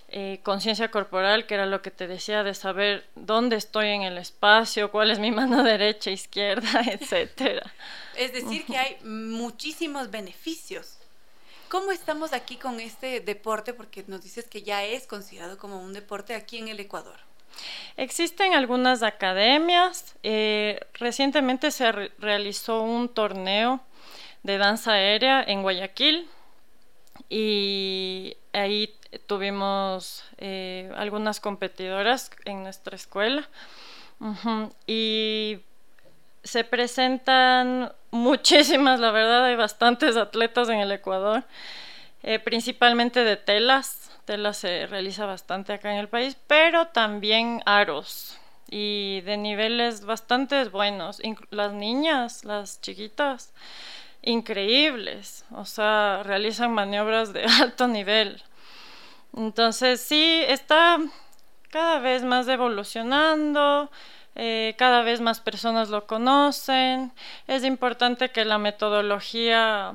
eh, 0.10 0.40
conciencia 0.44 0.92
corporal, 0.92 1.48
que 1.48 1.56
era 1.56 1.66
lo 1.66 1.82
que 1.82 1.90
te 1.90 2.06
decía 2.06 2.44
de 2.44 2.54
saber 2.54 3.08
dónde 3.16 3.56
estoy 3.56 3.88
en 3.88 4.04
el 4.04 4.20
espacio, 4.20 4.92
cuál 4.92 5.10
es 5.10 5.18
mi 5.18 5.32
mano 5.40 5.64
derecha, 5.64 6.12
izquierda, 6.12 6.82
etcétera. 6.92 7.74
Es 8.16 8.34
decir, 8.34 8.68
que 8.68 8.78
hay 8.78 8.98
muchísimos 9.04 10.12
beneficios. 10.12 11.00
¿Cómo 11.70 11.92
estamos 11.92 12.34
aquí 12.34 12.58
con 12.58 12.80
este 12.80 13.20
deporte? 13.20 13.74
Porque 13.74 14.04
nos 14.06 14.22
dices 14.22 14.46
que 14.46 14.62
ya 14.62 14.86
es 14.86 15.08
considerado 15.08 15.58
como 15.58 15.82
un 15.82 15.92
deporte 15.92 16.36
aquí 16.36 16.60
en 16.60 16.68
el 16.68 16.80
Ecuador. 16.80 17.18
Existen 17.98 18.54
algunas 18.54 19.02
academias. 19.02 20.14
Eh, 20.22 20.82
recientemente 20.94 21.72
se 21.72 21.92
realizó 22.20 22.84
un 22.84 23.10
torneo 23.10 23.82
de 24.48 24.58
danza 24.58 24.94
aérea 24.94 25.44
en 25.46 25.62
Guayaquil. 25.62 26.28
Y 27.30 28.38
ahí 28.54 28.96
tuvimos 29.28 30.24
eh, 30.38 30.92
algunas 30.96 31.40
competidoras 31.40 32.32
en 32.46 32.64
nuestra 32.64 32.96
escuela. 32.96 33.48
Y 34.88 35.60
se 36.44 36.64
presentan 36.64 37.92
muchísimas, 38.12 39.00
la 39.00 39.12
verdad, 39.12 39.46
hay 39.46 39.56
bastantes 39.56 40.16
atletas 40.16 40.70
en 40.70 40.80
el 40.80 40.92
Ecuador, 40.92 41.44
eh, 42.24 42.40
principalmente 42.40 43.24
de 43.24 43.36
telas, 43.36 44.10
telas 44.26 44.58
se 44.58 44.88
realiza 44.88 45.26
bastante 45.26 45.74
acá 45.74 45.92
en 45.92 46.00
el 46.00 46.08
país, 46.08 46.38
pero 46.48 46.88
también 46.88 47.62
aros, 47.66 48.40
y 48.70 49.22
de 49.22 49.38
niveles 49.38 50.06
bastante 50.06 50.64
buenos. 50.66 51.22
las 51.52 51.74
niñas, 51.74 52.44
las 52.44 52.82
chiquitas, 52.82 53.54
increíbles, 54.28 55.46
o 55.52 55.66
sea, 55.66 56.22
realizan 56.24 56.74
maniobras 56.74 57.34
de 57.34 57.44
alto 57.62 57.88
nivel. 57.88 58.44
Entonces 59.36 60.02
sí, 60.02 60.44
está 60.48 61.00
cada 61.70 62.00
vez 62.00 62.24
más 62.24 62.48
evolucionando, 62.48 63.90
eh, 64.36 64.76
cada 64.78 65.02
vez 65.04 65.22
más 65.22 65.40
personas 65.40 65.90
lo 65.90 66.08
conocen. 66.08 67.12
Es 67.48 67.64
importante 67.64 68.30
que 68.30 68.46
la 68.46 68.58
metodología, 68.58 69.94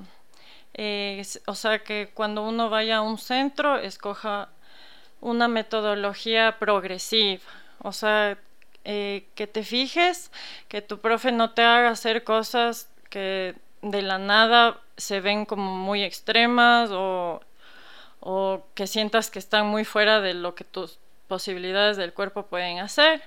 eh, 0.74 1.22
o 1.46 1.54
sea, 1.54 1.80
que 1.80 2.10
cuando 2.14 2.42
uno 2.42 2.70
vaya 2.70 2.98
a 2.98 3.02
un 3.02 3.18
centro, 3.18 3.78
escoja 3.78 4.48
una 5.20 5.48
metodología 5.48 6.58
progresiva. 6.58 7.42
O 7.80 7.92
sea, 7.92 8.38
eh, 8.84 9.26
que 9.34 9.46
te 9.46 9.62
fijes, 9.62 10.32
que 10.68 10.82
tu 10.82 10.98
profe 10.98 11.32
no 11.32 11.50
te 11.50 11.62
haga 11.62 11.90
hacer 11.90 12.24
cosas 12.24 12.88
que 13.10 13.54
de 13.82 14.02
la 14.02 14.18
nada 14.18 14.80
se 14.96 15.20
ven 15.20 15.44
como 15.44 15.76
muy 15.76 16.02
extremas 16.02 16.90
o, 16.92 17.40
o 18.20 18.62
que 18.74 18.86
sientas 18.86 19.30
que 19.30 19.38
están 19.38 19.66
muy 19.66 19.84
fuera 19.84 20.20
de 20.20 20.34
lo 20.34 20.54
que 20.54 20.64
tus 20.64 20.98
posibilidades 21.28 21.96
del 21.96 22.12
cuerpo 22.12 22.46
pueden 22.46 22.78
hacer 22.78 23.22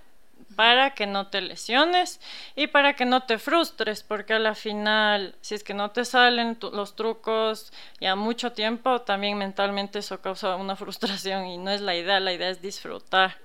para 0.55 0.93
que 0.93 1.05
no 1.05 1.27
te 1.27 1.41
lesiones 1.41 2.19
y 2.55 2.67
para 2.67 2.95
que 2.95 3.05
no 3.05 3.23
te 3.23 3.37
frustres, 3.37 4.03
porque 4.03 4.33
a 4.33 4.39
la 4.39 4.55
final, 4.55 5.35
si 5.41 5.55
es 5.55 5.63
que 5.63 5.73
no 5.73 5.91
te 5.91 6.05
salen 6.05 6.57
los 6.71 6.95
trucos 6.95 7.73
ya 7.99 8.15
mucho 8.15 8.53
tiempo, 8.53 9.01
también 9.01 9.37
mentalmente 9.37 9.99
eso 9.99 10.21
causa 10.21 10.55
una 10.55 10.75
frustración 10.77 11.45
y 11.47 11.57
no 11.57 11.71
es 11.71 11.81
la 11.81 11.95
idea, 11.95 12.19
la 12.19 12.33
idea 12.33 12.49
es 12.49 12.61
disfrutar. 12.61 13.37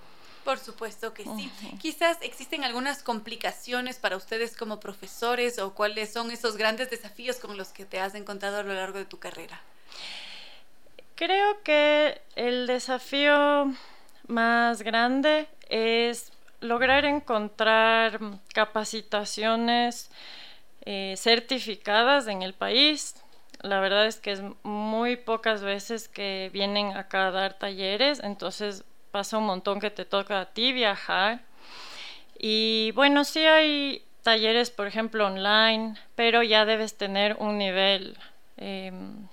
Por 0.45 0.59
supuesto 0.59 1.13
que 1.13 1.25
sí. 1.25 1.51
Quizás 1.81 2.19
existen 2.23 2.65
algunas 2.65 3.03
complicaciones 3.03 3.99
para 3.99 4.17
ustedes 4.17 4.57
como 4.57 4.81
profesores 4.81 5.59
o 5.59 5.75
cuáles 5.75 6.13
son 6.13 6.31
esos 6.31 6.57
grandes 6.57 6.91
desafíos 6.91 7.37
con 7.37 7.57
los 7.57 7.69
que 7.69 7.85
te 7.85 8.01
has 8.01 8.15
encontrado 8.15 8.59
a 8.59 8.63
lo 8.63 8.75
largo 8.75 8.99
de 8.99 9.05
tu 9.05 9.19
carrera. 9.19 9.61
Creo 11.15 11.63
que 11.63 12.23
el 12.37 12.67
desafío 12.67 13.75
más 14.27 14.83
grande 14.83 15.49
es 15.69 16.33
lograr 16.61 17.05
encontrar 17.05 18.21
capacitaciones 18.55 20.11
eh, 20.83 21.15
certificadas 21.19 22.27
en 22.27 22.43
el 22.43 22.55
país. 22.55 23.15
La 23.61 23.81
verdad 23.81 24.07
es 24.07 24.17
que 24.17 24.33
es 24.33 24.43
muy 24.63 25.17
pocas 25.17 25.61
veces 25.63 26.09
que 26.09 26.49
vienen 26.53 26.97
acá 26.97 27.27
a 27.27 27.31
dar 27.31 27.59
talleres, 27.59 28.21
entonces 28.23 28.85
pasa 29.11 29.39
un 29.39 29.47
montón 29.47 29.81
que 29.81 29.91
te 29.91 30.05
toca 30.05 30.41
a 30.41 30.47
ti 30.47 30.73
viajar. 30.73 31.41
Y 32.39 32.93
bueno, 32.95 33.25
sí 33.25 33.41
hay 33.45 34.03
talleres, 34.23 34.71
por 34.71 34.87
ejemplo, 34.87 35.27
online, 35.27 35.95
pero 36.15 36.43
ya 36.43 36.65
debes 36.65 36.97
tener 36.97 37.37
un 37.39 37.59
nivel 37.59 38.17
em, 38.57 39.29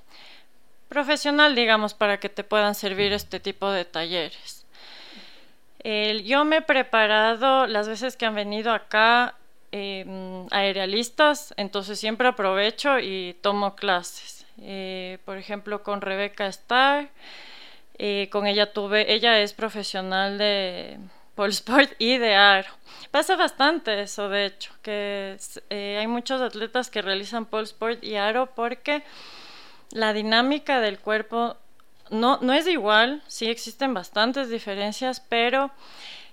profesional, 0.90 1.56
digamos, 1.56 1.94
para 1.94 2.20
que 2.20 2.30
te 2.30 2.44
puedan 2.44 2.76
servir 2.76 3.14
este 3.14 3.40
tipo 3.40 3.72
de 3.72 3.86
talleres 3.86 4.58
yo 6.24 6.46
me 6.46 6.58
he 6.58 6.62
preparado 6.62 7.68
las 7.68 7.88
veces 7.88 8.18
que 8.18 8.26
han 8.26 8.36
venido 8.36 8.72
acá 8.74 9.36
aerialistas, 10.52 11.54
entonces 11.58 12.00
siempre 12.00 12.28
aprovecho 12.28 13.00
y 13.00 13.36
tomo 13.42 13.76
clases. 13.76 14.46
Eh, 14.60 15.20
por 15.24 15.38
ejemplo, 15.38 15.84
con 15.84 16.02
Rebeca 16.02 16.48
Starr, 16.48 17.10
eh, 18.00 18.30
con 18.32 18.48
ella 18.48 18.74
tuve, 18.74 19.14
ella 19.14 19.40
es 19.40 19.54
profesional 19.54 20.38
de 20.38 21.00
pole 21.36 21.52
sport 21.52 21.92
y 22.00 22.18
de 22.18 22.36
aro. 22.36 22.70
Pasa 23.12 23.36
bastante 23.36 24.02
eso, 24.02 24.30
de 24.30 24.46
hecho, 24.46 24.72
que 24.82 25.38
eh, 25.70 25.98
hay 26.00 26.08
muchos 26.08 26.42
atletas 26.42 26.90
que 26.90 27.02
realizan 27.02 27.46
pole 27.46 27.64
sport 27.64 28.04
y 28.04 28.16
aro 28.16 28.48
porque 28.56 29.04
la 29.92 30.14
dinámica 30.14 30.82
del 30.82 31.00
cuerpo 31.00 31.58
no, 32.10 32.40
no 32.42 32.54
es 32.54 32.68
igual, 32.68 33.22
sí 33.28 33.50
existen 33.50 33.94
bastantes 33.94 34.50
diferencias, 34.50 35.20
pero 35.20 35.72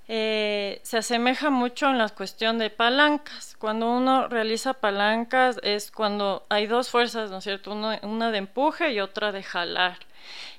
eh, 0.07 0.81
se 0.83 0.99
asemeja 0.99 1.51
mucho 1.51 1.89
en 1.89 1.99
la 1.99 2.09
cuestión 2.09 2.59
de 2.59 2.71
palancas. 2.71 3.57
Cuando 3.59 3.91
uno 3.91 4.29
realiza 4.29 4.75
palancas 4.75 5.59
es 5.63 5.91
cuando 5.91 6.45
hay 6.49 6.67
dos 6.67 6.91
fuerzas, 6.91 7.31
¿no 7.31 7.39
es 7.39 7.45
cierto? 7.45 7.73
una 7.73 8.31
de 8.31 8.39
empuje 8.39 8.93
y 8.93 9.01
otra 9.01 9.33
de 9.33 9.43
jalar. 9.43 9.99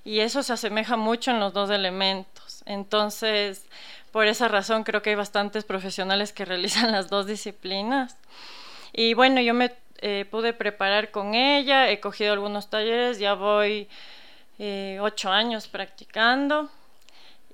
Y 0.03 0.19
eso 0.19 0.43
se 0.43 0.53
asemeja 0.53 0.97
mucho 0.97 1.31
en 1.31 1.39
los 1.39 1.53
dos 1.53 1.69
elementos. 1.69 2.63
Entonces, 2.65 3.65
por 4.11 4.27
esa 4.27 4.47
razón 4.47 4.83
creo 4.83 5.01
que 5.01 5.11
hay 5.11 5.15
bastantes 5.15 5.63
profesionales 5.63 6.33
que 6.33 6.45
realizan 6.53 6.91
las 6.91 7.09
dos 7.09 7.27
disciplinas. 7.27 8.17
Y 8.93 9.13
bueno, 9.13 9.41
yo 9.41 9.53
me 9.53 9.73
eh, 9.99 10.25
pude 10.29 10.53
preparar 10.53 11.11
con 11.11 11.35
ella, 11.35 11.89
he 11.89 11.99
cogido 11.99 12.33
algunos 12.33 12.69
talleres, 12.69 13.19
ya 13.19 13.33
voy 13.33 13.87
eh, 14.59 14.99
ocho 15.01 15.31
años 15.31 15.67
practicando 15.67 16.69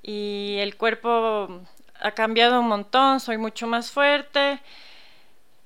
y 0.04 0.58
el 0.60 0.76
cuerpo 0.78 1.62
ha 2.00 2.12
cambiado 2.12 2.60
un 2.60 2.68
montón, 2.68 3.20
soy 3.20 3.38
mucho 3.38 3.68
más 3.68 3.92
fuerte, 3.92 4.60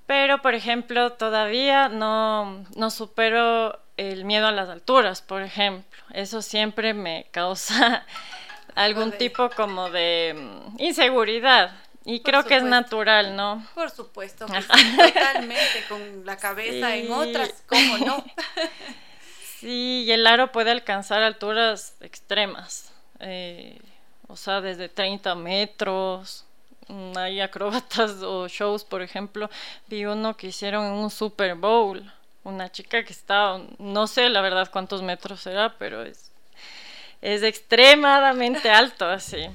pero 0.05 0.41
por 0.41 0.53
ejemplo 0.53 1.13
todavía 1.13 1.89
no, 1.89 2.65
no 2.75 2.89
supero 2.89 3.79
el 3.97 4.25
miedo 4.25 4.47
a 4.47 4.51
las 4.51 4.69
alturas, 4.69 5.21
por 5.21 5.41
ejemplo. 5.41 6.03
Eso 6.13 6.41
siempre 6.41 6.93
me 6.93 7.27
causa 7.31 8.05
algún 8.75 9.11
tipo 9.11 9.49
como 9.51 9.89
de 9.89 10.35
mm, 10.35 10.81
inseguridad. 10.81 11.71
Y 12.07 12.19
creo 12.19 12.43
que 12.45 12.57
es 12.57 12.63
natural, 12.63 13.35
¿no? 13.35 13.65
Por 13.73 13.89
supuesto, 13.89 14.45
totalmente 14.97 15.83
con 15.89 16.23
la 16.23 16.37
cabeza 16.37 16.95
en 16.95 17.11
otras, 17.11 17.63
¿cómo 17.67 17.97
no? 17.99 18.23
Sí, 19.59 20.03
y 20.05 20.11
el 20.11 20.27
aro 20.27 20.51
puede 20.51 20.69
alcanzar 20.69 21.23
alturas 21.23 21.95
extremas, 22.01 22.91
eh, 23.19 23.79
o 24.27 24.35
sea, 24.35 24.61
desde 24.61 24.89
30 24.89 25.33
metros. 25.33 26.45
Mm, 26.87 27.17
hay 27.17 27.41
acróbatas 27.41 28.21
o 28.21 28.47
shows, 28.47 28.83
por 28.83 29.01
ejemplo, 29.01 29.49
vi 29.87 30.05
uno 30.05 30.37
que 30.37 30.47
hicieron 30.47 30.85
en 30.85 30.91
un 30.91 31.09
Super 31.09 31.55
Bowl. 31.55 32.11
Una 32.45 32.71
chica 32.71 33.03
que 33.03 33.11
estaba, 33.11 33.61
no 33.77 34.07
sé 34.07 34.29
la 34.29 34.39
verdad 34.39 34.69
cuántos 34.71 35.01
metros 35.01 35.41
será, 35.41 35.77
pero 35.77 36.03
es, 36.03 36.31
es 37.21 37.43
extremadamente 37.43 38.69
alto 38.69 39.05
así. 39.05 39.47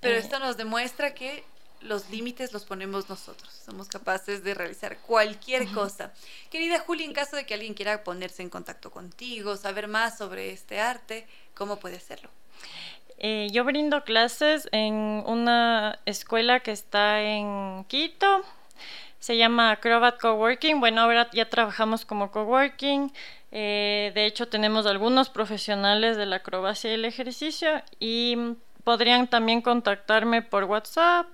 Pero 0.00 0.16
eh. 0.16 0.18
esto 0.18 0.38
nos 0.38 0.58
demuestra 0.58 1.14
que 1.14 1.44
los 1.80 2.10
límites 2.10 2.52
los 2.52 2.64
ponemos 2.64 3.08
nosotros. 3.08 3.50
Somos 3.64 3.88
capaces 3.88 4.42
de 4.42 4.54
realizar 4.54 4.98
cualquier 4.98 5.68
cosa. 5.72 6.12
Querida 6.50 6.80
Juli, 6.80 7.04
en 7.04 7.12
caso 7.12 7.36
de 7.36 7.46
que 7.46 7.54
alguien 7.54 7.74
quiera 7.74 8.04
ponerse 8.04 8.42
en 8.42 8.50
contacto 8.50 8.90
contigo, 8.90 9.56
saber 9.56 9.88
más 9.88 10.18
sobre 10.18 10.52
este 10.52 10.80
arte, 10.80 11.26
¿cómo 11.54 11.78
puede 11.78 11.96
hacerlo? 11.96 12.30
Eh, 13.18 13.48
yo 13.50 13.64
brindo 13.64 14.04
clases 14.04 14.68
en 14.70 14.94
una 15.26 15.98
escuela 16.06 16.60
que 16.60 16.70
está 16.70 17.22
en 17.22 17.84
Quito. 17.88 18.44
Se 19.18 19.36
llama 19.36 19.70
Acrobat 19.70 20.20
Coworking. 20.20 20.80
Bueno, 20.80 21.02
ahora 21.02 21.28
ya 21.32 21.48
trabajamos 21.48 22.04
como 22.04 22.30
coworking. 22.30 23.12
Eh, 23.50 24.12
de 24.14 24.26
hecho, 24.26 24.48
tenemos 24.48 24.86
algunos 24.86 25.30
profesionales 25.30 26.16
de 26.16 26.26
la 26.26 26.36
acrobacia 26.36 26.90
y 26.90 26.94
el 26.94 27.04
ejercicio 27.04 27.82
y 27.98 28.36
podrían 28.84 29.26
también 29.28 29.62
contactarme 29.62 30.42
por 30.42 30.64
WhatsApp 30.64 31.26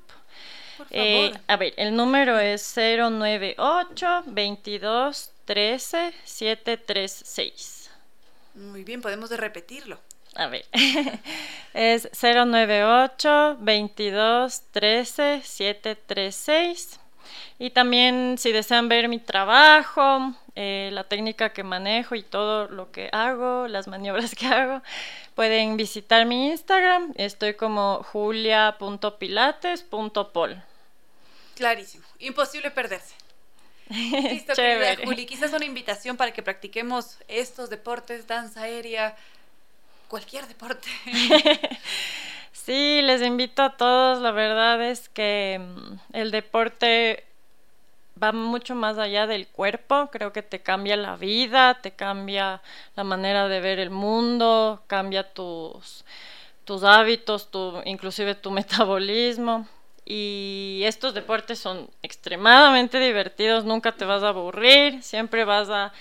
eh, 0.91 1.33
a 1.47 1.57
ver, 1.57 1.75
el 1.77 1.95
número 1.95 2.39
es 2.39 2.75
098 2.77 4.25
22 4.27 5.31
13 5.45 6.15
736. 6.25 7.91
Muy 8.55 8.85
bien, 8.85 9.01
podemos 9.03 9.31
repetirlo. 9.31 9.99
A 10.35 10.47
ver, 10.49 10.65
es 11.75 12.09
098 12.21 13.57
22 13.61 14.63
13 14.73 15.43
736. 15.45 17.01
Y 17.59 17.71
también 17.71 18.37
si 18.39 18.53
desean 18.53 18.89
ver 18.89 19.09
mi 19.09 19.19
trabajo, 19.19 20.33
eh, 20.57 20.91
la 20.93 21.05
técnica 21.05 21.53
que 21.53 21.63
manejo 21.63 22.15
y 22.15 22.23
todo 22.23 22.69
lo 22.69 22.91
que 22.93 23.11
hago, 23.13 23.69
las 23.69 23.89
maniobras 23.89 24.35
que 24.35 24.47
hago, 24.47 24.83
pueden 25.35 25.77
visitar 25.77 26.25
mi 26.27 26.49
Instagram. 26.49 27.13
Estoy 27.17 27.55
como 27.55 28.03
julia.pilates.pol. 28.05 30.63
Clarísimo, 31.57 32.05
imposible 32.19 32.71
perderse. 32.71 33.15
Listo, 33.89 34.55
querida 34.55 34.97
Juli. 35.05 35.27
Quizás 35.27 35.53
una 35.53 35.65
invitación 35.65 36.17
para 36.17 36.33
que 36.33 36.43
practiquemos 36.43 37.19
estos 37.29 37.71
deportes, 37.71 38.27
danza 38.27 38.63
aérea, 38.63 39.17
cualquier 40.09 40.47
deporte. 40.47 40.89
sí, 42.65 43.03
les 43.03 43.23
invito 43.23 43.63
a 43.63 43.77
todos. 43.77 44.21
La 44.21 44.31
verdad 44.31 44.83
es 44.83 45.09
que 45.09 45.61
mm, 45.61 46.17
el 46.17 46.31
deporte 46.31 47.25
va 48.23 48.33
mucho 48.33 48.75
más 48.75 48.99
allá 48.99 49.27
del 49.27 49.49
cuerpo, 49.49 50.09
creo 50.11 50.33
que 50.33 50.43
te 50.43 50.61
cambia 50.61 50.97
la 50.97 51.17
vida, 51.17 51.81
te 51.83 51.93
cambia 51.93 52.63
la 52.97 53.05
manera 53.05 53.49
de 53.49 53.61
ver 53.61 53.79
el 53.81 53.91
mundo, 53.91 54.83
cambia 54.87 55.33
tus, 55.33 56.05
tus 56.65 56.85
hábitos, 56.85 57.51
tu, 57.51 57.83
inclusive 57.85 58.35
tu 58.35 58.51
metabolismo. 58.61 59.67
y 60.07 60.83
estos 60.85 61.15
deportes 61.15 61.59
son 61.59 61.89
extremadamente 62.03 63.01
divertidos, 63.01 63.65
nunca 63.65 63.93
te 63.93 64.05
vas 64.05 64.23
a 64.23 64.29
aburrir, 64.29 65.03
siempre 65.03 65.45
vas 65.45 65.71
a, 65.71 65.93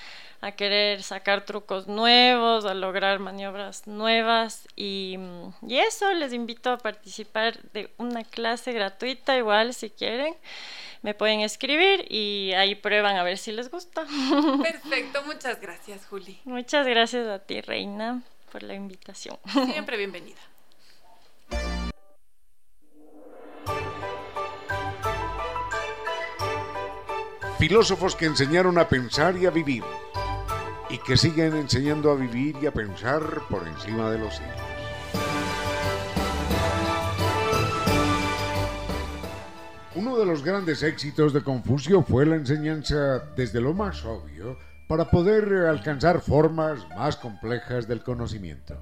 a 0.44 0.52
querer 0.52 1.04
sacar 1.04 1.46
trucos 1.46 1.88
nuevos, 1.88 2.66
a 2.66 2.74
lograr 2.74 3.20
maniobras 3.20 3.88
nuevas 3.88 4.68
y, 4.76 5.18
y, 5.66 5.78
eso, 5.78 6.12
les 6.14 6.34
invito 6.34 6.70
a 6.70 6.78
participar 6.78 7.62
de 7.72 7.94
una 7.98 8.26
clase 8.26 8.74
gratuita 8.74 9.38
igual 9.38 9.74
si 9.74 9.90
quieren. 9.90 10.36
Me 11.02 11.14
pueden 11.14 11.40
escribir 11.40 12.06
y 12.10 12.52
ahí 12.58 12.76
prueban 12.76 13.16
a 13.16 13.24
ver 13.24 13.38
si 13.38 13.54
les 13.54 13.72
gusta. 13.72 14.06
Perfecto, 14.62 15.24
muchas 15.24 15.62
gracias 15.62 16.06
Juli. 16.08 16.40
Muchas 16.44 16.86
gracias 16.88 17.26
a 17.28 17.40
ti, 17.40 17.62
Reina, 17.62 18.22
por 18.52 18.64
la 18.64 18.74
invitación. 18.74 19.38
Siempre 19.72 19.96
bienvenida. 19.96 20.42
Filósofos 27.60 28.18
que 28.18 28.26
enseñaron 28.26 28.78
a 28.78 28.90
pensar 28.90 29.38
y 29.38 29.46
a 29.46 29.50
vivir, 29.50 29.84
y 30.94 31.00
que 31.00 31.18
siguen 31.18 31.56
enseñando 31.56 32.12
a 32.12 32.16
vivir 32.16 32.56
y 32.62 32.68
a 32.68 32.72
pensar 32.72 33.24
por 33.50 33.68
encima 33.68 34.12
de 34.12 34.20
los 34.20 34.36
siglos. 34.36 34.54
Uno 39.96 40.16
de 40.20 40.26
los 40.28 40.44
grandes 40.44 40.84
éxitos 40.84 41.34
de 41.34 41.42
Confucio 41.42 42.04
fue 42.04 42.28
la 42.28 42.36
enseñanza 42.36 43.24
desde 43.36 43.60
lo 43.60 43.74
más 43.74 44.06
obvio 44.06 44.60
para 44.88 45.10
poder 45.10 45.66
alcanzar 45.66 46.22
formas 46.22 46.88
más 46.96 47.16
complejas 47.16 47.88
del 47.88 48.04
conocimiento. 48.04 48.78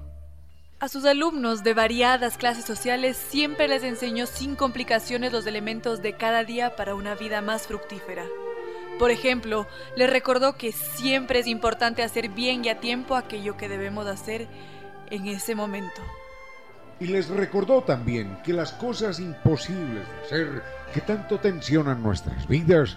A 0.80 0.88
sus 0.88 1.06
alumnos 1.06 1.64
de 1.64 1.72
variadas 1.72 2.36
clases 2.36 2.66
sociales 2.66 3.16
siempre 3.16 3.68
les 3.68 3.84
enseñó 3.84 4.26
sin 4.26 4.54
complicaciones 4.54 5.32
los 5.32 5.46
elementos 5.46 6.02
de 6.02 6.12
cada 6.18 6.44
día 6.44 6.76
para 6.76 6.94
una 6.94 7.14
vida 7.14 7.40
más 7.40 7.66
fructífera. 7.66 8.26
Por 8.98 9.10
ejemplo, 9.10 9.66
les 9.96 10.08
recordó 10.08 10.56
que 10.56 10.72
siempre 10.72 11.40
es 11.40 11.46
importante 11.46 12.02
hacer 12.02 12.28
bien 12.28 12.64
y 12.64 12.68
a 12.68 12.80
tiempo 12.80 13.16
aquello 13.16 13.56
que 13.56 13.68
debemos 13.68 14.06
hacer 14.06 14.48
en 15.10 15.26
ese 15.26 15.54
momento. 15.54 16.00
Y 17.00 17.06
les 17.06 17.28
recordó 17.28 17.82
también 17.82 18.38
que 18.44 18.52
las 18.52 18.72
cosas 18.72 19.18
imposibles 19.18 20.06
de 20.06 20.24
hacer 20.24 20.62
que 20.94 21.00
tanto 21.00 21.38
tensionan 21.40 22.02
nuestras 22.02 22.46
vidas 22.46 22.96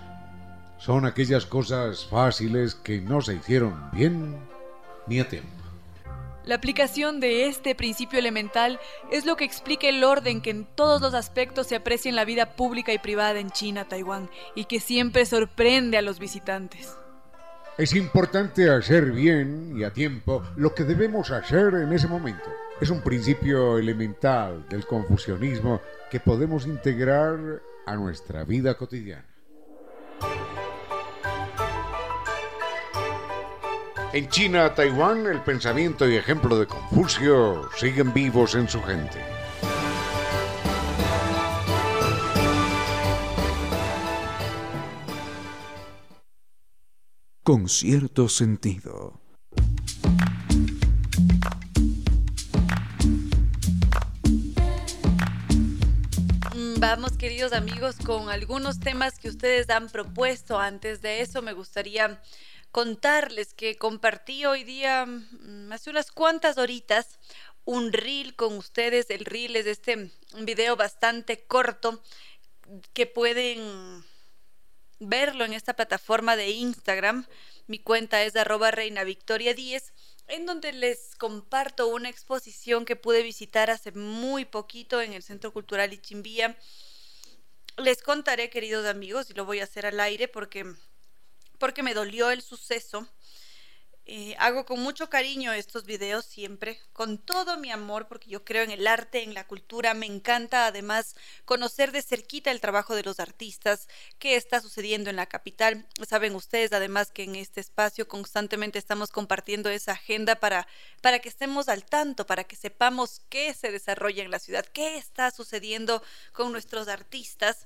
son 0.77 1.05
aquellas 1.05 1.45
cosas 1.45 2.05
fáciles 2.05 2.75
que 2.75 3.01
no 3.01 3.21
se 3.21 3.35
hicieron 3.35 3.89
bien 3.91 4.37
ni 5.07 5.19
a 5.19 5.27
tiempo. 5.27 5.54
La 6.45 6.55
aplicación 6.55 7.19
de 7.19 7.47
este 7.47 7.73
principio 7.73 8.19
elemental 8.19 8.79
es 9.11 9.25
lo 9.25 9.35
que 9.35 9.45
explica 9.45 9.89
el 9.89 10.03
orden 10.03 10.41
que 10.41 10.51
en 10.51 10.65
todos 10.65 11.01
los 11.01 11.15
aspectos 11.15 11.65
se 11.65 11.75
aprecia 11.75 12.09
en 12.09 12.15
la 12.15 12.23
vida 12.23 12.55
pública 12.55 12.93
y 12.93 12.99
privada 12.99 13.39
en 13.39 13.49
China, 13.49 13.85
Taiwán, 13.85 14.29
y 14.53 14.65
que 14.65 14.79
siempre 14.79 15.25
sorprende 15.25 15.97
a 15.97 16.03
los 16.03 16.19
visitantes. 16.19 16.95
Es 17.79 17.95
importante 17.95 18.69
hacer 18.69 19.11
bien 19.11 19.73
y 19.75 19.83
a 19.83 19.91
tiempo 19.91 20.43
lo 20.55 20.75
que 20.75 20.83
debemos 20.83 21.31
hacer 21.31 21.73
en 21.73 21.91
ese 21.91 22.07
momento. 22.07 22.45
Es 22.79 22.91
un 22.91 23.01
principio 23.01 23.79
elemental 23.79 24.69
del 24.69 24.85
confucianismo 24.85 25.81
que 26.11 26.19
podemos 26.19 26.67
integrar 26.67 27.37
a 27.87 27.95
nuestra 27.95 28.43
vida 28.43 28.75
cotidiana. 28.75 29.25
En 34.15 34.29
China, 34.29 34.73
Taiwán, 34.73 35.27
el 35.27 35.41
pensamiento 35.41 36.07
y 36.09 36.15
ejemplo 36.15 36.57
de 36.57 36.65
Confucio 36.65 37.69
siguen 37.75 38.13
vivos 38.13 38.55
en 38.55 38.69
su 38.69 38.81
gente. 38.81 39.19
Con 47.43 47.67
cierto 47.67 48.29
sentido. 48.29 49.19
Vamos, 56.77 57.17
queridos 57.17 57.51
amigos, 57.51 57.97
con 58.05 58.29
algunos 58.29 58.79
temas 58.79 59.19
que 59.19 59.27
ustedes 59.27 59.69
han 59.69 59.89
propuesto. 59.89 60.57
Antes 60.57 61.01
de 61.01 61.19
eso, 61.19 61.41
me 61.41 61.51
gustaría 61.51 62.21
contarles 62.75 63.53
que 63.53 63.77
compartí 63.77 64.45
hoy 64.45 64.65
día, 64.65 65.05
mm, 65.05 65.71
hace 65.71 65.89
unas 65.89 66.11
cuantas 66.11 66.57
horitas, 66.57 67.19
un 67.63 67.93
reel 67.93 68.35
con 68.35 68.57
ustedes. 68.57 69.09
El 69.09 69.23
reel 69.23 69.55
es 69.55 69.65
este 69.65 70.11
video 70.39 70.75
bastante 70.75 71.45
corto 71.45 72.03
que 72.91 73.05
pueden 73.05 74.03
verlo 74.99 75.45
en 75.45 75.53
esta 75.53 75.73
plataforma 75.73 76.35
de 76.35 76.49
Instagram. 76.49 77.25
Mi 77.65 77.79
cuenta 77.79 78.21
es 78.23 78.35
arroba 78.35 78.71
reina 78.71 79.05
victoria 79.05 79.53
10, 79.53 79.93
en 80.27 80.45
donde 80.45 80.73
les 80.73 81.15
comparto 81.15 81.87
una 81.87 82.09
exposición 82.09 82.83
que 82.83 82.97
pude 82.97 83.23
visitar 83.23 83.71
hace 83.71 83.93
muy 83.93 84.43
poquito 84.43 85.01
en 85.01 85.13
el 85.13 85.23
Centro 85.23 85.53
Cultural 85.53 85.93
Ichimbía. 85.93 86.57
Les 87.77 88.01
contaré, 88.03 88.49
queridos 88.49 88.85
amigos, 88.85 89.29
y 89.29 89.33
lo 89.33 89.45
voy 89.45 89.61
a 89.61 89.63
hacer 89.63 89.85
al 89.85 90.01
aire 90.01 90.27
porque 90.27 90.75
porque 91.57 91.83
me 91.83 91.93
dolió 91.93 92.31
el 92.31 92.41
suceso. 92.41 93.07
Eh, 94.07 94.35
hago 94.37 94.65
con 94.65 94.81
mucho 94.81 95.09
cariño 95.09 95.51
estos 95.51 95.85
videos 95.85 96.25
siempre, 96.25 96.79
con 96.93 97.17
todo 97.17 97.57
mi 97.57 97.71
amor, 97.71 98.07
porque 98.07 98.29
yo 98.29 98.45
creo 98.45 98.61
en 98.63 98.69
el 98.69 98.85
arte, 98.85 99.23
en 99.23 99.33
la 99.33 99.47
cultura. 99.47 99.95
Me 99.95 100.05
encanta 100.05 100.67
además 100.67 101.15
conocer 101.43 101.91
de 101.91 102.03
cerquita 102.03 102.51
el 102.51 102.61
trabajo 102.61 102.93
de 102.93 103.01
los 103.01 103.19
artistas, 103.19 103.87
qué 104.19 104.35
está 104.35 104.61
sucediendo 104.61 105.09
en 105.09 105.15
la 105.15 105.25
capital. 105.25 105.87
Saben 106.07 106.35
ustedes 106.35 106.71
además 106.71 107.09
que 107.11 107.23
en 107.23 107.35
este 107.35 107.61
espacio 107.61 108.07
constantemente 108.07 108.77
estamos 108.77 109.09
compartiendo 109.09 109.71
esa 109.71 109.93
agenda 109.93 110.35
para, 110.35 110.67
para 111.01 111.17
que 111.17 111.29
estemos 111.29 111.67
al 111.67 111.83
tanto, 111.83 112.27
para 112.27 112.43
que 112.43 112.55
sepamos 112.55 113.21
qué 113.29 113.55
se 113.55 113.71
desarrolla 113.71 114.23
en 114.23 114.29
la 114.29 114.39
ciudad, 114.39 114.65
qué 114.67 114.97
está 114.97 115.31
sucediendo 115.31 116.03
con 116.31 116.51
nuestros 116.51 116.89
artistas. 116.89 117.65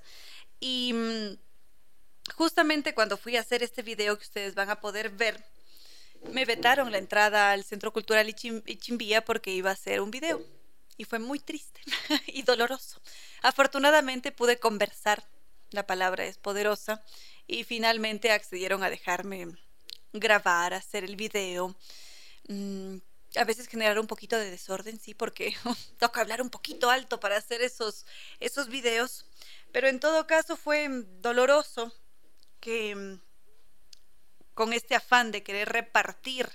Y 0.61 0.93
mm, 0.93 1.48
justamente 2.35 2.93
cuando 2.93 3.17
fui 3.17 3.37
a 3.37 3.41
hacer 3.41 3.63
este 3.63 3.81
video 3.81 4.17
que 4.17 4.23
ustedes 4.23 4.55
van 4.55 4.69
a 4.69 4.79
poder 4.79 5.09
ver, 5.09 5.43
me 6.31 6.45
vetaron 6.45 6.91
la 6.91 6.97
entrada 6.97 7.51
al 7.51 7.63
Centro 7.63 7.93
Cultural 7.93 8.29
Ichimbía 8.29 9.23
porque 9.23 9.51
iba 9.51 9.69
a 9.69 9.73
hacer 9.73 10.01
un 10.01 10.11
video. 10.11 10.43
Y 10.97 11.05
fue 11.05 11.19
muy 11.19 11.39
triste 11.39 11.79
y 12.27 12.41
doloroso. 12.41 13.01
Afortunadamente 13.41 14.31
pude 14.31 14.59
conversar, 14.59 15.23
la 15.71 15.87
palabra 15.87 16.25
es 16.25 16.37
poderosa, 16.37 17.03
y 17.47 17.63
finalmente 17.63 18.31
accedieron 18.31 18.83
a 18.83 18.89
dejarme 18.89 19.47
grabar, 20.11 20.73
hacer 20.73 21.03
el 21.03 21.15
video. 21.15 21.75
Mm, 22.47 22.97
a 23.35 23.43
veces 23.43 23.67
generar 23.67 23.99
un 23.99 24.07
poquito 24.07 24.37
de 24.37 24.51
desorden, 24.51 24.99
sí, 24.99 25.13
porque 25.13 25.55
toca 25.99 26.21
hablar 26.21 26.41
un 26.41 26.49
poquito 26.49 26.89
alto 26.89 27.19
para 27.19 27.37
hacer 27.37 27.61
esos, 27.61 28.05
esos 28.39 28.67
videos. 28.67 29.25
Pero 29.71 29.87
en 29.87 29.99
todo 29.99 30.27
caso 30.27 30.57
fue 30.57 30.87
doloroso 31.21 31.93
que 32.59 32.95
mm, 32.95 33.21
con 34.53 34.73
este 34.73 34.95
afán 34.95 35.31
de 35.31 35.43
querer 35.43 35.69
repartir, 35.69 36.49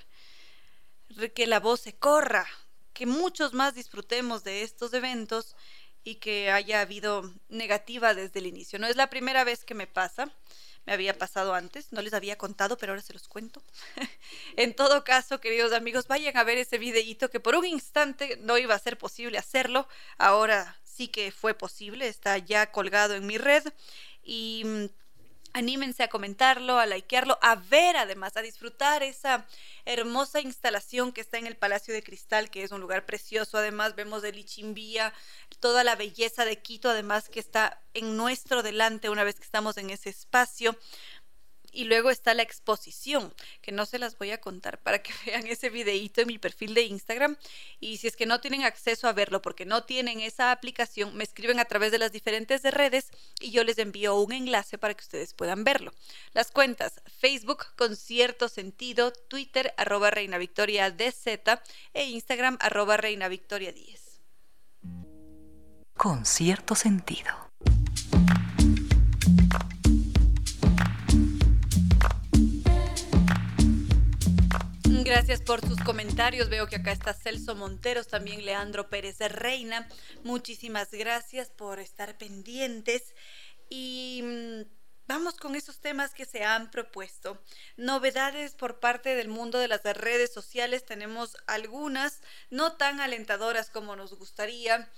que 1.35 1.47
la 1.47 1.61
voz 1.61 1.81
se 1.81 1.95
corra, 1.95 2.47
que 2.93 3.07
muchos 3.07 3.53
más 3.53 3.75
disfrutemos 3.75 4.45
de 4.45 4.63
estos 4.63 4.93
eventos 4.95 5.57
y 6.03 6.17
que 6.17 6.51
haya 6.51 6.81
habido 6.81 7.33
negativa 7.49 8.15
desde 8.15 8.41
el 8.41 8.47
inicio. 8.47 8.79
No 8.79 8.87
es 8.87 8.97
la 8.97 9.09
primera 9.09 9.43
vez 9.43 9.65
que 9.65 9.75
me 9.75 9.87
pasa, 9.87 10.31
me 10.87 10.93
había 10.93 11.17
pasado 11.17 11.55
antes, 11.55 11.93
no 11.93 12.03
les 12.03 12.13
había 12.13 12.37
contado, 12.37 12.77
pero 12.77 12.93
ahora 12.93 13.03
se 13.03 13.15
los 13.15 13.27
cuento. 13.27 13.63
en 14.57 14.75
todo 14.77 15.03
caso, 15.03 15.41
queridos 15.41 15.73
amigos, 15.73 16.07
vayan 16.07 16.37
a 16.37 16.45
ver 16.45 16.59
ese 16.59 16.79
videíto 16.79 17.31
que 17.31 17.41
por 17.41 17.57
un 17.57 17.65
instante 17.65 18.37
no 18.43 18.59
iba 18.59 18.75
a 18.75 18.79
ser 18.79 18.99
posible 18.99 19.39
hacerlo, 19.39 19.89
ahora 20.19 20.79
sí 20.85 21.09
que 21.09 21.33
fue 21.33 21.55
posible, 21.55 22.07
está 22.07 22.37
ya 22.39 22.71
colgado 22.71 23.15
en 23.15 23.27
mi 23.27 23.39
red 23.39 23.65
y 24.23 24.63
mm, 24.65 24.85
Anímense 25.57 26.03
a 26.03 26.09
comentarlo, 26.09 26.81
a 26.81 26.87
likearlo, 26.87 27.39
a 27.41 27.55
ver 27.55 27.97
además, 27.97 28.37
a 28.37 28.43
disfrutar 28.43 29.05
esa 29.05 29.47
hermosa 29.85 30.41
instalación 30.41 31.13
que 31.13 31.21
está 31.21 31.39
en 31.39 31.47
el 31.47 31.57
Palacio 31.57 31.95
de 31.95 32.03
Cristal, 32.03 32.51
que 32.51 32.65
es 32.65 32.73
un 32.73 32.81
lugar 32.81 33.07
precioso. 33.07 33.57
Además, 33.57 33.95
vemos 33.95 34.25
el 34.25 34.37
Ichimbía, 34.37 35.15
toda 35.61 35.85
la 35.85 35.95
belleza 35.95 36.45
de 36.45 36.61
Quito, 36.61 36.91
además 36.91 37.29
que 37.29 37.39
está 37.39 37.81
en 37.95 38.17
nuestro 38.17 38.65
delante 38.65 39.11
una 39.11 39.23
vez 39.23 39.37
que 39.37 39.45
estamos 39.45 39.77
en 39.77 39.91
ese 39.91 40.11
espacio. 40.11 40.77
Y 41.75 41.85
luego 41.85 42.11
está 42.11 42.35
la 42.35 42.43
exposición, 42.43 43.35
que 43.61 43.73
no 43.73 43.85
se 43.85 43.99
las 43.99 44.17
voy 44.17 44.31
a 44.31 44.41
contar 44.41 44.79
para 44.79 45.03
que 45.03 45.13
vean 45.27 45.47
ese 45.47 45.71
videíto 45.71 46.21
en 46.21 46.29
mi 46.29 46.39
perfil 46.39 46.73
de 46.73 46.83
Instagram. 46.83 47.37
Y 47.81 47.99
si 47.99 48.07
es 48.07 48.17
que 48.17 48.27
no 48.27 48.41
tienen 48.41 48.63
acceso 48.63 49.09
a 49.09 49.13
verlo 49.13 49.43
porque 49.43 49.67
no 49.67 49.85
tienen 49.85 50.21
esa 50.21 50.53
aplicación, 50.53 51.17
me 51.17 51.25
escriben 51.25 51.59
a 51.59 51.65
través 51.65 51.93
de 51.93 51.99
las 51.99 52.13
diferentes 52.13 52.63
redes 52.63 53.11
y 53.41 53.51
yo 53.51 53.65
les 53.65 53.79
envío 53.79 54.15
un 54.17 54.33
enlace 54.33 54.79
para 54.79 54.95
que 54.95 55.03
ustedes 55.03 55.35
puedan 55.35 55.65
verlo. 55.65 55.93
Las 56.33 56.51
cuentas 56.51 57.01
Facebook 57.19 57.67
con 57.77 57.97
cierto 57.97 58.49
sentido, 58.49 59.13
Twitter 59.13 59.75
arroba 59.77 60.11
Reina 60.11 60.39
Victoria 60.39 60.91
DZ 60.91 61.61
e 61.93 62.05
Instagram 62.05 62.57
arroba 62.61 62.97
Reina 62.97 63.29
Victoria 63.29 63.73
10. 63.73 64.21
Con 65.97 66.25
cierto 66.25 66.75
sentido. 66.75 67.44
Gracias 75.05 75.43
por 75.43 75.61
sus 75.61 75.79
comentarios. 75.81 76.49
Veo 76.49 76.67
que 76.67 76.77
acá 76.77 76.91
está 76.91 77.13
Celso 77.13 77.55
Monteros, 77.55 78.09
también 78.09 78.47
Leandro 78.47 78.89
Pérez 78.89 79.19
de 79.19 79.29
Reina. 79.29 79.87
Muchísimas 80.23 80.93
gracias 80.93 81.51
por 81.51 81.79
estar 81.79 82.17
pendientes. 82.17 83.15
Y 83.69 84.23
mm, 84.25 84.61
vamos 85.07 85.35
con 85.35 85.57
esos 85.57 85.83
temas 85.83 86.15
que 86.15 86.25
se 86.25 86.43
han 86.43 86.71
propuesto. 86.71 87.39
Novedades 87.77 88.55
por 88.55 88.81
parte 88.81 89.15
del 89.15 89.29
mundo 89.29 89.59
de 89.59 89.69
las 89.69 89.83
redes 89.83 90.33
sociales. 90.33 90.87
Tenemos 90.87 91.37
algunas, 91.47 92.23
no 92.49 92.73
tan 92.79 93.03
alentadoras 93.03 93.69
como 93.69 93.97
nos 93.97 94.15
gustaría. 94.15 94.91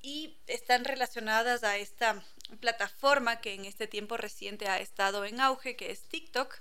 Y 0.00 0.38
están 0.46 0.84
relacionadas 0.84 1.64
a 1.64 1.76
esta 1.76 2.22
plataforma 2.60 3.40
que 3.40 3.54
en 3.54 3.64
este 3.64 3.88
tiempo 3.88 4.16
reciente 4.16 4.68
ha 4.68 4.78
estado 4.78 5.24
en 5.24 5.40
auge, 5.40 5.74
que 5.74 5.90
es 5.90 6.02
TikTok 6.02 6.56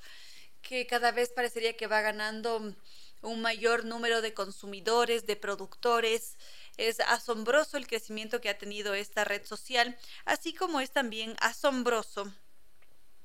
que 0.64 0.88
cada 0.88 1.12
vez 1.12 1.30
parecería 1.30 1.78
que 1.78 1.88
va 1.88 2.02
ganando 2.02 2.74
un 3.22 3.42
mayor 3.42 3.86
número 3.86 4.22
de 4.22 4.34
consumidores, 4.34 5.26
de 5.26 5.36
productores. 5.36 6.38
Es 6.78 7.00
asombroso 7.02 7.78
el 7.78 7.88
crecimiento 7.88 8.42
que 8.42 8.50
ha 8.50 8.58
tenido 8.58 8.94
esta 8.94 9.24
red 9.24 9.46
social, 9.46 9.98
así 10.26 10.54
como 10.54 10.80
es 10.80 10.92
también 10.92 11.36
asombroso 11.40 12.34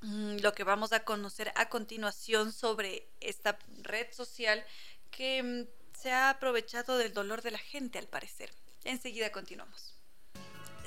mm, 0.01 0.39
lo 0.41 0.53
que 0.53 0.65
vamos 0.65 0.93
a 0.93 1.05
conocer 1.05 1.53
a 1.55 1.69
continuación 1.69 2.53
sobre 2.53 3.09
esta 3.21 3.59
red 3.83 4.13
social 4.13 4.65
que 5.11 5.43
mm, 5.43 5.99
se 5.99 6.13
ha 6.13 6.31
aprovechado 6.31 6.99
del 6.99 7.13
dolor 7.13 7.43
de 7.43 7.53
la 7.53 7.59
gente 7.59 7.99
al 7.99 8.07
parecer. 8.07 8.51
Enseguida 8.85 9.33
continuamos. 9.33 9.95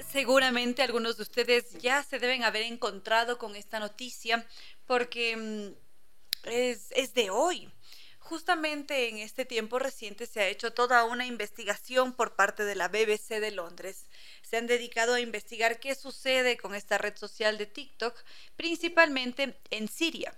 Seguramente 0.09 0.81
algunos 0.81 1.17
de 1.17 1.23
ustedes 1.23 1.77
ya 1.79 2.03
se 2.03 2.19
deben 2.19 2.43
haber 2.43 2.63
encontrado 2.63 3.37
con 3.37 3.55
esta 3.55 3.79
noticia 3.79 4.45
porque 4.85 5.75
es, 6.43 7.13
de 7.13 7.29
hoy. 7.29 7.71
Justamente 8.19 9.09
en 9.09 9.17
este 9.17 9.45
tiempo 9.45 9.77
reciente 9.79 10.25
se 10.25 10.39
ha 10.39 10.47
hecho 10.47 10.73
toda 10.73 11.03
una 11.03 11.25
investigación 11.25 12.13
por 12.13 12.35
parte 12.35 12.63
de 12.63 12.75
la 12.75 12.87
BBC 12.87 13.39
de 13.39 13.51
Londres. 13.51 14.05
Se 14.41 14.57
han 14.57 14.67
dedicado 14.67 15.15
a 15.15 15.19
investigar 15.19 15.79
qué 15.79 15.95
sucede 15.95 16.57
con 16.57 16.73
esta 16.73 16.97
red 16.97 17.17
social 17.17 17.57
de 17.57 17.65
TikTok, 17.65 18.15
principalmente 18.55 19.57
en 19.69 19.87
Siria 19.87 20.37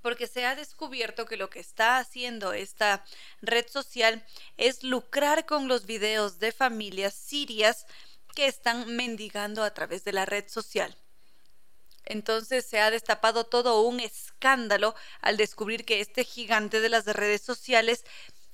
porque 0.00 0.26
se 0.26 0.46
ha 0.46 0.54
descubierto 0.54 1.26
que 1.26 1.36
lo 1.36 1.50
que 1.50 1.60
está 1.60 1.98
haciendo 1.98 2.52
esta 2.52 3.04
red 3.42 3.66
social 3.68 4.24
es 4.56 4.82
lucrar 4.82 5.44
con 5.44 5.68
los 5.68 5.86
videos 5.86 6.38
de 6.38 6.52
familias 6.52 7.14
sirias 7.14 7.84
que 8.34 8.46
están 8.46 8.94
mendigando 8.94 9.62
a 9.62 9.74
través 9.74 10.04
de 10.04 10.12
la 10.12 10.24
red 10.24 10.48
social. 10.48 10.96
Entonces 12.08 12.64
se 12.64 12.80
ha 12.80 12.90
destapado 12.90 13.44
todo 13.44 13.82
un 13.82 14.00
escándalo 14.00 14.94
al 15.20 15.36
descubrir 15.36 15.84
que 15.84 16.00
este 16.00 16.24
gigante 16.24 16.80
de 16.80 16.88
las 16.88 17.04
redes 17.04 17.42
sociales 17.42 18.04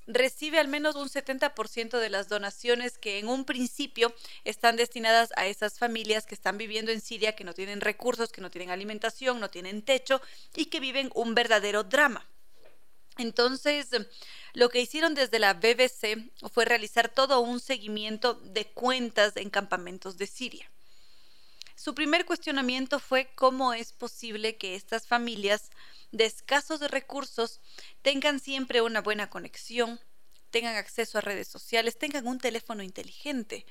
recibe 0.07 0.59
al 0.59 0.69
menos 0.69 0.97
un 0.97 1.09
70% 1.09 1.99
de 1.99 2.11
las 2.11 2.29
donaciones 2.29 2.99
que 2.99 3.19
en 3.19 3.29
un 3.29 3.45
principio 3.45 4.15
están 4.45 4.77
destinadas 4.77 5.31
a 5.37 5.47
esas 5.47 5.79
familias 5.79 6.27
que 6.27 6.35
están 6.35 6.59
viviendo 6.59 6.93
en 6.93 7.01
Siria, 7.01 7.37
que 7.37 7.45
no 7.45 7.55
tienen 7.55 7.81
recursos, 7.81 8.31
que 8.31 8.41
no 8.41 8.51
tienen 8.51 8.71
alimentación, 8.71 9.41
no 9.41 9.51
tienen 9.51 9.83
techo 9.83 10.21
y 10.55 10.67
que 10.67 10.81
viven 10.81 11.11
un 11.15 11.35
verdadero 11.35 11.85
drama. 11.85 12.27
Entonces, 13.17 13.89
lo 14.53 14.69
que 14.69 14.81
hicieron 14.81 15.15
desde 15.15 15.39
la 15.39 15.55
BBC 15.55 16.33
fue 16.53 16.65
realizar 16.65 17.09
todo 17.09 17.41
un 17.41 17.61
seguimiento 17.61 18.35
de 18.35 18.67
cuentas 18.67 19.37
en 19.37 19.51
campamentos 19.51 20.19
de 20.19 20.27
Siria. 20.27 20.74
Su 21.85 21.95
primer 21.95 22.25
cuestionamiento 22.25 22.99
fue 22.99 23.29
cómo 23.35 23.75
es 23.75 23.93
posible 23.93 24.57
que 24.57 24.75
estas 24.75 25.07
familias 25.07 25.71
de 26.13 26.25
escasos 26.25 26.81
recursos 26.91 27.61
tengan 28.01 28.41
siempre 28.41 28.81
una 28.81 29.03
buena 29.03 29.29
conexión, 29.29 30.01
tengan 30.49 30.77
acceso 30.77 31.19
a 31.19 31.21
redes 31.21 31.47
sociales, 31.47 31.99
tengan 31.99 32.27
un 32.27 32.39
teléfono 32.39 32.83
inteligente. 32.83 33.67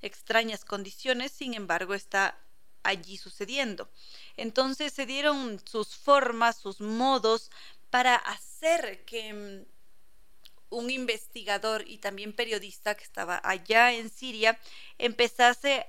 Extrañas 0.00 0.64
condiciones, 0.64 1.30
sin 1.30 1.52
embargo, 1.52 1.92
está 1.92 2.38
allí 2.84 3.18
sucediendo. 3.18 3.90
Entonces 4.38 4.94
se 4.94 5.04
dieron 5.04 5.60
sus 5.66 5.94
formas, 5.94 6.56
sus 6.56 6.80
modos 6.80 7.50
para 7.90 8.14
hacer 8.14 9.04
que 9.04 9.34
mm, 9.34 10.74
un 10.74 10.88
investigador 10.88 11.86
y 11.86 11.98
también 11.98 12.32
periodista 12.32 12.94
que 12.94 13.04
estaba 13.04 13.42
allá 13.44 13.92
en 13.92 14.08
Siria 14.08 14.58
empezase 14.96 15.86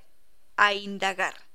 a 0.58 0.74
indagar 0.74 1.49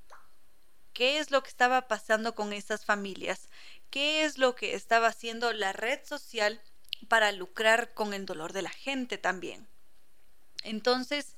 qué 0.95 1.19
es 1.19 1.29
lo 1.29 1.43
que 1.43 1.49
estaba 1.49 1.87
pasando 1.87 2.33
con 2.33 2.53
esas 2.53 2.85
familias, 2.85 3.49
qué 3.91 4.23
es 4.23 4.39
lo 4.39 4.55
que 4.55 4.73
estaba 4.73 5.07
haciendo 5.07 5.51
la 5.53 5.73
red 5.73 5.99
social 6.05 6.61
para 7.09 7.31
lucrar 7.33 7.93
con 7.93 8.13
el 8.13 8.25
dolor 8.25 8.53
de 8.53 8.61
la 8.61 8.69
gente 8.69 9.17
también. 9.17 9.67
Entonces, 10.63 11.35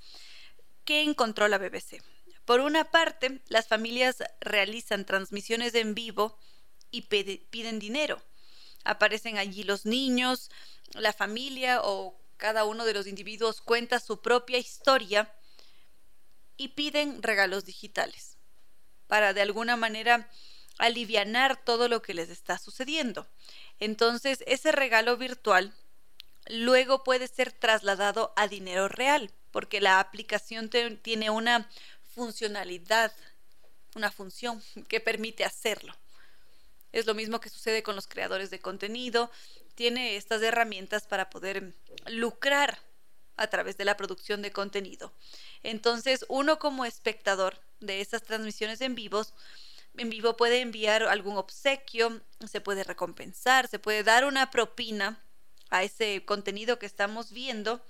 ¿qué 0.85 1.01
encontró 1.01 1.47
la 1.47 1.57
BBC? 1.57 2.03
Por 2.45 2.59
una 2.59 2.91
parte, 2.91 3.41
las 3.47 3.67
familias 3.67 4.23
realizan 4.39 5.05
transmisiones 5.05 5.73
en 5.73 5.95
vivo 5.95 6.37
y 6.91 7.01
piden 7.01 7.79
dinero. 7.79 8.21
Aparecen 8.85 9.39
allí 9.39 9.63
los 9.63 9.87
niños, 9.87 10.51
la 10.93 11.13
familia 11.13 11.81
o 11.83 12.15
cada 12.37 12.63
uno 12.63 12.85
de 12.85 12.93
los 12.93 13.07
individuos 13.07 13.61
cuenta 13.61 13.99
su 13.99 14.21
propia 14.21 14.59
historia 14.59 15.33
y 16.57 16.69
piden 16.69 17.23
regalos 17.23 17.65
digitales 17.65 18.36
para 19.07 19.33
de 19.33 19.41
alguna 19.41 19.75
manera 19.75 20.29
alivianar 20.77 21.63
todo 21.63 21.87
lo 21.87 22.01
que 22.01 22.13
les 22.13 22.29
está 22.29 22.57
sucediendo. 22.57 23.27
Entonces, 23.79 24.43
ese 24.47 24.71
regalo 24.71 25.17
virtual 25.17 25.73
luego 26.47 27.03
puede 27.03 27.27
ser 27.27 27.51
trasladado 27.51 28.33
a 28.35 28.47
dinero 28.47 28.87
real, 28.87 29.31
porque 29.51 29.81
la 29.81 29.99
aplicación 29.99 30.69
tiene 30.69 31.29
una 31.29 31.69
funcionalidad, 32.13 33.11
una 33.95 34.11
función 34.11 34.61
que 34.87 34.99
permite 34.99 35.45
hacerlo. 35.45 35.95
Es 36.91 37.05
lo 37.05 37.13
mismo 37.13 37.39
que 37.39 37.49
sucede 37.49 37.83
con 37.83 37.95
los 37.95 38.07
creadores 38.07 38.49
de 38.49 38.59
contenido, 38.59 39.31
tiene 39.75 40.15
estas 40.15 40.41
herramientas 40.41 41.05
para 41.05 41.29
poder 41.29 41.75
lucrar 42.07 42.79
a 43.35 43.47
través 43.47 43.77
de 43.77 43.85
la 43.85 43.97
producción 43.97 44.41
de 44.41 44.51
contenido. 44.51 45.13
Entonces, 45.61 46.25
uno 46.29 46.57
como 46.57 46.85
espectador 46.85 47.59
de 47.79 48.01
esas 48.01 48.23
transmisiones 48.23 48.81
en 48.81 48.95
vivos, 48.95 49.33
en 49.97 50.09
vivo 50.09 50.37
puede 50.37 50.61
enviar 50.61 51.03
algún 51.03 51.37
obsequio, 51.37 52.21
se 52.47 52.61
puede 52.61 52.83
recompensar, 52.83 53.67
se 53.67 53.79
puede 53.79 54.03
dar 54.03 54.25
una 54.25 54.51
propina 54.51 55.23
a 55.69 55.83
ese 55.83 56.23
contenido 56.25 56.79
que 56.79 56.85
estamos 56.85 57.31
viendo 57.31 57.83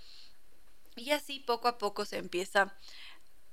y 0.95 1.11
así 1.11 1.39
poco 1.39 1.67
a 1.67 1.77
poco 1.77 2.05
se 2.05 2.17
empieza 2.17 2.75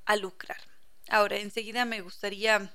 a 0.06 0.16
lucrar. 0.16 0.60
Ahora, 1.08 1.36
enseguida 1.36 1.84
me 1.84 2.00
gustaría 2.00 2.74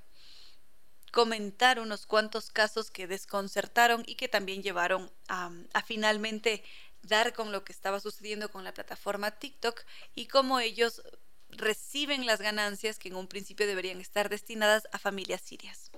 comentar 1.11 1.79
unos 1.79 2.05
cuantos 2.05 2.51
casos 2.51 2.91
que 2.91 3.07
desconcertaron 3.07 4.03
y 4.05 4.15
que 4.15 4.27
también 4.27 4.61
llevaron 4.61 5.11
a, 5.27 5.51
a 5.73 5.81
finalmente 5.81 6.63
dar 7.01 7.33
con 7.33 7.51
lo 7.51 7.63
que 7.63 7.71
estaba 7.71 7.99
sucediendo 7.99 8.51
con 8.51 8.63
la 8.63 8.73
plataforma 8.73 9.31
TikTok 9.31 9.81
y 10.13 10.27
cómo 10.27 10.59
ellos 10.59 11.01
reciben 11.51 12.25
las 12.25 12.41
ganancias 12.41 12.99
que 12.99 13.09
en 13.09 13.15
un 13.15 13.27
principio 13.27 13.67
deberían 13.67 14.01
estar 14.01 14.29
destinadas 14.29 14.87
a 14.91 14.99
familias 14.99 15.41
sirias. 15.41 15.91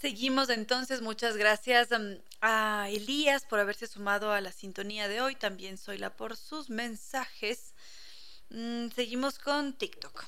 Seguimos 0.00 0.48
entonces, 0.48 1.02
muchas 1.02 1.36
gracias 1.36 1.90
mm, 1.90 2.20
a 2.40 2.88
Elías 2.88 3.44
por 3.44 3.58
haberse 3.58 3.86
sumado 3.86 4.32
a 4.32 4.40
la 4.40 4.52
sintonía 4.52 5.08
de 5.08 5.20
hoy, 5.20 5.34
también 5.34 5.76
soy 5.76 5.98
la 5.98 6.16
por 6.16 6.36
sus 6.36 6.70
mensajes. 6.70 7.74
Mm, 8.50 8.90
seguimos 8.90 9.38
con 9.38 9.72
TikTok. 9.72 10.24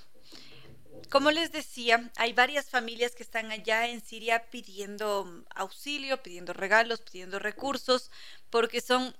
Como 1.10 1.30
les 1.30 1.52
decía, 1.52 2.10
hay 2.16 2.32
varias 2.32 2.68
familias 2.68 3.14
que 3.14 3.22
están 3.22 3.52
allá 3.52 3.88
en 3.88 4.00
Siria 4.00 4.50
pidiendo 4.50 5.24
mm, 5.24 5.44
auxilio, 5.54 6.22
pidiendo 6.22 6.52
regalos, 6.52 7.02
pidiendo 7.02 7.38
recursos, 7.38 8.10
porque 8.50 8.80
son 8.80 9.14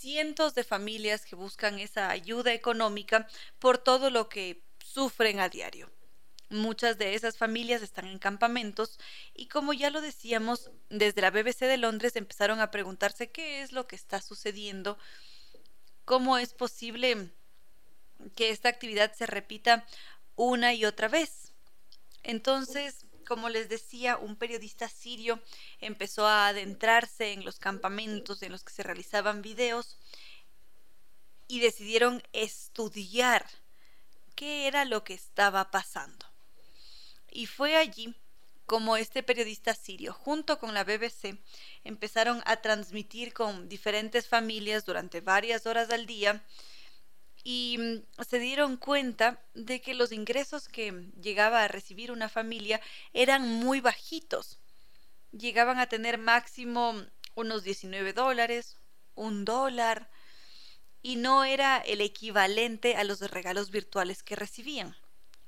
cientos 0.00 0.54
de 0.54 0.64
familias 0.64 1.26
que 1.26 1.36
buscan 1.36 1.78
esa 1.78 2.10
ayuda 2.10 2.54
económica 2.54 3.28
por 3.58 3.76
todo 3.76 4.08
lo 4.08 4.30
que 4.30 4.62
sufren 4.82 5.40
a 5.40 5.50
diario. 5.50 5.90
Muchas 6.48 6.96
de 6.98 7.14
esas 7.14 7.36
familias 7.36 7.82
están 7.82 8.06
en 8.06 8.18
campamentos 8.18 8.98
y 9.34 9.46
como 9.46 9.72
ya 9.72 9.90
lo 9.90 10.00
decíamos, 10.00 10.70
desde 10.88 11.20
la 11.20 11.30
BBC 11.30 11.66
de 11.66 11.76
Londres 11.76 12.16
empezaron 12.16 12.60
a 12.60 12.70
preguntarse 12.70 13.30
qué 13.30 13.62
es 13.62 13.72
lo 13.72 13.86
que 13.86 13.94
está 13.94 14.22
sucediendo, 14.22 14.98
cómo 16.06 16.38
es 16.38 16.54
posible 16.54 17.30
que 18.34 18.50
esta 18.50 18.70
actividad 18.70 19.12
se 19.12 19.26
repita 19.26 19.86
una 20.34 20.72
y 20.72 20.86
otra 20.86 21.08
vez. 21.08 21.52
Entonces, 22.22 23.06
como 23.30 23.48
les 23.48 23.68
decía, 23.68 24.16
un 24.16 24.34
periodista 24.34 24.88
sirio 24.88 25.40
empezó 25.80 26.26
a 26.26 26.48
adentrarse 26.48 27.32
en 27.32 27.44
los 27.44 27.60
campamentos 27.60 28.42
en 28.42 28.50
los 28.50 28.64
que 28.64 28.72
se 28.72 28.82
realizaban 28.82 29.40
videos 29.40 29.96
y 31.46 31.60
decidieron 31.60 32.24
estudiar 32.32 33.46
qué 34.34 34.66
era 34.66 34.84
lo 34.84 35.04
que 35.04 35.14
estaba 35.14 35.70
pasando. 35.70 36.26
Y 37.30 37.46
fue 37.46 37.76
allí 37.76 38.16
como 38.66 38.96
este 38.96 39.22
periodista 39.22 39.74
sirio, 39.74 40.12
junto 40.12 40.58
con 40.58 40.74
la 40.74 40.82
BBC, 40.82 41.38
empezaron 41.84 42.42
a 42.46 42.56
transmitir 42.56 43.32
con 43.32 43.68
diferentes 43.68 44.26
familias 44.26 44.84
durante 44.84 45.20
varias 45.20 45.66
horas 45.66 45.90
al 45.90 46.06
día 46.06 46.42
y 47.42 47.78
mm, 47.78 48.22
se 48.24 48.38
dieron 48.38 48.76
cuenta 48.76 49.42
de 49.54 49.80
que 49.80 49.94
los 49.94 50.12
ingresos 50.12 50.68
que 50.68 51.10
llegaba 51.20 51.64
a 51.64 51.68
recibir 51.68 52.12
una 52.12 52.28
familia 52.28 52.80
eran 53.12 53.48
muy 53.48 53.80
bajitos. 53.80 54.58
Llegaban 55.32 55.78
a 55.78 55.88
tener 55.88 56.18
máximo 56.18 56.94
unos 57.34 57.62
19 57.62 58.12
dólares, 58.12 58.76
un 59.14 59.44
dólar, 59.44 60.10
y 61.02 61.16
no 61.16 61.44
era 61.44 61.78
el 61.78 62.00
equivalente 62.00 62.96
a 62.96 63.04
los 63.04 63.20
regalos 63.30 63.70
virtuales 63.70 64.22
que 64.22 64.36
recibían. 64.36 64.96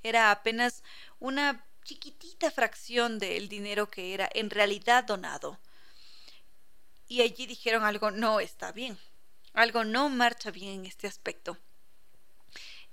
Era 0.02 0.30
apenas 0.30 0.82
una 1.18 1.66
chiquitita 1.84 2.50
fracción 2.50 3.18
del 3.18 3.48
dinero 3.48 3.90
que 3.90 4.14
era 4.14 4.28
en 4.32 4.50
realidad 4.50 5.04
donado. 5.04 5.58
Y 7.06 7.20
allí 7.20 7.46
dijeron 7.46 7.84
algo 7.84 8.10
no 8.10 8.40
está 8.40 8.72
bien, 8.72 8.98
algo 9.52 9.84
no 9.84 10.08
marcha 10.08 10.50
bien 10.50 10.80
en 10.80 10.86
este 10.86 11.06
aspecto. 11.06 11.58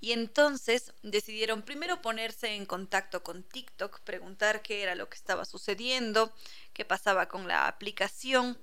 Y 0.01 0.13
entonces 0.13 0.93
decidieron 1.03 1.61
primero 1.61 2.01
ponerse 2.01 2.55
en 2.55 2.65
contacto 2.65 3.21
con 3.21 3.43
TikTok, 3.43 3.99
preguntar 4.01 4.61
qué 4.61 4.81
era 4.81 4.95
lo 4.95 5.09
que 5.09 5.17
estaba 5.17 5.43
sucediendo, 5.45 6.33
qué 6.73 6.85
pasaba 6.85 7.27
con 7.27 7.47
la 7.47 7.67
aplicación, 7.67 8.57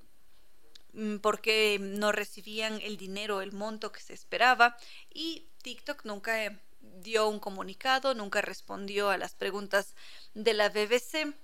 mm, 0.94 1.16
por 1.18 1.40
qué 1.42 1.78
no 1.80 2.10
recibían 2.12 2.80
el 2.80 2.96
dinero, 2.96 3.42
el 3.42 3.52
monto 3.52 3.92
que 3.92 4.00
se 4.00 4.14
esperaba. 4.14 4.78
Y 5.12 5.46
TikTok 5.62 6.04
nunca 6.04 6.42
eh, 6.44 6.58
dio 6.80 7.28
un 7.28 7.38
comunicado, 7.38 8.14
nunca 8.14 8.40
respondió 8.40 9.10
a 9.10 9.18
las 9.18 9.34
preguntas 9.34 9.94
de 10.34 10.54
la 10.54 10.70
BBC. 10.70 11.34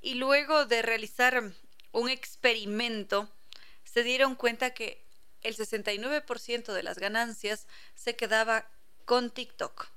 Y 0.00 0.14
luego 0.14 0.64
de 0.66 0.82
realizar 0.82 1.52
un 1.92 2.08
experimento, 2.08 3.28
se 3.84 4.04
dieron 4.04 4.36
cuenta 4.36 4.70
que 4.74 5.04
el 5.42 5.56
69% 5.56 6.72
de 6.72 6.82
las 6.82 6.98
ganancias 6.98 7.66
se 7.94 8.14
quedaba 8.14 8.66
con 9.10 9.28
TikTok. 9.32 9.88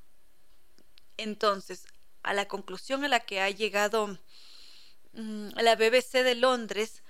Entonces, 1.17 1.85
a 2.23 2.33
la 2.33 2.47
conclusión 2.47 3.05
a 3.05 3.07
la 3.07 3.19
que 3.19 3.41
ha 3.41 3.49
llegado 3.51 4.17
mm, 5.11 5.49
la 5.49 5.75
BBC 5.75 6.23
de 6.23 6.33
Londres 6.33 7.03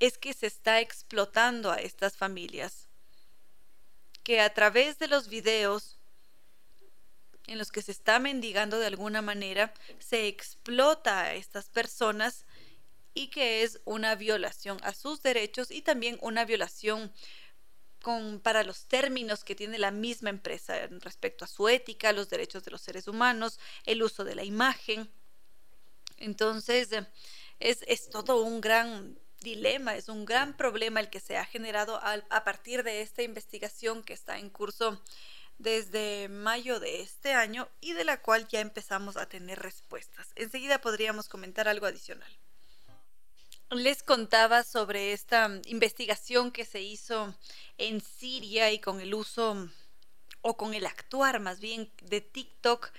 es 0.00 0.16
que 0.16 0.32
se 0.32 0.46
está 0.46 0.80
explotando 0.80 1.70
a 1.70 1.76
estas 1.76 2.16
familias, 2.16 2.88
que 4.22 4.40
a 4.40 4.54
través 4.54 4.98
de 4.98 5.06
los 5.06 5.28
videos 5.28 5.98
en 7.46 7.58
los 7.58 7.70
que 7.70 7.82
se 7.82 7.92
está 7.92 8.18
mendigando 8.18 8.78
de 8.78 8.86
alguna 8.86 9.20
manera, 9.20 9.74
se 9.98 10.28
explota 10.28 11.24
a 11.24 11.34
estas 11.34 11.68
personas 11.68 12.46
y 13.12 13.28
que 13.28 13.64
es 13.64 13.80
una 13.84 14.14
violación 14.14 14.78
a 14.82 14.94
sus 14.94 15.20
derechos 15.20 15.70
y 15.70 15.82
también 15.82 16.16
una 16.22 16.46
violación 16.46 17.12
para 18.42 18.64
los 18.64 18.86
términos 18.86 19.44
que 19.44 19.54
tiene 19.54 19.78
la 19.78 19.90
misma 19.90 20.30
empresa 20.30 20.74
respecto 21.00 21.44
a 21.44 21.48
su 21.48 21.68
ética, 21.68 22.12
los 22.12 22.30
derechos 22.30 22.64
de 22.64 22.70
los 22.70 22.82
seres 22.82 23.08
humanos, 23.08 23.58
el 23.84 24.02
uso 24.02 24.24
de 24.24 24.34
la 24.34 24.44
imagen. 24.44 25.10
Entonces, 26.18 26.90
es, 27.60 27.80
es 27.86 28.10
todo 28.10 28.42
un 28.42 28.60
gran 28.60 29.18
dilema, 29.44 29.94
es 29.94 30.08
un 30.08 30.24
gran 30.24 30.56
problema 30.56 30.98
el 30.98 31.10
que 31.10 31.20
se 31.20 31.36
ha 31.36 31.44
generado 31.44 32.00
a, 32.02 32.44
partir 32.44 32.82
de 32.82 33.02
esta 33.02 33.22
investigación 33.22 34.02
que 34.02 34.14
está 34.14 34.38
en 34.38 34.50
curso 34.50 35.00
desde 35.58 36.28
mayo 36.28 36.80
de 36.80 37.00
este 37.00 37.32
año 37.32 37.68
y 37.80 37.92
de 37.92 38.04
la 38.04 38.20
cual 38.20 38.48
ya 38.48 38.60
empezamos 38.60 39.16
a 39.16 39.28
tener 39.28 39.60
respuestas. 39.60 40.32
Enseguida 40.34 40.80
podríamos 40.80 41.28
comentar 41.28 41.68
algo 41.68 41.86
adicional. 41.86 42.32
Les 43.70 44.02
contaba 44.02 44.62
sobre 44.62 45.12
esta 45.12 45.50
investigación 45.66 46.52
que 46.52 46.64
se 46.64 46.80
hizo 46.80 47.34
en 47.78 48.00
Siria 48.00 48.70
y 48.70 48.78
con 48.78 49.00
el 49.00 49.14
uso 49.14 49.68
o 50.42 50.56
con 50.56 50.74
el 50.74 50.86
actuar 50.86 51.40
más 51.40 51.60
bien 51.60 51.90
de 52.02 52.20
TikTok 52.20 52.92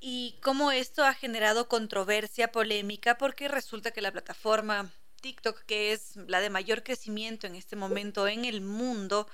y 0.00 0.38
cómo 0.42 0.72
esto 0.72 1.04
ha 1.04 1.14
generado 1.14 1.68
controversia, 1.68 2.52
polémica, 2.52 3.16
porque 3.16 3.48
resulta 3.48 3.92
que 3.92 4.02
la 4.02 4.12
plataforma 4.12 4.92
TikTok, 5.22 5.64
que 5.64 5.92
es 5.92 6.16
la 6.16 6.40
de 6.40 6.50
mayor 6.50 6.82
crecimiento 6.82 7.46
en 7.46 7.54
este 7.54 7.76
momento 7.76 8.28
en 8.28 8.44
el 8.44 8.60
mundo, 8.60 9.28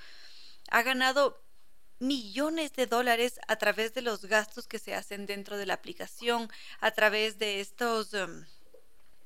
ha 0.70 0.82
ganado 0.82 1.42
millones 1.98 2.72
de 2.74 2.86
dólares 2.86 3.40
a 3.48 3.56
través 3.56 3.94
de 3.94 4.02
los 4.02 4.24
gastos 4.26 4.66
que 4.66 4.78
se 4.78 4.94
hacen 4.94 5.26
dentro 5.26 5.56
de 5.56 5.66
la 5.66 5.74
aplicación, 5.74 6.50
a 6.80 6.90
través 6.92 7.38
de 7.38 7.60
estos... 7.60 8.14
Em, 8.14 8.46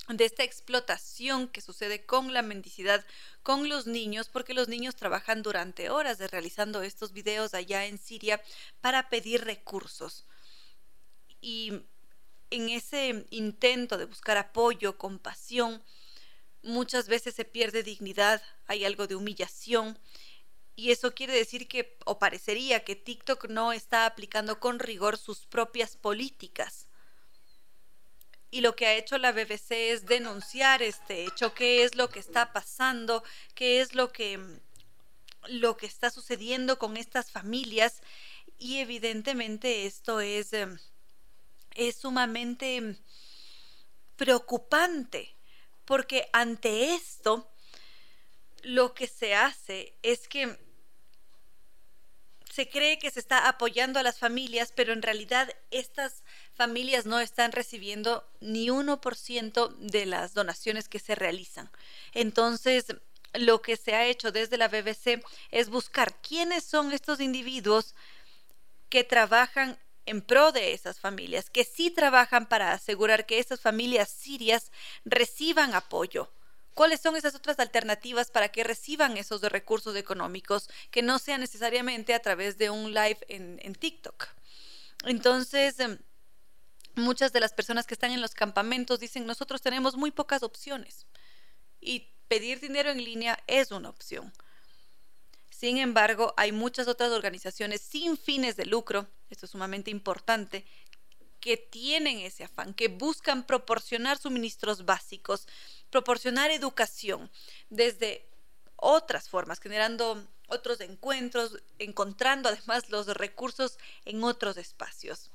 de 0.08 0.24
esta 0.24 0.44
explotación 0.44 1.48
que 1.48 1.60
sucede 1.60 2.04
con 2.04 2.32
la 2.32 2.42
mendicidad 2.42 3.04
con 3.42 3.68
los 3.68 3.86
niños, 3.86 4.28
porque 4.28 4.54
los 4.54 4.68
niños 4.68 4.94
trabajan 4.94 5.42
durante 5.42 5.90
horas 5.90 6.18
realizando 6.30 6.82
estos 6.82 7.12
videos 7.12 7.54
allá 7.54 7.86
en 7.86 7.98
Siria 7.98 8.40
para 8.80 9.08
pedir 9.08 9.44
recursos. 9.44 10.24
Y 11.40 11.82
en 12.50 12.68
ese 12.68 13.26
intento 13.30 13.98
de 13.98 14.04
buscar 14.04 14.36
apoyo, 14.36 14.96
compasión, 14.96 15.82
muchas 16.62 17.08
veces 17.08 17.34
se 17.34 17.44
pierde 17.44 17.82
dignidad, 17.82 18.42
hay 18.66 18.84
algo 18.84 19.06
de 19.06 19.16
humillación. 19.16 19.98
Y 20.76 20.92
eso 20.92 21.14
quiere 21.14 21.32
decir 21.32 21.68
que, 21.68 21.96
o 22.04 22.18
parecería 22.18 22.84
que 22.84 22.96
TikTok 22.96 23.48
no 23.48 23.72
está 23.72 24.06
aplicando 24.06 24.60
con 24.60 24.78
rigor 24.78 25.16
sus 25.18 25.46
propias 25.46 25.96
políticas 25.96 26.85
y 28.56 28.62
lo 28.62 28.74
que 28.74 28.86
ha 28.86 28.94
hecho 28.94 29.18
la 29.18 29.32
BBC 29.32 29.92
es 29.92 30.06
denunciar 30.06 30.82
este 30.82 31.24
hecho, 31.24 31.52
qué 31.52 31.84
es 31.84 31.94
lo 31.94 32.08
que 32.08 32.20
está 32.20 32.54
pasando, 32.54 33.22
qué 33.54 33.82
es 33.82 33.94
lo 33.94 34.10
que 34.10 34.40
lo 35.48 35.76
que 35.76 35.84
está 35.84 36.08
sucediendo 36.08 36.78
con 36.78 36.96
estas 36.96 37.30
familias. 37.30 38.00
Y 38.58 38.78
evidentemente 38.78 39.84
esto 39.84 40.20
es 40.20 40.54
em, 40.54 40.78
es 41.74 41.96
sumamente 41.96 42.96
preocupante 44.16 45.36
porque 45.84 46.30
ante 46.32 46.94
esto 46.94 47.52
lo 48.62 48.94
que 48.94 49.06
se 49.06 49.34
hace 49.34 49.98
es 50.02 50.28
que 50.28 50.58
se 52.50 52.70
cree 52.70 52.98
que 52.98 53.10
se 53.10 53.20
está 53.20 53.48
apoyando 53.48 54.00
a 54.00 54.02
las 54.02 54.18
familias, 54.18 54.72
pero 54.74 54.94
en 54.94 55.02
realidad 55.02 55.54
estas 55.70 56.24
familias 56.56 57.06
no 57.06 57.20
están 57.20 57.52
recibiendo 57.52 58.26
ni 58.40 58.68
1% 58.68 59.68
de 59.78 60.06
las 60.06 60.34
donaciones 60.34 60.88
que 60.88 60.98
se 60.98 61.14
realizan. 61.14 61.70
Entonces, 62.12 62.86
lo 63.34 63.62
que 63.62 63.76
se 63.76 63.94
ha 63.94 64.06
hecho 64.06 64.32
desde 64.32 64.56
la 64.56 64.68
BBC 64.68 65.22
es 65.50 65.68
buscar 65.68 66.20
quiénes 66.20 66.64
son 66.64 66.92
estos 66.92 67.20
individuos 67.20 67.94
que 68.88 69.04
trabajan 69.04 69.78
en 70.06 70.22
pro 70.22 70.52
de 70.52 70.72
esas 70.72 71.00
familias, 71.00 71.50
que 71.50 71.64
sí 71.64 71.90
trabajan 71.90 72.46
para 72.46 72.72
asegurar 72.72 73.26
que 73.26 73.38
esas 73.38 73.60
familias 73.60 74.08
sirias 74.08 74.70
reciban 75.04 75.74
apoyo. 75.74 76.30
¿Cuáles 76.74 77.00
son 77.00 77.16
esas 77.16 77.34
otras 77.34 77.58
alternativas 77.58 78.30
para 78.30 78.50
que 78.50 78.62
reciban 78.62 79.16
esos 79.16 79.40
recursos 79.42 79.96
económicos 79.96 80.68
que 80.90 81.02
no 81.02 81.18
sea 81.18 81.38
necesariamente 81.38 82.14
a 82.14 82.20
través 82.20 82.58
de 82.58 82.70
un 82.70 82.92
live 82.92 83.18
en, 83.28 83.74
TikTok? 83.74 84.28
Entonces, 85.04 85.80
em, 85.80 85.98
muchas 86.96 87.32
de 87.32 87.40
las 87.40 87.52
personas 87.52 87.86
que 87.86 87.94
están 87.94 88.10
en 88.10 88.20
los 88.20 88.34
campamentos 88.34 88.98
dicen, 88.98 89.26
nosotros 89.26 89.62
tenemos 89.62 89.96
muy 89.96 90.10
pocas 90.10 90.42
opciones 90.42 91.06
y 91.80 92.08
pedir 92.28 92.60
dinero 92.60 92.90
en 92.90 93.04
línea 93.04 93.38
es 93.46 93.70
una 93.70 93.88
opción. 93.88 94.32
Sin 95.50 95.78
embargo, 95.78 96.34
hay 96.36 96.52
muchas 96.52 96.88
otras 96.88 97.12
organizaciones 97.12 97.80
sin 97.80 98.18
fines 98.18 98.56
de 98.56 98.66
lucro, 98.66 99.06
esto 99.30 99.46
es 99.46 99.52
sumamente 99.52 99.90
importante, 99.90 100.66
que 101.40 101.56
tienen 101.56 102.18
ese 102.18 102.44
afán, 102.44 102.74
que 102.74 102.88
buscan 102.88 103.46
proporcionar 103.46 104.18
suministros 104.18 104.84
básicos, 104.84 105.46
proporcionar 105.90 106.50
educación 106.50 107.30
desde 107.70 108.28
otras 108.74 109.28
formas, 109.28 109.60
generando 109.60 110.26
otros 110.48 110.80
encuentros, 110.80 111.62
encontrando 111.78 112.48
además 112.48 112.90
los 112.90 113.06
recursos 113.06 113.78
en 114.04 114.24
otros 114.24 114.56
espacios. 114.56 115.30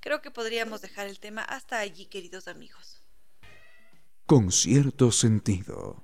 Creo 0.00 0.22
que 0.22 0.30
podríamos 0.30 0.80
dejar 0.82 1.06
el 1.06 1.18
tema 1.18 1.42
hasta 1.42 1.78
allí, 1.78 2.06
queridos 2.06 2.48
amigos. 2.48 3.02
Con 4.26 4.50
cierto 4.52 5.12
sentido. 5.12 6.02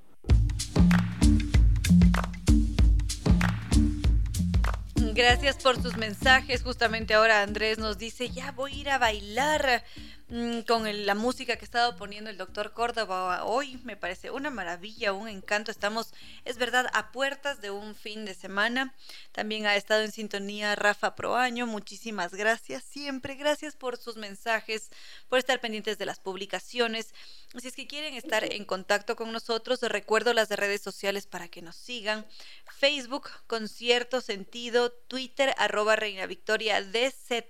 Gracias 5.14 5.56
por 5.56 5.80
sus 5.82 5.96
mensajes. 5.96 6.62
Justamente 6.62 7.12
ahora 7.14 7.42
Andrés 7.42 7.78
nos 7.78 7.98
dice, 7.98 8.30
ya 8.30 8.52
voy 8.52 8.72
a 8.72 8.76
ir 8.76 8.90
a 8.90 8.98
bailar. 8.98 9.84
Mm, 10.32 10.62
con 10.62 11.06
la 11.06 11.14
música 11.14 11.56
que 11.56 11.62
ha 11.62 11.64
estado 11.64 11.96
poniendo 11.96 12.30
el 12.30 12.36
doctor 12.36 12.72
Córdoba 12.72 13.44
hoy. 13.44 13.78
Me 13.84 13.96
parece 13.96 14.30
una 14.30 14.50
maravilla, 14.50 15.12
un 15.12 15.28
encanto. 15.28 15.70
Estamos, 15.70 16.12
es 16.44 16.58
verdad, 16.58 16.90
a 16.92 17.12
puertas 17.12 17.60
de 17.60 17.70
un 17.70 17.94
fin 17.94 18.24
de 18.24 18.34
semana. 18.34 18.94
También 19.30 19.66
ha 19.66 19.76
estado 19.76 20.02
en 20.02 20.10
sintonía 20.10 20.74
Rafa 20.74 21.14
Proaño. 21.14 21.66
Muchísimas 21.66 22.34
gracias. 22.34 22.82
Siempre 22.82 23.36
gracias 23.36 23.76
por 23.76 23.96
sus 23.96 24.16
mensajes, 24.16 24.90
por 25.28 25.38
estar 25.38 25.60
pendientes 25.60 25.98
de 25.98 26.06
las 26.06 26.18
publicaciones. 26.18 27.14
Si 27.58 27.68
es 27.68 27.76
que 27.76 27.86
quieren 27.86 28.14
estar 28.14 28.50
en 28.50 28.64
contacto 28.64 29.14
con 29.14 29.30
nosotros, 29.30 29.82
recuerdo 29.82 30.32
las 30.32 30.48
redes 30.48 30.80
sociales 30.80 31.26
para 31.26 31.48
que 31.48 31.62
nos 31.62 31.76
sigan. 31.76 32.26
Facebook, 32.78 33.28
Concierto 33.46 34.20
Sentido, 34.20 34.90
Twitter, 34.90 35.54
arroba 35.58 35.94
Reina 35.94 36.26
Victoria 36.26 36.82
DZ 36.82 37.42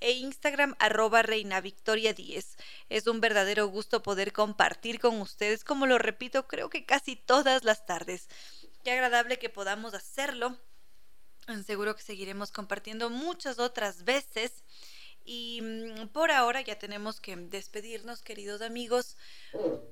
e 0.00 0.12
Instagram 0.12 0.74
arroba 0.78 1.22
Reina 1.22 1.60
Victoria 1.60 2.12
10. 2.12 2.56
Es 2.88 3.06
un 3.06 3.20
verdadero 3.20 3.68
gusto 3.68 4.02
poder 4.02 4.32
compartir 4.32 4.98
con 4.98 5.20
ustedes, 5.20 5.64
como 5.64 5.86
lo 5.86 5.98
repito, 5.98 6.48
creo 6.48 6.70
que 6.70 6.84
casi 6.84 7.16
todas 7.16 7.64
las 7.64 7.86
tardes. 7.86 8.28
Qué 8.82 8.90
agradable 8.92 9.38
que 9.38 9.50
podamos 9.50 9.94
hacerlo. 9.94 10.58
Seguro 11.66 11.96
que 11.96 12.02
seguiremos 12.02 12.50
compartiendo 12.52 13.10
muchas 13.10 13.58
otras 13.58 14.04
veces. 14.04 14.62
Y 15.24 15.60
mm, 15.62 16.08
por 16.08 16.30
ahora 16.30 16.60
ya 16.60 16.78
tenemos 16.78 17.20
que 17.20 17.36
despedirnos, 17.36 18.22
queridos 18.22 18.62
amigos. 18.62 19.16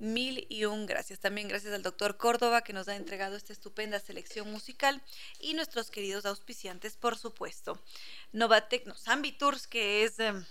Mil 0.00 0.46
y 0.48 0.64
un 0.64 0.86
gracias. 0.86 1.20
También 1.20 1.48
gracias 1.48 1.72
al 1.74 1.82
doctor 1.82 2.16
Córdoba 2.16 2.62
que 2.62 2.72
nos 2.72 2.88
ha 2.88 2.96
entregado 2.96 3.36
esta 3.36 3.52
estupenda 3.52 4.00
selección 4.00 4.50
musical 4.50 5.02
y 5.40 5.54
nuestros 5.54 5.90
queridos 5.90 6.26
auspiciantes, 6.26 6.96
por 6.96 7.16
supuesto. 7.16 7.80
Novatec, 8.32 8.86
no, 8.86 8.94
Tours, 9.38 9.66
que 9.66 10.04
es... 10.04 10.18
Em, 10.18 10.44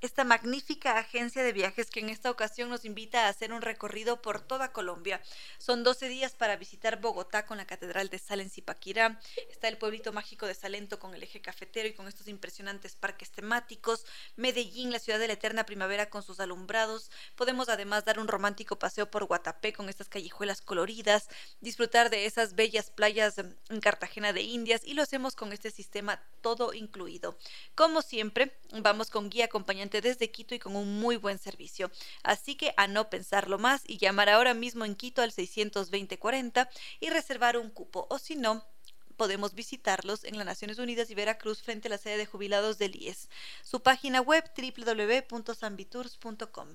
esta 0.00 0.22
magnífica 0.22 0.98
agencia 0.98 1.42
de 1.42 1.52
viajes 1.52 1.90
que 1.90 2.00
en 2.00 2.08
esta 2.08 2.30
ocasión 2.30 2.68
nos 2.68 2.84
invita 2.84 3.26
a 3.26 3.28
hacer 3.28 3.52
un 3.52 3.62
recorrido 3.62 4.22
por 4.22 4.40
toda 4.40 4.72
Colombia. 4.72 5.20
Son 5.58 5.82
12 5.82 6.08
días 6.08 6.32
para 6.34 6.56
visitar 6.56 7.00
Bogotá 7.00 7.46
con 7.46 7.58
la 7.58 7.66
Catedral 7.66 8.08
de 8.08 8.18
Sal 8.18 8.40
en 8.40 8.50
Zipaquirá. 8.50 9.20
Está 9.50 9.66
el 9.66 9.76
pueblito 9.76 10.12
mágico 10.12 10.46
de 10.46 10.54
Salento 10.54 11.00
con 11.00 11.14
el 11.14 11.22
eje 11.22 11.40
cafetero 11.40 11.88
y 11.88 11.94
con 11.94 12.06
estos 12.06 12.28
impresionantes 12.28 12.94
parques 12.94 13.30
temáticos. 13.32 14.06
Medellín, 14.36 14.92
la 14.92 15.00
ciudad 15.00 15.18
de 15.18 15.26
la 15.26 15.32
eterna 15.32 15.66
primavera 15.66 16.10
con 16.10 16.22
sus 16.22 16.38
alumbrados. 16.38 17.10
Podemos 17.34 17.68
además 17.68 18.04
dar 18.04 18.20
un 18.20 18.28
romántico 18.28 18.78
paseo 18.78 19.10
por 19.10 19.24
Guatapé 19.24 19.72
con 19.72 19.88
estas 19.88 20.08
callejuelas 20.08 20.60
coloridas, 20.60 21.28
disfrutar 21.60 22.08
de 22.10 22.26
esas 22.26 22.54
bellas 22.54 22.90
playas 22.90 23.38
en 23.38 23.80
Cartagena 23.80 24.32
de 24.32 24.42
Indias 24.42 24.82
y 24.84 24.94
lo 24.94 25.02
hacemos 25.02 25.34
con 25.34 25.52
este 25.52 25.70
sistema 25.70 26.22
todo 26.40 26.72
incluido. 26.72 27.36
Como 27.74 28.02
siempre, 28.02 28.56
vamos 28.72 29.10
con 29.10 29.28
guía 29.28 29.46
acompañante 29.46 29.87
desde 29.88 30.30
Quito 30.30 30.54
y 30.54 30.58
con 30.58 30.76
un 30.76 31.00
muy 31.00 31.16
buen 31.16 31.38
servicio. 31.38 31.90
Así 32.22 32.54
que 32.54 32.74
a 32.76 32.86
no 32.86 33.08
pensarlo 33.10 33.58
más 33.58 33.82
y 33.86 33.98
llamar 33.98 34.28
ahora 34.28 34.54
mismo 34.54 34.84
en 34.84 34.94
Quito 34.94 35.22
al 35.22 35.32
620-40 35.32 36.68
y 37.00 37.10
reservar 37.10 37.56
un 37.56 37.70
cupo 37.70 38.06
o 38.10 38.18
si 38.18 38.36
no, 38.36 38.64
podemos 39.16 39.54
visitarlos 39.54 40.24
en 40.24 40.38
las 40.38 40.46
Naciones 40.46 40.78
Unidas 40.78 41.10
y 41.10 41.14
Veracruz 41.14 41.62
frente 41.62 41.88
a 41.88 41.90
la 41.90 41.98
sede 41.98 42.16
de 42.16 42.26
jubilados 42.26 42.78
del 42.78 42.96
IES. 42.96 43.28
Su 43.62 43.82
página 43.82 44.20
web 44.20 44.44
www.sambitours.com 44.56 46.68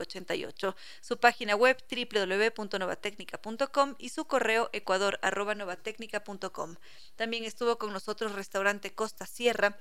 88. 0.00 0.76
Su 1.00 1.18
página 1.18 1.54
web 1.54 1.76
www.novatecnica.com 1.90 3.94
y 3.98 4.08
su 4.08 4.24
correo 4.24 4.70
ecuador@novatecnica.com. 4.72 6.76
También 7.16 7.44
estuvo 7.44 7.76
con 7.78 7.92
nosotros 7.92 8.32
Restaurante 8.32 8.94
Costa 8.94 9.26
Sierra 9.26 9.76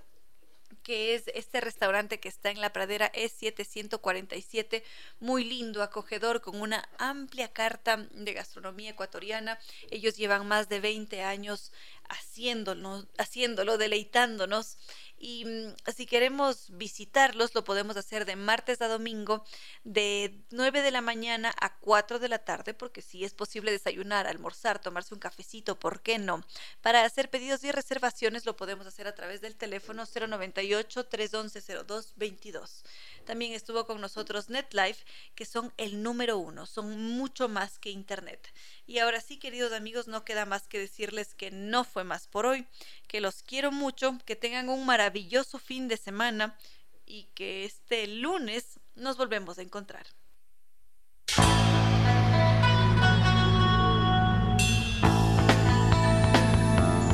que 0.90 1.14
es 1.14 1.26
este 1.36 1.62
restaurante 1.62 2.20
que 2.20 2.30
está 2.30 2.50
en 2.50 2.62
la 2.62 2.74
pradera 2.74 3.12
E747, 3.12 4.82
muy 5.20 5.44
lindo, 5.44 5.84
acogedor, 5.84 6.42
con 6.42 6.60
una 6.60 6.90
amplia 6.98 7.54
carta 7.54 8.08
de 8.12 8.34
gastronomía 8.34 8.90
ecuatoriana. 8.90 9.60
Ellos 9.92 10.18
llevan 10.18 10.48
más 10.48 10.68
de 10.68 10.80
20 10.80 11.22
años 11.22 11.72
haciéndolo, 12.10 13.06
haciéndolo 13.20 13.78
deleitándonos 13.78 14.80
y 15.20 15.46
mm, 15.46 15.92
si 15.94 16.06
queremos 16.06 16.68
visitarlos, 16.70 17.54
lo 17.54 17.64
podemos 17.64 17.98
hacer 17.98 18.26
de 18.26 18.38
martes 18.38 18.82
a 18.82 18.88
domingo, 18.88 19.44
de 19.84 20.42
9 20.50 20.82
de 20.82 20.92
la 20.92 21.02
mañana 21.02 21.54
a 21.60 21.78
4 21.80 22.20
de 22.20 22.30
la 22.30 22.40
tarde, 22.40 22.74
porque 22.74 23.02
si 23.02 23.26
es 23.26 23.34
posible 23.34 23.72
desayunar, 23.72 24.28
almorzar, 24.28 24.80
tomarse 24.80 25.14
un 25.14 25.20
cafecito, 25.20 25.78
¿por 25.78 26.02
qué 26.02 26.18
no? 26.20 26.44
Para 26.82 27.04
hacer 27.04 27.30
pedidos 27.30 27.64
y 27.66 27.72
reservaciones 27.72 28.46
lo 28.46 28.56
podemos 28.56 28.88
hacer 28.88 29.08
a 29.08 29.16
través 29.16 29.42
del 29.42 29.58
teléfono 29.58 30.06
098-311-0222. 30.88 32.84
También 33.26 33.54
estuvo 33.54 33.86
con 33.86 34.02
nosotros 34.02 34.50
NetLife, 34.50 35.06
que 35.36 35.46
son 35.46 35.74
el 35.78 36.02
número 36.04 36.38
uno, 36.38 36.66
son 36.66 36.98
mucho 37.00 37.48
más 37.48 37.80
que 37.80 37.90
Internet. 37.90 38.52
Y 38.88 39.00
ahora 39.00 39.22
sí, 39.22 39.38
queridos 39.38 39.72
amigos, 39.72 40.08
no 40.08 40.26
queda 40.26 40.46
más 40.46 40.68
que 40.68 40.80
decirles 40.80 41.34
que 41.36 41.52
no 41.52 41.84
fue 41.84 42.04
más 42.04 42.28
por 42.28 42.46
hoy, 42.46 42.68
que 43.08 43.22
los 43.22 43.44
quiero 43.44 43.72
mucho, 43.72 44.18
que 44.26 44.36
tengan 44.36 44.70
un 44.70 44.86
maravilloso 44.86 45.60
fin 45.60 45.88
de 45.88 45.98
semana 45.98 46.58
y 47.06 47.26
que 47.36 47.66
este 47.66 48.08
lunes 48.08 48.80
nos 48.96 49.18
volvemos 49.18 49.58
a 49.58 49.64
encontrar. 49.64 50.06